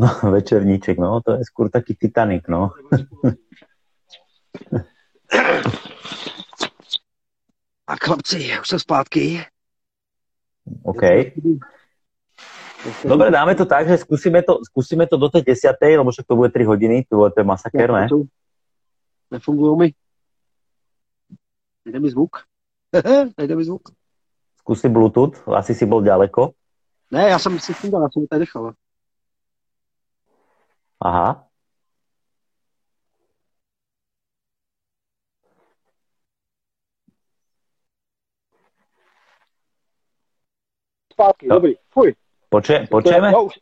No, 0.00 0.08
večerníček, 0.32 0.98
no, 0.98 1.20
to 1.20 1.36
je 1.36 1.44
skôr 1.44 1.68
taký 1.68 1.92
Titanic, 1.94 2.48
no. 2.48 2.72
A 7.86 7.96
chlapci, 7.96 8.60
už 8.60 8.68
jsem 8.68 8.78
zpátky. 8.78 9.44
OK. 10.82 11.02
Dobre, 13.04 13.30
dáme 13.30 13.54
to 13.54 13.66
tak, 13.66 13.88
že 13.88 13.98
skúsime 13.98 14.42
to, 14.42 14.64
skúsime 14.64 15.04
to 15.06 15.20
do 15.20 15.28
tej 15.28 15.42
desiatej, 15.42 16.00
lebo 16.00 16.10
však 16.10 16.26
to 16.26 16.36
bude 16.36 16.48
3 16.48 16.64
hodiny, 16.64 17.04
to 17.04 17.16
bude 17.16 17.30
ten 17.36 17.46
masaker, 17.46 17.92
ne? 17.92 18.08
Nefungují 19.30 19.78
mi. 19.78 19.88
Nejde 21.84 22.00
mi 22.00 22.10
zvuk. 22.10 22.40
Nejde 23.38 23.56
mi 23.56 23.64
zvuk. 23.64 23.92
Skúsi 24.56 24.88
Bluetooth, 24.88 25.48
asi 25.48 25.74
si 25.74 25.84
bol 25.86 26.00
ďaleko. 26.00 26.52
Ne, 27.10 27.28
já 27.28 27.38
jsem 27.38 27.58
si 27.58 27.72
fungul, 27.74 28.02
já 28.02 28.08
jsem 28.08 28.26
tady 28.26 28.40
nechal. 28.40 28.72
Aha. 31.00 31.46
Zpátky, 41.12 41.46
no. 41.48 41.54
dobrý, 41.54 41.74
fuj. 41.90 42.14
Počuje, 42.48 42.86
počujeme? 42.86 43.30
No, 43.32 43.44
už, 43.44 43.54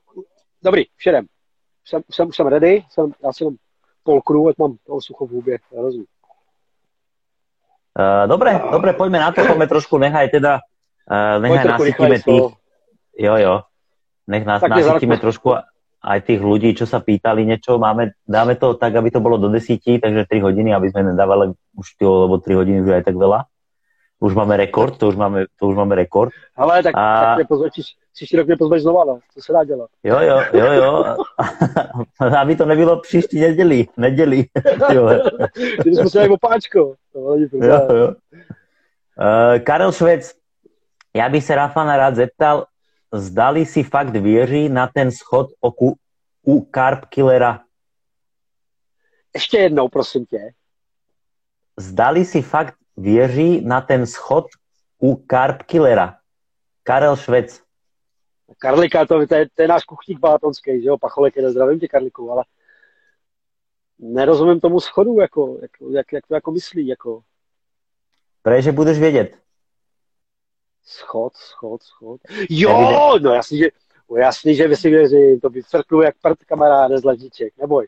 dobrý, 0.62 0.84
všedem. 0.96 1.26
Jsem, 1.84 2.02
jsem, 2.10 2.32
jsem 2.32 2.46
ready, 2.46 2.84
jsem, 2.90 3.12
já 3.22 3.30
jenom 3.40 3.54
polknu, 4.02 4.48
ať 4.48 4.58
mám 4.58 4.76
toho 4.86 5.00
sucho 5.00 5.26
v 5.26 5.30
hubě, 5.30 5.58
rozumím. 5.72 6.06
Uh, 7.98 8.28
dobre, 8.28 8.54
uh, 8.54 8.70
dobre, 8.70 8.92
poďme 8.92 9.18
na 9.18 9.32
to, 9.32 9.46
poďme 9.46 9.66
trošku, 9.66 9.98
nechaj 9.98 10.28
teda, 10.28 10.60
uh, 11.10 11.42
nechaj 11.42 11.64
nasytíme 11.64 12.22
tých, 12.22 12.46
jo, 13.18 13.34
jo, 13.36 13.62
nech 14.26 14.44
nás 14.46 14.62
nasytíme 14.62 15.18
trošku 15.18 15.54
aj 15.98 16.18
tých 16.30 16.40
ľudí, 16.40 16.70
čo 16.78 16.86
sa 16.86 17.02
pýtali 17.02 17.42
niečo, 17.42 17.78
máme, 17.78 18.14
dáme 18.22 18.54
to 18.54 18.78
tak, 18.78 18.94
aby 18.94 19.10
to 19.10 19.18
bolo 19.18 19.38
do 19.38 19.50
desíti, 19.50 19.98
takže 19.98 20.30
3 20.30 20.46
hodiny, 20.46 20.70
aby 20.70 20.90
sme 20.90 21.10
nedávali 21.10 21.50
už 21.74 21.86
to, 21.98 22.08
lebo 22.26 22.38
3 22.38 22.54
hodiny 22.54 22.78
už 22.86 22.88
je 22.88 22.98
aj 23.02 23.06
tak 23.06 23.18
veľa. 23.18 23.50
Už 24.18 24.34
máme 24.34 24.58
rekord, 24.58 24.98
to 24.98 25.14
už 25.14 25.14
máme, 25.14 25.46
to 25.54 25.70
už 25.70 25.78
máme 25.78 25.94
rekord. 25.94 26.34
Ale 26.58 26.82
tak, 26.82 26.94
a... 26.94 27.22
tak 27.22 27.38
nepozveš, 27.38 27.94
příští 28.14 28.36
rok 28.36 28.46
nepozveš 28.46 28.82
znova, 28.82 29.04
no. 29.04 29.18
Co 29.34 29.40
se 29.42 29.52
dá 29.52 29.64
dělat? 29.64 29.90
Jo, 30.02 30.18
jo, 30.20 30.38
jo, 30.52 30.72
jo. 30.72 31.16
aby 32.40 32.56
to 32.56 32.66
nebylo 32.66 33.00
příští 33.00 33.40
neděli, 33.40 33.86
neděli. 33.96 34.44
Kdyby 35.80 35.96
jsme 35.96 36.10
se 36.10 36.20
jak 36.20 36.30
opáčko. 36.30 36.94
Jo, 37.14 37.36
jo. 37.94 38.08
Uh, 39.18 39.58
Karel 39.62 39.92
Švec, 39.92 40.34
já 41.16 41.28
bych 41.28 41.44
se 41.44 41.54
Rafana 41.54 41.96
rád 41.96 42.14
zeptal, 42.14 42.64
zdali 43.12 43.66
si 43.66 43.82
fakt 43.82 44.16
věří 44.16 44.68
na 44.68 44.86
ten 44.86 45.10
schod 45.10 45.50
oku, 45.60 45.96
u 46.46 46.68
Carp 46.74 47.04
Killera? 47.04 47.64
Ještě 49.34 49.58
jednou, 49.58 49.88
prosím 49.88 50.26
tě. 50.26 50.50
Zdali 51.76 52.24
si 52.24 52.42
fakt 52.42 52.74
věří 52.96 53.60
na 53.60 53.80
ten 53.80 54.06
schod 54.06 54.46
u 55.02 55.24
Carp 55.30 55.62
Killera? 55.62 56.18
Karel 56.82 57.16
Švec. 57.16 57.62
Karlika, 58.58 59.06
to, 59.06 59.26
to, 59.26 59.34
je, 59.34 59.48
to 59.54 59.62
je 59.62 59.68
náš 59.68 59.84
kuchník 59.84 60.18
bátonský, 60.18 60.82
že 60.82 60.88
jo, 60.88 60.98
Pacholek 60.98 61.36
je 61.36 61.50
zdravím 61.50 61.80
tě, 61.80 61.88
Karliku, 61.88 62.30
ale 62.30 62.44
nerozumím 63.98 64.60
tomu 64.60 64.80
schodu, 64.80 65.20
jako, 65.20 65.58
jak, 65.62 65.70
jak, 65.90 66.12
jak 66.12 66.26
to 66.26 66.34
jako 66.34 66.50
myslí, 66.50 66.86
jako. 66.86 67.22
Protože 68.42 68.72
budeš 68.72 68.98
vědět. 68.98 69.38
Schod, 70.88 71.36
schod, 71.36 71.82
schod. 71.82 72.20
Jo, 72.50 73.18
no 73.20 73.34
jasný, 73.34 73.58
že, 73.58 73.68
no 74.10 74.16
jasný, 74.16 74.54
že 74.54 74.76
si 74.76 74.90
věřím, 74.90 75.40
to 75.40 75.50
by 75.50 75.62
cvrknu 75.62 76.02
jak 76.02 76.14
prd 76.22 76.44
kamaráde 76.44 76.98
z 76.98 77.04
ledniček, 77.04 77.52
neboj. 77.58 77.86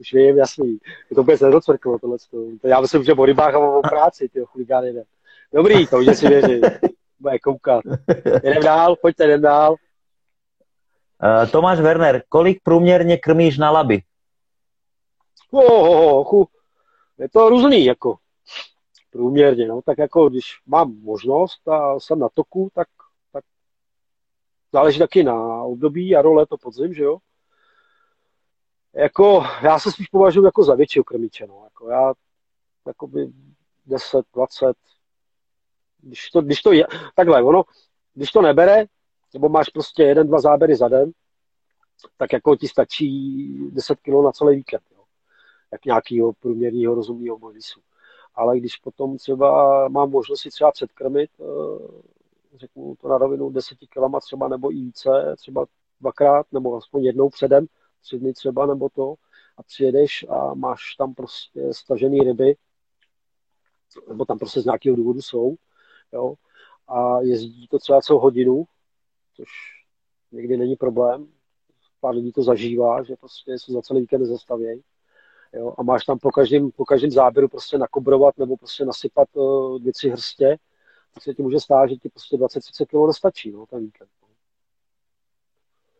Už 0.00 0.12
vím, 0.12 0.38
jasný. 0.38 0.78
To 1.14 1.24
bude 1.24 1.38
se 1.38 1.44
nedocvrklo, 1.44 1.98
tohle. 1.98 2.18
To 2.60 2.68
já 2.68 2.80
myslím, 2.80 3.04
že 3.04 3.12
o 3.12 3.24
rybách 3.24 3.54
a 3.54 3.58
o 3.58 3.82
práci, 3.88 4.28
ty 4.28 4.40
chuligán 4.44 4.84
jeden. 4.84 5.04
Dobrý, 5.52 5.86
to 5.86 5.98
už 5.98 6.18
si 6.18 6.28
věřím. 6.28 6.60
Bude 7.20 7.38
koukat. 7.38 7.82
Jdem 8.42 8.62
dál, 8.62 8.96
pojďte, 8.96 9.24
jdem 9.24 9.40
dál. 9.40 9.72
Uh, 9.72 11.50
Tomáš 11.50 11.80
Werner, 11.80 12.22
kolik 12.28 12.62
průměrně 12.62 13.16
krmíš 13.16 13.58
na 13.58 13.70
laby? 13.70 14.02
Oh, 15.50 15.64
oh, 15.64 16.34
oh, 16.34 16.44
je 17.18 17.28
to 17.28 17.48
různý, 17.48 17.84
jako 17.84 18.16
průměrně, 19.10 19.68
no, 19.68 19.82
tak 19.82 19.98
jako 19.98 20.28
když 20.28 20.60
mám 20.66 20.94
možnost 21.00 21.68
a 21.68 22.00
jsem 22.00 22.18
na 22.18 22.28
toku, 22.34 22.70
tak, 22.74 22.88
tak 23.32 23.44
záleží 24.72 24.98
taky 24.98 25.22
na 25.22 25.62
období, 25.62 26.16
a 26.16 26.22
role 26.22 26.46
to 26.46 26.56
podzim, 26.56 26.94
že 26.94 27.02
jo. 27.02 27.18
Jako, 28.94 29.44
já 29.62 29.78
se 29.78 29.92
spíš 29.92 30.06
považuji 30.06 30.44
jako 30.44 30.64
za 30.64 30.74
většího 30.74 31.04
krmiče, 31.04 31.46
no, 31.46 31.60
jako 31.64 31.88
já, 31.88 32.12
jakoby 32.86 33.32
10, 33.86 34.26
20, 34.34 34.76
když 35.98 36.30
to, 36.30 36.42
když 36.42 36.62
to 36.62 36.72
je, 36.72 36.86
takhle, 37.14 37.42
ono, 37.42 37.62
když 38.14 38.30
to 38.30 38.42
nebere, 38.42 38.84
nebo 39.34 39.48
máš 39.48 39.68
prostě 39.68 40.02
jeden, 40.02 40.26
dva 40.26 40.40
záběry 40.40 40.76
za 40.76 40.88
den, 40.88 41.12
tak 42.16 42.32
jako 42.32 42.56
ti 42.56 42.68
stačí 42.68 43.70
10 43.70 44.00
kg 44.00 44.08
na 44.24 44.32
celý 44.32 44.56
víkend, 44.56 44.82
jo? 44.90 45.04
jak 45.72 45.84
nějakého 45.84 46.32
průměrného 46.32 46.94
rozumného 46.94 47.38
molisu 47.38 47.80
ale 48.34 48.58
když 48.58 48.76
potom 48.76 49.16
třeba 49.16 49.88
mám 49.88 50.10
možnost 50.10 50.40
si 50.40 50.50
třeba 50.50 50.72
předkrmit, 50.72 51.30
eh, 51.40 51.44
řeknu 52.58 52.94
to 53.00 53.08
na 53.08 53.18
rovinu 53.18 53.50
10 53.50 53.78
kilama 53.78 54.20
třeba 54.20 54.48
nebo 54.48 54.72
i 54.72 54.74
více, 54.74 55.34
třeba 55.36 55.66
dvakrát 56.00 56.46
nebo 56.52 56.76
aspoň 56.76 57.04
jednou 57.04 57.28
předem, 57.28 57.66
tři 58.02 58.18
dny 58.18 58.32
třeba 58.32 58.66
nebo 58.66 58.88
to, 58.88 59.14
a 59.56 59.62
přijedeš 59.62 60.26
a 60.28 60.54
máš 60.54 60.94
tam 60.98 61.14
prostě 61.14 61.74
stažený 61.74 62.20
ryby, 62.20 62.56
nebo 64.08 64.24
tam 64.24 64.38
prostě 64.38 64.60
z 64.60 64.64
nějakého 64.64 64.96
důvodu 64.96 65.22
jsou, 65.22 65.54
jo, 66.12 66.34
a 66.88 67.20
jezdí 67.20 67.68
to 67.68 67.78
třeba 67.78 68.00
celou 68.00 68.18
hodinu, 68.18 68.64
což 69.36 69.48
někdy 70.32 70.56
není 70.56 70.76
problém, 70.76 71.28
pár 72.00 72.14
lidí 72.14 72.32
to 72.32 72.42
zažívá, 72.42 73.02
že 73.02 73.16
prostě 73.16 73.58
se 73.58 73.72
za 73.72 73.82
celý 73.82 74.00
víkend 74.00 74.20
nezastavějí, 74.20 74.82
Jo, 75.52 75.74
a 75.78 75.82
máš 75.82 76.04
tam 76.04 76.18
po 76.18 76.30
každém, 76.30 76.70
po 76.70 76.84
každém 76.84 77.10
záběru 77.10 77.48
prostě 77.48 77.78
nakobrovat 77.78 78.38
nebo 78.38 78.56
prostě 78.56 78.84
nasypat 78.84 79.28
uh, 79.36 79.78
dvě, 79.78 79.92
tři 79.92 80.10
hrstě 80.10 80.58
tak 81.14 81.22
se 81.22 81.34
ti 81.34 81.42
může 81.42 81.60
stát, 81.60 81.90
že 81.90 81.96
ti 81.96 82.08
prostě 82.08 82.36
20-30 82.36 82.86
kg 82.86 83.06
nestačí, 83.06 83.50
no, 83.50 83.66
ten 83.66 83.80
víkend. 83.80 84.10
No. 84.22 84.28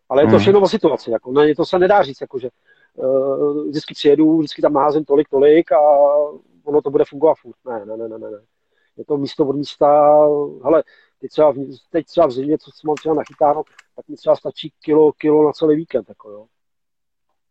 Ale 0.08 0.22
je 0.22 0.26
to 0.26 0.30
hmm. 0.30 0.38
všechno 0.38 0.60
o 0.60 0.68
situaci, 0.68 1.10
jako, 1.10 1.32
ne, 1.32 1.54
to 1.54 1.64
se 1.64 1.78
nedá 1.78 2.02
říct, 2.02 2.20
jako, 2.20 2.38
že 2.38 2.48
uh, 2.94 3.68
vždycky 3.68 3.94
přijedu, 3.94 4.38
vždycky 4.38 4.62
tam 4.62 4.72
naházím 4.72 5.04
tolik, 5.04 5.28
tolik 5.28 5.72
a 5.72 5.80
ono 6.64 6.82
to 6.82 6.90
bude 6.90 7.04
fungovat 7.04 7.34
furt. 7.34 7.56
Ne, 7.64 7.86
ne, 7.86 7.96
ne, 7.96 8.08
ne, 8.08 8.30
ne. 8.30 8.40
Je 8.96 9.04
to 9.04 9.16
místo 9.16 9.46
od 9.46 9.56
místa, 9.56 10.18
hele, 10.64 10.82
teď 11.20 11.30
třeba, 11.30 11.54
teď 11.90 12.06
třeba 12.06 12.26
v 12.26 12.30
zimě, 12.30 12.58
co 12.58 12.70
mám 12.84 12.96
třeba 12.96 13.14
nachytáno, 13.14 13.62
tak 13.96 14.08
mi 14.08 14.16
třeba 14.16 14.36
stačí 14.36 14.72
kilo, 14.80 15.12
kilo 15.12 15.44
na 15.44 15.52
celý 15.52 15.76
víkend, 15.76 16.08
jako 16.08 16.30
jo. 16.30 16.46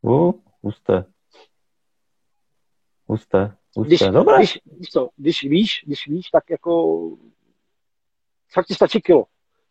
Uh, 0.01 0.31
husté. 0.61 1.05
Husté, 3.09 3.55
husté. 3.75 3.87
Když, 3.87 3.99
Dobré. 3.99 4.37
Když, 4.37 4.59
když, 4.65 4.89
to, 4.89 5.09
když 5.17 5.43
víš, 5.43 5.83
když 5.85 6.07
víš, 6.07 6.29
tak 6.29 6.49
jako 6.49 7.01
fakt 8.53 8.65
ti 8.65 8.73
stačí 8.73 9.01
kilo. 9.01 9.25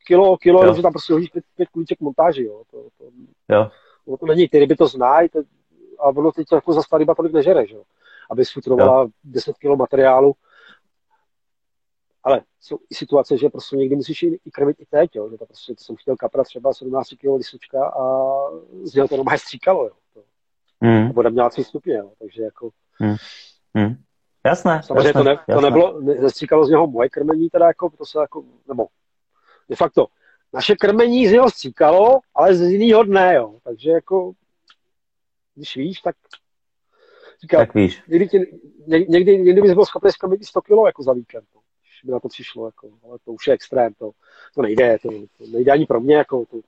Kilo, 0.07 0.36
kilo, 0.36 0.64
jo. 0.64 0.74
že 0.74 0.82
tam 0.82 0.93
prostě 0.93 1.12
hodíš 1.12 1.30
pět, 1.30 1.45
pět 1.57 1.68
kulíček 1.68 2.01
montáži, 2.01 2.45
jo. 2.45 2.62
To, 2.70 2.89
to, 2.99 3.05
jo. 3.49 3.70
Ono 4.07 4.16
to 4.16 4.26
není, 4.26 4.49
ty 4.49 4.59
ryby 4.59 4.76
to 4.76 4.86
znají, 4.86 5.28
to, 5.28 5.39
a 5.99 6.09
ono 6.09 6.32
teď 6.32 6.47
jako 6.53 6.72
zase 6.72 6.89
ta 6.91 6.99
ryba 6.99 7.14
tolik 7.14 7.32
nežere, 7.32 7.66
že 7.66 7.74
jo. 7.74 7.82
Aby 8.30 8.45
sfutrovala 8.45 9.03
jo. 9.03 9.09
10 9.24 9.59
kilo 9.59 9.76
materiálu, 9.76 10.34
ale 12.24 12.43
jsou 12.61 12.78
i 12.91 12.95
situace, 12.95 13.39
že 13.39 13.49
prostě 13.49 13.76
někdy 13.76 13.97
musíš 13.97 14.22
i 14.22 14.51
krmit 14.53 14.80
i 14.80 14.86
teď, 14.86 15.16
jo, 15.16 15.30
že 15.30 15.39
to 15.39 15.47
prostě 15.47 15.74
jsem 15.78 15.97
chtěl 15.97 16.16
kaprat 16.16 16.47
třeba 16.47 16.74
17 16.74 17.09
kg 17.09 17.36
lisočka 17.36 17.84
a 17.89 18.34
z 18.82 18.95
něho 18.95 19.09
to 19.09 19.16
normálně 19.16 19.39
stříkalo, 19.39 19.84
jo. 19.84 19.93
To, 20.14 20.20
mm. 20.80 21.12
Voda 21.12 21.30
měla 21.30 21.51
tři 21.51 21.64
stupně, 21.64 21.95
jo, 21.95 22.12
takže 22.18 22.43
jako... 22.43 22.70
Mm. 23.01 23.17
Mm. 23.75 23.95
Jasné, 24.47 24.83
Samozřejmě 24.83 25.09
jasné, 25.09 25.21
to, 25.21 25.25
ne, 25.25 25.31
jasné. 25.31 25.55
to 25.55 25.61
nebylo, 25.61 26.01
nestříkalo 26.01 26.67
z 26.67 26.71
něho 26.71 26.87
moje 26.87 27.09
krmení, 27.09 27.51
teda 27.51 27.67
jako, 27.67 27.91
to 27.91 28.07
se 28.07 28.19
jako, 28.19 28.45
nebo 28.69 28.87
de 29.69 29.77
facto, 29.77 30.07
naše 30.53 30.77
krmení 30.77 31.29
z 31.29 31.33
něho 31.33 31.51
stříkalo, 31.51 32.21
ale 32.35 32.55
z 32.55 32.61
jiného 32.61 33.03
dne, 33.03 33.35
jo, 33.35 33.59
takže 33.65 33.91
jako, 33.91 34.33
když 35.55 35.77
víš, 35.77 36.01
tak 36.01 36.17
Říkám, 37.43 37.67
tak 37.67 37.75
víš. 37.75 38.03
Někdy, 38.09 38.29
tě, 38.29 38.47
někdy, 38.87 39.39
někdy 39.39 39.63
bys 39.63 39.73
byl 39.73 39.85
schopný 39.85 40.13
skrmit 40.13 40.45
100 40.45 40.63
kg 40.63 40.71
jako 40.87 41.03
za 41.03 41.13
víkend. 41.13 41.45
No 41.55 41.61
by 42.05 42.13
na 42.13 42.21
to 42.21 42.29
přišlo, 42.29 42.67
jako, 42.67 42.91
ale 43.05 43.19
to 43.25 43.33
už 43.33 43.47
je 43.47 43.55
extrém, 43.55 43.95
to, 43.95 44.11
to 44.55 44.63
nejde, 44.63 44.99
to, 45.03 45.09
to 45.09 45.45
nejde 45.53 45.73
ani 45.73 45.87
pro 45.87 46.01
mě, 46.01 46.17
jako, 46.17 46.45
to, 46.51 46.61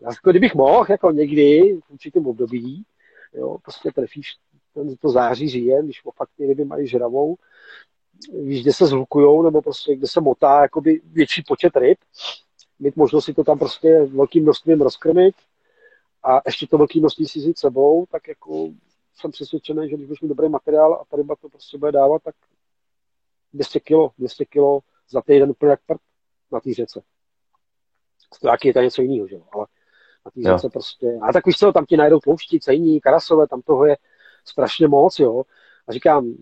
já, 0.00 0.08
jako 0.08 0.30
kdybych 0.30 0.54
mohl, 0.54 0.86
jako 0.88 1.10
někdy, 1.10 1.78
v 1.84 1.90
určitém 1.90 2.26
období, 2.26 2.84
jo, 3.32 3.58
prostě 3.62 3.90
trefíš 3.90 4.36
to 5.00 5.08
září, 5.08 5.48
říjen, 5.48 5.84
když 5.84 6.02
fakt 6.16 6.30
ty 6.36 6.46
ryby 6.46 6.64
mají 6.64 6.86
žravou, 6.86 7.36
víš, 8.42 8.62
kde 8.62 8.72
se 8.72 8.86
zhlukujou, 8.86 9.42
nebo 9.42 9.62
prostě 9.62 9.96
kde 9.96 10.06
se 10.06 10.20
motá 10.20 10.62
jakoby 10.62 11.00
větší 11.04 11.42
počet 11.48 11.76
ryb, 11.76 11.98
mít 12.78 12.96
možnost 12.96 13.24
si 13.24 13.34
to 13.34 13.44
tam 13.44 13.58
prostě 13.58 14.00
velkým 14.00 14.42
množstvím 14.42 14.80
rozkrmit 14.80 15.34
a 16.22 16.40
ještě 16.46 16.66
to 16.66 16.78
velké 16.78 16.98
množství 16.98 17.26
si 17.26 17.38
vzít 17.38 17.58
sebou, 17.58 18.06
tak 18.12 18.28
jako 18.28 18.68
jsem 19.14 19.30
přesvědčený, 19.30 19.88
že 19.88 19.96
když 19.96 20.06
budeš 20.06 20.20
mít 20.20 20.28
dobrý 20.28 20.48
materiál 20.48 20.94
a 20.94 21.04
ta 21.04 21.16
ryba 21.16 21.36
to 21.36 21.48
prostě 21.48 21.78
bude 21.78 21.92
dávat, 21.92 22.22
tak 22.22 22.34
200 23.52 23.80
kilo, 23.80 24.10
200 24.18 24.44
kilo 24.44 24.80
za 25.10 25.22
týden 25.22 25.50
úplně 25.50 25.70
jak 25.70 25.80
prd 25.86 26.00
na 26.52 26.60
té 26.60 26.74
řece. 26.74 27.02
Stojáky 28.34 28.68
je 28.68 28.74
to 28.74 28.80
něco 28.80 29.02
jiného, 29.02 29.28
že 29.28 29.34
jo, 29.34 29.42
ale 29.52 29.66
na 30.24 30.30
té 30.30 30.42
řece 30.42 30.68
prostě, 30.68 31.18
a 31.22 31.32
tak 31.32 31.46
víš 31.46 31.56
co, 31.56 31.72
tam 31.72 31.86
ti 31.86 31.96
najdou 31.96 32.20
plouští, 32.20 32.60
cejní, 32.60 33.00
karasové, 33.00 33.48
tam 33.48 33.62
toho 33.62 33.86
je 33.86 33.96
strašně 34.44 34.88
moc, 34.88 35.18
jo. 35.18 35.42
A 35.86 35.92
říkám, 35.92 36.34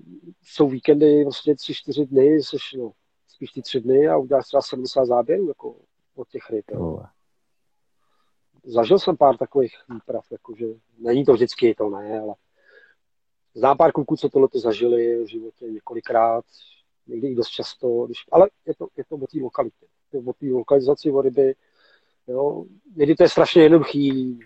jsou 0.43 0.69
víkendy 0.69 1.25
prostě 1.25 1.55
tři, 1.55 1.75
čtyři 1.75 2.07
dny, 2.07 2.27
jsi, 2.27 2.57
no, 2.79 2.93
spíš 3.29 3.53
ty 3.53 3.63
tři 3.63 3.81
dny 3.81 4.09
a 4.09 4.17
uděláš 4.17 4.47
třeba 4.47 4.63
70 4.63 5.05
záběrů, 5.05 5.49
jako 5.49 5.77
od 6.15 6.29
těch 6.29 6.51
ryb, 6.51 6.65
jo. 6.71 7.01
Zažil 8.65 8.99
jsem 8.99 9.17
pár 9.17 9.37
takových 9.37 9.75
výprav, 9.89 10.25
jakože 10.31 10.67
není 10.99 11.25
to 11.25 11.33
vždycky, 11.33 11.75
to 11.75 11.91
ne, 11.91 12.21
ale 12.21 12.35
znám 13.55 13.77
pár 13.77 13.93
kluků, 13.93 14.17
co 14.17 14.29
tohle 14.29 14.49
zažili 14.55 15.25
v 15.25 15.27
životě 15.27 15.65
několikrát, 15.67 16.45
někdy 17.07 17.29
i 17.29 17.35
dost 17.35 17.49
často, 17.49 18.07
když, 18.07 18.19
ale 18.33 18.49
je 18.67 18.75
to, 18.75 18.89
je 18.97 19.05
to 19.05 19.17
o 19.17 19.27
té 19.27 19.39
lokalitě, 19.43 19.87
je 20.13 20.21
o 20.21 20.33
té 20.33 20.47
lokalizaci 20.47 21.13
o 21.13 21.23
ryby, 21.23 21.55
jo, 22.29 22.65
někdy 22.97 23.15
to 23.15 23.23
je 23.23 23.29
strašně 23.29 23.63
jednoduchý, 23.63 24.39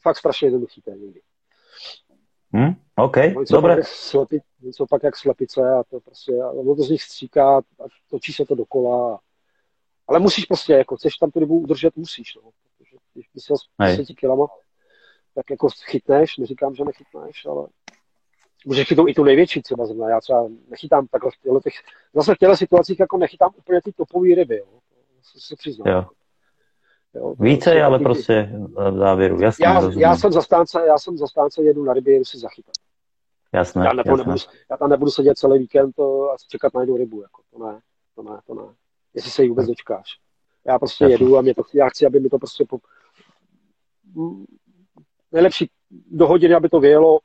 fakt 0.00 0.16
strašně 0.16 0.46
jednoduchý 0.46 0.82
to 0.82 0.90
je 0.90 0.96
někdy. 0.96 1.20
Hmm, 2.52 2.74
OK, 2.96 3.16
něco 3.16 3.54
dobré. 3.54 3.76
Pak 3.76 3.86
slepi, 3.86 4.40
něco 4.60 4.86
pak 4.86 5.02
jak 5.02 5.16
slepice 5.16 5.72
a 5.72 5.84
to 5.84 6.00
prostě, 6.00 6.32
a 6.42 6.50
ono 6.50 6.76
to 6.76 6.82
z 6.82 6.90
nich 6.90 7.02
stříká 7.02 7.58
a 7.58 7.84
točí 8.10 8.32
se 8.32 8.44
to 8.44 8.54
dokola. 8.54 9.20
Ale 10.08 10.18
musíš 10.18 10.44
prostě, 10.44 10.72
jako 10.72 10.96
chceš 10.96 11.16
tam 11.16 11.30
tu 11.30 11.40
rybu 11.40 11.60
udržet, 11.60 11.96
musíš, 11.96 12.34
no. 12.36 12.50
Protože 12.78 12.96
když 13.14 13.28
bys 13.34 13.48
jel 13.48 13.56
s 13.56 13.96
10 13.96 14.14
kilama, 14.14 14.46
tak 15.34 15.50
jako 15.50 15.68
chytneš, 15.84 16.36
neříkám, 16.36 16.74
že 16.74 16.84
nechytneš, 16.84 17.46
ale 17.46 17.66
můžeš 18.66 18.88
chytnout 18.88 19.08
i 19.08 19.14
tu 19.14 19.24
největší 19.24 19.62
třeba 19.62 19.86
zrovna. 19.86 20.08
Já 20.08 20.20
třeba 20.20 20.48
nechytám 20.68 21.06
takhle 21.06 21.30
v 21.30 21.42
těchto 21.42 21.60
těch, 21.60 21.74
zase 22.14 22.34
v 22.34 22.38
těchto 22.38 22.56
situacích 22.56 23.00
jako 23.00 23.18
nechytám 23.18 23.50
úplně 23.58 23.82
ty 23.82 23.92
topové 23.92 24.34
ryby, 24.34 24.56
jo. 24.58 24.66
To 25.32 25.40
se 25.40 25.56
přiznám. 25.56 25.88
Jo. 25.88 26.04
Jo, 27.14 27.34
Více, 27.40 27.74
je 27.74 27.84
ale 27.84 27.98
ty... 27.98 28.04
prostě 28.04 28.52
v 28.92 28.96
závěru. 28.98 29.40
Jasně, 29.40 29.66
já, 29.66 29.90
já, 29.96 30.16
jsem 30.16 30.32
zastánce, 30.32 30.82
já 30.86 30.98
jsem 30.98 31.16
zastánce, 31.16 31.62
jedu 31.62 31.84
na 31.84 31.92
ryby, 31.92 32.12
jedu 32.12 32.24
si 32.24 32.38
zachytat. 32.38 32.74
Jasné, 33.52 33.84
já, 33.84 33.92
nebo, 33.92 34.10
jasné. 34.10 34.24
Nebudu, 34.24 34.44
já 34.70 34.76
tam 34.76 34.90
nebudu 34.90 35.10
sedět 35.10 35.38
celý 35.38 35.58
víkend 35.58 36.00
a 36.00 36.36
čekat 36.48 36.74
na 36.74 36.80
jednu 36.80 36.96
rybu. 36.96 37.22
Jako. 37.22 37.42
To 37.52 37.58
ne, 37.58 37.80
to 38.14 38.22
ne, 38.22 38.40
to 38.46 38.54
ne. 38.54 38.62
Jestli 39.14 39.30
se 39.30 39.42
jí 39.42 39.48
vůbec 39.48 39.66
dočkáš. 39.66 40.06
Já 40.66 40.78
prostě 40.78 41.04
jasné. 41.04 41.14
jedu 41.14 41.38
a 41.38 41.42
mě 41.42 41.54
to, 41.54 41.62
já 41.74 41.88
chci, 41.88 42.06
aby 42.06 42.20
mi 42.20 42.28
to 42.28 42.38
prostě 42.38 42.64
po, 42.68 42.78
nejlepší 45.32 45.70
do 45.90 46.26
hodiny, 46.26 46.54
aby 46.54 46.68
to 46.68 46.80
vyjelo, 46.80 47.18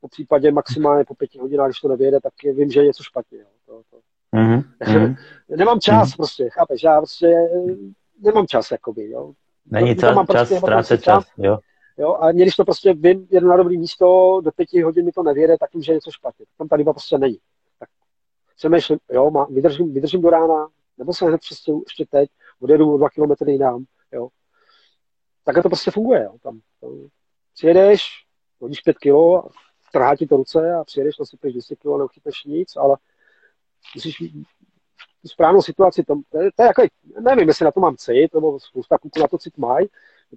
po 0.00 0.08
případě 0.08 0.52
maximálně 0.52 1.04
po 1.04 1.14
pěti 1.14 1.38
hodinách, 1.38 1.68
když 1.68 1.80
to 1.80 1.88
nevyjede, 1.88 2.20
tak 2.20 2.32
vím, 2.42 2.70
že 2.70 2.80
je 2.80 2.86
něco 2.86 3.02
špatně. 3.02 3.38
Jo. 3.38 3.46
To, 3.66 3.82
to. 3.90 4.00
Mm-hmm. 4.36 5.16
nemám 5.56 5.80
čas 5.80 6.08
mm-hmm. 6.08 6.16
prostě, 6.16 6.48
chápeš, 6.50 6.82
já 6.82 7.00
prostě 7.00 7.34
nemám 8.18 8.46
čas, 8.46 8.70
jakoby, 8.70 9.10
jo. 9.10 9.32
Není 9.66 9.94
mám 10.14 10.26
čas, 10.26 10.48
prostě, 10.48 10.58
ztrácet 10.58 11.02
čas, 11.02 11.24
jo. 11.38 11.58
Jo, 11.98 12.14
a 12.14 12.32
když 12.32 12.56
to 12.56 12.64
prostě 12.64 12.94
vím, 12.94 13.28
jedu 13.30 13.48
na 13.48 13.56
dobrý 13.56 13.78
místo, 13.78 14.40
do 14.44 14.52
pěti 14.52 14.82
hodin 14.82 15.04
mi 15.04 15.12
to 15.12 15.22
nevěde, 15.22 15.56
tak 15.60 15.74
vím, 15.74 15.82
že 15.82 15.92
je 15.92 15.94
něco 15.94 16.10
špatně. 16.10 16.46
Tam 16.58 16.68
tady 16.68 16.84
prostě 16.84 17.18
není. 17.18 17.38
Tak 17.78 17.88
přemýšlím, 18.56 18.98
jo, 19.10 19.30
má, 19.30 19.46
vydržím, 19.50 19.94
vydržím 19.94 20.22
do 20.22 20.30
rána, 20.30 20.68
nebo 20.98 21.14
se 21.14 21.26
hned 21.26 21.40
přestěhu 21.40 21.82
ještě 21.86 22.06
teď, 22.10 22.30
odjedu 22.60 22.94
o 22.94 22.98
dva 22.98 23.10
kilometry 23.10 23.52
jinam, 23.52 23.84
jo. 24.12 24.28
Takhle 25.44 25.62
to 25.62 25.68
prostě 25.68 25.90
funguje, 25.90 26.22
jo. 26.22 26.34
Tam, 26.42 26.60
tam 26.80 27.08
přijedeš, 27.54 28.08
hodíš 28.60 28.80
pět 28.80 28.98
kilo, 28.98 29.48
trhá 29.92 30.16
ti 30.16 30.26
to 30.26 30.36
ruce 30.36 30.74
a 30.74 30.84
přijedeš, 30.84 31.18
nasypeš 31.18 31.52
200 31.52 31.76
kg, 31.76 31.84
neuchytneš 31.84 32.44
nic, 32.44 32.76
ale 32.76 32.96
musíš 33.94 34.22
tu 35.22 35.28
správnou 35.28 35.62
situaci, 35.62 36.04
to, 36.04 36.14
to, 36.30 36.38
je, 36.38 36.50
to 36.56 36.62
je 36.62 36.66
jako, 36.66 36.82
nevím, 37.20 37.48
jestli 37.48 37.64
na 37.64 37.70
to 37.70 37.80
mám 37.80 37.96
cit, 37.96 38.34
nebo 38.34 38.60
spousta 38.60 38.98
kluků 38.98 39.20
na 39.20 39.28
to 39.28 39.38
cit 39.38 39.58
mají, 39.58 39.88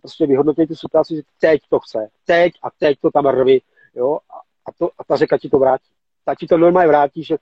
prostě 0.02 0.28
vyhodnotí 0.28 0.68
tu 0.68 0.76
situaci, 0.76 1.16
že 1.16 1.22
teď 1.40 1.62
to 1.70 1.80
chce, 1.80 2.10
teď 2.26 2.54
a 2.64 2.68
teď 2.80 3.00
to 3.02 3.12
tam 3.12 3.26
rvi, 3.26 3.62
jo, 3.96 4.20
a, 4.30 4.36
a, 4.66 4.72
to, 4.78 4.90
a 4.98 5.04
ta 5.04 5.16
řeka 5.16 5.38
ti 5.38 5.50
to 5.50 5.60
vrátí. 5.60 5.90
Ta 6.26 6.36
ti 6.36 6.48
to 6.48 6.58
normálně 6.58 6.88
vrátí, 6.88 7.24
že 7.24 7.38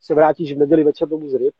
se 0.00 0.14
vrátíš 0.14 0.52
v 0.52 0.58
neděli 0.58 0.84
večer 0.84 1.08
domů 1.08 1.28
z 1.28 1.34
ryb, 1.34 1.54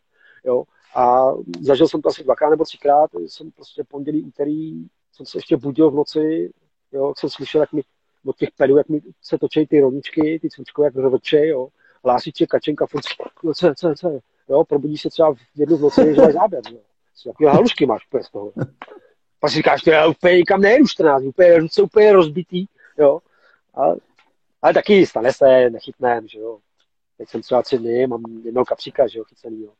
jo, 0.45 0.65
a 0.95 1.33
zažil 1.61 1.89
jsem 1.89 2.03
to 2.03 2.09
asi 2.09 2.25
dvakrát 2.25 2.51
nebo 2.51 2.65
třikrát, 2.65 3.11
jsem 3.27 3.51
prostě 3.51 3.85
pondělí, 3.85 4.23
úterý, 4.23 4.87
jsem 5.13 5.27
se 5.27 5.39
ještě 5.39 5.57
budil 5.57 5.91
v 5.91 5.95
noci, 5.95 6.53
jo, 6.93 7.15
jsem 7.17 7.31
slyšel, 7.31 7.61
jak 7.61 7.73
mi 7.73 7.83
od 8.25 8.37
těch 8.37 8.51
pedů, 8.57 8.77
jak 8.77 8.89
mi 8.89 9.01
se 9.23 9.39
točí 9.39 9.67
ty 9.67 9.81
rovničky, 9.81 10.39
ty 10.43 10.51
cvičkové, 10.51 10.87
jak 10.87 10.97
rvče, 10.97 11.47
jo, 11.47 11.69
hlásiče, 12.05 12.47
kačenka, 12.47 12.87
furt, 12.87 13.03
co, 13.55 13.75
co, 13.75 13.95
co, 13.95 14.21
jo, 14.53 14.65
probudí 14.65 14.99
se 14.99 15.11
třeba 15.11 15.35
v 15.35 15.39
jednu 15.57 15.77
v 15.77 15.81
noci, 15.81 16.15
že 16.15 16.23
máš 16.23 16.33
záběr, 16.33 16.63
jo. 16.73 16.81
Takové 17.25 17.51
halušky 17.51 17.87
máš 17.87 18.07
úplně 18.07 18.25
z 18.25 18.31
toho. 18.31 18.53
Pak 19.41 19.51
si 19.51 19.57
říkáš, 19.57 19.83
to 19.83 19.91
já 19.91 20.07
úplně 20.07 20.37
nikam 20.37 20.61
nejedu 20.61 20.87
14, 20.87 21.23
úplně, 21.23 21.59
ruce 21.59 21.83
úplně 21.83 22.13
rozbitý, 22.13 22.67
jo. 22.99 23.21
A, 23.75 23.83
ale 24.63 24.75
taky 24.75 25.07
stane 25.07 25.33
se, 25.33 25.71
nechytném, 25.71 26.29
že 26.29 26.39
jo. 26.39 26.59
Teď 27.19 27.29
jsem 27.29 27.43
třeba 27.43 27.63
tři 27.63 27.79
dny, 27.79 28.07
mám 28.07 28.23
jednoho 28.45 28.65
kapříka, 28.65 29.07
že 29.07 29.19
jo, 29.19 29.25
chycený, 29.25 29.63
jo. 29.63 29.73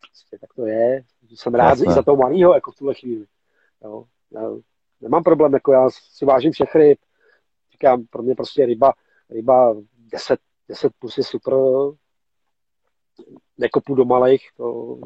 Prostě 0.00 0.38
tak 0.38 0.54
to 0.54 0.66
je. 0.66 1.04
Jsem 1.34 1.54
rád 1.54 1.68
Jasne. 1.68 1.86
i 1.86 1.90
za 1.92 2.02
toho 2.02 2.16
malého, 2.16 2.54
jako 2.54 2.72
v 2.72 2.76
tuhle 2.76 2.94
chvíli. 2.94 3.26
Jo. 3.84 4.04
Já 4.30 4.50
nemám 5.00 5.22
problém, 5.22 5.54
jako 5.54 5.72
já 5.72 5.90
si 5.90 6.24
vážím 6.24 6.52
všech 6.52 6.74
ryb. 6.74 6.98
Říkám, 7.72 8.06
pro 8.10 8.22
mě 8.22 8.34
prostě 8.34 8.66
ryba, 8.66 8.92
ryba 9.30 9.76
10, 9.98 10.40
10 10.68 10.92
plus 10.98 11.18
je 11.18 11.24
super, 11.24 11.54
nekopu 13.58 13.94
do 13.94 14.04
malých, 14.04 14.48
to 14.56 14.98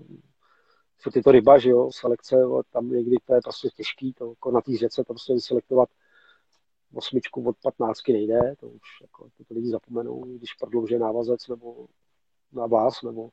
jsou 0.98 1.10
tyto 1.10 1.32
ryba, 1.32 1.58
že 1.58 1.70
jo, 1.70 1.90
selekce, 1.92 2.36
tam 2.72 2.90
někdy 2.90 3.16
to 3.26 3.34
je 3.34 3.40
prostě 3.40 3.68
těžký, 3.76 4.12
to 4.12 4.28
jako 4.28 4.50
na 4.50 4.60
té 4.60 4.76
řece 4.76 5.04
to 5.04 5.14
prostě 5.14 5.40
selektovat 5.40 5.88
osmičku 6.94 7.48
od 7.48 7.56
patnáctky 7.62 8.12
nejde, 8.12 8.54
to 8.60 8.66
už 8.68 8.88
jako 9.02 9.28
to 9.48 9.54
lidi 9.54 9.68
zapomenou, 9.68 10.24
když 10.24 10.54
prodlouží 10.54 10.98
návazec 10.98 11.48
nebo 11.48 11.86
na 12.52 12.66
vás, 12.66 13.02
nebo 13.02 13.30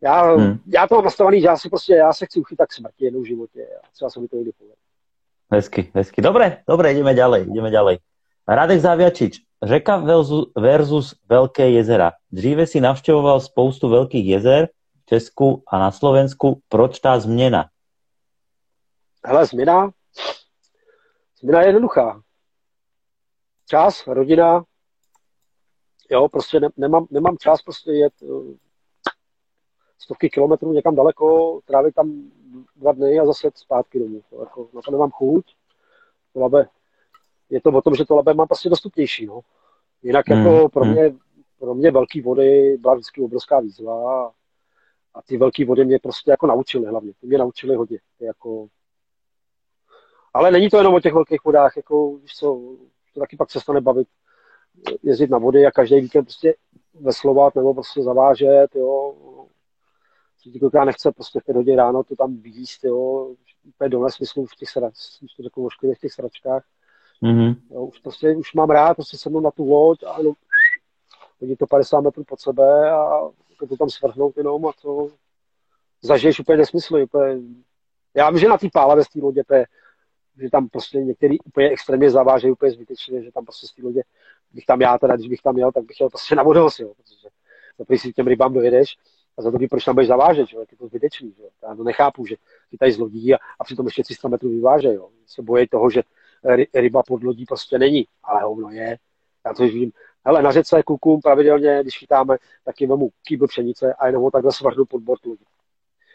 Já, 0.00 0.36
hmm. 0.36 0.58
já 0.66 0.88
to 0.88 0.94
mám 0.94 1.04
nastavený, 1.04 1.40
že 1.40 1.46
já 1.46 1.56
si 1.56 1.68
prostě, 1.68 1.94
já 1.94 2.12
se 2.12 2.26
chci 2.26 2.40
uchytat 2.40 2.68
k 2.68 2.72
smrti 2.72 3.04
jednou 3.04 3.20
v 3.20 3.26
životě 3.26 3.66
a 3.82 3.88
třeba 3.92 4.10
se 4.10 4.20
mi 4.20 4.28
to 4.28 4.36
někdy 4.36 4.52
povede. 4.52 4.76
Hezky, 5.52 5.92
hezky. 5.94 6.22
Dobre, 6.22 6.62
dobre, 6.68 6.92
ideme 6.92 7.14
ďalej, 7.14 7.42
ideme 7.42 7.70
ďalej. 7.70 7.98
Radek 8.48 8.80
Zaviačič, 8.80 9.40
řeka 9.64 9.96
versus 10.52 11.16
veľké 11.24 11.70
jezera. 11.80 12.12
Dříve 12.28 12.66
si 12.66 12.80
navštěvoval 12.80 13.40
spoustu 13.40 13.88
veľkých 13.88 14.26
jezer 14.36 14.68
v 15.00 15.04
Česku 15.06 15.64
a 15.64 15.78
na 15.78 15.90
Slovensku. 15.90 16.60
Proč 16.68 17.00
tá 17.00 17.16
změna? 17.16 17.72
Hele, 19.24 19.46
změna, 19.46 19.90
změna 21.40 21.60
je 21.60 21.66
jednoduchá. 21.66 22.20
Čas, 23.68 24.06
rodina, 24.06 24.64
jo, 26.10 26.28
prostě 26.28 26.60
ne, 26.60 26.68
nemám, 26.76 27.06
nemám 27.10 27.36
čas 27.36 27.62
prostě 27.62 27.92
jet 27.92 28.12
uh, 28.22 28.54
stovky 29.98 30.30
kilometrů 30.30 30.72
někam 30.72 30.94
daleko, 30.94 31.60
trávit 31.64 31.94
tam 31.94 32.30
dva 32.76 32.92
dny 32.92 33.18
a 33.18 33.26
zase 33.26 33.50
zpátky 33.54 33.98
domů. 33.98 34.22
Jako, 34.40 34.68
na 34.74 34.82
to 34.82 34.90
nemám 34.90 35.10
chuť. 35.10 35.44
To 36.32 36.40
labe, 36.40 36.68
je 37.50 37.60
to 37.60 37.70
o 37.70 37.82
tom, 37.82 37.94
že 37.94 38.04
to 38.04 38.16
labe 38.16 38.34
mám 38.34 38.46
prostě 38.46 38.68
dostupnější. 38.68 39.26
No. 39.26 39.40
Jinak 40.02 40.28
jako 40.28 40.42
hmm. 40.42 40.54
jako 40.54 40.68
pro, 40.68 40.84
hmm. 40.84 40.92
mě, 40.92 41.14
pro 41.58 41.74
mě 41.74 41.90
velký 41.90 42.20
vody 42.20 42.76
byla 42.80 42.94
vždycky 42.94 43.20
obrovská 43.20 43.60
výzva 43.60 44.26
a, 45.14 45.22
ty 45.22 45.36
velké 45.36 45.64
vody 45.64 45.84
mě 45.84 45.98
prostě 45.98 46.30
jako 46.30 46.46
naučily 46.46 46.86
hlavně. 46.86 47.12
Ty 47.20 47.26
mě 47.26 47.38
naučily 47.38 47.74
hodně. 47.74 47.98
Jako... 48.20 48.66
Ale 50.34 50.50
není 50.50 50.70
to 50.70 50.76
jenom 50.76 50.94
o 50.94 51.00
těch 51.00 51.14
velkých 51.14 51.44
vodách, 51.44 51.76
jako, 51.76 52.16
víš 52.16 52.34
co, 52.36 52.60
to 53.14 53.20
taky 53.20 53.36
pak 53.36 53.50
se 53.50 53.60
stane 53.60 53.80
bavit 53.80 54.08
jezdit 55.02 55.30
na 55.30 55.38
vody 55.38 55.66
a 55.66 55.70
každý 55.70 56.00
víkend 56.00 56.24
prostě 56.24 56.54
veslovat 56.94 57.54
nebo 57.54 57.74
prostě 57.74 58.02
zavážet, 58.02 58.74
jo, 58.74 59.14
co 60.42 60.50
ti 60.50 60.58
kolikrát 60.58 60.84
nechce 60.84 61.12
prostě 61.12 61.40
v 61.40 61.44
5 61.44 61.56
hodin 61.56 61.76
ráno 61.76 62.04
to 62.04 62.16
tam 62.16 62.36
výjíst, 62.36 62.84
jo, 62.84 63.34
úplně 63.64 63.90
dole 63.90 64.10
smyslu 64.10 64.46
v 64.46 64.56
těch, 64.56 64.70
srač, 64.70 64.94
v 65.94 65.98
těch 66.00 66.12
sračkách. 66.12 66.64
Mm-hmm. 67.22 67.56
Jo, 67.70 67.84
už 67.84 67.98
prostě 67.98 68.36
už 68.36 68.54
mám 68.54 68.70
rád, 68.70 68.94
prostě 68.94 69.16
sednu 69.16 69.40
na 69.40 69.50
tu 69.50 69.70
loď 69.70 70.02
a 70.02 70.18
jenom 70.18 70.34
hodí 71.40 71.56
to 71.56 71.66
50 71.66 72.00
metrů 72.00 72.24
pod 72.24 72.40
sebe 72.40 72.90
a 72.90 73.20
jako 73.50 73.66
to 73.66 73.76
tam 73.76 73.90
svrhnout 73.90 74.36
jenom 74.36 74.66
a 74.66 74.72
to 74.82 75.08
zažiješ 76.02 76.40
úplně 76.40 76.58
nesmysl. 76.58 76.96
Úplně... 76.96 77.40
Já 78.14 78.30
vím, 78.30 78.38
že 78.38 78.48
na 78.48 78.58
té 78.58 78.68
pálavě 78.72 79.04
z 79.04 79.08
té 79.08 79.20
lodě 79.22 79.44
to 79.44 79.54
je, 79.54 79.66
že 80.42 80.50
tam 80.50 80.68
prostě 80.68 80.98
některý 80.98 81.40
úplně 81.40 81.70
extrémně 81.70 82.10
zavážejí 82.10 82.52
úplně 82.52 82.72
zbytečně, 82.72 83.22
že 83.22 83.32
tam 83.32 83.44
prostě 83.44 83.66
z 83.66 83.72
té 83.72 83.82
lodě, 83.82 84.02
bych 84.52 84.66
tam 84.66 84.80
já 84.80 84.98
teda, 84.98 85.16
když 85.16 85.28
bych 85.28 85.42
tam 85.42 85.58
jel, 85.58 85.72
tak 85.72 85.84
bych 85.84 86.00
jel 86.00 86.10
prostě 86.10 86.34
na 86.34 86.42
vodohosi, 86.42 86.82
jo, 86.82 86.92
protože 86.96 87.28
za 87.78 87.98
si 87.98 88.12
těm 88.12 88.26
rybám 88.26 88.52
dojedeš 88.52 88.96
a 89.38 89.42
za 89.42 89.50
druhý, 89.50 89.68
proč 89.68 89.84
tam 89.84 89.94
budeš 89.94 90.08
zavážet, 90.08 90.48
že? 90.48 90.56
je 90.58 90.76
to 90.78 90.86
zbytečný. 90.86 91.34
Že? 91.36 91.42
Já 91.62 91.74
to 91.74 91.84
nechápu, 91.84 92.26
že 92.26 92.36
ty 92.70 92.76
tady 92.76 92.92
z 92.92 92.98
lodí 92.98 93.34
a, 93.34 93.38
a 93.60 93.64
přitom 93.64 93.86
ještě 93.86 94.02
300 94.02 94.28
metrů 94.28 94.48
vyváže. 94.48 94.94
Jo? 94.94 95.08
Se 95.26 95.42
bojí 95.42 95.68
toho, 95.68 95.90
že 95.90 96.02
ryba 96.74 97.02
pod 97.02 97.22
lodí 97.22 97.44
prostě 97.46 97.78
není, 97.78 98.06
ale 98.22 98.42
hovno 98.42 98.70
je. 98.70 98.98
Já 99.46 99.54
to 99.54 99.62
vím. 99.62 99.92
Hele, 100.26 100.42
na 100.42 100.52
řece 100.52 100.82
kukum 100.82 101.20
pravidelně, 101.20 101.78
když 101.82 101.98
chytáme, 101.98 102.36
tak 102.64 102.80
jim 102.80 102.90
vemu 102.90 103.10
kýbl 103.22 103.46
pšenice 103.46 103.94
a 103.94 104.06
jenom 104.06 104.22
ho 104.22 104.30
takhle 104.30 104.52
svrhnu 104.52 104.84
pod 104.84 105.02
bord 105.02 105.26
lodi. 105.26 105.44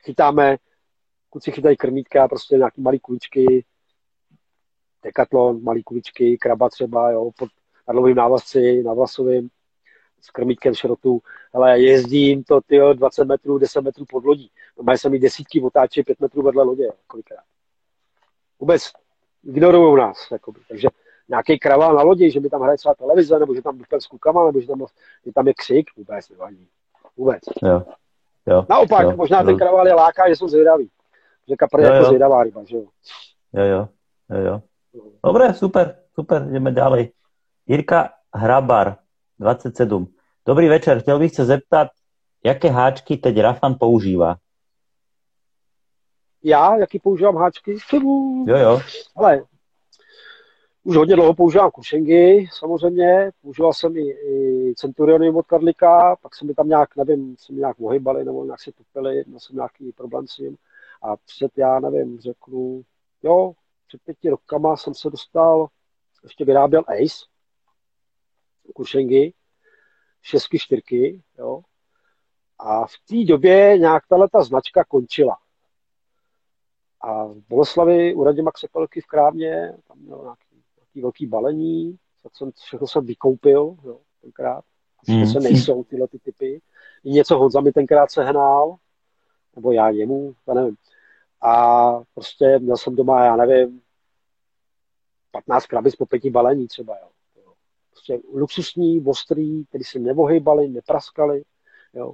Chytáme, 0.03 0.57
kluci 1.30 1.51
chytají 1.51 1.77
krmítka, 1.77 2.27
prostě 2.27 2.57
nějaký 2.57 2.81
malý 2.81 2.99
kuličky, 2.99 3.65
dekatlon, 5.03 5.64
malý 5.64 5.84
kuličky, 5.84 6.38
kraba 6.38 6.69
třeba, 6.69 7.11
jo, 7.11 7.31
pod 7.38 7.49
nadlovým 7.88 8.15
návazci, 8.15 8.84
nadvlasovým, 8.84 9.49
s 10.22 10.30
krmítkem 10.30 10.73
šrotu, 10.73 11.22
ale 11.53 11.80
jezdím 11.80 12.43
to 12.43 12.61
ty 12.61 12.80
20 12.93 13.26
metrů, 13.26 13.57
10 13.57 13.81
metrů 13.81 14.06
pod 14.10 14.26
lodí. 14.26 14.51
Mají 14.81 14.97
se 14.97 15.10
mi 15.10 15.19
desítky 15.19 15.61
otáče 15.61 16.03
5 16.03 16.19
metrů 16.19 16.41
vedle 16.41 16.64
lodě, 16.64 16.89
kolikrát. 17.07 17.43
Vůbec 18.60 18.91
ignorují 19.44 19.98
nás. 19.98 20.28
Jakoby. 20.32 20.60
Takže 20.70 20.88
nějaký 21.30 21.60
kravál 21.60 21.95
na 21.95 22.02
lodi, 22.02 22.32
že 22.32 22.40
mi 22.40 22.49
tam 22.49 22.61
hraje 22.61 22.78
třeba 22.78 22.94
televize, 22.94 23.40
nebo 23.40 23.56
že 23.56 23.61
tam 23.61 23.78
dupe 23.78 24.02
s 24.02 24.07
kukama, 24.07 24.45
nebo 24.45 24.61
že 24.61 24.68
tam, 24.68 24.86
že 25.26 25.32
tam 25.34 25.48
je 25.48 25.53
křik, 25.53 25.86
vůbec 25.98 26.30
nevadí. 26.30 26.68
Vůbec. 27.18 27.40
Jo. 27.64 27.84
Jo. 28.48 28.66
Naopak, 28.70 29.03
jo. 29.03 29.14
možná 29.16 29.44
ten 29.44 29.57
kravál 29.57 29.88
je 29.88 29.94
láká, 29.94 30.30
že 30.30 30.36
jsou 30.36 30.48
zvědaví. 30.48 30.90
Že 31.49 31.56
kapr 31.56 31.80
je 31.80 31.86
jako 31.86 32.06
zvědavá 32.06 32.44
ryba, 32.44 32.64
že 32.64 32.76
jo. 32.76 32.86
Jo, 33.53 33.64
jo. 33.64 33.88
jo, 34.30 34.38
jo. 34.38 34.61
Dobre, 35.26 35.53
super, 35.53 35.95
super, 36.14 36.45
ideme 36.49 36.72
ďalej. 36.72 37.11
Jirka 37.68 38.10
Hrabar, 38.34 38.98
27. 39.40 40.07
Dobrý 40.45 40.68
večer, 40.68 41.02
chtěl 41.02 41.20
bych 41.20 41.36
se 41.36 41.45
zeptat, 41.45 41.88
jaké 42.44 42.70
háčky 42.70 43.18
teď 43.18 43.40
Rafan 43.40 43.76
používá? 43.80 44.36
Já, 46.44 46.78
jaký 46.78 46.99
používám 46.99 47.36
háčky? 47.36 47.78
Jo, 48.48 48.57
jo. 48.57 48.82
Ale 49.16 49.45
už 50.84 50.95
hodně 50.95 51.16
dlouho 51.16 51.34
používám 51.34 51.72
kušengy, 51.72 52.48
samozřejmě. 52.53 53.32
Používal 53.41 53.74
jsem 53.74 53.98
i, 53.98 54.10
i 54.10 54.74
Centuriony 54.76 55.30
od 55.30 55.45
Karlika, 55.45 56.16
pak 56.16 56.36
jsem 56.36 56.48
mi 56.48 56.53
tam 56.53 56.68
nějak, 56.68 56.95
nevím, 56.95 57.36
jsem 57.40 57.57
nějak 57.57 57.78
ohybali 57.80 58.26
nebo 58.26 58.45
nějak 58.45 58.61
si 58.61 58.72
tupili, 58.72 59.24
měl 59.28 59.40
jsem 59.40 59.56
nějaký 59.56 59.91
problém 59.91 60.28
s 60.28 60.38
ním. 60.38 60.57
A 61.02 61.16
před, 61.18 61.52
já 61.57 61.80
nevím, 61.80 62.20
řeknu, 62.20 62.82
jo, 63.24 63.53
před 63.88 64.02
pěti 64.02 64.30
rokama 64.30 64.78
jsem 64.78 64.94
se 64.94 65.10
dostal, 65.10 65.68
ještě 66.24 66.45
vyráběl 66.45 66.84
Ace, 66.88 67.26
kušengy, 68.76 69.34
šestky, 70.22 70.60
čtyřky, 70.60 71.22
jo. 71.38 71.61
A 72.60 72.88
v 72.88 72.94
té 73.10 73.26
době 73.26 73.78
nějak 73.78 74.03
tahle 74.07 74.28
ta 74.30 74.44
značka 74.44 74.84
končila. 74.84 75.38
A 77.01 77.26
v 77.26 77.41
Boleslavi 77.49 78.13
u 78.13 78.23
Radima 78.23 78.51
Křepelky 78.51 79.01
v 79.01 79.05
krámě, 79.05 79.73
tam 79.88 79.97
měl 79.99 80.19
nějaký, 80.21 80.63
nějaký 80.77 81.01
velký 81.01 81.27
balení, 81.27 81.97
tak 82.23 82.35
jsem, 82.35 82.51
všechno 82.51 82.88
jsem 82.88 83.05
vykoupil, 83.05 83.77
jo, 83.84 83.99
tenkrát. 84.21 84.63
Mm. 85.07 85.27
se 85.27 85.39
nejsou 85.39 85.84
tyhle 85.84 86.07
ty 86.07 86.19
typy. 86.19 86.61
I 87.03 87.11
něco 87.11 87.38
Honza 87.38 87.61
mi 87.61 87.71
tenkrát 87.71 88.11
sehnal, 88.11 88.76
nebo 89.55 89.71
já 89.71 89.89
jemu, 89.89 90.34
já 90.47 90.53
nevím. 90.53 90.76
A 91.41 91.91
prostě 92.13 92.59
měl 92.59 92.77
jsem 92.77 92.95
doma, 92.95 93.26
já 93.26 93.35
nevím, 93.35 93.81
15 95.31 95.65
krabic 95.65 95.95
po 95.95 96.05
pěti 96.05 96.30
balení 96.30 96.67
třeba, 96.67 96.97
jo. 96.99 97.09
Prostě 97.89 98.19
luxusní, 98.34 99.03
ostrý, 99.05 99.65
který 99.65 99.84
se 99.84 99.99
nevohybali, 99.99 100.67
nepraskali, 100.67 101.43
jo. 101.93 102.13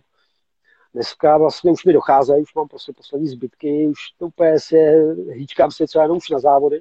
Dneska 0.96 1.38
vlastně 1.38 1.72
už 1.72 1.86
mi 1.86 1.94
docházejí, 1.94 2.44
už 2.44 2.54
mám 2.56 2.68
prostě 2.68 2.94
poslední 2.94 3.28
zbytky, 3.28 3.88
už 3.88 4.00
to 4.18 4.26
úplně 4.26 4.60
se, 4.60 4.76
hýčkám 5.30 5.72
se 5.72 5.88
třeba 5.88 6.04
jenom 6.04 6.18
už 6.18 6.30
na 6.30 6.40
závody, 6.40 6.80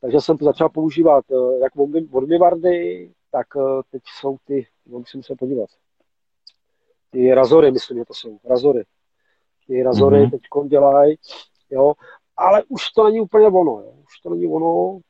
takže 0.00 0.20
jsem 0.20 0.38
to 0.38 0.44
začal 0.44 0.68
používat 0.68 1.24
eh, 1.30 1.58
jak 1.62 1.72
odmyvardy, 2.12 3.10
tak 3.30 3.46
eh, 3.56 3.82
teď 3.90 4.02
jsou 4.18 4.36
ty, 4.44 4.66
no, 4.86 4.98
musím 4.98 5.22
se 5.22 5.34
podívat, 5.36 5.70
ty 7.10 7.34
razory, 7.34 7.70
myslím, 7.70 7.98
že 7.98 8.04
to 8.04 8.14
jsou, 8.14 8.38
razory. 8.44 8.84
Ty 9.66 9.82
razory 9.82 10.16
mm-hmm. 10.16 10.30
teď 10.30 10.68
dělají, 10.68 11.16
jo, 11.70 11.94
ale 12.36 12.62
už 12.68 12.90
to 12.90 13.04
není 13.04 13.20
úplně 13.20 13.46
ono, 13.46 13.72
jo. 13.72 13.94
už 14.04 14.20
to 14.22 14.30
není 14.30 14.46
ono, 14.46 15.00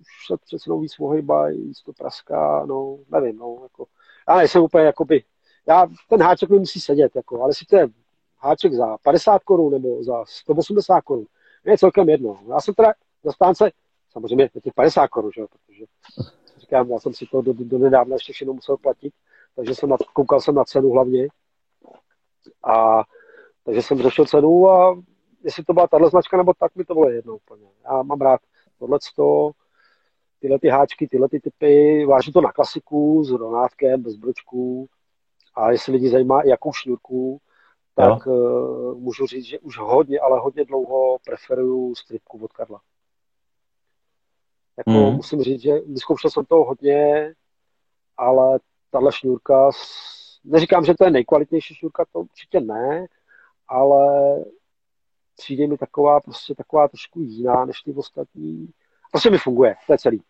už 0.00 0.26
se 0.26 0.36
přece 0.36 0.70
víc 0.80 1.00
ohejbají, 1.00 1.62
víc 1.62 1.82
to 1.82 1.92
praská, 1.92 2.66
no, 2.66 2.98
nevím, 3.08 3.36
no, 3.36 3.58
jako, 3.62 3.86
já 4.28 4.36
nejsem 4.36 4.62
úplně 4.62 4.84
jakoby 4.84 5.24
já, 5.68 5.86
ten 6.08 6.22
háček 6.22 6.50
mi 6.50 6.58
musí 6.58 6.80
sedět, 6.80 7.16
jako, 7.16 7.42
ale 7.42 7.54
si 7.54 7.64
to 7.64 7.76
je 7.76 7.88
háček 8.38 8.72
za 8.72 8.96
50 9.02 9.44
korun 9.44 9.72
nebo 9.72 10.04
za 10.04 10.24
180 10.26 11.00
korun, 11.00 11.26
je 11.64 11.78
celkem 11.78 12.08
jedno. 12.08 12.38
Já 12.48 12.60
jsem 12.60 12.74
teda 12.74 12.92
zastánce, 13.24 13.70
samozřejmě 14.10 14.48
těch 14.62 14.74
50 14.74 15.08
korun, 15.08 15.30
že? 15.36 15.42
protože 15.42 15.84
říkám, 16.58 16.90
já 16.90 16.98
jsem 16.98 17.14
si 17.14 17.26
to 17.26 17.42
do, 17.42 17.52
do, 17.52 17.78
nedávna 17.78 18.14
ještě 18.14 18.32
všechno 18.32 18.54
musel 18.54 18.76
platit, 18.76 19.14
takže 19.56 19.74
jsem 19.74 19.88
na, 19.88 19.96
koukal 20.12 20.40
jsem 20.40 20.54
na 20.54 20.64
cenu 20.64 20.90
hlavně. 20.90 21.28
A 22.64 23.04
takže 23.64 23.82
jsem 23.82 24.02
řešil 24.02 24.26
cenu 24.26 24.68
a 24.70 25.02
jestli 25.44 25.64
to 25.64 25.72
byla 25.72 25.86
tahle 25.86 26.10
značka 26.10 26.36
nebo 26.36 26.52
tak, 26.58 26.74
mi 26.74 26.84
to 26.84 26.94
bylo 26.94 27.08
jedno 27.08 27.36
úplně. 27.36 27.66
Já 27.84 28.02
mám 28.02 28.20
rád 28.20 28.40
tohleto, 28.78 29.50
tyhle 30.40 30.58
ty 30.58 30.68
háčky, 30.68 31.08
tyhle 31.08 31.28
ty 31.28 31.40
typy, 31.40 32.04
vážu 32.04 32.32
to 32.32 32.40
na 32.40 32.52
klasiku 32.52 33.24
s 33.24 33.30
ronátkem, 33.30 34.02
bez 34.02 34.16
bročků, 34.16 34.88
a 35.54 35.70
jestli 35.70 35.92
lidi 35.92 36.08
zajímá, 36.08 36.42
jakou 36.42 36.72
šňůrku, 36.72 37.40
tak 37.94 38.26
uh, 38.26 38.98
můžu 38.98 39.26
říct, 39.26 39.44
že 39.44 39.58
už 39.58 39.78
hodně, 39.78 40.20
ale 40.20 40.40
hodně 40.40 40.64
dlouho 40.64 41.18
preferuju 41.26 41.94
stripku 41.94 42.44
od 42.44 42.52
Karla. 42.52 42.80
Jako 44.78 44.90
mm. 44.90 45.16
musím 45.16 45.42
říct, 45.42 45.62
že 45.62 45.80
vyzkoušel 45.80 46.30
jsem 46.30 46.44
toho 46.44 46.64
hodně, 46.64 47.34
ale 48.16 48.58
tahle 48.90 49.12
šňůrka, 49.12 49.70
neříkám, 50.44 50.84
že 50.84 50.94
to 50.94 51.04
je 51.04 51.10
nejkvalitnější 51.10 51.74
šňůrka, 51.74 52.04
to 52.12 52.20
určitě 52.20 52.60
ne, 52.60 53.06
ale 53.68 54.36
přijde 55.36 55.66
mi 55.66 55.78
taková 55.78 56.20
prostě 56.20 56.54
taková 56.54 56.88
trošku 56.88 57.20
jiná 57.20 57.64
než 57.64 57.80
ty 57.80 57.92
ostatní. 57.92 58.68
Prostě 59.10 59.30
mi 59.30 59.38
funguje, 59.38 59.74
to 59.86 59.92
je 59.92 59.98
celý. 59.98 60.22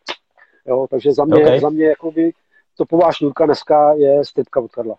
Jo, 0.67 0.87
takže 0.91 1.13
za 1.13 1.25
mě, 1.25 1.45
okay. 1.45 1.61
za 1.61 1.71
mě 1.71 1.85
jakoby 1.85 2.33
topová 2.77 3.13
šňůrka 3.13 3.47
dneska 3.47 3.93
je 3.93 4.25
stripka 4.25 4.61
od 4.61 4.73
Karla. 4.73 4.99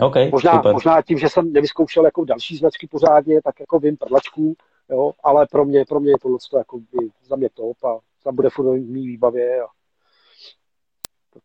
Okay, 0.00 0.30
možná, 0.30 0.52
super. 0.52 0.72
možná 0.72 1.02
tím, 1.02 1.18
že 1.18 1.28
jsem 1.28 1.52
nevyzkoušel 1.52 2.04
jako 2.04 2.24
další 2.24 2.56
značky 2.56 2.86
pořádně, 2.86 3.42
tak 3.42 3.60
jako 3.60 3.78
vím 3.78 3.96
prdlačků, 3.96 4.56
jo, 4.90 5.12
ale 5.24 5.46
pro 5.50 5.64
mě, 5.64 5.84
pro 5.84 6.00
mě 6.00 6.10
je 6.10 6.18
tohle 6.22 6.38
jako 6.56 6.78
by 6.78 7.10
za 7.26 7.36
mě 7.36 7.48
top 7.54 7.84
a 7.84 7.98
tam 8.24 8.36
bude 8.36 8.50
furt 8.50 8.66
v 8.66 8.90
mý 8.90 9.06
výbavě 9.06 9.62
a 9.62 9.66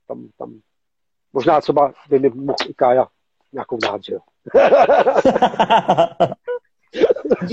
tam, 0.08 0.30
tam 0.38 0.60
možná 1.34 1.62
třeba 1.62 1.94
by 2.10 2.20
mi 2.20 2.30
mohl 2.30 2.56
i 2.70 2.74
Kája 2.74 3.08
nějakou 3.54 3.78
dát, 3.78 4.04
že 4.04 4.14
jo. 4.14 4.20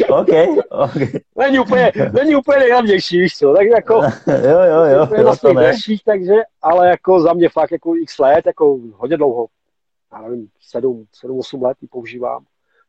OK, 0.08 0.28
OK. 0.70 0.94
Není 1.36 1.58
úplně, 1.58 1.92
není 2.12 2.36
úplně 2.36 2.58
nejhlavnější, 2.58 3.20
víš 3.20 3.36
co, 3.36 3.52
tak 3.52 3.66
jako... 3.66 3.94
jo, 4.26 4.60
jo, 4.64 4.84
jo, 4.84 5.08
je 5.14 5.24
na 5.24 5.36
těch 5.36 5.54
dalších, 5.54 6.04
takže, 6.04 6.34
ale 6.62 6.88
jako 6.88 7.20
za 7.20 7.32
mě 7.32 7.48
fakt 7.48 7.70
jako 7.72 7.96
x 7.96 8.18
let, 8.18 8.46
jako 8.46 8.78
hodně 8.94 9.16
dlouho, 9.16 9.46
já 10.12 10.22
nevím, 10.22 10.48
7, 10.60 11.06
7 11.12 11.38
8 11.38 11.62
let 11.62 11.78
ji 11.80 11.88
používám. 11.88 12.44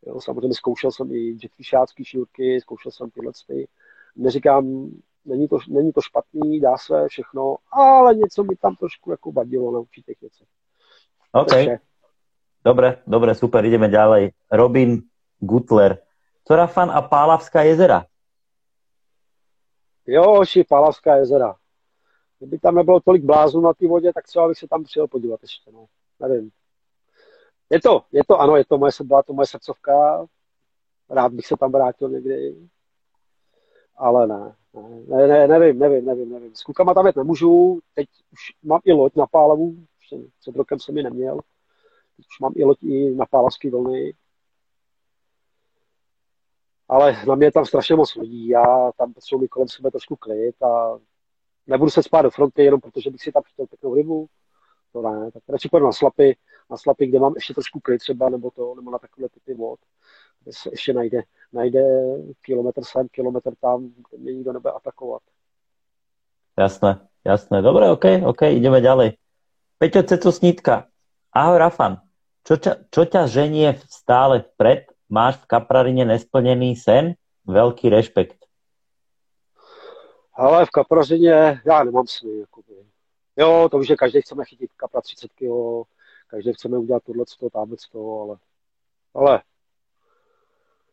Jo, 0.06 0.22
samozřejmě 0.22 0.53
zkoušel 0.53 0.91
jsem 0.91 1.11
i 1.11 1.38
jetfishácký 1.43 2.06
šílky, 2.06 2.61
zkoušel 2.61 2.91
jsem 2.91 3.11
tyhle 3.11 3.31
ty. 3.48 3.68
Neříkám, 4.15 4.91
není 5.26 5.48
to, 5.48 5.57
není 5.69 5.93
to 5.93 6.02
špatný, 6.02 6.60
dá 6.60 6.77
se 6.77 7.07
všechno, 7.07 7.56
ale 7.72 8.15
něco 8.15 8.43
mi 8.43 8.56
tam 8.56 8.76
trošku 8.76 9.11
jako 9.11 9.31
vadilo 9.31 9.72
na 9.72 9.80
určitých 9.80 10.22
věcech. 10.22 10.48
OK. 11.31 11.49
Takže. 11.49 11.77
Dobre, 12.65 13.02
dobre, 13.07 13.35
super, 13.35 13.65
ideme 13.65 13.89
ďalej. 13.89 14.31
Robin 14.52 15.02
Gutler. 15.39 15.98
Torafan 16.43 16.91
a 16.91 17.02
Pálavská 17.02 17.61
jezera. 17.61 18.06
Jo, 20.07 20.39
oši, 20.39 20.64
Pálavská 20.64 21.15
jezera. 21.15 21.56
Kdyby 22.39 22.60
tam 22.60 22.76
nebylo 22.76 22.99
tolik 22.99 23.23
bláznů 23.23 23.61
na 23.61 23.73
té 23.73 23.88
vodě, 23.88 24.14
tak 24.14 24.27
třeba 24.27 24.48
bych 24.48 24.57
se 24.57 24.68
tam 24.68 24.84
přijel 24.84 25.07
podívat 25.07 25.41
ještě, 25.41 25.72
no. 25.72 25.85
Nevím. 26.19 26.52
Je 27.72 27.81
to, 27.81 28.03
je 28.11 28.22
to, 28.27 28.39
ano, 28.39 28.56
je 28.56 28.65
to 28.65 28.77
moje, 28.77 28.91
byla 29.03 29.23
to 29.23 29.34
moje 29.34 29.48
srdcovka. 29.48 30.26
Rád 31.10 31.34
bych 31.34 31.48
se 31.48 31.57
tam 31.57 31.72
vrátil 31.72 32.10
někdy. 32.10 32.56
Ale 33.95 34.27
ne, 34.27 34.56
ne, 35.07 35.27
ne, 35.27 35.48
nevím, 35.48 35.80
nevím, 35.80 36.06
nevím, 36.06 36.30
nevím. 36.30 36.56
S 36.56 36.64
klukama 36.64 36.93
tam 36.93 37.06
jet 37.06 37.15
nemůžu, 37.15 37.80
teď 37.95 38.07
už 38.31 38.39
mám 38.64 38.80
i 38.84 38.93
loď 38.93 39.15
na 39.15 39.27
Pálavu, 39.27 39.76
před 40.39 40.56
rokem 40.56 40.80
jsem 40.80 40.98
ji 40.98 41.03
neměl. 41.03 41.39
Teď 42.18 42.26
už 42.27 42.39
mám 42.41 42.53
i 42.56 42.64
loď 42.64 42.84
i 42.84 43.15
na 43.15 43.26
Pálavské 43.26 43.72
vlny. 43.72 44.14
Ale 46.89 47.18
na 47.27 47.35
mě 47.35 47.48
je 47.48 47.52
tam 47.52 47.65
strašně 47.65 47.95
moc 47.95 48.15
lidí, 48.15 48.48
já 48.48 48.91
tam 48.98 49.14
potřebuji 49.14 49.48
kolem 49.48 49.68
sebe 49.68 49.91
trošku 49.91 50.15
klid 50.15 50.64
a 50.64 50.99
nebudu 51.68 51.91
se 51.91 52.03
spát 52.03 52.22
do 52.22 52.30
fronty 52.30 52.64
jenom 52.64 52.81
protože 52.81 53.10
bych 53.10 53.22
si 53.22 53.31
tam 53.31 53.43
chtěl 53.45 53.68
pěknou 53.68 53.95
rybu. 53.95 54.27
To 54.94 55.02
ne, 55.02 55.32
tak 55.32 55.44
radši 55.50 55.70
půjdu 55.70 55.86
na 55.86 55.92
slapy, 55.92 56.38
na 56.70 56.78
slapy, 56.78 57.08
kde 57.08 57.20
mám 57.20 57.34
ještě 57.36 57.54
trošku 57.54 57.80
klid 57.80 57.98
třeba, 57.98 58.30
nebo 58.30 58.52
to, 58.52 58.76
nebo 58.76 58.92
na 58.92 58.98
takové 58.98 59.30
typy 59.30 59.54
vod, 59.54 59.80
kde 60.44 60.54
se 60.54 60.70
ještě 60.72 60.94
najde, 60.94 61.22
najde 61.54 61.82
kilometr 62.42 62.84
sem, 62.84 63.08
kilometr 63.12 63.56
tam, 63.62 63.90
kde 64.10 64.18
mě 64.18 64.34
nikdo 64.34 64.54
nebude 64.54 64.72
atakovat. 64.72 65.22
Jasné, 66.60 67.08
jasné. 67.26 67.62
Dobre, 67.62 67.90
OK, 67.90 68.06
OK, 68.26 68.42
ideme 68.42 68.82
ďalej. 68.82 69.16
Peťo 69.80 70.04
Cecusnítka. 70.04 70.92
Ahoj, 71.34 71.58
Rafan. 71.58 71.98
Čo, 72.44 72.58
ťa, 72.58 72.86
čo 72.92 73.02
ťa 73.06 73.26
ženie 73.26 73.82
stále 73.90 74.44
vpred? 74.44 74.92
Máš 75.10 75.42
v 75.42 75.50
Kaprarine 75.50 76.06
nesplnený 76.06 76.76
sen? 76.76 77.18
Velký 77.48 77.90
rešpekt. 77.90 78.38
Ale 80.34 80.66
v 80.66 80.70
Kaprařině 80.70 81.62
já 81.66 81.84
nemám 81.84 82.08
sny. 82.08 82.40
Jakoby. 82.40 82.70
Jo, 83.38 83.70
to 83.72 83.78
už, 83.78 83.88
že 83.88 83.95
každý 83.95 84.22
chceme 84.22 84.45
chytit 84.45 84.72
kapra 84.74 85.02
30 85.02 85.32
kg, 85.34 85.88
každý 86.28 86.53
chceme 86.53 86.78
udělat 86.78 87.03
tohle, 87.03 87.26
tamhle 87.52 87.78
toho, 87.91 88.22
ale, 88.22 88.38
ale 89.14 89.41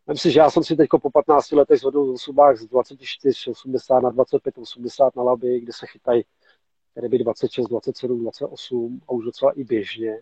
Myslím 0.09 0.31
si, 0.31 0.35
že 0.35 0.41
já 0.41 0.51
jsem 0.51 0.65
si 0.65 0.77
teď 0.77 0.89
po 1.03 1.11
15 1.11 1.53
letech 1.53 1.81
zvedl 1.81 2.13
v 2.13 2.17
subách 2.17 2.57
z 2.57 2.67
24, 2.67 3.51
80 3.51 4.01
na 4.01 4.11
25, 4.11 4.59
80 4.59 5.17
na 5.17 5.23
laby, 5.23 5.61
kde 5.61 5.73
se 5.73 5.87
chytají 5.87 6.25
ryby 6.97 7.19
26, 7.19 7.67
27, 7.67 8.23
28 8.23 9.01
a 9.09 9.13
už 9.13 9.25
docela 9.25 9.53
i 9.53 9.65
běžně. 9.65 10.21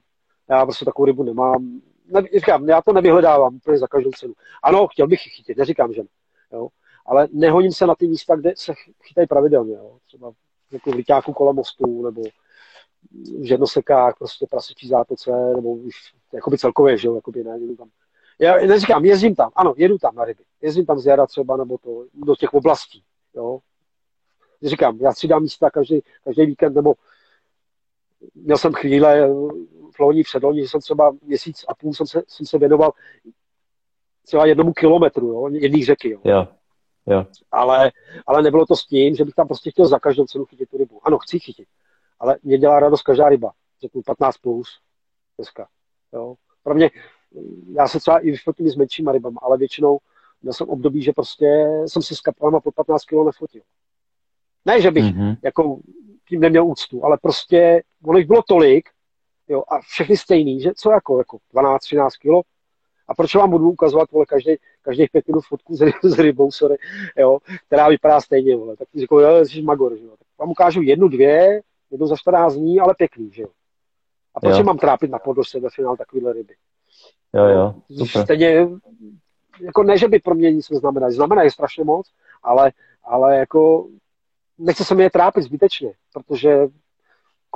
Já 0.51 0.65
prostě 0.67 0.85
takovou 0.85 1.07
rybu 1.07 1.23
nemám. 1.23 1.81
Ne, 2.07 2.23
říkám, 2.35 2.69
já 2.69 2.83
to 2.83 2.93
nevyhledávám 2.93 3.57
úplně 3.57 3.79
za 3.79 3.87
každou 3.87 4.11
cenu. 4.11 4.35
Ano, 4.63 4.89
chtěl 4.89 5.07
bych 5.07 5.21
chytit, 5.21 5.59
neříkám, 5.59 5.93
že 5.93 6.03
ne. 6.03 6.09
Jo. 6.53 6.69
Ale 7.07 7.29
nehoním 7.33 7.73
se 7.73 7.87
na 7.87 7.95
ty 7.95 8.09
místa, 8.09 8.37
kde 8.37 8.53
se 8.57 8.75
chytají 9.03 9.27
pravidelně. 9.27 9.75
Jo. 9.75 9.99
Třeba 10.07 10.33
jako 10.71 10.91
v 10.91 10.95
Liťáku 10.95 11.33
kolem 11.33 11.57
mostu, 11.57 12.03
nebo 12.03 12.23
v 13.41 13.45
Žednosekách, 13.45 14.15
prostě 14.19 14.47
prasečí 14.51 14.89
zátoce, 14.89 15.31
nebo 15.31 15.73
už 15.73 15.95
jakoby 16.33 16.59
celkově, 16.59 16.99
že 16.99 17.09
jo, 17.09 17.15
jakoby 17.15 17.45
ne, 17.45 17.59
tam 17.79 17.89
já 18.39 18.57
neříkám, 18.57 19.05
jezdím 19.05 19.35
tam, 19.35 19.51
ano, 19.55 19.75
jedu 19.77 19.99
tam 19.99 20.15
na 20.15 20.25
ryby. 20.25 20.45
Jezdím 20.63 20.87
tam 20.87 20.99
z 20.99 21.07
jara 21.07 21.27
třeba, 21.27 21.57
nebo 21.57 21.79
to, 21.79 22.05
do 22.15 22.37
těch 22.37 22.55
oblastí, 22.55 23.03
jo. 23.35 23.59
Říkám, 24.63 24.99
já 25.01 25.13
si 25.13 25.29
dám 25.29 25.43
místa 25.43 25.71
každý, 25.71 26.01
každý 26.25 26.47
víkend, 26.47 26.75
nebo 26.75 26.95
měl 28.35 28.59
jsem 28.59 28.73
chvíle 28.73 29.29
v 29.97 30.01
loni, 30.01 30.23
předloni, 30.23 30.63
že 30.63 30.69
jsem 30.69 30.81
třeba 30.81 31.17
měsíc 31.23 31.65
a 31.69 31.75
půl 31.75 31.95
jsem 31.95 32.07
se, 32.07 32.23
jsem 32.29 32.47
se 32.47 32.59
věnoval 32.59 32.93
třeba 34.25 34.47
jednomu 34.47 34.73
kilometru, 34.73 35.27
jo, 35.27 35.49
jedný 35.53 35.85
řeky, 35.85 36.11
jo. 36.11 36.21
jo. 36.25 36.49
Jo. 37.07 37.27
Ale, 37.53 37.93
ale 38.27 38.43
nebylo 38.43 38.67
to 38.67 38.77
s 38.77 38.87
tím, 38.87 39.15
že 39.15 39.25
bych 39.25 39.35
tam 39.35 39.47
prostě 39.47 39.71
chtěl 39.71 39.87
za 39.87 39.99
každou 39.99 40.25
cenu 40.25 40.45
chytit 40.45 40.71
tu 40.71 40.77
rybu. 40.77 41.01
Ano, 41.07 41.19
chci 41.19 41.39
chytit, 41.39 41.69
ale 42.21 42.39
mě 42.43 42.59
dělá 42.59 42.81
radost 42.81 43.03
každá 43.03 43.29
ryba. 43.29 43.53
Řeknu 43.81 44.03
15 44.03 44.37
plus 44.37 44.69
dneska. 45.39 45.69
Jo. 46.13 46.35
Pro 46.63 46.75
mě 46.75 46.91
já 47.73 47.89
se 47.89 48.01
třeba 48.01 48.19
i 48.19 48.31
vyfotím 48.31 48.69
s 48.69 48.77
menšíma 48.77 49.13
rybama, 49.13 49.41
ale 49.43 49.59
většinou 49.59 49.99
měl 50.43 50.53
jsem 50.53 50.69
období, 50.69 51.03
že 51.03 51.13
prostě 51.13 51.69
jsem 51.87 52.03
se 52.03 52.17
s 52.17 52.21
kapelama 52.21 52.61
pod 52.61 52.75
15 52.75 53.05
kg 53.05 53.15
nefotil. 53.27 53.63
Ne, 54.65 54.81
že 54.81 54.91
bych 54.91 55.05
mm-hmm. 55.05 55.37
jako 55.43 55.79
tím 56.29 56.41
neměl 56.41 56.67
úctu, 56.67 57.05
ale 57.05 57.19
prostě 57.23 57.83
ono 58.05 58.19
jich 58.19 58.27
bylo 58.27 58.43
tolik, 58.49 58.89
jo, 59.49 59.63
a 59.69 59.81
všechny 59.81 60.17
stejný, 60.17 60.61
že 60.61 60.75
co 60.77 60.91
jako, 60.91 61.19
jako 61.19 61.39
12-13 61.55 62.09
kilo, 62.21 62.43
a 63.09 63.15
proč 63.15 63.35
vám 63.35 63.51
budu 63.51 63.71
ukazovat, 63.71 64.11
vole, 64.11 64.27
každý, 64.27 64.57
každých 64.83 65.11
pět 65.11 65.27
minut 65.29 65.45
fotku 65.49 65.77
s, 65.77 65.83
s 66.03 66.19
rybou, 66.19 66.51
sorry, 66.51 66.77
jo, 67.19 67.39
která 67.67 67.89
vypadá 67.89 68.21
stejně, 68.21 68.57
vole. 68.57 68.77
Tak 68.77 68.89
řekl, 68.95 69.21
jo, 69.21 69.45
jsi 69.45 69.63
magor, 69.63 69.97
že 69.97 70.05
jo. 70.05 70.11
Tak 70.11 70.29
vám 70.39 70.51
ukážu 70.51 70.83
jednu, 70.83 71.09
dvě, 71.09 71.63
jednu 71.91 72.07
za 72.07 72.17
14 72.17 72.55
dní, 72.55 72.81
ale 72.81 72.95
pěkný, 72.99 73.31
že 73.33 73.43
jo. 73.43 73.49
A 74.35 74.41
proč 74.41 74.59
jo. 74.59 74.65
mám 74.65 74.79
trápit 74.79 75.11
na 75.11 75.19
podložce 75.19 75.61
ve 75.61 75.69
finále 75.71 75.97
takovýhle 75.97 76.33
ryby? 76.33 76.55
Jo, 77.35 77.45
jo, 77.45 77.75
super. 77.97 78.23
Stejně, 78.23 78.69
jako 79.61 79.83
ne, 79.83 79.99
že 79.99 80.09
by 80.09 80.19
pro 80.19 80.35
mě 80.35 80.53
nic 80.53 80.71
neznamená. 80.71 81.11
Znamená 81.11 81.43
je 81.43 81.51
strašně 81.51 81.85
moc, 81.85 82.13
ale, 82.43 82.73
ale 83.05 83.37
jako 83.37 83.89
nechce 84.59 84.85
se 84.85 84.95
mi 84.95 85.03
je 85.03 85.11
trápit 85.11 85.43
zbytečně, 85.43 85.93
protože 86.13 86.49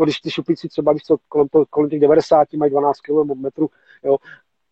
jako 0.01 0.05
když 0.05 0.21
ty 0.21 0.31
šuplíci 0.31 0.69
třeba, 0.69 0.93
když 0.93 1.03
co, 1.03 1.17
kolem, 1.29 1.49
to, 1.49 1.65
kolem 1.71 1.91
těch 1.91 2.01
90 2.01 2.53
mají 2.53 2.71
12 2.71 3.01
km, 3.01 3.65
jo, 4.05 4.17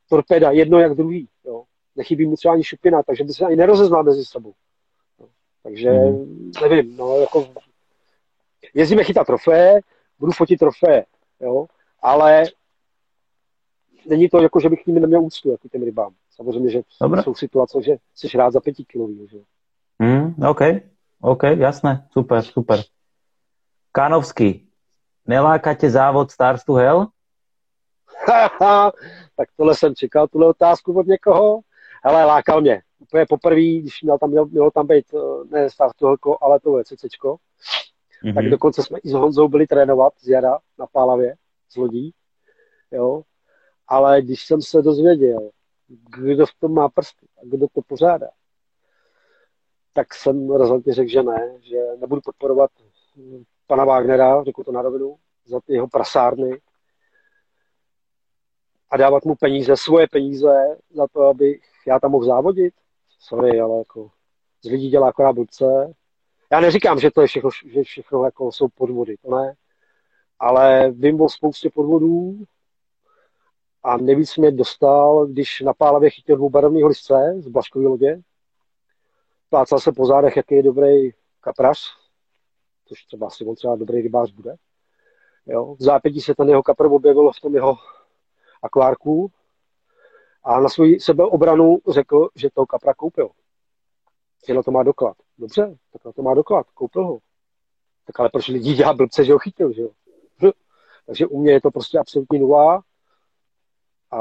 torpéda, 0.08 0.50
jedno 0.50 0.78
jak 0.78 0.94
druhý, 0.94 1.28
jo. 1.44 1.64
Nechybí 1.96 2.26
mu 2.26 2.36
třeba 2.36 2.54
ani 2.54 2.64
šupina, 2.64 3.02
takže 3.02 3.24
by 3.24 3.32
se 3.32 3.44
ani 3.44 3.56
nerozeznal 3.56 4.04
mezi 4.04 4.24
sebou. 4.24 4.54
Jo. 5.20 5.26
Takže 5.62 5.90
mm. 5.90 6.52
nevím, 6.62 6.96
no, 6.96 7.16
jako 7.16 7.48
jezdíme 8.74 9.04
chytat 9.04 9.26
trofé, 9.26 9.80
budu 10.18 10.32
fotit 10.32 10.58
trofé, 10.58 11.04
jo, 11.40 11.66
ale 12.02 12.44
není 14.06 14.28
to 14.28 14.42
jako, 14.42 14.60
že 14.60 14.68
bych 14.68 14.82
k 14.82 14.86
nimi 14.86 15.00
neměl 15.00 15.22
úctu, 15.22 15.50
jako 15.50 15.68
těm 15.68 15.82
rybám. 15.82 16.14
Samozřejmě, 16.30 16.70
že 16.70 16.82
Dobre. 17.00 17.22
jsou 17.22 17.34
situace, 17.34 17.82
že 17.82 17.96
jsi 18.14 18.36
rád 18.36 18.50
za 18.50 18.60
pěti 18.60 18.84
kilový. 18.84 19.28
Že? 19.30 19.38
Mm, 19.98 20.34
OK, 20.48 20.60
OK, 21.20 21.42
jasné, 21.42 22.08
super, 22.10 22.42
super. 22.42 22.80
Kanovský, 23.92 24.68
neláká 25.26 25.74
tě 25.74 25.90
závod 25.90 26.30
Stars 26.30 26.64
to 26.64 26.72
Hell? 26.72 27.06
tak 29.36 29.48
tohle 29.56 29.74
jsem 29.74 29.94
čekal, 29.94 30.28
tuhle 30.28 30.46
otázku 30.46 30.98
od 30.98 31.06
někoho. 31.06 31.60
Hele, 32.04 32.24
lákal 32.24 32.60
mě. 32.60 32.82
Úplně 32.98 33.26
poprvé, 33.28 33.60
když 33.60 34.02
měl 34.02 34.18
tam, 34.18 34.30
měl, 34.30 34.46
mělo 34.46 34.70
tam 34.70 34.86
být 34.86 35.04
eh, 35.14 35.44
ne 35.50 35.68
Hell, 35.70 36.44
ale 36.44 36.60
to 36.60 36.72
VCCčko. 36.72 37.36
Mm-hmm. 38.24 38.34
Tak 38.34 38.44
dokonce 38.44 38.82
jsme 38.82 38.98
i 38.98 39.08
s 39.08 39.12
Honzou 39.12 39.48
byli 39.48 39.66
trénovat 39.66 40.12
z 40.20 40.28
jara 40.28 40.58
na 40.78 40.86
Pálavě 40.92 41.34
s 41.68 41.76
lodí. 41.76 42.14
Jo, 42.90 43.22
ale 43.88 44.22
když 44.22 44.44
jsem 44.46 44.62
se 44.62 44.82
dozvěděl, 44.82 45.50
kdo 46.18 46.46
v 46.46 46.54
tom 46.60 46.74
má 46.74 46.88
prsty 46.88 47.26
a 47.38 47.40
kdo 47.44 47.66
to 47.68 47.80
pořádá, 47.86 48.28
tak 49.92 50.14
jsem 50.14 50.50
rozhodně 50.50 50.94
řekl, 50.94 51.10
že 51.10 51.22
ne, 51.22 51.52
že 51.60 51.76
nebudu 52.00 52.20
podporovat 52.20 52.70
pana 53.66 53.84
Wagnera, 53.84 54.44
řekl 54.44 54.64
to 54.64 54.72
na 54.72 54.82
rovinu, 54.82 55.16
za 55.44 55.60
ty 55.60 55.72
jeho 55.72 55.88
prasárny 55.88 56.60
a 58.90 58.96
dávat 58.96 59.24
mu 59.24 59.34
peníze, 59.34 59.76
svoje 59.76 60.06
peníze 60.08 60.76
za 60.90 61.06
to, 61.12 61.22
aby 61.22 61.60
já 61.86 62.00
tam 62.00 62.10
mohl 62.10 62.24
závodit. 62.24 62.74
Sorry, 63.18 63.60
ale 63.60 63.78
jako 63.78 64.10
z 64.62 64.70
lidí 64.70 64.90
dělá 64.90 65.08
akorát 65.08 65.32
blbce. 65.32 65.94
Já 66.52 66.60
neříkám, 66.60 67.00
že 67.00 67.10
to 67.10 67.20
je 67.20 67.26
všechno, 67.26 67.50
že 67.66 67.82
všechno 67.82 68.24
jako 68.24 68.52
jsou 68.52 68.68
podvody, 68.68 69.16
to 69.16 69.36
ne. 69.36 69.54
Ale 70.38 70.90
vím 70.90 71.20
o 71.20 71.28
spoustě 71.28 71.70
podvodů, 71.70 72.44
A 73.82 73.96
nejvíc 73.96 74.36
mě 74.36 74.50
dostal, 74.50 75.26
když 75.26 75.60
na 75.60 75.74
pálavě 75.74 76.10
chytil 76.10 76.36
dvoubarevný 76.36 76.84
lisce 76.84 77.34
z 77.38 77.48
Blaškový 77.48 77.86
lodě. 77.86 78.20
Plácal 79.50 79.80
se 79.80 79.92
po 79.92 80.06
zádech, 80.06 80.36
jaký 80.36 80.54
je 80.54 80.62
dobrý 80.62 81.10
kaprař, 81.40 81.78
což 82.84 83.04
třeba 83.04 83.26
asi 83.26 83.44
on 83.44 83.54
třeba 83.54 83.76
dobrý 83.76 84.02
rybář 84.02 84.32
bude. 84.32 84.54
Jo. 85.46 85.74
V 85.74 85.82
zápětí 85.82 86.20
se 86.20 86.34
ten 86.34 86.48
jeho 86.48 86.62
kapr 86.62 86.86
objevil 86.86 87.32
v 87.32 87.40
tom 87.40 87.54
jeho 87.54 87.76
akvárku 88.62 89.30
a 90.44 90.60
na 90.60 90.68
svou 90.68 90.98
sebeobranu 90.98 91.78
řekl, 91.88 92.28
že 92.34 92.50
toho 92.50 92.66
kapra 92.66 92.94
koupil. 92.94 93.30
Že 94.46 94.54
na 94.54 94.62
to 94.62 94.70
má 94.70 94.82
doklad. 94.82 95.16
Dobře, 95.38 95.78
tak 95.92 96.04
na 96.04 96.12
to 96.12 96.22
má 96.22 96.34
doklad, 96.34 96.70
koupil 96.70 97.04
ho. 97.04 97.18
Tak 98.06 98.20
ale 98.20 98.28
proč 98.28 98.48
lidi 98.48 98.74
dělá 98.74 98.94
blbce, 98.94 99.24
že 99.24 99.32
ho 99.32 99.38
chytil, 99.38 99.72
že 99.72 99.82
jo? 99.82 99.90
Takže 101.08 101.26
u 101.26 101.40
mě 101.40 101.52
je 101.52 101.60
to 101.60 101.70
prostě 101.70 101.98
absolutní 101.98 102.38
nula 102.38 102.82
a 104.10 104.18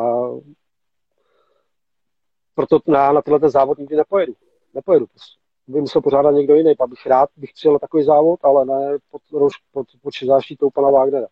proto 2.56 2.80
já 2.88 3.12
na 3.12 3.22
tenhle 3.22 3.40
ten 3.40 3.50
závod 3.50 3.78
nikdy 3.78 3.96
nepojedu. 3.96 4.34
Nepojedu 4.74 5.08
prostě. 5.08 5.40
By 5.68 5.82
musel 5.82 6.02
pořádat 6.02 6.32
někdo 6.32 6.56
jiný, 6.56 6.76
pak 6.76 6.90
bych 6.90 7.06
rád 7.06 7.30
bych 7.38 7.54
přijel 7.54 7.80
takový 7.80 8.04
závod, 8.04 8.46
ale 8.46 8.66
ne 8.66 8.98
pod, 9.12 9.22
pod, 9.72 9.88
pod 10.02 10.14
záštitou 10.26 10.70
pana 10.70 10.90
Wagnera. 10.90 11.28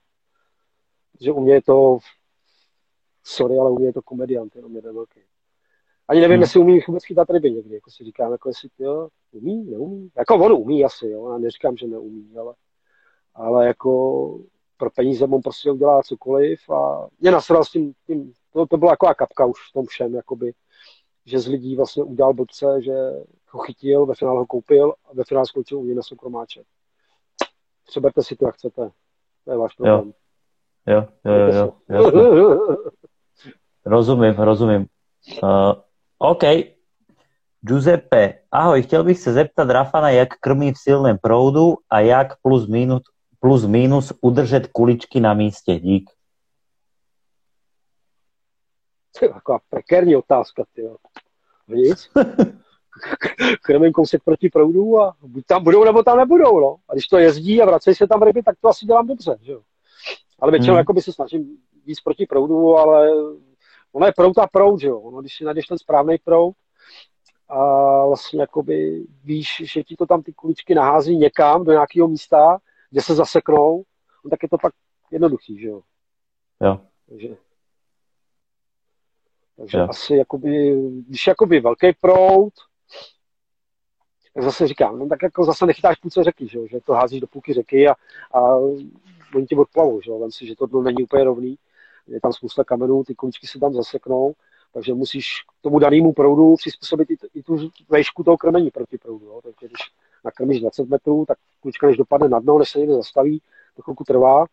Protože 1.11 1.31
u 1.31 1.39
mě 1.39 1.53
je 1.53 1.61
to, 1.61 1.97
sorry, 3.25 3.57
ale 3.57 3.71
u 3.71 3.75
mě 3.75 3.85
je 3.87 3.93
to 3.93 4.01
komediant, 4.01 4.55
jenom 4.55 4.75
jeden 4.75 4.95
velký. 4.95 5.19
Ani 6.07 6.21
nevím, 6.21 6.35
hmm. 6.35 6.41
jestli 6.41 6.59
umí 6.59 6.79
vůbec 6.87 7.05
chytat 7.05 7.29
ryby 7.29 7.51
někdy, 7.51 7.75
jako 7.75 7.91
si 7.91 8.03
říkám, 8.03 8.31
jako 8.31 8.49
jestli, 8.49 8.69
jo, 8.79 9.09
umí, 9.31 9.63
neumí. 9.63 10.11
Jako 10.17 10.35
on 10.35 10.51
umí 10.51 10.85
asi, 10.85 11.07
jo, 11.07 11.31
já 11.31 11.37
neříkám, 11.37 11.77
že 11.77 11.87
neumí, 11.87 12.37
ale, 12.37 12.53
ale 13.35 13.67
jako 13.67 14.39
pro 14.77 14.89
peníze 14.91 15.25
on 15.25 15.41
prostě 15.41 15.71
udělá 15.71 16.03
cokoliv 16.03 16.69
a 16.69 17.07
mě 17.19 17.31
nasral 17.31 17.65
s 17.65 17.71
tím, 17.71 17.93
tím 18.07 18.33
to, 18.53 18.65
to 18.65 18.77
byla 18.77 18.91
taková 18.91 19.13
kapka 19.13 19.45
už 19.45 19.69
v 19.69 19.73
tom 19.73 19.85
všem, 19.85 20.15
jakoby, 20.15 20.53
že 21.25 21.39
z 21.39 21.47
lidí 21.47 21.75
vlastně 21.75 22.03
udělal 22.03 22.33
blbce, 22.33 22.81
že 22.81 22.93
ho 23.49 23.59
chytil, 23.59 24.05
ve 24.05 24.15
finále 24.15 24.39
ho 24.39 24.45
koupil 24.45 24.93
a 25.05 25.13
ve 25.13 25.23
finále 25.23 25.45
skončil 25.45 25.79
u 25.79 25.85
něj 25.85 25.95
na 25.95 26.01
soukromáče. 26.01 26.63
Přeberte 27.87 28.23
si 28.23 28.35
to, 28.35 28.45
jak 28.45 28.55
chcete. 28.55 28.91
To 29.45 29.51
je 29.51 29.57
váš 29.57 29.75
problém. 29.75 30.13
Jo, 30.87 31.05
jo, 31.25 31.33
jo, 31.33 31.73
jo, 31.89 32.11
jo, 32.19 32.35
jo. 32.35 32.77
Rozumím, 33.85 34.33
rozumím. 34.33 34.85
Uh, 35.43 35.73
OK. 36.17 36.43
Giuseppe, 37.61 38.33
ahoj, 38.51 38.83
chtěl 38.83 39.03
bych 39.03 39.19
se 39.19 39.33
zeptat 39.33 39.69
Rafana, 39.69 40.09
jak 40.09 40.29
krmí 40.39 40.73
v 40.73 40.77
silném 40.77 41.17
proudu 41.17 41.77
a 41.89 41.99
jak 41.99 42.41
plus 42.41 42.67
minus, 42.67 43.01
plus 43.39 43.65
minus 43.65 44.13
udržet 44.21 44.67
kuličky 44.67 45.19
na 45.19 45.33
místě. 45.33 45.79
Dík. 45.79 46.09
To 49.19 49.25
je 49.25 49.29
taková 49.33 49.59
prekérní 49.69 50.15
otázka, 50.15 50.63
ty 50.75 50.89
Nic. 51.67 52.09
Krmím 53.61 53.91
kousek 53.91 54.23
proti 54.23 54.49
proudu 54.49 55.01
a 55.01 55.15
buď 55.21 55.45
tam 55.45 55.63
budou, 55.63 55.83
nebo 55.83 56.03
tam 56.03 56.17
nebudou, 56.17 56.59
no. 56.59 56.75
A 56.89 56.93
když 56.93 57.07
to 57.07 57.17
jezdí 57.17 57.61
a 57.61 57.65
vracejí 57.65 57.95
se 57.95 58.07
tam 58.07 58.21
ryby, 58.21 58.43
tak 58.43 58.55
to 58.61 58.67
asi 58.67 58.85
dělám 58.85 59.07
dobře, 59.07 59.37
že 59.41 59.51
jo. 59.51 59.61
Ale 60.39 60.51
většinou 60.51 60.75
hmm. 60.75 61.01
se 61.01 61.13
snažím 61.13 61.57
víc 61.85 62.01
proti 62.01 62.25
proudu, 62.25 62.77
ale 62.77 63.09
ono 63.95 64.05
je 64.05 64.13
prout 64.13 64.37
a 64.37 64.47
prout, 64.47 64.79
že 64.79 64.87
jo. 64.87 64.99
Ono, 64.99 65.21
když 65.21 65.35
si 65.37 65.43
najdeš 65.43 65.65
ten 65.65 65.77
správný 65.77 66.17
prout, 66.17 66.55
a 67.49 68.05
vlastně 68.05 68.41
jakoby 68.41 69.05
víš, 69.23 69.61
že 69.73 69.83
ti 69.83 69.95
to 69.95 70.05
tam 70.05 70.23
ty 70.23 70.33
kuličky 70.33 70.75
nahází 70.75 71.17
někam 71.17 71.63
do 71.63 71.71
nějakého 71.71 72.07
místa, 72.07 72.57
kde 72.89 73.01
se 73.01 73.15
zaseknou, 73.15 73.83
no 74.23 74.29
tak 74.29 74.43
je 74.43 74.49
to 74.49 74.57
pak 74.57 74.73
jednoduchý, 75.11 75.59
že 75.59 75.67
jo. 75.67 75.81
Jo. 76.61 76.81
Takže, 77.09 77.37
takže 79.57 79.77
jo. 79.77 79.87
asi 79.89 80.15
jakoby, 80.15 80.75
když 81.07 81.27
jakoby 81.27 81.59
velký 81.59 81.93
prout, 82.01 82.53
tak 84.33 84.43
zase 84.43 84.67
říkám, 84.67 84.99
no 84.99 85.07
tak 85.07 85.23
jako 85.23 85.43
zase 85.43 85.65
nechytáš 85.65 85.97
půlce 85.97 86.23
řeky, 86.23 86.47
že, 86.47 86.57
jo? 86.57 86.67
že 86.67 86.79
to 86.81 86.93
házíš 86.93 87.21
do 87.21 87.27
půlky 87.27 87.53
řeky 87.53 87.87
a, 87.87 87.95
a 88.33 88.55
oni 89.35 89.45
ti 89.45 89.55
odplavou, 89.55 90.01
že 90.01 90.11
jo? 90.11 90.19
Vem 90.19 90.31
si, 90.31 90.47
že 90.47 90.55
to 90.55 90.65
dno 90.65 90.81
není 90.81 91.03
úplně 91.03 91.23
rovný, 91.23 91.57
je 92.07 92.21
tam 92.21 92.33
spousta 92.33 92.63
kamenů, 92.63 93.03
ty 93.03 93.15
kuličky 93.15 93.47
se 93.47 93.59
tam 93.59 93.73
zaseknou, 93.73 94.33
takže 94.73 94.93
musíš 94.93 95.41
k 95.41 95.61
tomu 95.61 95.79
danému 95.79 96.13
proudu 96.13 96.55
přizpůsobit 96.55 97.11
i, 97.11 97.17
i 97.33 97.43
tu 97.43 97.69
vejšku 97.89 98.23
toho 98.23 98.37
krmení 98.37 98.71
proti 98.71 98.97
proudu. 98.97 99.25
Jo? 99.25 99.41
Takže 99.43 99.67
když 99.67 99.81
nakrmíš 100.25 100.61
20 100.61 100.89
metrů, 100.89 101.25
tak 101.27 101.37
kulička 101.59 101.87
než 101.87 101.97
dopadne 101.97 102.29
na 102.29 102.39
dno, 102.39 102.59
než 102.59 102.69
se 102.69 102.79
někde 102.79 102.93
zastaví, 102.93 103.41
to 103.75 103.81
chvilku 103.81 104.03
trvá. 104.03 104.45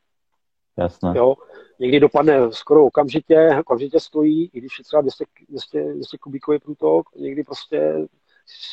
Jasné. 0.79 1.13
Jo? 1.17 1.35
Někdy 1.79 2.01
dopadne 2.01 2.53
skoro 2.53 2.87
okamžitě, 2.87 3.57
okamžitě 3.61 4.01
stojí, 4.01 4.51
i 4.53 4.59
když 4.59 4.79
je 4.79 4.85
třeba 4.85 5.03
200, 5.03 5.25
200, 5.49 5.95
200 5.95 6.19
kubíkový 6.19 6.59
průtok, 6.59 7.07
někdy 7.17 7.45
prostě 7.45 8.07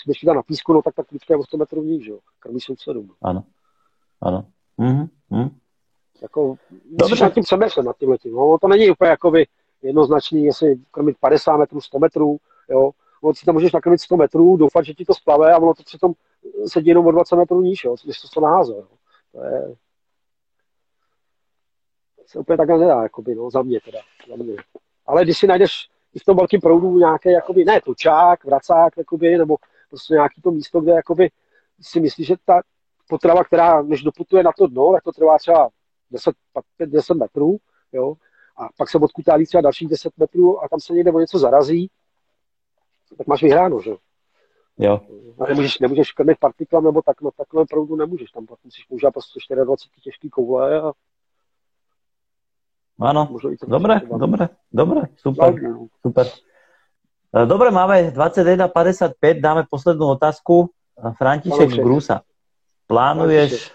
když 0.06 0.24
na 0.24 0.44
písku, 0.44 0.74
no 0.74 0.82
tak 0.82 0.96
ta 0.96 1.04
kulička 1.04 1.34
je 1.34 1.38
o 1.38 1.44
100 1.44 1.58
metrů 1.58 1.84
níž, 1.84 2.08
jo. 2.08 2.20
Krmí 2.40 2.62
sousedům. 2.62 3.12
Ano, 3.22 3.44
ano. 4.22 4.46
Mhm. 4.78 5.10
Jako, 6.22 6.56
musíš 7.02 7.20
nad 7.20 7.34
tím 7.34 7.44
přemýšlet, 7.44 7.84
nad 7.84 7.98
tím 7.98 8.10
letím. 8.10 8.36
No, 8.36 8.58
to 8.62 8.68
není 8.68 8.90
úplně 8.90 9.10
jakoby 9.10 9.48
jednoznačný, 9.82 10.46
jestli 10.46 10.80
krmit 10.92 11.18
50 11.20 11.58
metrů, 11.58 11.82
100 11.82 12.00
metrů, 12.00 12.38
jo. 12.70 12.92
No, 13.24 13.34
si 13.34 13.46
tam 13.46 13.56
můžeš 13.56 13.72
nakrmit 13.72 14.02
100 14.02 14.18
metrů, 14.18 14.58
doufat, 14.58 14.86
že 14.86 14.94
ti 14.94 15.06
to 15.06 15.14
splave 15.14 15.54
a 15.54 15.58
ono 15.58 15.74
to 15.74 15.84
přitom 15.84 16.14
sedí 16.68 16.88
jenom 16.88 17.08
o 17.08 17.12
20 17.12 17.36
metrů 17.36 17.62
níž, 17.62 17.84
jo, 17.84 17.96
když 18.04 18.22
to 18.22 18.28
to 18.34 18.42
naháze, 18.42 18.74
jo. 18.74 18.88
To 19.32 19.44
je... 19.44 19.76
Se 22.26 22.40
úplně 22.40 22.58
takhle 22.58 22.78
nedá, 22.78 23.04
jakoby, 23.04 23.36
no, 23.36 23.50
za 23.50 23.62
mě 23.62 23.80
teda, 23.86 24.00
za 24.30 24.36
mě. 24.36 24.56
Ale 25.06 25.24
když 25.24 25.38
si 25.38 25.48
najdeš 25.48 25.90
i 26.14 26.20
v 26.20 26.26
tom 26.26 26.38
velkém 26.38 26.62
proudu 26.62 26.98
nějaký, 26.98 27.30
jakoby, 27.30 27.66
ne 27.66 27.82
točák, 27.82 28.46
vracák, 28.46 28.98
jakoby, 28.98 29.38
nebo 29.38 29.56
prostě 29.90 30.14
nějaký 30.14 30.42
to 30.42 30.52
místo, 30.52 30.82
kde 30.82 30.92
jakoby 30.92 31.30
si 31.82 32.00
myslíš, 32.00 32.28
že 32.28 32.36
ta 32.46 32.62
potrava, 33.10 33.44
která 33.44 33.82
než 33.82 34.04
doputuje 34.04 34.44
na 34.44 34.52
to 34.58 34.68
dno, 34.68 34.92
tak 34.94 35.04
to 35.04 35.12
trvá 35.12 35.38
třeba 35.38 35.70
10, 36.12 36.36
10 36.86 37.14
metrů, 37.14 37.58
jo, 37.94 38.14
a 38.58 38.68
pak 38.78 38.90
se 38.90 38.98
odkutálí 38.98 39.46
třeba 39.46 39.62
dalších 39.62 39.88
10 39.88 40.18
metrů 40.18 40.64
a 40.64 40.68
tam 40.70 40.80
se 40.80 40.94
někde 40.94 41.12
o 41.12 41.20
něco 41.20 41.40
zarazí, 41.40 41.90
tak 43.18 43.28
máš 43.28 43.44
vyhráno, 43.44 43.82
že 43.82 43.92
jo. 44.78 45.02
A 45.40 45.48
nemůžeš, 45.48 45.80
nemůžeš 45.80 46.12
krmit 46.12 46.38
partiklem 46.40 46.84
nebo 46.84 47.02
tak, 47.02 47.22
no 47.22 47.32
takhle 47.32 47.66
proudu 47.66 47.96
nemůžeš, 47.96 48.32
tam 48.32 48.46
musíš 48.64 48.84
používat 48.84 49.12
prostě 49.12 49.56
24 49.56 50.02
těžký 50.04 50.30
koule 50.30 50.82
a 50.82 50.92
Áno, 53.00 53.32
dobre, 53.64 54.04
dobre, 54.04 54.50
dobre, 54.68 55.02
super, 55.16 55.56
super. 56.04 56.26
E, 57.32 57.46
dobre, 57.48 57.72
máme 57.72 58.12
21.55, 58.12 59.40
dáme 59.40 59.64
poslednú 59.72 60.20
otázku. 60.20 60.68
E, 61.00 61.16
František 61.16 61.80
Grusa. 61.80 62.28
Plánuješ, 62.92 63.72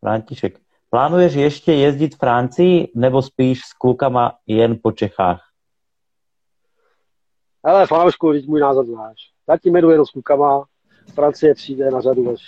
František, 0.00 0.56
plánuješ 0.90 1.34
ještě 1.34 1.72
jezdit 1.72 2.14
v 2.14 2.18
Francii, 2.18 2.92
nebo 2.94 3.22
spíš 3.22 3.60
s 3.60 3.72
klukama 3.72 4.38
jen 4.46 4.78
po 4.82 4.92
Čechách? 4.92 5.40
Ale 7.64 7.86
Flášku, 7.86 8.32
teď 8.32 8.46
můj 8.46 8.60
názor 8.60 8.86
znáš. 8.86 9.16
Zatím 9.46 9.76
jedu 9.76 9.90
jenom 9.90 10.06
s 10.06 10.10
klukama, 10.10 10.64
Francie 11.14 11.54
přijde 11.54 11.90
na 11.90 12.00
řadu 12.00 12.30
až. 12.30 12.40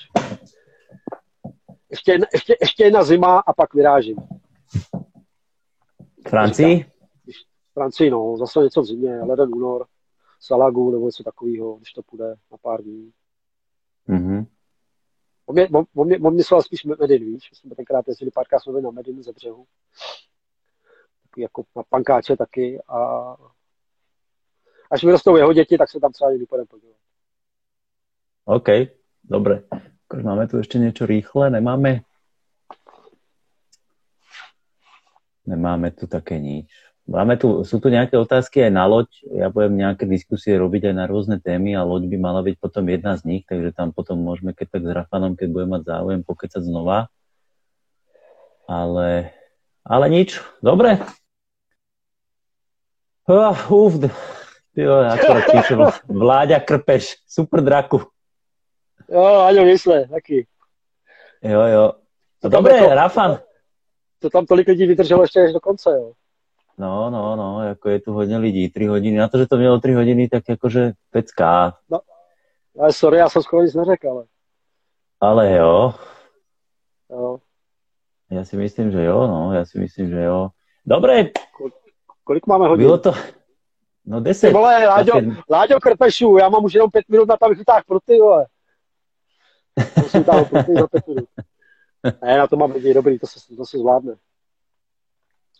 Ještě, 1.90 2.18
ještě, 2.32 2.56
ještě 2.60 2.84
jedna 2.84 3.04
zima 3.04 3.38
a 3.38 3.52
pak 3.52 3.74
vyrážím. 3.74 4.16
Francii? 6.28 6.90
Francii, 7.74 8.10
no, 8.10 8.36
zase 8.36 8.60
něco 8.60 8.82
v 8.82 8.86
zimě, 8.86 9.20
leden 9.22 9.54
únor, 9.54 9.86
Salagu 10.40 10.90
nebo 10.90 11.06
něco 11.06 11.22
takového, 11.22 11.76
když 11.76 11.92
to 11.92 12.02
půjde 12.02 12.34
na 12.52 12.58
pár 12.62 12.82
dní. 12.82 13.12
Mm-hmm. 14.08 14.46
On 15.50 15.54
mě, 15.54 15.68
on, 15.94 16.06
mě, 16.06 16.18
on 16.18 16.34
mě 16.34 16.44
spíš 16.60 16.84
Medin, 16.84 17.24
víš, 17.24 17.50
jsme 17.52 17.74
tenkrát 17.74 18.08
jezdili 18.08 18.30
párkrát 18.30 18.60
jsme 18.60 18.80
na 18.80 18.90
Medinu 18.90 19.22
ze 19.22 19.32
břehu. 19.32 19.66
Jako 21.36 21.64
na 21.76 21.82
pankáče 21.88 22.36
taky 22.36 22.80
a 22.88 23.36
až 24.90 25.04
vyrostou 25.04 25.36
jeho 25.36 25.52
děti, 25.52 25.78
tak 25.78 25.90
se 25.90 26.00
tam 26.00 26.12
třeba 26.12 26.30
někdy 26.30 26.46
půjdeme 26.46 26.66
podívat. 26.66 26.96
OK, 28.44 28.68
dobre. 29.24 29.62
Máme 30.22 30.48
tu 30.48 30.56
ještě 30.56 30.78
něco 30.78 31.06
rýchle, 31.06 31.50
nemáme 31.50 32.00
Nemáme 35.46 35.90
tu 35.90 36.06
také 36.06 36.38
nič. 36.38 36.89
Máme 37.10 37.34
tu, 37.34 37.66
sú 37.66 37.82
tu 37.82 37.90
nejaké 37.90 38.14
otázky 38.14 38.62
aj 38.62 38.70
na 38.70 38.86
loď. 38.86 39.10
Ja 39.34 39.50
budem 39.50 39.82
nejaké 39.82 40.06
diskusie 40.06 40.54
robiť 40.54 40.88
aj 40.88 40.94
na 40.94 41.04
rôzne 41.10 41.42
témy 41.42 41.74
a 41.74 41.82
loď 41.82 42.06
by 42.06 42.16
mala 42.22 42.38
byť 42.46 42.54
potom 42.62 42.86
jedna 42.86 43.18
z 43.18 43.26
nich, 43.26 43.42
takže 43.50 43.74
tam 43.74 43.90
potom 43.90 44.22
môžeme 44.22 44.54
keď 44.54 44.78
tak 44.78 44.82
s 44.86 44.90
Rafanom, 44.94 45.34
keď 45.34 45.48
budeme 45.50 45.74
mať 45.74 45.90
záujem, 45.90 46.20
pokecať 46.22 46.62
znova. 46.62 47.10
Ale, 48.70 49.34
ale 49.82 50.04
nič. 50.06 50.38
Dobre. 50.62 51.02
Uh, 53.26 53.58
uf, 53.74 53.98
jo, 54.78 54.94
akorát 55.02 55.44
píšem. 55.50 55.78
Vláďa 56.06 56.62
Krpeš, 56.62 57.18
super 57.26 57.58
draku. 57.58 58.06
Jo, 59.10 59.50
Aňo, 59.50 59.66
mysle, 59.66 60.06
taky. 60.06 60.46
Jo, 61.42 61.62
jo. 61.66 61.84
Dobre, 62.46 62.86
Rafan 62.94 63.42
to 64.20 64.30
tam 64.30 64.46
tolik 64.46 64.68
lidí 64.68 64.86
vydrželo 64.86 65.22
ještě 65.22 65.40
až 65.40 65.52
do 65.52 65.60
konce, 65.60 65.90
jo. 65.90 66.12
No, 66.80 67.10
no, 67.10 67.36
no, 67.36 67.64
jako 67.64 67.88
je 67.88 68.00
tu 68.00 68.12
hodně 68.12 68.38
lidí, 68.38 68.70
tři 68.70 68.86
hodiny. 68.86 69.16
Na 69.16 69.28
to, 69.28 69.38
že 69.38 69.46
to 69.46 69.56
mělo 69.56 69.80
tři 69.80 69.92
hodiny, 69.92 70.28
tak 70.28 70.42
jakože 70.48 70.92
pecká. 71.10 71.76
No, 71.90 72.00
ale 72.80 72.92
sorry, 72.92 73.18
já 73.18 73.28
jsem 73.28 73.42
skoro 73.42 73.62
nic 73.62 73.74
neřekl, 73.74 74.10
ale. 74.10 74.24
Ale 75.20 75.52
jo. 75.52 75.94
Jo. 77.10 77.38
Já 78.30 78.44
si 78.44 78.56
myslím, 78.56 78.90
že 78.90 79.04
jo, 79.04 79.26
no, 79.26 79.54
já 79.54 79.64
si 79.64 79.78
myslím, 79.78 80.10
že 80.10 80.22
jo. 80.22 80.48
Dobré. 80.86 81.24
Kolik, 81.56 81.74
kolik 82.24 82.46
máme 82.46 82.68
hodin? 82.68 82.86
Bylo 82.86 82.98
to, 82.98 83.12
no 84.06 84.20
deset. 84.20 84.48
Ty 84.48 84.54
vole, 84.54 84.86
Láďo, 84.86 85.12
Láďo 85.50 85.80
Krpešu, 85.80 86.36
já 86.36 86.48
mám 86.48 86.64
už 86.64 86.74
jenom 86.74 86.90
pět 86.90 87.08
minut 87.08 87.28
na 87.28 87.36
to, 87.36 87.44
abych 87.46 87.58
vytáhl 87.58 87.82
pro 87.86 88.00
ty, 88.00 88.18
vole. 88.20 88.46
Musím 89.96 90.20
vytáhnout 90.20 90.48
pro 90.48 90.62
ty 90.62 90.74
za 90.74 90.86
pět 90.86 91.06
minut. 91.08 91.28
Ne, 92.22 92.38
na 92.38 92.46
to 92.46 92.56
mám 92.56 92.72
lidi, 92.72 92.94
dobrý, 92.94 93.18
to 93.18 93.26
se, 93.26 93.56
to 93.56 93.66
se 93.66 93.78
zvládne. 93.78 94.14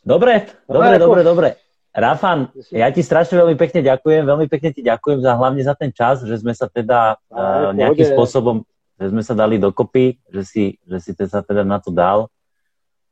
Dobre, 0.05 0.47
dobre, 0.69 0.89
jako... 0.89 1.05
dobre, 1.07 1.23
dobre. 1.25 1.49
Rafan, 1.91 2.49
ja 2.71 2.87
ti 2.95 3.03
strašne 3.03 3.35
veľmi 3.35 3.59
pekne 3.59 3.83
ďakujem, 3.83 4.23
veľmi 4.23 4.47
pekne 4.47 4.71
ti 4.71 4.79
ďakujem 4.79 5.27
za 5.27 5.35
hlavne 5.35 5.63
za 5.67 5.75
ten 5.75 5.91
čas, 5.91 6.23
že 6.23 6.39
sme 6.39 6.55
sa 6.55 6.71
teda 6.71 7.19
uh, 7.35 7.75
nejakým 7.75 8.15
spôsobom, 8.15 8.63
že 8.95 9.11
sme 9.11 9.27
sa 9.27 9.35
dali 9.35 9.59
dokopy, 9.59 10.23
že 10.31 10.43
si, 10.47 10.65
že 10.87 11.03
si 11.03 11.11
sa 11.19 11.43
teda 11.43 11.67
na 11.67 11.83
to 11.83 11.91
dal. 11.91 12.31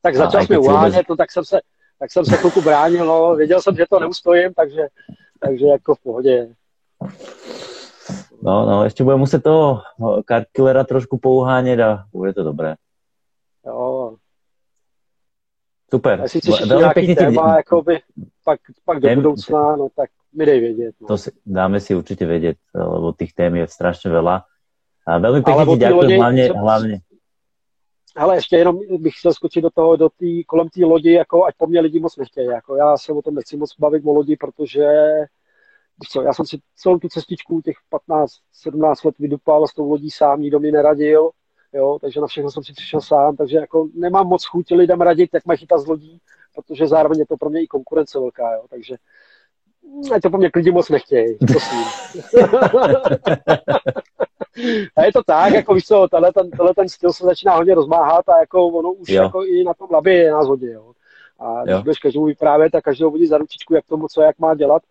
Tak 0.02 0.14
začal 0.14 0.46
jsme 0.46 0.58
uhánět, 0.58 0.94
vůbec... 0.94 1.08
no, 1.08 1.16
tak 1.16 1.32
jsem 1.32 1.44
se, 1.44 1.58
tak 1.98 2.12
jsem 2.12 2.24
se 2.24 2.36
chvilku 2.36 2.62
bránil, 2.62 3.06
no, 3.06 3.34
věděl 3.34 3.60
jsem, 3.62 3.76
že 3.76 3.86
to 3.90 4.00
neustojím, 4.00 4.54
takže, 4.54 4.82
takže 5.40 5.66
jako 5.66 5.94
v 5.94 6.00
pohodě. 6.00 6.48
No, 8.42 8.66
no, 8.66 8.84
ještě 8.84 9.04
budeme 9.04 9.20
muset 9.20 9.42
toho 9.42 9.82
Killera 10.52 10.84
trošku 10.84 11.18
pouhánět 11.18 11.80
a 11.80 12.04
bude 12.14 12.32
to 12.34 12.44
dobré. 12.44 12.74
Jo, 13.66 14.16
Super. 15.90 16.20
Jestli 16.20 16.40
chceš 16.40 16.60
nějaký 16.68 16.94
pěkně 16.94 17.16
téma, 17.16 17.56
jakoby, 17.56 18.00
pak, 18.44 18.60
pak 18.84 19.00
do 19.00 19.14
budoucna, 19.14 19.76
no 19.76 19.88
tak 19.96 20.10
mi 20.32 20.46
dej 20.46 20.60
vědět. 20.60 20.94
No. 21.00 21.06
To 21.08 21.18
si, 21.18 21.30
dáme 21.46 21.80
si 21.80 21.94
určitě 21.94 22.26
vědět, 22.26 22.56
lebo 22.74 23.12
těch 23.12 23.32
tém 23.32 23.56
je 23.56 23.66
strašně 23.68 24.10
veľa. 24.10 24.42
A 25.06 25.18
velmi 25.18 25.42
pěkně 25.42 25.64
ti 25.64 25.76
děkuji, 25.76 26.16
hlavně, 26.16 26.48
co... 26.48 26.58
hlavně. 26.58 27.00
Hele, 28.16 28.36
ještě 28.36 28.56
jenom 28.56 28.78
bych 28.98 29.14
chtěl 29.18 29.32
skočit 29.32 29.62
do 29.62 29.70
toho, 29.70 29.96
do 29.96 30.08
tý, 30.08 30.44
kolem 30.44 30.68
té 30.68 30.84
lodi, 30.84 31.12
jako 31.12 31.44
ať 31.44 31.54
po 31.58 31.66
mně 31.66 31.80
lidi 31.80 32.00
moc 32.00 32.16
nechtějí. 32.16 32.46
Jako 32.46 32.76
já 32.76 32.96
se 32.96 33.12
o 33.12 33.22
tom 33.22 33.34
nechci 33.34 33.56
moc 33.56 33.78
bavit 33.78 34.02
o 34.06 34.12
lodi, 34.12 34.36
protože 34.36 34.86
co, 36.10 36.22
já 36.22 36.32
jsem 36.32 36.46
si 36.46 36.58
celou 36.76 36.98
tu 36.98 37.08
cestičku 37.08 37.60
těch 37.60 37.76
15-17 38.66 38.94
let 39.04 39.18
vydupal 39.18 39.66
s 39.66 39.74
tou 39.74 39.90
lodí 39.90 40.10
sám, 40.10 40.40
nikdo 40.40 40.60
mi 40.60 40.72
neradil 40.72 41.30
jo, 41.72 41.98
takže 42.00 42.20
na 42.20 42.26
všechno 42.26 42.50
jsem 42.50 42.64
si 42.64 42.72
přišel 42.72 43.00
sám, 43.00 43.36
takže 43.36 43.56
jako 43.56 43.88
nemám 43.94 44.26
moc 44.26 44.44
chuť 44.44 44.70
lidem 44.70 45.00
radit, 45.00 45.30
jak 45.34 45.46
mají 45.46 45.58
chytat 45.58 45.80
z 45.80 45.86
lodí, 45.86 46.20
protože 46.54 46.86
zároveň 46.86 47.18
je 47.18 47.26
to 47.26 47.36
pro 47.36 47.50
mě 47.50 47.62
i 47.62 47.66
konkurence 47.66 48.18
velká, 48.18 48.54
jo, 48.54 48.62
takže 48.70 48.96
ať 50.14 50.22
to 50.22 50.30
po 50.30 50.38
mě 50.38 50.50
klidně 50.50 50.72
moc 50.72 50.88
nechtějí, 50.88 51.36
prosím. 51.38 51.84
a 54.96 55.04
je 55.04 55.12
to 55.12 55.22
tak, 55.26 55.52
jako 55.52 55.74
víš 55.74 55.86
co, 55.86 56.08
tenhle 56.10 56.32
ten, 56.32 56.50
tenhle 56.50 56.74
ten 56.74 56.88
styl 56.88 57.12
se 57.12 57.24
začíná 57.24 57.56
hodně 57.56 57.74
rozmáhat 57.74 58.28
a 58.28 58.38
jako 58.40 58.66
ono 58.66 58.92
už 58.92 59.08
jo. 59.08 59.22
jako 59.22 59.44
i 59.44 59.64
na 59.64 59.74
tom 59.74 59.88
labě 59.90 60.14
je 60.14 60.32
nás 60.32 60.46
hodně, 60.46 60.72
jo. 60.72 60.92
A 61.38 61.64
když 61.64 61.76
budeš 61.76 61.98
každému 61.98 62.24
vyprávět 62.24 62.74
a 62.74 62.80
každého 62.80 63.10
vodit 63.10 63.28
za 63.28 63.38
ručičku, 63.38 63.74
jak 63.74 63.86
tomu, 63.86 64.08
co, 64.08 64.22
jak 64.22 64.38
má 64.38 64.54
dělat, 64.54 64.82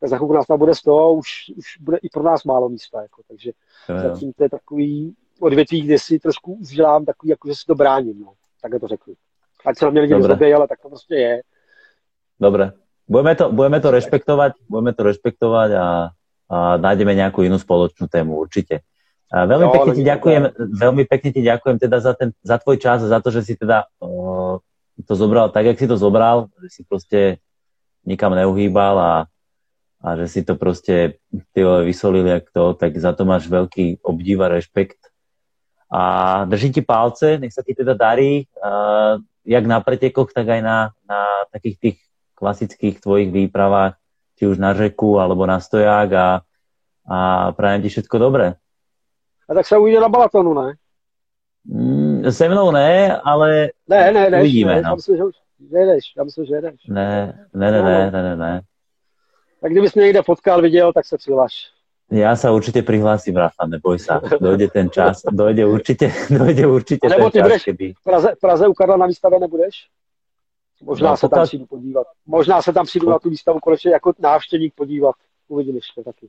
tak 0.00 0.08
za 0.08 0.16
chvilku 0.16 0.34
nás 0.34 0.46
tam 0.46 0.58
bude 0.58 0.74
z 0.74 0.82
toho, 0.82 1.14
už, 1.14 1.28
už 1.56 1.78
bude 1.80 1.96
i 1.96 2.08
pro 2.08 2.22
nás 2.22 2.44
málo 2.44 2.68
místa, 2.68 3.02
jako, 3.02 3.22
takže 3.28 3.50
jo, 3.88 3.96
jo. 3.96 4.02
zatím 4.02 4.32
to 4.32 4.42
je 4.42 4.50
takový, 4.50 5.14
odvětví, 5.40 5.80
kde 5.82 5.98
si 5.98 6.18
trošku 6.18 6.52
udělám 6.52 7.04
takový, 7.04 7.30
jako 7.30 7.48
že 7.48 7.54
si 7.54 7.64
to 7.66 7.74
bráním, 7.74 8.20
no. 8.20 8.32
Takhle 8.62 8.80
to 8.80 8.88
řeknu. 8.88 9.14
Ať 9.66 9.78
se 9.78 9.84
na 9.84 9.90
mě 9.90 10.00
lidi 10.00 10.14
nezlobí, 10.14 10.54
ale 10.54 10.68
tak 10.68 10.80
to 10.80 10.88
prostě 10.88 11.14
je. 11.14 11.42
Dobre. 12.40 12.72
Budeme 13.08 13.34
to, 13.34 13.52
budeme 13.52 13.80
to 13.80 13.90
rešpektovať, 13.90 14.52
budeme 14.68 14.92
to 14.94 15.02
rešpektovať 15.02 15.70
a, 15.72 16.08
a 16.48 16.76
nájdeme 16.76 17.14
nějakou 17.14 17.42
jinou 17.42 17.58
spoločnú 17.58 18.06
tému, 18.06 18.36
určitě. 18.38 18.80
A 19.30 19.46
veľmi 19.46 19.66
no, 19.70 19.74
pekne 19.74 19.92
ti 19.94 20.02
ďakujem, 20.02 20.42
veľmi 20.58 21.04
pekne 21.06 21.30
ti 21.30 21.42
ďakujem 21.46 21.78
teda 21.78 22.02
za, 22.02 22.12
ten, 22.18 22.34
za 22.42 22.58
tvoj 22.58 22.82
čas, 22.82 23.06
za 23.06 23.22
to, 23.22 23.30
že 23.30 23.46
si 23.46 23.54
teda 23.54 23.86
o, 24.02 24.58
to 25.06 25.14
zobral 25.14 25.54
tak, 25.54 25.70
jak 25.70 25.78
si 25.78 25.86
to 25.86 25.94
zobral, 25.94 26.50
že 26.62 26.68
si 26.70 26.82
prostě 26.82 27.38
nikam 28.06 28.34
neuhýbal 28.34 28.98
a, 28.98 29.26
a 30.02 30.16
že 30.16 30.28
si 30.28 30.42
to 30.42 30.54
prostě 30.54 31.14
ty 31.52 31.64
vysolil 31.64 32.26
jak 32.26 32.50
to, 32.50 32.74
tak 32.74 32.98
za 32.98 33.12
to 33.12 33.24
máš 33.24 33.46
veľký 33.46 34.02
obdiv 34.02 34.40
a 34.40 34.48
rešpekt 34.48 34.98
a 35.92 36.44
držím 36.44 36.72
ti 36.72 36.82
palce, 36.82 37.38
nech 37.38 37.52
sa 37.52 37.62
ti 37.66 37.74
teda 37.74 37.94
darí, 37.94 38.46
uh, 38.62 39.18
jak 39.44 39.66
na 39.66 39.80
pretekoch, 39.80 40.32
tak 40.32 40.48
aj 40.48 40.62
na, 40.62 40.94
na 41.08 41.20
takých 41.52 41.76
tých 41.78 41.96
klasických 42.34 43.00
tvojich 43.00 43.32
výpravách, 43.32 43.98
či 44.38 44.46
už 44.46 44.58
na 44.58 44.72
řeku, 44.74 45.20
alebo 45.20 45.46
na 45.46 45.60
stoják 45.60 46.12
a, 46.12 46.28
a 47.04 47.18
prajem 47.52 47.82
ti 47.82 47.88
všetko 47.88 48.16
dobré. 48.18 48.54
A 49.48 49.54
tak 49.54 49.66
se 49.66 49.78
uvidí 49.78 49.96
na 49.96 50.08
balatonu, 50.08 50.54
ne? 50.54 50.74
Mm, 51.64 52.30
se 52.30 52.48
mnou 52.48 52.70
ne, 52.70 53.20
ale 53.24 53.70
ne, 53.88 54.12
ne, 54.12 54.30
ne, 54.30 54.40
uvidíme. 54.40 54.74
Ne, 54.74 54.82
no. 54.82 54.88
já 54.88 54.94
myslím, 54.94 55.16
že, 55.16 55.78
jedeš, 55.78 56.04
já 56.16 56.24
myslím, 56.24 56.44
že 56.44 56.54
jedeš. 56.54 56.86
Ne, 56.88 57.46
ne, 57.54 57.70
ne, 57.70 57.82
ne, 57.82 58.10
ne, 58.10 58.22
ne, 58.22 58.36
ne. 58.36 58.60
Tak 59.60 59.72
kdybys 59.72 59.94
mě 59.94 60.04
někde 60.04 60.22
potkal, 60.22 60.62
viděl, 60.62 60.92
tak 60.92 61.06
se 61.06 61.16
přihlaš. 61.16 61.70
Ja 62.10 62.34
sa 62.34 62.50
určite 62.50 62.82
prihlásim, 62.82 63.38
Rafa, 63.38 63.70
neboj 63.70 64.02
sa. 64.02 64.18
Dojde 64.18 64.66
ten 64.66 64.90
čas, 64.90 65.22
dojde 65.30 65.62
určite, 65.62 66.10
dojde 66.42 66.66
určite 66.66 67.06
ten 67.06 67.14
nebo 67.14 67.30
ty 67.30 67.38
čas, 67.38 67.46
budeš 67.46 67.62
keby... 67.70 67.86
v 67.94 68.02
Praze, 68.02 68.28
v 68.34 68.40
Praze 68.42 68.64
u 68.66 68.74
Karla 68.74 68.98
na 68.98 69.06
výstave 69.06 69.38
nebudeš? 69.38 69.86
Možná 70.82 71.10
no, 71.10 71.16
se 71.16 71.28
tam 71.28 71.46
přijdu 71.46 71.66
podívat. 71.66 72.06
Možná 72.26 72.62
se 72.62 72.72
tam 72.72 72.86
přijdu 72.86 73.10
na 73.10 73.18
tu 73.18 73.30
výstavu 73.30 73.58
konečně 73.62 73.90
jako 73.90 74.12
návštěvník 74.18 74.74
podívat. 74.74 75.14
Uvidíme 75.48 75.78
ještě 75.78 76.02
taky. 76.02 76.26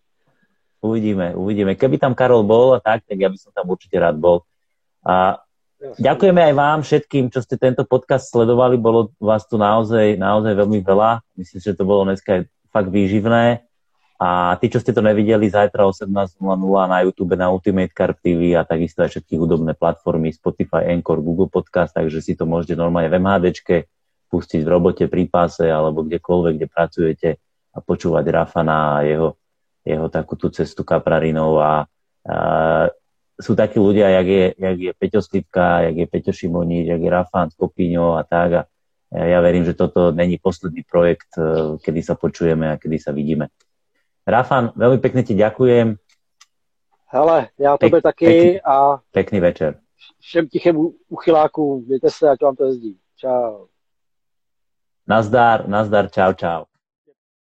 Uvidíme, 0.81 1.35
uvidíme. 1.35 1.75
Keby 1.75 1.97
tam 1.97 2.13
Karol 2.13 2.43
bol 2.43 2.73
a 2.73 2.79
tak, 2.81 3.05
tak 3.05 3.17
ja 3.21 3.29
by 3.29 3.37
som 3.37 3.53
tam 3.53 3.69
určite 3.69 4.01
rád 4.01 4.17
bol. 4.17 4.41
A 5.05 5.37
Jasne. 5.77 6.01
ďakujeme 6.01 6.41
aj 6.41 6.53
vám 6.57 6.79
všetkým, 6.81 7.29
čo 7.29 7.45
ste 7.45 7.57
tento 7.57 7.85
podcast 7.85 8.33
sledovali. 8.33 8.81
Bolo 8.81 9.13
vás 9.21 9.45
tu 9.45 9.61
naozaj, 9.61 10.17
naozaj 10.17 10.57
veľmi 10.57 10.81
veľa. 10.81 11.21
Myslím, 11.37 11.61
že 11.61 11.77
to 11.77 11.85
bolo 11.85 12.09
dneska 12.09 12.49
fakt 12.73 12.89
výživné. 12.89 13.61
A 14.21 14.53
tí, 14.61 14.69
čo 14.69 14.77
ste 14.77 14.93
to 14.93 15.01
nevideli, 15.01 15.49
zajtra 15.49 15.81
18.00 15.81 16.37
na 16.85 16.97
YouTube 17.01 17.33
na 17.33 17.49
Ultimate 17.49 17.89
Car 17.89 18.13
TV 18.13 18.53
a 18.53 18.61
takisto 18.61 19.01
aj 19.01 19.17
všetky 19.17 19.33
hudobné 19.33 19.73
platformy 19.73 20.29
Spotify, 20.29 20.93
Anchor, 20.93 21.25
Google 21.25 21.49
Podcast, 21.49 21.97
takže 21.97 22.21
si 22.21 22.37
to 22.37 22.45
môžete 22.45 22.77
normálne 22.77 23.09
v 23.09 23.17
MHDčke 23.17 23.89
pustiť 24.29 24.61
v 24.61 24.69
robote, 24.69 25.09
pri 25.09 25.25
páse 25.25 25.65
alebo 25.65 26.05
kdekoľvek, 26.05 26.53
kde 26.53 26.67
pracujete 26.69 27.29
a 27.73 27.81
počúvať 27.81 28.25
Rafana 28.29 29.01
a 29.01 29.09
jeho, 29.09 29.41
jeho 29.81 30.05
takú 30.13 30.37
tú 30.37 30.53
cestu 30.53 30.85
kaprarinov 30.85 31.57
a, 31.57 31.89
a 32.29 32.35
sú 33.41 33.57
takí 33.57 33.81
ľudia, 33.81 34.21
jak 34.21 34.27
je, 34.29 34.45
jak 34.53 34.77
je 34.77 34.91
Peťo 35.01 35.21
Slivka, 35.25 35.89
jak 35.89 35.97
je 35.97 36.05
Peťo 36.05 36.29
Šimonič, 36.29 36.93
jak 36.93 37.01
je 37.01 37.09
Rafan 37.09 37.49
Skopíňo 37.49 38.21
a 38.21 38.23
tak 38.23 38.49
a 38.53 38.63
ja 39.11 39.43
verím, 39.43 39.67
že 39.67 39.75
toto 39.75 40.15
není 40.15 40.39
posledný 40.39 40.87
projekt, 40.87 41.35
eh, 41.35 41.75
kedy 41.81 41.99
sa 42.05 42.15
počujeme 42.15 42.71
a 42.71 42.79
kedy 42.79 42.97
sa 43.01 43.11
vidíme. 43.11 43.51
Rafan, 44.27 44.71
veľmi 44.77 45.01
pekne 45.01 45.23
ti 45.23 45.33
ďakujem. 45.33 45.97
Hele, 47.07 47.47
já 47.59 47.77
Pek, 47.77 48.03
taky 48.03 48.25
pekný, 48.25 48.61
a 48.61 48.99
pekný 49.11 49.39
večer. 49.39 49.79
Všem 50.19 50.47
tichem 50.47 50.87
uchylákům, 51.09 51.85
mějte 51.87 52.09
se, 52.09 52.29
ať 52.29 52.41
vám 52.41 52.55
to 52.55 52.65
jezdí. 52.65 52.97
Čau. 53.17 53.65
Nazdar, 55.07 55.67
nazdar, 55.67 56.09
čau, 56.09 56.33
čau. 56.33 56.70